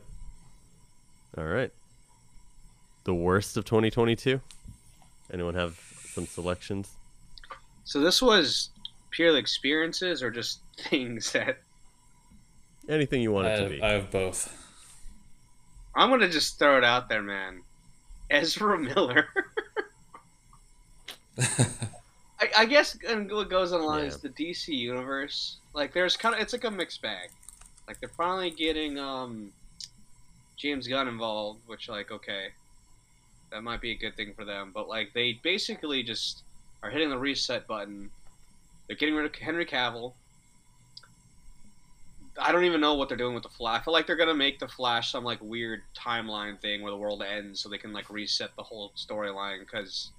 All 1.38 1.46
right. 1.46 1.72
The 3.06 3.14
worst 3.14 3.56
of 3.58 3.66
2022? 3.66 4.42
Anyone 5.32 5.56
have 5.56 5.80
some 6.14 6.26
selections? 6.26 6.92
So 7.86 8.00
this 8.02 8.22
was 8.22 8.70
purely 9.12 9.40
experiences 9.40 10.22
or 10.22 10.30
just 10.32 10.60
things 10.78 11.32
that 11.32 11.60
Anything 12.88 13.22
you 13.22 13.32
want 13.32 13.48
I 13.48 13.52
it 13.52 13.56
to 13.58 13.62
have, 13.64 13.72
be. 13.72 13.82
I 13.84 13.92
have 13.92 14.10
both. 14.12 14.56
I'm 15.96 16.10
gonna 16.10 16.28
just 16.30 16.58
throw 16.58 16.78
it 16.78 16.84
out 16.84 17.08
there, 17.08 17.22
man. 17.22 17.62
Ezra 18.30 18.78
Miller. 18.78 19.28
I, 21.40 22.50
I 22.60 22.66
guess 22.66 22.98
and 23.08 23.32
what 23.32 23.50
goes 23.50 23.74
on 23.74 23.84
line 23.84 24.02
Yeah. 24.04 24.08
is 24.10 24.18
the 24.18 24.30
DC 24.30 24.70
universe. 24.70 25.58
Like 25.74 25.94
there's 25.94 26.16
kind 26.18 26.36
of 26.36 26.42
it's 26.42 26.54
like 26.54 26.64
a 26.64 26.72
mixed 26.72 27.02
bag. 27.02 27.30
Like 27.88 28.00
they're 28.00 28.10
finally 28.10 28.52
getting 28.52 28.98
um 28.98 29.52
James 30.58 30.88
Gunn 30.88 31.08
involved, 31.08 31.60
which 31.68 31.90
like 31.90 32.12
okay, 32.12 32.48
that 33.52 33.64
might 33.64 33.82
be 33.82 33.92
a 33.92 33.96
good 33.96 34.16
thing 34.16 34.34
for 34.36 34.46
them. 34.46 34.72
But 34.74 34.88
like 34.88 35.14
they 35.14 35.34
basically 35.44 36.04
just 36.04 36.44
are 36.84 36.90
hitting 36.90 37.10
the 37.10 37.18
reset 37.18 37.68
button. 37.68 38.10
They're 38.88 38.96
getting 38.98 39.16
rid 39.16 39.26
of 39.26 39.36
Henry 39.36 39.66
Cavill. 39.66 40.14
I 42.42 42.52
don't 42.52 42.66
even 42.66 42.82
know 42.82 42.96
what 42.96 43.08
they're 43.10 43.18
doing 43.18 43.34
with 43.34 43.44
the 43.44 43.50
Flash. 43.50 43.82
I 43.82 43.84
feel 43.84 43.94
like 43.94 44.08
they're 44.08 44.16
gonna 44.16 44.34
make 44.34 44.60
the 44.60 44.68
Flash 44.68 45.12
some 45.12 45.24
like 45.24 45.40
weird 45.42 45.82
timeline 45.96 46.60
thing 46.60 46.82
where 46.82 46.92
the 46.92 46.98
world 46.98 47.24
ends, 47.24 47.60
so 47.60 47.70
they 47.70 47.78
can 47.78 47.94
like 47.94 48.10
reset 48.10 48.52
the 48.56 48.64
whole 48.64 48.92
storyline 48.96 49.60
because 49.60 50.12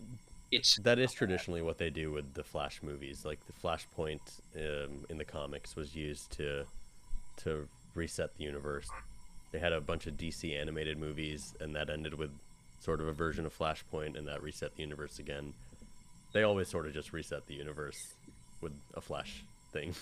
it's 0.50 0.76
That 0.78 0.98
is 0.98 1.12
traditionally 1.12 1.62
what 1.62 1.78
they 1.78 1.90
do 1.90 2.10
with 2.10 2.34
the 2.34 2.42
Flash 2.42 2.82
movies. 2.82 3.24
Like 3.24 3.38
the 3.46 3.52
Flashpoint 3.52 4.20
um, 4.56 5.04
in 5.08 5.16
the 5.18 5.24
comics 5.24 5.76
was 5.76 5.94
used 5.94 6.32
to 6.32 6.64
to 7.38 7.68
reset 7.94 8.36
the 8.36 8.44
universe. 8.44 8.88
They 9.52 9.58
had 9.58 9.72
a 9.72 9.80
bunch 9.80 10.06
of 10.06 10.14
DC 10.14 10.58
animated 10.58 10.98
movies, 10.98 11.54
and 11.60 11.74
that 11.74 11.90
ended 11.90 12.14
with 12.14 12.30
sort 12.80 13.00
of 13.00 13.08
a 13.08 13.12
version 13.12 13.46
of 13.46 13.56
Flashpoint, 13.56 14.16
and 14.16 14.26
that 14.28 14.42
reset 14.42 14.74
the 14.76 14.82
universe 14.82 15.18
again. 15.18 15.54
They 16.32 16.42
always 16.42 16.68
sort 16.68 16.86
of 16.86 16.94
just 16.94 17.12
reset 17.12 17.46
the 17.46 17.54
universe 17.54 18.14
with 18.60 18.72
a 18.94 19.00
Flash 19.00 19.44
thing. 19.72 19.94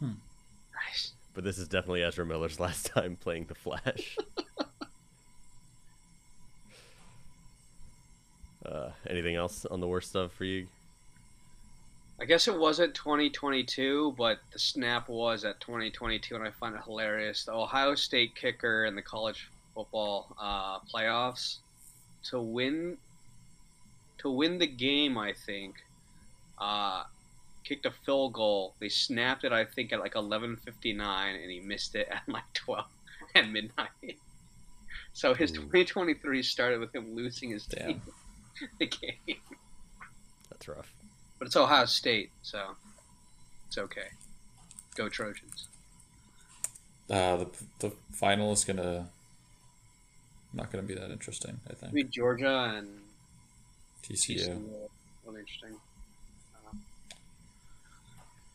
nice. 0.00 1.12
But 1.34 1.44
this 1.44 1.58
is 1.58 1.68
definitely 1.68 2.02
Ezra 2.02 2.26
Miller's 2.26 2.58
last 2.60 2.86
time 2.86 3.16
playing 3.16 3.46
the 3.46 3.54
Flash. 3.54 4.18
uh, 8.66 8.90
anything 9.08 9.36
else 9.36 9.64
on 9.66 9.78
the 9.80 9.86
worst 9.86 10.10
stuff 10.10 10.32
for 10.32 10.44
you? 10.44 10.66
I 12.20 12.26
guess 12.26 12.48
it 12.48 12.58
wasn't 12.58 12.94
2022, 12.94 14.14
but 14.18 14.40
the 14.52 14.58
snap 14.58 15.08
was 15.08 15.46
at 15.46 15.58
2022, 15.60 16.34
and 16.34 16.44
I 16.44 16.50
find 16.50 16.74
it 16.74 16.82
hilarious. 16.84 17.44
The 17.44 17.52
Ohio 17.52 17.94
State 17.94 18.34
kicker 18.34 18.84
in 18.84 18.94
the 18.94 19.00
college 19.00 19.48
football 19.74 20.36
uh, 20.38 20.80
playoffs 20.80 21.58
to 22.24 22.40
win 22.40 22.96
to 24.18 24.30
win 24.30 24.58
the 24.58 24.66
game, 24.66 25.16
I 25.16 25.32
think, 25.32 25.76
uh, 26.58 27.04
kicked 27.70 27.86
a 27.86 27.92
field 28.04 28.32
goal. 28.32 28.74
They 28.80 28.88
snapped 28.88 29.44
it, 29.44 29.52
I 29.52 29.64
think, 29.64 29.92
at 29.92 30.00
like 30.00 30.14
11:59, 30.14 30.98
and 31.00 31.50
he 31.50 31.60
missed 31.60 31.94
it 31.94 32.08
at 32.10 32.22
like 32.28 32.52
12 32.54 32.84
at 33.34 33.48
midnight. 33.48 33.88
So 35.12 35.34
his 35.34 35.50
Ooh. 35.50 35.62
2023 35.62 36.40
started 36.44 36.78
with 36.78 36.94
him 36.94 37.16
losing 37.16 37.50
his 37.50 37.66
Damn. 37.66 37.86
team 37.88 38.02
the 38.78 38.86
game. 38.86 39.40
That's 40.48 40.68
rough. 40.68 40.94
But 41.36 41.46
it's 41.46 41.56
Ohio 41.56 41.86
State, 41.86 42.30
so 42.42 42.76
it's 43.66 43.76
okay. 43.76 44.06
Go 44.94 45.08
Trojans. 45.08 45.66
Uh, 47.10 47.38
the 47.38 47.48
the 47.80 47.92
final 48.12 48.52
is 48.52 48.64
gonna 48.64 49.08
not 50.52 50.70
going 50.70 50.86
to 50.86 50.94
be 50.94 50.98
that 50.98 51.10
interesting. 51.10 51.58
I 51.68 51.74
think 51.74 51.92
Maybe 51.92 52.08
Georgia 52.08 52.72
and 52.76 53.00
TCU. 54.04 54.36
TCU. 54.36 54.62
Really 55.26 55.40
interesting. 55.40 55.76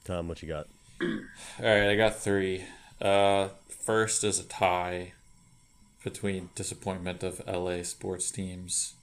Tom, 0.05 0.27
what 0.27 0.41
you 0.43 0.47
got? 0.47 0.67
All 1.01 1.09
right, 1.59 1.89
I 1.89 1.95
got 1.95 2.15
three. 2.15 2.63
Uh, 3.01 3.49
first 3.67 4.23
is 4.23 4.39
a 4.39 4.43
tie 4.43 5.13
between 6.03 6.51
disappointment 6.53 7.23
of 7.23 7.41
LA 7.47 7.81
sports 7.81 8.29
teams. 8.29 8.93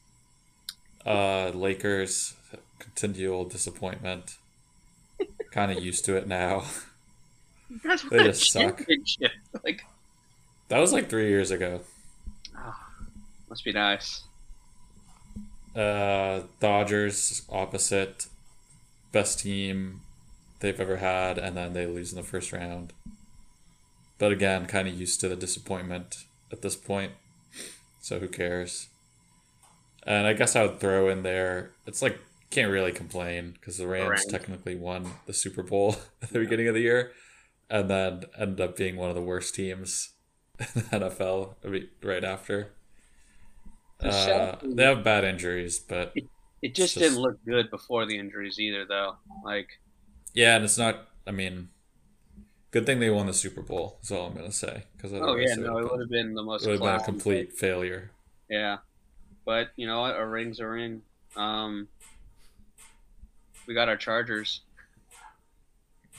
Uh, 1.05 1.49
Lakers 1.49 2.35
continual 2.79 3.45
disappointment. 3.45 4.37
kind 5.51 5.73
of 5.73 5.83
used 5.83 6.05
to 6.05 6.17
it 6.17 6.29
now. 6.29 6.65
That's 7.85 8.03
They 8.09 8.23
just 8.23 8.53
suck. 8.53 8.83
Like, 9.65 9.85
That 10.69 10.79
was 10.79 10.93
like 10.93 11.11
three 11.11 11.29
years 11.29 11.51
ago. 11.51 11.81
must 13.49 13.65
be 13.65 13.73
nice. 13.73 14.23
Uh, 15.75 16.43
Dodgers 16.61 17.43
opposite, 17.51 18.27
best 19.11 19.41
team 19.41 20.03
they've 20.63 20.81
ever 20.81 20.97
had, 20.97 21.37
and 21.39 21.57
then 21.57 21.75
they 21.75 21.87
lose 21.87 22.13
in 22.13 22.17
the 22.17 22.23
first 22.27 22.53
round. 22.53 22.95
But 24.19 24.33
again, 24.33 24.67
kind 24.67 24.89
of 24.89 24.95
used 24.95 25.21
to 25.21 25.29
the 25.29 25.37
disappointment 25.37 26.25
at 26.51 26.63
this 26.63 26.77
point, 26.77 27.13
so 28.01 28.19
who 28.19 28.29
cares? 28.29 28.89
And 30.05 30.27
I 30.27 30.33
guess 30.33 30.57
I 30.57 30.63
would 30.63 30.81
throw 30.81 31.09
in 31.09 31.23
there. 31.23 31.71
It's 31.87 32.01
like 32.03 32.19
can't 32.51 32.71
really 32.73 32.93
complain 32.93 33.53
because 33.53 33.79
the 33.79 33.87
Rams 33.87 34.11
Rams. 34.11 34.27
technically 34.27 34.75
won 34.77 35.13
the 35.27 35.33
Super 35.33 35.63
Bowl 35.63 35.97
at 36.23 36.31
the 36.31 36.39
beginning 36.41 36.69
of 36.69 36.75
the 36.75 36.81
year, 36.81 37.13
and 37.71 37.89
then 37.91 38.25
ended 38.39 38.61
up 38.61 38.77
being 38.77 38.97
one 38.97 39.09
of 39.11 39.15
the 39.15 39.23
worst 39.23 39.55
teams 39.55 40.11
in 40.59 40.67
the 40.75 40.81
NFL 40.83 41.55
I 41.65 41.69
mean, 41.69 41.89
right 42.03 42.25
after. 42.25 42.73
Uh, 44.01 44.57
they 44.65 44.83
have 44.83 45.05
bad 45.05 45.23
injuries, 45.25 45.79
but 45.79 46.13
It 46.61 46.75
just 46.75 46.95
just- 46.95 46.99
didn't 46.99 47.19
look 47.21 47.39
good 47.45 47.71
before 47.71 48.05
the 48.07 48.19
injuries 48.19 48.59
either, 48.59 48.85
though. 48.85 49.17
Like, 49.45 49.69
yeah, 50.35 50.57
and 50.57 50.65
it's 50.65 50.79
not. 50.79 51.09
I 51.27 51.31
mean, 51.31 51.69
good 52.71 52.87
thing 52.87 53.01
they 53.01 53.11
won 53.11 53.27
the 53.27 53.35
Super 53.35 53.63
Bowl. 53.63 53.99
Is 54.03 54.11
all 54.11 54.27
I'm 54.27 54.35
gonna 54.35 54.53
say. 54.53 54.85
Because 54.97 55.13
oh 55.13 55.37
yeah, 55.37 55.55
no, 55.55 55.79
it 55.79 55.91
would 55.91 56.01
have 56.01 56.11
been 56.11 56.35
the 56.35 56.43
most 56.43 56.67
it 56.67 56.71
would 56.71 56.81
have 56.81 56.99
been 56.99 57.01
a 57.01 57.05
complete 57.05 57.53
failure. 57.53 58.11
Yeah, 58.51 58.79
but 59.45 59.69
you 59.77 59.87
know 59.87 60.01
what? 60.01 60.17
A 60.19 60.27
ring's 60.27 60.61
a 60.61 60.67
ring. 60.67 61.03
Um, 61.37 61.89
we 63.67 63.75
got 63.75 63.89
our 63.89 63.97
Chargers. 63.97 64.61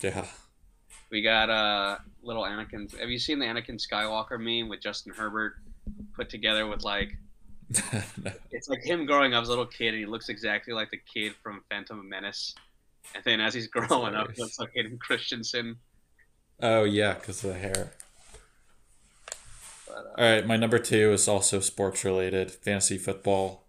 Yeah, 0.01 0.25
We 1.11 1.21
got 1.21 1.49
uh 1.49 1.97
little 2.23 2.43
Anakin. 2.43 2.97
Have 2.99 3.09
you 3.09 3.19
seen 3.19 3.39
the 3.39 3.45
Anakin 3.45 3.79
Skywalker 3.79 4.39
meme 4.39 4.69
with 4.69 4.81
Justin 4.81 5.13
Herbert 5.13 5.55
put 6.15 6.29
together 6.29 6.67
with 6.67 6.83
like 6.83 7.17
No. 7.93 8.31
it's 8.51 8.69
like 8.69 8.83
him 8.83 9.05
growing 9.05 9.33
up 9.33 9.43
as 9.43 9.47
a 9.47 9.51
little 9.51 9.65
kid 9.65 9.89
and 9.89 9.97
he 9.97 10.05
looks 10.05 10.29
exactly 10.29 10.73
like 10.73 10.91
the 10.91 10.99
kid 11.13 11.33
from 11.41 11.63
Phantom 11.69 12.07
Menace. 12.07 12.55
And 13.15 13.23
then 13.23 13.41
as 13.41 13.53
he's 13.53 13.67
growing 13.67 14.15
up, 14.15 14.31
he 14.31 14.41
looks 14.41 14.59
like 14.59 14.71
Hayden 14.73 14.97
Christensen. 14.97 15.77
Oh 16.61 16.83
yeah, 16.83 17.13
because 17.13 17.43
of 17.43 17.53
the 17.53 17.59
hair. 17.59 17.93
But, 19.87 19.95
uh, 19.95 20.21
All 20.21 20.33
right, 20.35 20.47
my 20.47 20.57
number 20.57 20.79
two 20.79 21.11
is 21.11 21.27
also 21.27 21.59
sports 21.59 22.03
related, 22.03 22.51
fantasy 22.51 22.97
football. 22.97 23.67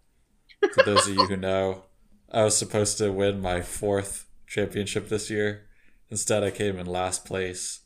For 0.73 0.82
those 0.82 1.06
of 1.06 1.15
you 1.15 1.27
who 1.27 1.36
know, 1.36 1.85
I 2.31 2.44
was 2.44 2.56
supposed 2.56 2.98
to 2.98 3.12
win 3.12 3.40
my 3.40 3.61
fourth 3.61 4.27
championship 4.47 5.09
this 5.09 5.31
year. 5.31 5.66
Instead, 6.11 6.43
I 6.43 6.51
came 6.51 6.78
in 6.78 6.86
last 6.86 7.24
place. 7.24 7.81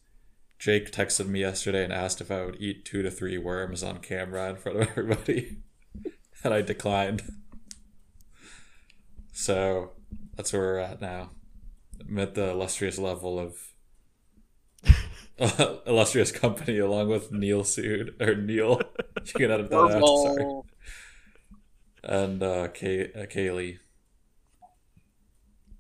Jake 0.59 0.91
texted 0.91 1.29
me 1.29 1.41
yesterday 1.41 1.85
and 1.85 1.93
asked 1.93 2.20
if 2.20 2.31
I 2.31 2.45
would 2.45 2.57
eat 2.61 2.85
two 2.85 3.03
to 3.03 3.11
three 3.11 3.39
worms 3.39 3.83
on 3.83 3.99
camera 3.99 4.51
in 4.51 4.57
front 4.57 4.81
of 4.81 4.89
everybody, 4.97 5.59
and 6.45 6.55
I 6.55 6.62
declined. 6.62 7.23
So 9.33 9.93
that's 10.37 10.53
where 10.53 10.62
we're 10.62 10.79
at 10.79 11.01
now. 11.01 11.31
I'm 12.01 12.16
the 12.35 12.51
illustrious 12.51 12.99
level 12.99 13.39
of 13.39 13.57
illustrious 15.87 16.33
company 16.33 16.79
along 16.79 17.09
with 17.09 17.33
Neil 17.33 17.62
Sood 17.62 18.20
or 18.20 18.35
Neil. 18.35 18.81
You 19.25 19.33
can 19.35 19.51
edit 19.51 19.70
that 19.70 19.77
out. 19.77 20.07
Sorry. 20.07 20.62
And 22.03 22.43
uh, 22.43 22.69
Kay- 22.69 23.12
uh, 23.12 23.27
Kaylee. 23.27 23.79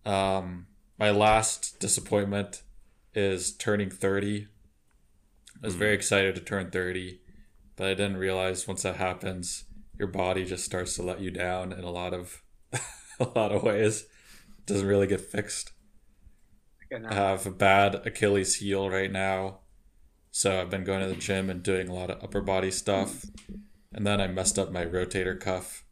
Um, 0.04 0.66
my 0.98 1.10
last 1.10 1.80
disappointment 1.80 2.62
is 3.14 3.52
turning 3.52 3.90
thirty. 3.90 4.48
I 5.62 5.66
was 5.66 5.74
very 5.74 5.94
excited 5.94 6.34
to 6.36 6.40
turn 6.40 6.70
thirty, 6.70 7.20
but 7.76 7.86
I 7.86 7.94
didn't 7.94 8.16
realize 8.16 8.68
once 8.68 8.82
that 8.82 8.96
happens, 8.96 9.64
your 9.98 10.08
body 10.08 10.44
just 10.44 10.64
starts 10.64 10.94
to 10.96 11.02
let 11.02 11.20
you 11.20 11.30
down 11.30 11.72
in 11.72 11.84
a 11.84 11.90
lot 11.90 12.14
of 12.14 12.42
a 13.20 13.24
lot 13.34 13.52
of 13.52 13.62
ways. 13.62 14.02
It 14.58 14.66
doesn't 14.66 14.86
really 14.86 15.06
get 15.06 15.20
fixed. 15.20 15.72
Good 16.90 17.04
I 17.06 17.14
have 17.14 17.46
a 17.46 17.50
bad 17.50 18.06
Achilles 18.06 18.56
heel 18.56 18.88
right 18.90 19.10
now. 19.12 19.60
So 20.30 20.60
I've 20.60 20.70
been 20.70 20.84
going 20.84 21.00
to 21.00 21.06
the 21.08 21.16
gym 21.16 21.50
and 21.50 21.62
doing 21.62 21.88
a 21.88 21.94
lot 21.94 22.10
of 22.10 22.22
upper 22.22 22.40
body 22.40 22.70
stuff. 22.70 23.24
And 23.92 24.06
then 24.06 24.20
I 24.20 24.26
messed 24.26 24.58
up 24.58 24.70
my 24.70 24.84
rotator 24.84 25.38
cuff. 25.38 25.84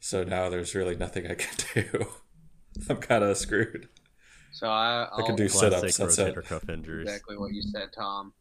So 0.00 0.24
now 0.24 0.48
there's 0.48 0.74
really 0.74 0.96
nothing 0.96 1.26
I 1.26 1.34
can 1.34 1.56
do. 1.92 2.06
I'm 2.88 2.96
kind 2.98 3.24
of 3.24 3.36
screwed. 3.36 3.88
So 4.52 4.68
I, 4.68 5.04
I 5.12 5.22
can 5.22 5.32
I'll- 5.32 5.36
do 5.36 5.48
sit 5.48 5.70
Classic 5.70 5.84
ups. 5.88 5.96
That's 5.98 6.18
it. 6.18 6.34
rotator 6.34 6.44
cuff 6.44 6.68
injuries. 6.68 7.08
exactly 7.08 7.36
what 7.36 7.52
you 7.52 7.62
said, 7.62 7.88
Tom. 7.94 8.32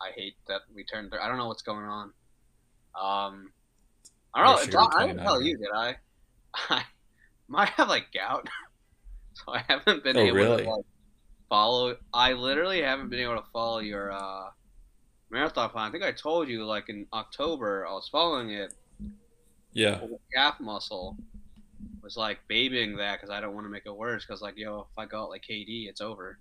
I 0.00 0.10
hate 0.14 0.34
that 0.46 0.60
we 0.74 0.84
turned. 0.84 1.10
Thir- 1.10 1.20
I 1.20 1.28
don't 1.28 1.38
know 1.38 1.48
what's 1.48 1.62
going 1.62 1.84
on. 1.84 2.12
Um, 3.00 3.50
I 4.34 4.44
don't 4.44 4.72
know. 4.72 4.80
Tom, 4.80 4.92
I 4.96 5.06
didn't 5.08 5.22
tell 5.22 5.42
you, 5.42 5.56
did 5.58 5.68
I? 5.74 5.96
I 6.70 6.82
might 7.48 7.70
have 7.70 7.88
like 7.88 8.06
gout, 8.14 8.48
so 9.32 9.52
I 9.52 9.64
haven't 9.68 10.04
been 10.04 10.16
Oh, 10.16 10.20
able 10.20 10.36
really? 10.36 10.62
to 10.64 10.70
like 10.70 10.84
follow. 11.48 11.96
I 12.12 12.32
literally 12.32 12.82
haven't 12.82 13.10
been 13.10 13.20
able 13.20 13.36
to 13.36 13.44
follow 13.52 13.78
your 13.78 14.12
uh, 14.12 14.50
marathon 15.30 15.70
plan. 15.70 15.88
I 15.88 15.90
think 15.90 16.04
I 16.04 16.12
told 16.12 16.48
you 16.48 16.64
like 16.64 16.88
in 16.88 17.06
October 17.12 17.86
I 17.86 17.92
was 17.92 18.08
following 18.08 18.50
it. 18.50 18.74
Yeah. 19.72 20.00
calf 20.34 20.58
muscle 20.60 21.16
was 22.02 22.16
like 22.16 22.38
babying 22.48 22.96
that 22.96 23.16
because 23.20 23.30
I 23.30 23.40
don't 23.40 23.54
want 23.54 23.66
to 23.66 23.70
make 23.70 23.86
it 23.86 23.96
worse. 23.96 24.24
Because 24.24 24.40
like, 24.40 24.56
yo, 24.56 24.86
if 24.90 24.98
I 24.98 25.06
go 25.06 25.22
out 25.24 25.30
like 25.30 25.44
KD, 25.48 25.88
it's 25.88 26.00
over. 26.00 26.38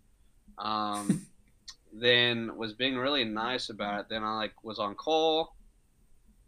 Um, 0.57 1.25
then 1.93 2.55
was 2.55 2.73
being 2.73 2.97
really 2.97 3.23
nice 3.23 3.69
about 3.69 3.99
it. 4.01 4.05
Then 4.09 4.23
I 4.23 4.35
like 4.35 4.53
was 4.63 4.79
on 4.79 4.95
call, 4.95 5.55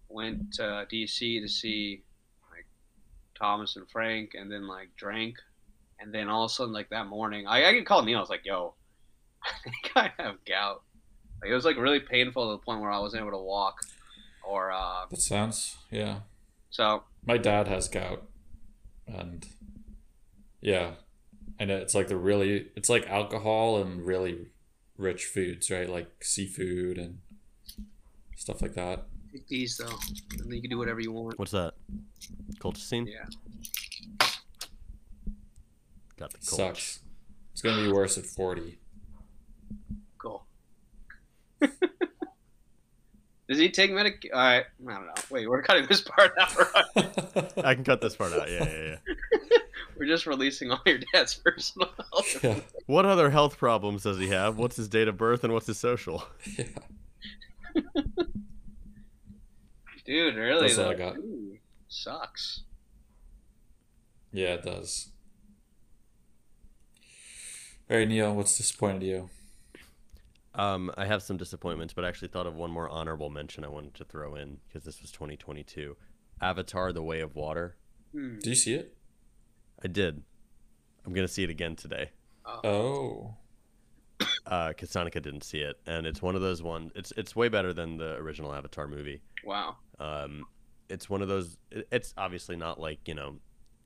went 0.07 0.53
to 0.53 0.88
DC 0.91 1.41
to 1.41 1.48
see 1.48 2.03
like 2.52 2.65
Thomas 3.38 3.76
and 3.76 3.90
Frank, 3.90 4.31
and 4.34 4.52
then 4.52 4.68
like 4.68 4.90
drank, 4.95 5.36
and 5.99 6.13
then 6.13 6.30
all 6.30 6.45
of 6.45 6.51
a 6.51 6.53
sudden 6.53 6.73
like 6.73 6.89
that 6.89 7.07
morning, 7.07 7.47
I 7.47 7.65
I 7.69 7.73
could 7.73 7.85
call 7.85 8.03
Neil. 8.03 8.17
I 8.17 8.21
was 8.21 8.30
like, 8.30 8.45
yo, 8.45 8.76
I 9.43 9.49
think 9.63 9.91
I 9.95 10.11
have 10.21 10.35
gout. 10.45 10.84
Like 11.41 11.51
it 11.51 11.55
was 11.55 11.65
like 11.65 11.77
really 11.77 11.99
painful 11.99 12.47
to 12.47 12.51
the 12.53 12.63
point 12.65 12.81
where 12.81 12.91
I 12.91 12.99
wasn't 12.99 13.21
able 13.21 13.31
to 13.38 13.43
walk, 13.43 13.76
or 14.47 14.71
uh, 14.71 15.05
That 15.09 15.21
sounds, 15.21 15.77
yeah. 15.89 16.19
so 16.69 17.03
My 17.26 17.38
dad 17.38 17.67
has 17.67 17.88
gout. 17.88 18.23
And 19.07 19.45
yeah. 20.61 20.91
And 21.59 21.71
it's 21.71 21.95
like 21.95 22.07
the 22.07 22.17
really, 22.17 22.67
it's 22.76 22.89
like 22.89 23.09
alcohol 23.09 23.81
and 23.81 24.05
really 24.05 24.47
rich 24.97 25.26
foods, 25.26 25.69
right? 25.71 25.89
Like 25.89 26.23
seafood 26.23 26.97
and 26.97 27.19
stuff 28.35 28.61
like 28.61 28.73
that. 28.76 29.05
Take 29.31 29.47
these 29.47 29.77
though, 29.77 29.85
and 30.31 30.39
then 30.41 30.51
you 30.51 30.61
can 30.61 30.69
do 30.69 30.77
whatever 30.77 30.99
you 30.99 31.11
want. 31.11 31.38
What's 31.39 31.51
that? 31.51 31.73
Colchicine? 32.59 33.07
Yeah. 33.07 33.26
Got 36.19 36.31
the 36.33 36.37
colch. 36.39 36.57
Sucks. 36.57 36.99
It's 37.53 37.61
going 37.61 37.77
to 37.77 37.83
be 37.83 37.91
worse 37.91 38.17
at 38.17 38.25
40. 38.25 38.77
Cool. 40.17 40.45
Does 43.49 43.57
he 43.57 43.69
take 43.71 43.91
medic? 43.91 44.29
All 44.33 44.39
right, 44.39 44.65
I 44.87 44.93
don't 44.93 45.05
know. 45.05 45.13
Wait, 45.31 45.49
we're 45.49 45.61
cutting 45.63 45.85
this 45.87 46.01
part 46.01 46.33
out. 46.37 46.55
Right? 46.57 46.85
I 47.65 47.73
can 47.73 47.83
cut 47.83 48.01
this 48.01 48.15
part 48.15 48.33
out. 48.33 48.51
Yeah, 48.51 48.63
yeah, 48.65 48.97
yeah. 49.07 49.13
We're 49.97 50.05
just 50.05 50.25
releasing 50.25 50.71
all 50.71 50.79
your 50.85 50.99
dad's 51.13 51.35
personal 51.35 51.89
health. 51.97 52.43
yeah. 52.43 52.59
What 52.85 53.05
other 53.05 53.29
health 53.29 53.57
problems 53.57 54.03
does 54.03 54.17
he 54.17 54.29
have? 54.29 54.57
What's 54.57 54.77
his 54.77 54.87
date 54.87 55.09
of 55.09 55.17
birth 55.17 55.43
and 55.43 55.51
what's 55.51 55.67
his 55.67 55.77
social? 55.77 56.23
yeah. 56.57 56.65
Dude, 60.05 60.35
really? 60.35 60.67
That's 60.67 60.79
all 60.79 60.89
I 60.89 60.93
got. 60.93 61.17
ooh, 61.17 61.57
sucks. 61.89 62.61
Yeah, 64.31 64.53
it 64.53 64.63
does. 64.63 65.09
All 67.89 67.97
right, 67.97 68.07
Neil, 68.07 68.35
what's 68.35 68.55
disappointed 68.57 69.03
you? 69.03 69.29
Um, 70.53 70.91
I 70.97 71.05
have 71.05 71.23
some 71.23 71.37
disappointments, 71.37 71.93
but 71.93 72.05
I 72.05 72.07
actually 72.07 72.27
thought 72.27 72.45
of 72.47 72.55
one 72.55 72.71
more 72.71 72.89
honorable 72.89 73.29
mention 73.29 73.63
I 73.63 73.67
wanted 73.69 73.93
to 73.95 74.03
throw 74.05 74.35
in 74.35 74.57
because 74.67 74.83
this 74.83 75.01
was 75.01 75.11
2022. 75.11 75.95
Avatar: 76.41 76.91
The 76.93 77.01
Way 77.03 77.21
of 77.21 77.35
Water. 77.35 77.77
Hmm. 78.11 78.39
Do 78.39 78.49
you 78.49 78.55
see 78.55 78.75
it? 78.75 78.95
I 79.83 79.87
did. 79.87 80.21
I'm 81.05 81.13
gonna 81.13 81.27
see 81.27 81.43
it 81.43 81.49
again 81.49 81.75
today. 81.75 82.11
Oh. 82.45 83.35
Uh, 84.45 84.73
cause 84.73 84.89
Sonica 84.89 85.21
didn't 85.21 85.43
see 85.43 85.59
it, 85.59 85.79
and 85.85 86.05
it's 86.07 86.21
one 86.21 86.35
of 86.35 86.41
those 86.41 86.61
ones. 86.61 86.91
It's 86.95 87.13
it's 87.15 87.35
way 87.35 87.47
better 87.49 87.71
than 87.73 87.97
the 87.97 88.15
original 88.15 88.53
Avatar 88.53 88.87
movie. 88.87 89.21
Wow. 89.45 89.77
Um, 89.99 90.45
it's 90.89 91.09
one 91.09 91.21
of 91.21 91.27
those. 91.27 91.57
it- 91.71 91.87
It's 91.91 92.13
obviously 92.17 92.55
not 92.55 92.79
like 92.79 93.07
you 93.07 93.13
know, 93.15 93.37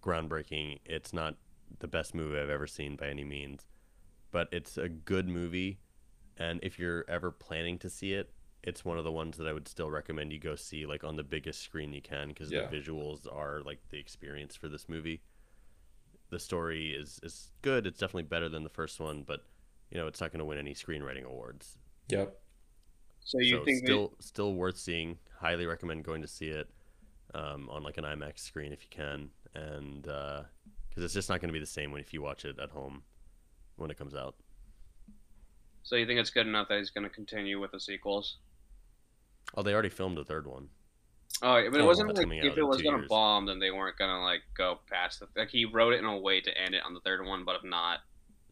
groundbreaking. 0.02 0.80
It's 0.86 1.14
not 1.14 1.36
the 1.80 1.88
best 1.88 2.16
movie 2.16 2.40
I've 2.40 2.50
ever 2.50 2.68
seen 2.68 2.96
by 2.96 3.08
any 3.08 3.24
means, 3.24 3.66
but 4.34 4.50
it's 4.52 4.78
a 4.78 4.90
good 4.90 5.30
movie. 5.30 5.80
And 6.36 6.60
if 6.64 6.78
you're 6.80 7.06
ever 7.08 7.32
planning 7.32 7.78
to 7.80 7.90
see 7.90 8.14
it, 8.14 8.32
it's 8.64 8.84
one 8.84 8.98
of 8.98 9.04
the 9.04 9.12
ones 9.12 9.38
that 9.38 9.48
I 9.48 9.54
would 9.54 9.68
still 9.68 9.92
recommend 9.92 10.34
you 10.34 10.40
go 10.40 10.56
see, 10.56 10.86
like 10.86 11.04
on 11.04 11.16
the 11.16 11.24
biggest 11.24 11.62
screen 11.62 11.94
you 11.94 12.02
can, 12.02 12.30
because 12.30 12.52
Yeah. 12.52 12.66
the 12.66 12.76
visuals 12.76 13.32
are 13.34 13.62
like 13.62 13.80
the 13.90 14.00
experience 14.00 14.56
for 14.56 14.68
this 14.68 14.90
movie. 14.90 15.22
The 16.30 16.40
story 16.40 16.92
is 16.94 17.20
is 17.22 17.52
good. 17.62 17.86
It's 17.86 18.00
definitely 18.00 18.24
better 18.24 18.50
than 18.50 18.64
the 18.64 18.70
first 18.70 19.00
one, 19.00 19.22
but 19.24 19.46
you 19.92 19.98
know, 20.00 20.08
it's 20.08 20.20
not 20.20 20.32
going 20.32 20.40
to 20.40 20.46
win 20.46 20.58
any 20.58 20.74
screenwriting 20.74 21.24
awards. 21.26 21.78
Yep. 22.10 22.36
So 23.20 23.38
you 23.40 23.58
so 23.60 23.64
think 23.66 23.82
they- 23.82 23.86
still 23.86 24.16
still 24.20 24.56
worth 24.56 24.78
seeing. 24.78 25.20
Highly 25.40 25.66
recommend 25.68 26.04
going 26.06 26.22
to 26.24 26.28
see 26.28 26.48
it 26.48 26.70
um, 27.36 27.70
on 27.70 27.84
like 27.84 27.98
an 27.98 28.06
IMAX 28.06 28.40
screen 28.40 28.72
if 28.74 28.82
you 28.82 28.90
can, 28.90 29.30
and 29.54 30.02
because 30.04 31.04
it's 31.04 31.14
just 31.14 31.30
not 31.30 31.42
going 31.42 31.50
to 31.50 31.54
be 31.54 31.60
the 31.60 31.66
same 31.66 31.92
when 31.92 32.02
if 32.02 32.14
you 32.14 32.22
watch 32.24 32.46
it 32.46 32.58
at 32.60 32.72
home 32.72 33.04
when 33.76 33.92
it 33.92 33.98
comes 33.98 34.16
out. 34.16 34.36
so 35.84 35.96
you 35.96 36.06
think 36.06 36.20
it's 36.20 36.30
good 36.30 36.48
enough 36.48 36.68
that 36.70 36.78
he's 36.78 36.90
going 36.90 37.04
to 37.04 37.10
continue 37.10 37.60
with 37.60 37.72
the 37.72 37.80
sequels? 37.80 38.38
Oh, 39.56 39.62
they 39.64 39.74
already 39.74 39.90
filmed 39.90 40.18
a 40.18 40.24
third 40.24 40.48
one. 40.48 40.70
Oh, 41.42 41.62
but 41.70 41.80
it 41.80 41.84
wasn't 41.84 42.16
like 42.16 42.28
if 42.32 42.58
it 42.58 42.64
was 42.64 42.82
gonna 42.82 43.06
bomb, 43.10 43.48
then 43.48 43.60
they 43.60 43.72
weren't 43.72 43.98
gonna 43.98 44.22
like 44.24 44.42
go 44.56 44.80
past 44.90 45.20
the 45.20 45.28
like 45.36 45.50
he 45.50 45.66
wrote 45.66 45.94
it 45.94 46.00
in 46.00 46.06
a 46.06 46.18
way 46.18 46.40
to 46.40 46.58
end 46.58 46.76
it 46.76 46.84
on 46.86 46.94
the 46.94 47.00
third 47.02 47.26
one, 47.26 47.44
but 47.44 47.56
if 47.56 47.64
not, 47.64 48.00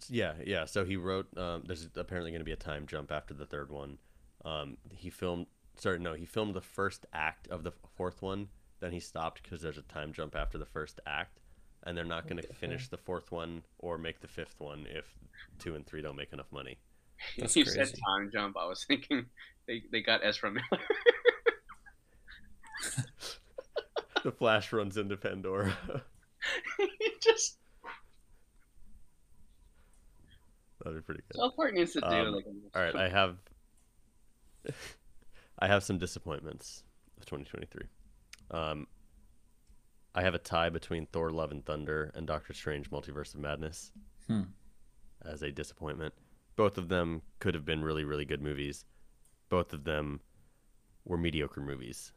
Yeah, 0.09 0.33
yeah. 0.45 0.65
So 0.65 0.83
he 0.83 0.97
wrote. 0.97 1.27
Um, 1.37 1.63
there's 1.65 1.87
apparently 1.95 2.31
going 2.31 2.41
to 2.41 2.45
be 2.45 2.51
a 2.51 2.57
time 2.57 2.87
jump 2.87 3.11
after 3.11 3.33
the 3.33 3.45
third 3.45 3.71
one. 3.71 3.99
Um, 4.43 4.77
he 4.93 5.09
filmed. 5.09 5.45
Sorry, 5.77 5.99
no, 5.99 6.13
he 6.13 6.25
filmed 6.25 6.55
the 6.55 6.61
first 6.61 7.05
act 7.13 7.47
of 7.49 7.63
the 7.63 7.71
fourth 7.95 8.21
one. 8.21 8.47
Then 8.79 8.91
he 8.91 8.99
stopped 8.99 9.43
because 9.43 9.61
there's 9.61 9.77
a 9.77 9.83
time 9.83 10.11
jump 10.11 10.35
after 10.35 10.57
the 10.57 10.65
first 10.65 10.99
act, 11.05 11.39
and 11.83 11.97
they're 11.97 12.05
not 12.05 12.27
going 12.27 12.41
to 12.41 12.53
finish 12.53 12.87
the 12.87 12.97
fourth 12.97 13.31
one 13.31 13.63
or 13.79 13.97
make 13.97 14.21
the 14.21 14.27
fifth 14.27 14.55
one 14.59 14.85
if 14.89 15.05
two 15.59 15.75
and 15.75 15.85
three 15.85 16.01
don't 16.01 16.15
make 16.15 16.33
enough 16.33 16.51
money. 16.51 16.77
That's 17.37 17.55
you 17.55 17.65
said 17.65 17.91
time 18.07 18.29
jump. 18.31 18.57
I 18.57 18.65
was 18.65 18.83
thinking 18.83 19.25
they, 19.67 19.83
they 19.91 20.01
got 20.01 20.21
Ezra 20.23 20.51
Miller. 20.51 20.65
the 24.23 24.31
Flash 24.31 24.73
runs 24.73 24.97
into 24.97 25.17
Pandora. 25.17 25.75
He 26.79 26.87
just 27.21 27.59
That'd 30.83 30.97
be 30.97 31.01
pretty 31.03 31.21
good. 31.31 31.39
South 31.39 31.55
Park 31.55 31.73
needs 31.73 31.93
to 31.93 32.01
do 32.01 32.07
Um, 32.07 32.33
like. 32.33 32.45
All 32.73 32.81
right, 32.81 32.95
I 32.95 33.09
have 33.09 33.37
I 35.59 35.67
have 35.67 35.83
some 35.83 35.97
disappointments 35.97 36.83
of 37.19 37.25
2023. 37.25 37.85
Um, 38.49 38.87
I 40.13 40.21
have 40.23 40.33
a 40.35 40.39
tie 40.39 40.69
between 40.69 41.05
Thor: 41.07 41.31
Love 41.31 41.51
and 41.51 41.65
Thunder 41.65 42.11
and 42.15 42.27
Doctor 42.27 42.53
Strange: 42.53 42.89
Multiverse 42.89 43.33
of 43.33 43.39
Madness 43.39 43.91
Hmm. 44.27 44.43
as 45.21 45.41
a 45.41 45.51
disappointment. 45.51 46.13
Both 46.55 46.77
of 46.77 46.89
them 46.89 47.21
could 47.39 47.53
have 47.55 47.65
been 47.65 47.83
really, 47.83 48.03
really 48.03 48.25
good 48.25 48.41
movies. 48.41 48.85
Both 49.49 49.73
of 49.73 49.83
them 49.85 50.21
were 51.05 51.17
mediocre 51.17 51.61
movies. 51.61 52.11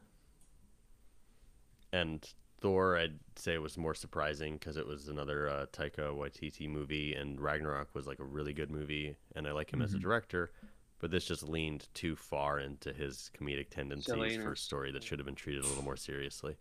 And 1.93 2.27
Thor, 2.59 2.97
I'd 2.97 3.19
say, 3.35 3.57
was 3.57 3.77
more 3.77 3.93
surprising 3.95 4.53
because 4.57 4.75
it 4.77 4.85
was 4.85 5.07
another 5.07 5.47
uh, 5.49 5.65
Taika 5.67 6.13
Waititi 6.13 6.67
movie, 6.69 7.13
and 7.13 7.39
Ragnarok 7.39 7.93
was 7.93 8.07
like 8.07 8.19
a 8.19 8.23
really 8.25 8.53
good 8.53 8.71
movie, 8.71 9.15
and 9.35 9.47
I 9.47 9.51
like 9.51 9.71
him 9.71 9.81
as 9.81 9.93
a 9.93 9.97
Mhm. 9.97 10.01
director. 10.01 10.51
But 10.99 11.11
this 11.11 11.25
just 11.25 11.43
leaned 11.43 11.87
too 11.93 12.15
far 12.15 12.59
into 12.59 12.91
his 12.93 13.29
comedic 13.33 13.69
tendencies 13.69 14.35
for 14.43 14.53
a 14.53 14.57
story 14.57 14.91
that 14.91 15.03
should 15.03 15.19
have 15.19 15.25
been 15.25 15.35
treated 15.35 15.63
a 15.63 15.67
little 15.67 15.83
more 15.83 15.97
seriously. 15.97 16.57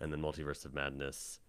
And 0.00 0.12
then 0.12 0.20
Multiverse 0.22 0.64
of 0.64 0.74
Madness, 0.74 1.40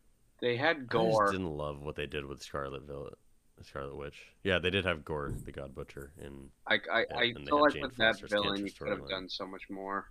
They 0.42 0.58
had 0.58 0.88
gore. 0.88 1.24
I 1.24 1.26
just 1.28 1.32
didn't 1.34 1.56
love 1.58 1.82
what 1.82 1.96
they 1.96 2.08
did 2.08 2.26
with 2.26 2.42
Scarlet 2.42 2.84
Vil- 2.84 3.14
Scarlet 3.62 3.96
Witch. 3.96 4.20
Yeah, 4.44 4.58
they 4.60 4.70
did 4.70 4.86
have 4.86 5.04
Gorr, 5.06 5.34
the 5.46 5.52
God 5.52 5.76
Butcher, 5.76 6.12
in 6.22 6.50
I 6.66 6.76
I, 6.92 7.06
I 7.16 7.24
and 7.36 7.46
feel 7.46 7.62
like 7.62 7.74
Jane 7.74 7.82
with 7.84 7.96
that 7.98 8.14
Foster's 8.14 8.32
villain, 8.32 8.66
you 8.66 8.72
could 8.72 8.88
have 8.88 9.08
done 9.10 9.28
so 9.30 9.46
much 9.46 9.70
more, 9.70 10.06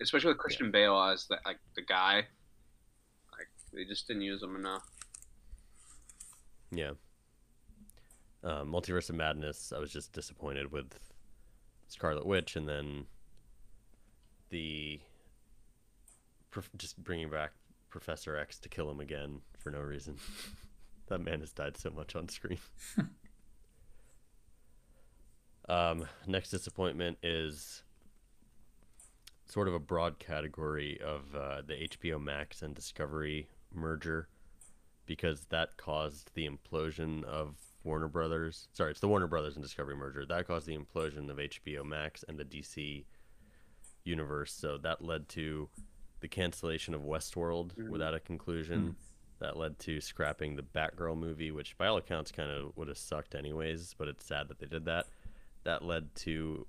especially 0.00 0.28
with 0.28 0.38
Christian 0.38 0.70
Bale 0.70 0.98
as 0.98 1.26
the 1.26 1.38
like 1.44 1.58
the 1.76 1.82
guy. 1.82 2.26
Like 3.36 3.48
they 3.72 3.84
just 3.84 4.08
didn't 4.08 4.22
use 4.22 4.42
him 4.42 4.56
enough. 4.56 4.82
yeah. 6.72 6.92
Uh, 8.42 8.62
Multiverse 8.64 9.08
of 9.08 9.16
Madness. 9.16 9.72
I 9.74 9.78
was 9.78 9.90
just 9.90 10.12
disappointed 10.12 10.70
with 10.72 10.98
Scarlet 11.88 12.26
Witch, 12.26 12.56
and 12.56 12.68
then 12.68 13.06
the 14.50 15.00
prof- 16.54 16.70
just 16.78 17.02
bringing 17.02 17.28
back 17.28 17.52
Professor 17.90 18.36
X 18.36 18.58
to 18.60 18.68
kill 18.68 18.90
him 18.90 19.00
again 19.00 19.40
for 19.58 19.70
no 19.70 19.80
reason. 19.80 20.16
that 21.08 21.18
man 21.18 21.40
has 21.40 21.52
died 21.52 21.76
so 21.76 21.90
much 21.90 22.16
on 22.16 22.28
screen. 22.28 22.58
um, 25.68 26.06
next 26.26 26.50
disappointment 26.50 27.18
is 27.22 27.82
sort 29.46 29.68
of 29.68 29.74
a 29.74 29.78
broad 29.78 30.18
category 30.18 30.98
of 31.04 31.34
uh, 31.34 31.62
the 31.66 31.74
HBO 31.74 32.22
Max 32.22 32.62
and 32.62 32.74
Discovery 32.74 33.48
merger 33.74 34.28
because 35.06 35.44
that 35.50 35.76
caused 35.76 36.30
the 36.34 36.48
implosion 36.48 37.22
of 37.24 37.56
Warner 37.82 38.08
Brothers. 38.08 38.68
Sorry, 38.72 38.92
it's 38.92 39.00
the 39.00 39.08
Warner 39.08 39.26
Brothers 39.26 39.56
and 39.56 39.62
Discovery 39.62 39.96
merger. 39.96 40.24
That 40.24 40.46
caused 40.46 40.66
the 40.66 40.78
implosion 40.78 41.28
of 41.28 41.36
HBO 41.36 41.84
Max 41.84 42.24
and 42.26 42.38
the 42.38 42.44
DC 42.44 43.04
universe. 44.04 44.52
So 44.52 44.78
that 44.78 45.04
led 45.04 45.28
to 45.30 45.68
the 46.24 46.28
cancellation 46.28 46.94
of 46.94 47.02
Westworld 47.02 47.74
Mhm. 47.74 47.90
without 47.90 48.14
a 48.14 48.18
conclusion. 48.18 48.96
That 49.40 49.58
led 49.58 49.78
to 49.80 50.00
scrapping 50.00 50.56
the 50.56 50.62
Batgirl 50.62 51.18
movie, 51.18 51.50
which 51.50 51.76
by 51.76 51.86
all 51.86 51.98
accounts 51.98 52.32
kind 52.32 52.50
of 52.50 52.74
would 52.78 52.88
have 52.88 52.96
sucked 52.96 53.34
anyways, 53.34 53.92
but 53.98 54.08
it's 54.08 54.24
sad 54.24 54.48
that 54.48 54.58
they 54.58 54.64
did 54.66 54.86
that. 54.86 55.06
That 55.64 55.84
led 55.84 56.14
to 56.24 56.66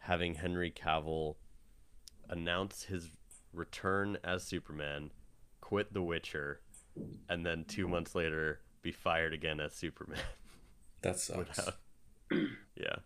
having 0.00 0.34
Henry 0.34 0.70
Cavill 0.70 1.36
announce 2.28 2.82
his 2.84 3.10
return 3.54 4.18
as 4.22 4.42
Superman, 4.44 5.12
quit 5.62 5.94
The 5.94 6.02
Witcher, 6.02 6.60
and 7.30 7.46
then 7.46 7.64
two 7.64 7.88
months 7.88 8.14
later 8.14 8.60
be 8.82 8.92
fired 8.92 9.32
again 9.32 9.58
as 9.58 9.72
Superman. 9.74 10.20
That 11.00 11.18
sucks. 11.20 11.56
without, 11.56 11.78
yeah. 12.76 12.96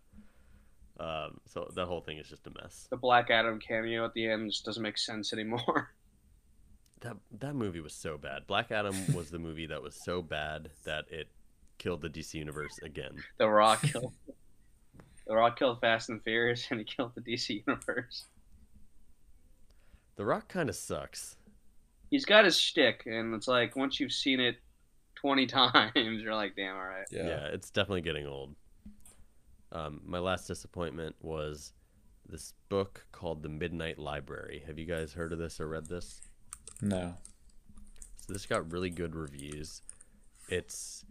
Um, 1.01 1.41
so 1.47 1.71
that 1.75 1.87
whole 1.87 2.01
thing 2.01 2.19
is 2.19 2.29
just 2.29 2.47
a 2.47 2.51
mess. 2.63 2.87
The 2.91 2.97
Black 2.97 3.31
Adam 3.31 3.59
cameo 3.59 4.05
at 4.05 4.15
the 4.15 4.29
end 4.29 4.51
just 4.51 4.65
doesn't 4.65 4.83
make 4.83 4.99
sense 4.99 5.33
anymore. 5.33 5.91
That 7.01 7.17
that 7.41 7.55
movie 7.55 7.81
was 7.81 7.93
so 7.93 8.17
bad. 8.17 8.47
Black 8.47 8.73
Adam 8.73 8.97
was 9.15 9.29
the 9.31 9.39
movie 9.39 9.67
that 9.67 9.83
was 9.83 9.95
so 9.95 10.23
bad 10.23 10.71
that 10.85 11.05
it 11.11 11.29
killed 11.77 12.01
the 12.01 12.09
DC 12.09 12.33
universe 12.33 12.79
again. 12.83 13.13
The 13.37 13.47
Rock 13.47 13.83
killed. 13.93 14.15
the 15.27 15.35
Rock 15.35 15.59
killed 15.59 15.83
Fast 15.83 16.09
and 16.09 16.23
Furious, 16.23 16.67
and 16.71 16.81
he 16.81 16.85
killed 16.87 17.13
the 17.15 17.21
DC 17.21 17.63
universe. 17.67 18.25
The 20.17 20.25
Rock 20.25 20.49
kind 20.49 20.71
of 20.71 20.77
sucks. 20.77 21.37
He's 22.11 22.25
got 22.25 22.47
his 22.47 22.59
shtick, 22.59 23.03
and 23.05 23.35
it's 23.35 23.49
like 23.49 23.77
once 23.77 24.01
you've 24.01 24.13
seen 24.13 24.41
it 24.41 24.57
twenty 25.15 25.45
times, 25.47 25.93
you're 25.95 26.35
like, 26.35 26.57
damn, 26.57 26.75
all 26.77 26.85
right. 26.85 27.07
Yeah. 27.11 27.27
Yeah, 27.27 27.47
it's 27.49 27.69
definitely 27.69 28.01
getting 28.01 28.27
old. 28.27 28.55
Um, 29.75 30.01
my 30.07 30.21
last 30.21 30.47
disappointment 30.47 31.17
was 31.21 31.73
this 32.29 32.55
book 32.69 33.07
called 33.13 33.43
The 33.43 33.49
Midnight 33.49 33.99
Library. 33.99 34.63
Have 34.67 34.79
you 34.79 34.87
guys 34.87 35.13
heard 35.13 35.33
of 35.33 35.39
this 35.39 35.61
or 35.61 35.69
read 35.69 35.87
this? 35.87 36.23
No. 36.81 37.15
So 38.17 38.33
this 38.33 38.47
got 38.47 38.73
really 38.73 38.89
good 38.89 39.15
reviews. 39.15 39.83
It's, 40.49 41.05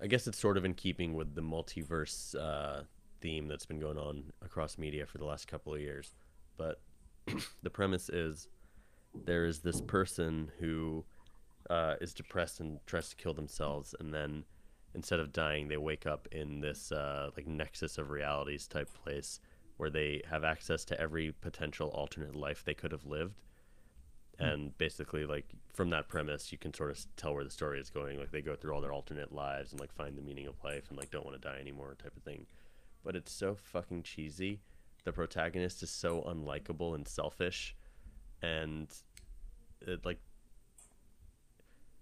I 0.00 0.08
guess 0.08 0.26
it's 0.26 0.38
sort 0.38 0.56
of 0.56 0.64
in 0.64 0.74
keeping 0.74 1.14
with 1.14 1.34
the 1.34 1.42
multiverse 1.42 2.34
uh, 2.34 2.82
theme 3.20 3.46
that's 3.46 3.64
been 3.64 3.78
going 3.78 3.96
on 3.96 4.24
across 4.44 4.76
media 4.76 5.06
for 5.06 5.18
the 5.18 5.24
last 5.24 5.46
couple 5.46 5.72
of 5.72 5.80
years. 5.80 6.12
But 6.56 6.80
the 7.62 7.70
premise 7.70 8.08
is 8.08 8.48
there 9.24 9.46
is 9.46 9.60
this 9.60 9.80
person 9.80 10.50
who 10.58 11.04
uh, 11.70 11.94
is 12.00 12.12
depressed 12.12 12.60
and 12.60 12.78
tries 12.86 13.08
to 13.10 13.16
kill 13.16 13.34
themselves, 13.34 13.94
and 14.00 14.12
then 14.12 14.44
instead 14.94 15.20
of 15.20 15.32
dying, 15.32 15.68
they 15.68 15.76
wake 15.76 16.06
up 16.06 16.28
in 16.32 16.60
this 16.60 16.92
uh, 16.92 17.30
like 17.36 17.46
nexus 17.46 17.98
of 17.98 18.10
realities 18.10 18.66
type 18.66 18.88
place 19.04 19.40
where 19.76 19.90
they 19.90 20.22
have 20.30 20.44
access 20.44 20.84
to 20.84 21.00
every 21.00 21.32
potential 21.32 21.88
alternate 21.88 22.36
life 22.36 22.62
they 22.64 22.74
could 22.74 22.92
have 22.92 23.06
lived. 23.06 23.40
And 24.38 24.76
basically 24.78 25.24
like 25.24 25.46
from 25.72 25.90
that 25.90 26.08
premise 26.08 26.52
you 26.52 26.58
can 26.58 26.74
sort 26.74 26.90
of 26.90 27.04
tell 27.16 27.34
where 27.34 27.44
the 27.44 27.50
story 27.50 27.80
is 27.80 27.90
going. 27.90 28.18
Like 28.18 28.32
they 28.32 28.42
go 28.42 28.56
through 28.56 28.74
all 28.74 28.80
their 28.80 28.92
alternate 28.92 29.32
lives 29.32 29.72
and 29.72 29.80
like 29.80 29.92
find 29.92 30.16
the 30.16 30.22
meaning 30.22 30.46
of 30.46 30.54
life 30.64 30.88
and 30.88 30.98
like 30.98 31.10
don't 31.10 31.24
want 31.24 31.40
to 31.40 31.48
die 31.48 31.58
anymore 31.60 31.94
type 32.00 32.16
of 32.16 32.22
thing. 32.22 32.46
But 33.04 33.16
it's 33.16 33.32
so 33.32 33.54
fucking 33.54 34.02
cheesy. 34.02 34.60
The 35.04 35.12
protagonist 35.12 35.82
is 35.82 35.90
so 35.90 36.22
unlikable 36.22 36.94
and 36.94 37.06
selfish. 37.06 37.74
And 38.40 38.88
it 39.80 40.04
like 40.04 40.20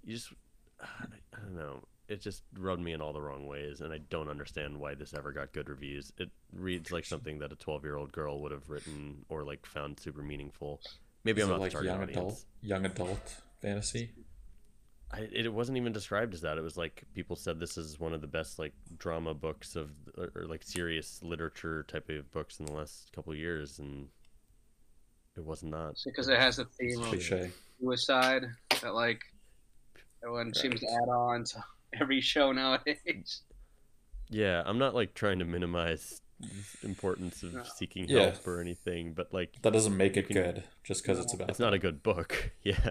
you 0.04 0.14
just 0.14 0.32
I 0.80 1.04
I 1.34 1.40
don't 1.40 1.56
know 1.56 1.82
it 2.10 2.20
just 2.20 2.42
rubbed 2.58 2.82
me 2.82 2.92
in 2.92 3.00
all 3.00 3.12
the 3.12 3.20
wrong 3.22 3.46
ways 3.46 3.80
and 3.80 3.92
I 3.92 3.98
don't 4.10 4.28
understand 4.28 4.78
why 4.78 4.94
this 4.94 5.14
ever 5.14 5.30
got 5.32 5.52
good 5.52 5.68
reviews 5.68 6.12
it 6.18 6.28
reads 6.52 6.90
like 6.90 7.04
something 7.04 7.38
that 7.38 7.52
a 7.52 7.56
12 7.56 7.84
year 7.84 7.96
old 7.96 8.12
girl 8.12 8.40
would 8.40 8.52
have 8.52 8.68
written 8.68 9.24
or 9.28 9.44
like 9.44 9.64
found 9.64 9.98
super 10.00 10.20
meaningful 10.22 10.80
maybe 11.24 11.40
Is 11.40 11.46
I'm 11.46 11.50
it 11.50 11.54
not 11.54 11.60
like 11.60 11.70
the 11.70 11.74
target 11.74 11.90
young 11.92 12.02
audience. 12.02 12.16
adult, 12.18 12.44
young 12.62 12.84
adult 12.86 13.36
fantasy. 13.62 14.10
I, 15.12 15.28
it 15.32 15.52
wasn't 15.52 15.76
even 15.76 15.92
described 15.92 16.34
as 16.34 16.42
that. 16.42 16.56
It 16.56 16.62
was 16.62 16.76
like 16.76 17.02
people 17.14 17.34
said 17.36 17.58
this 17.58 17.76
is 17.76 17.98
one 17.98 18.12
of 18.14 18.20
the 18.20 18.28
best 18.28 18.58
like 18.60 18.72
drama 18.96 19.34
books 19.34 19.74
of 19.74 19.90
or, 20.16 20.30
or 20.36 20.46
like 20.46 20.62
serious 20.62 21.20
literature 21.22 21.82
type 21.84 22.08
of 22.10 22.30
books 22.30 22.60
in 22.60 22.66
the 22.66 22.72
last 22.72 23.10
couple 23.12 23.32
of 23.32 23.38
years, 23.38 23.80
and 23.80 24.06
it 25.36 25.44
was 25.44 25.64
not. 25.64 25.96
because 26.04 26.28
it 26.28 26.38
has 26.38 26.60
a 26.60 26.64
theme 26.64 27.00
of 27.00 27.06
Cliche. 27.08 27.50
suicide 27.80 28.44
that 28.82 28.94
like 28.94 29.20
everyone 30.22 30.54
seems 30.54 30.78
to 30.78 30.86
add 30.86 31.08
on 31.08 31.42
to 31.44 31.64
every 32.00 32.20
show 32.20 32.52
nowadays. 32.52 33.42
Yeah, 34.28 34.62
I'm 34.64 34.78
not 34.78 34.94
like 34.94 35.14
trying 35.14 35.38
to 35.40 35.44
minimize 35.44 36.20
the 36.40 36.88
importance 36.88 37.42
of 37.42 37.52
No. 37.54 37.62
seeking 37.76 38.08
Yeah. 38.08 38.30
help 38.30 38.46
or 38.46 38.60
anything, 38.60 39.12
but 39.12 39.32
like 39.32 39.60
That 39.62 39.72
doesn't 39.72 39.96
make 39.96 40.16
it 40.16 40.26
can- 40.28 40.34
good 40.36 40.64
just 40.84 41.02
because 41.02 41.18
it's 41.18 41.34
about. 41.34 41.50
it's 41.50 41.58
not 41.58 41.74
a 41.74 41.78
good 41.78 42.02
book. 42.02 42.52
Yeah, 42.62 42.90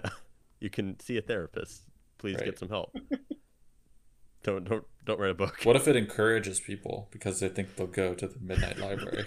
you 0.60 0.70
can 0.70 0.98
see 1.00 1.16
a 1.16 1.22
therapist. 1.22 1.82
Please 2.18 2.36
Right. 2.36 2.44
get 2.44 2.58
some 2.58 2.68
help. 2.68 2.94
don't 4.42 4.64
don't 4.64 4.84
don't 5.04 5.18
write 5.18 5.30
a 5.30 5.34
book. 5.34 5.60
What 5.64 5.76
if 5.76 5.88
it 5.88 5.96
encourages 5.96 6.60
people 6.60 7.08
because 7.10 7.40
they 7.40 7.48
think 7.48 7.76
they'll 7.76 7.86
go 7.86 8.14
to 8.14 8.26
the 8.26 8.38
midnight 8.40 8.78
library? 8.78 9.24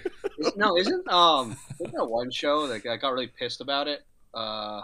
no, 0.55 0.77
isn't 0.77 1.07
um 1.11 1.57
isn't 1.79 1.93
that 1.93 2.05
one 2.05 2.29
show 2.31 2.67
that 2.67 2.85
I 2.85 2.97
got 2.97 3.09
really 3.13 3.27
pissed 3.27 3.61
about 3.61 3.87
it? 3.87 4.05
Uh, 4.33 4.81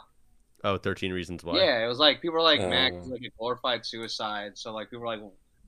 Oh, 0.64 0.78
13 0.78 1.14
Reasons 1.14 1.44
Why. 1.44 1.58
yeah, 1.58 1.84
it 1.84 1.88
was 1.88 2.00
like 2.00 2.22
people 2.22 2.34
were 2.36 2.42
like 2.42 2.60
Mac 2.60 2.94
Oh. 2.94 3.06
like 3.08 3.22
a 3.22 3.30
glorified 3.38 3.86
suicide. 3.86 4.58
So 4.58 4.74
like 4.74 4.90
people 4.90 5.02
were 5.02 5.08
like, 5.16 5.22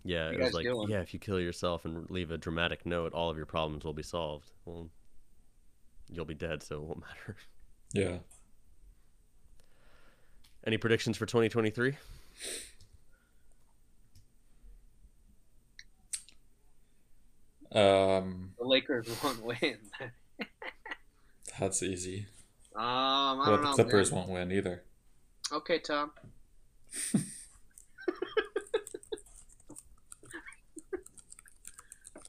Yeah, 0.04 0.30
it 0.32 0.40
was 0.40 0.54
like, 0.54 0.66
doing? 0.66 0.90
yeah, 0.90 1.00
if 1.02 1.14
you 1.14 1.20
kill 1.20 1.40
yourself 1.40 1.86
and 1.86 2.10
leave 2.10 2.32
a 2.32 2.38
dramatic 2.38 2.86
note, 2.86 3.14
all 3.14 3.30
of 3.30 3.38
your 3.38 3.46
problems 3.46 3.86
will 3.86 3.94
be 3.94 4.04
solved. 4.04 4.52
Well, 4.66 4.90
you'll 6.10 6.26
be 6.26 6.34
dead, 6.34 6.62
so 6.62 6.76
it 6.78 6.82
won't 6.82 7.02
matter. 7.08 7.38
yeah. 7.94 8.18
Any 10.66 10.78
predictions 10.78 11.18
for 11.18 11.26
2023? 11.26 11.96
Um, 17.74 18.52
the 18.60 18.66
Lakers 18.66 19.08
won't 19.24 19.44
win. 19.44 19.78
that's 21.60 21.82
easy. 21.82 22.26
Um, 22.76 22.82
I 22.84 23.36
Well, 23.38 23.46
don't 23.48 23.62
the 23.62 23.68
know. 23.70 23.74
Clippers 23.76 24.12
man. 24.12 24.20
won't 24.20 24.30
win 24.32 24.52
either. 24.52 24.84
Okay, 25.52 25.80
Tom. 25.80 26.12
uh, 27.16 27.20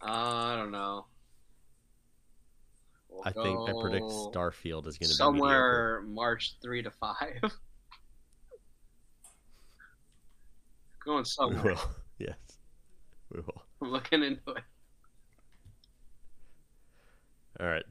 I 0.02 0.56
don't 0.56 0.70
know. 0.72 1.06
We'll 3.08 3.22
I 3.24 3.30
think 3.32 3.68
I 3.68 3.72
predict 3.80 4.04
Starfield 4.06 4.86
is 4.86 4.96
going 4.98 5.08
to 5.08 5.14
be 5.14 5.14
somewhere 5.14 6.02
March 6.06 6.56
three 6.62 6.82
to 6.82 6.90
five. 6.90 7.40
Going 11.04 11.18
We 11.18 11.24
somewhere. 11.24 11.62
will. 11.74 11.80
Yes, 12.18 12.36
we 13.32 13.40
will. 13.40 13.64
I'm 13.80 13.90
looking 13.90 14.22
into 14.22 14.50
it. 14.52 14.62
All 17.58 17.66
right. 17.66 17.82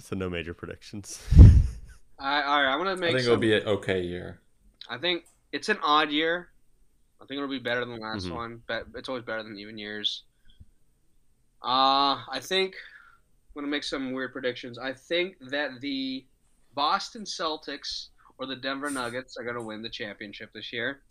So 0.00 0.16
no 0.16 0.28
major 0.30 0.54
predictions. 0.54 1.20
I, 2.18 2.42
all 2.42 2.62
right, 2.62 2.72
I'm 2.72 2.78
gonna 2.78 2.92
I 2.92 2.96
think 2.96 3.20
some, 3.20 3.32
it'll 3.32 3.36
be 3.40 3.54
an 3.54 3.66
okay 3.66 4.00
year. 4.02 4.40
I 4.88 4.98
think 4.98 5.24
it's 5.52 5.68
an 5.68 5.78
odd 5.82 6.10
year. 6.10 6.48
I 7.20 7.26
think 7.26 7.38
it'll 7.38 7.48
be 7.48 7.58
better 7.58 7.80
than 7.80 7.94
the 7.94 8.00
last 8.00 8.26
Mhm. 8.26 8.34
one, 8.34 8.62
but 8.66 8.86
it's 8.94 9.08
always 9.08 9.24
better 9.24 9.42
than 9.42 9.58
even 9.58 9.78
years. 9.78 10.24
Uh, 11.62 12.18
I 12.28 12.40
think 12.40 12.74
I'm 12.74 13.54
gonna 13.62 13.68
make 13.70 13.84
some 13.84 14.12
weird 14.12 14.32
predictions. 14.32 14.78
I 14.78 14.92
think 14.92 15.36
that 15.50 15.80
the 15.80 16.26
Boston 16.74 17.22
Celtics 17.24 18.08
or 18.38 18.46
the 18.46 18.56
Denver 18.56 18.90
Nuggets 18.90 19.36
are 19.36 19.44
gonna 19.44 19.62
win 19.62 19.82
the 19.82 19.90
championship 19.90 20.52
this 20.52 20.72
year. 20.72 21.02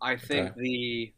I 0.00 0.16
think 0.16 0.50
Okay. 0.50 0.60
the 0.60 1.14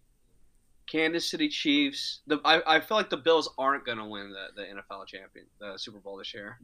Kansas 0.90 1.30
City 1.30 1.48
Chiefs. 1.48 2.20
The 2.26 2.40
I, 2.44 2.76
I 2.76 2.80
feel 2.80 2.96
like 2.96 3.10
the 3.10 3.16
Bills 3.16 3.48
aren't 3.56 3.86
gonna 3.86 4.06
win 4.06 4.32
the, 4.32 4.60
the 4.60 4.68
NFL 4.68 5.06
champion 5.06 5.46
the 5.60 5.78
Super 5.78 5.98
Bowl 5.98 6.16
this 6.16 6.34
year. 6.34 6.58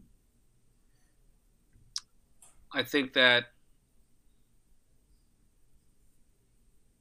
I 2.75 2.83
think 2.83 3.13
that 3.13 3.45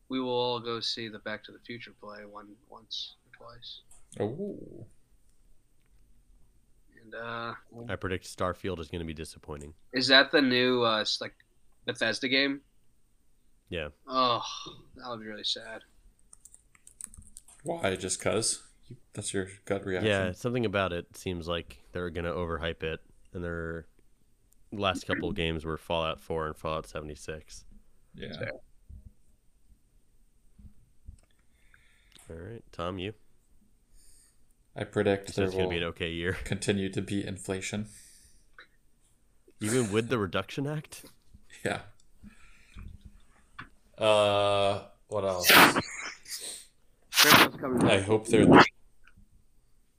we 0.07 0.19
will 0.21 0.29
all 0.29 0.59
go 0.59 0.79
see 0.79 1.07
the 1.07 1.19
Back 1.19 1.43
to 1.45 1.51
the 1.51 1.59
Future 1.65 1.91
play 1.99 2.19
one 2.29 2.49
once 2.69 3.15
or 3.25 3.47
twice. 3.47 3.81
Oh, 4.19 4.85
And 7.03 7.15
uh, 7.15 7.53
I 7.89 7.95
predict 7.95 8.25
Starfield 8.25 8.79
is 8.79 8.87
going 8.87 8.99
to 8.99 9.05
be 9.05 9.13
disappointing. 9.15 9.73
is 9.91 10.07
that 10.07 10.31
the 10.31 10.41
new 10.41 10.83
uh, 10.83 11.03
like 11.19 11.33
Bethesda 11.85 12.27
game? 12.29 12.61
Yeah. 13.69 13.89
Oh, 14.07 14.43
that 14.95 15.09
would 15.09 15.19
be 15.19 15.25
really 15.25 15.43
sad. 15.43 15.81
Why? 17.65 17.95
Just 17.95 18.21
cause? 18.21 18.61
That's 19.13 19.33
your 19.33 19.47
gut 19.65 19.85
reaction. 19.85 20.09
Yeah, 20.09 20.31
something 20.31 20.65
about 20.65 20.93
it 20.93 21.17
seems 21.17 21.47
like 21.47 21.79
they're 21.91 22.09
going 22.11 22.25
to 22.25 22.31
overhype 22.31 22.83
it, 22.83 23.01
and 23.33 23.43
their 23.43 23.87
last 24.71 25.07
couple 25.07 25.29
of 25.29 25.35
games 25.43 25.65
were 25.65 25.77
Fallout 25.77 26.21
4 26.21 26.47
and 26.47 26.55
Fallout 26.55 26.87
76. 26.87 27.65
Yeah. 28.13 28.29
Fair. 28.37 28.51
All 32.29 32.35
right, 32.51 32.63
Tom, 32.71 32.99
you. 32.99 33.13
I 34.75 34.83
predict 34.83 35.33
So 35.33 35.41
there 35.41 35.45
it's 35.45 35.53
going 35.55 35.65
will 35.65 35.71
to 35.71 35.75
be 35.79 35.83
an 35.83 35.89
okay 35.89 36.11
year, 36.11 36.33
continue 36.43 36.89
to 36.89 37.01
be 37.01 37.25
inflation. 37.25 37.87
even 39.61 39.91
with 39.91 40.09
the 40.09 40.17
Reduction 40.19 40.67
Act. 40.67 41.05
Yeah. 41.63 41.79
Uh, 43.97 44.83
what 45.07 45.23
else? 45.23 45.51
Christmas 47.25 47.61
coming. 47.61 47.87
I 47.87 48.01
hope 48.01 48.27
there. 48.27 48.47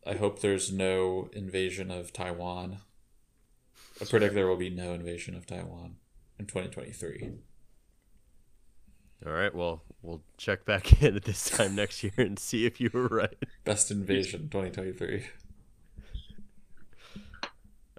I 0.07 0.15
hope 0.15 0.41
there's 0.41 0.73
no 0.73 1.29
invasion 1.33 1.91
of 1.91 2.13
Taiwan. 2.13 2.79
I 4.01 4.05
predict 4.05 4.35
there 4.35 4.47
will 4.47 4.57
be 4.57 4.71
no 4.71 4.93
invasion 4.93 5.35
of 5.35 5.47
Taiwan 5.47 5.97
in 6.39 6.47
2023. 6.47 7.33
All 9.25 9.33
right, 9.33 9.55
well, 9.55 9.83
we'll 10.03 10.23
check 10.37 10.65
back 10.65 11.03
in 11.03 11.17
at 11.17 11.25
this 11.25 11.51
time 11.51 11.75
next 11.75 12.05
year 12.05 12.13
and 12.19 12.39
see 12.39 12.67
if 12.67 12.81
you 12.81 12.91
were 12.93 13.09
right. 13.09 13.35
Best 13.65 13.91
invasion 13.91 14.49
2023. 14.51 15.25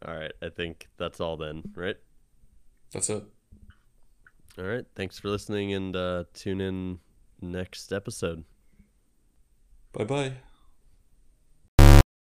All 0.05 0.13
right, 0.13 0.31
I 0.41 0.49
think 0.49 0.87
that's 0.97 1.19
all 1.19 1.35
then, 1.37 1.63
right? 1.75 1.97
That's 2.93 3.09
it. 3.09 3.23
All 4.57 4.63
right, 4.65 4.85
thanks 4.95 5.19
for 5.19 5.29
listening 5.29 5.73
and 5.73 5.95
uh, 5.95 6.23
tune 6.33 6.61
in 6.61 6.99
next 7.41 7.91
episode. 7.91 8.43
Bye 9.97 10.05
bye. 10.05 10.46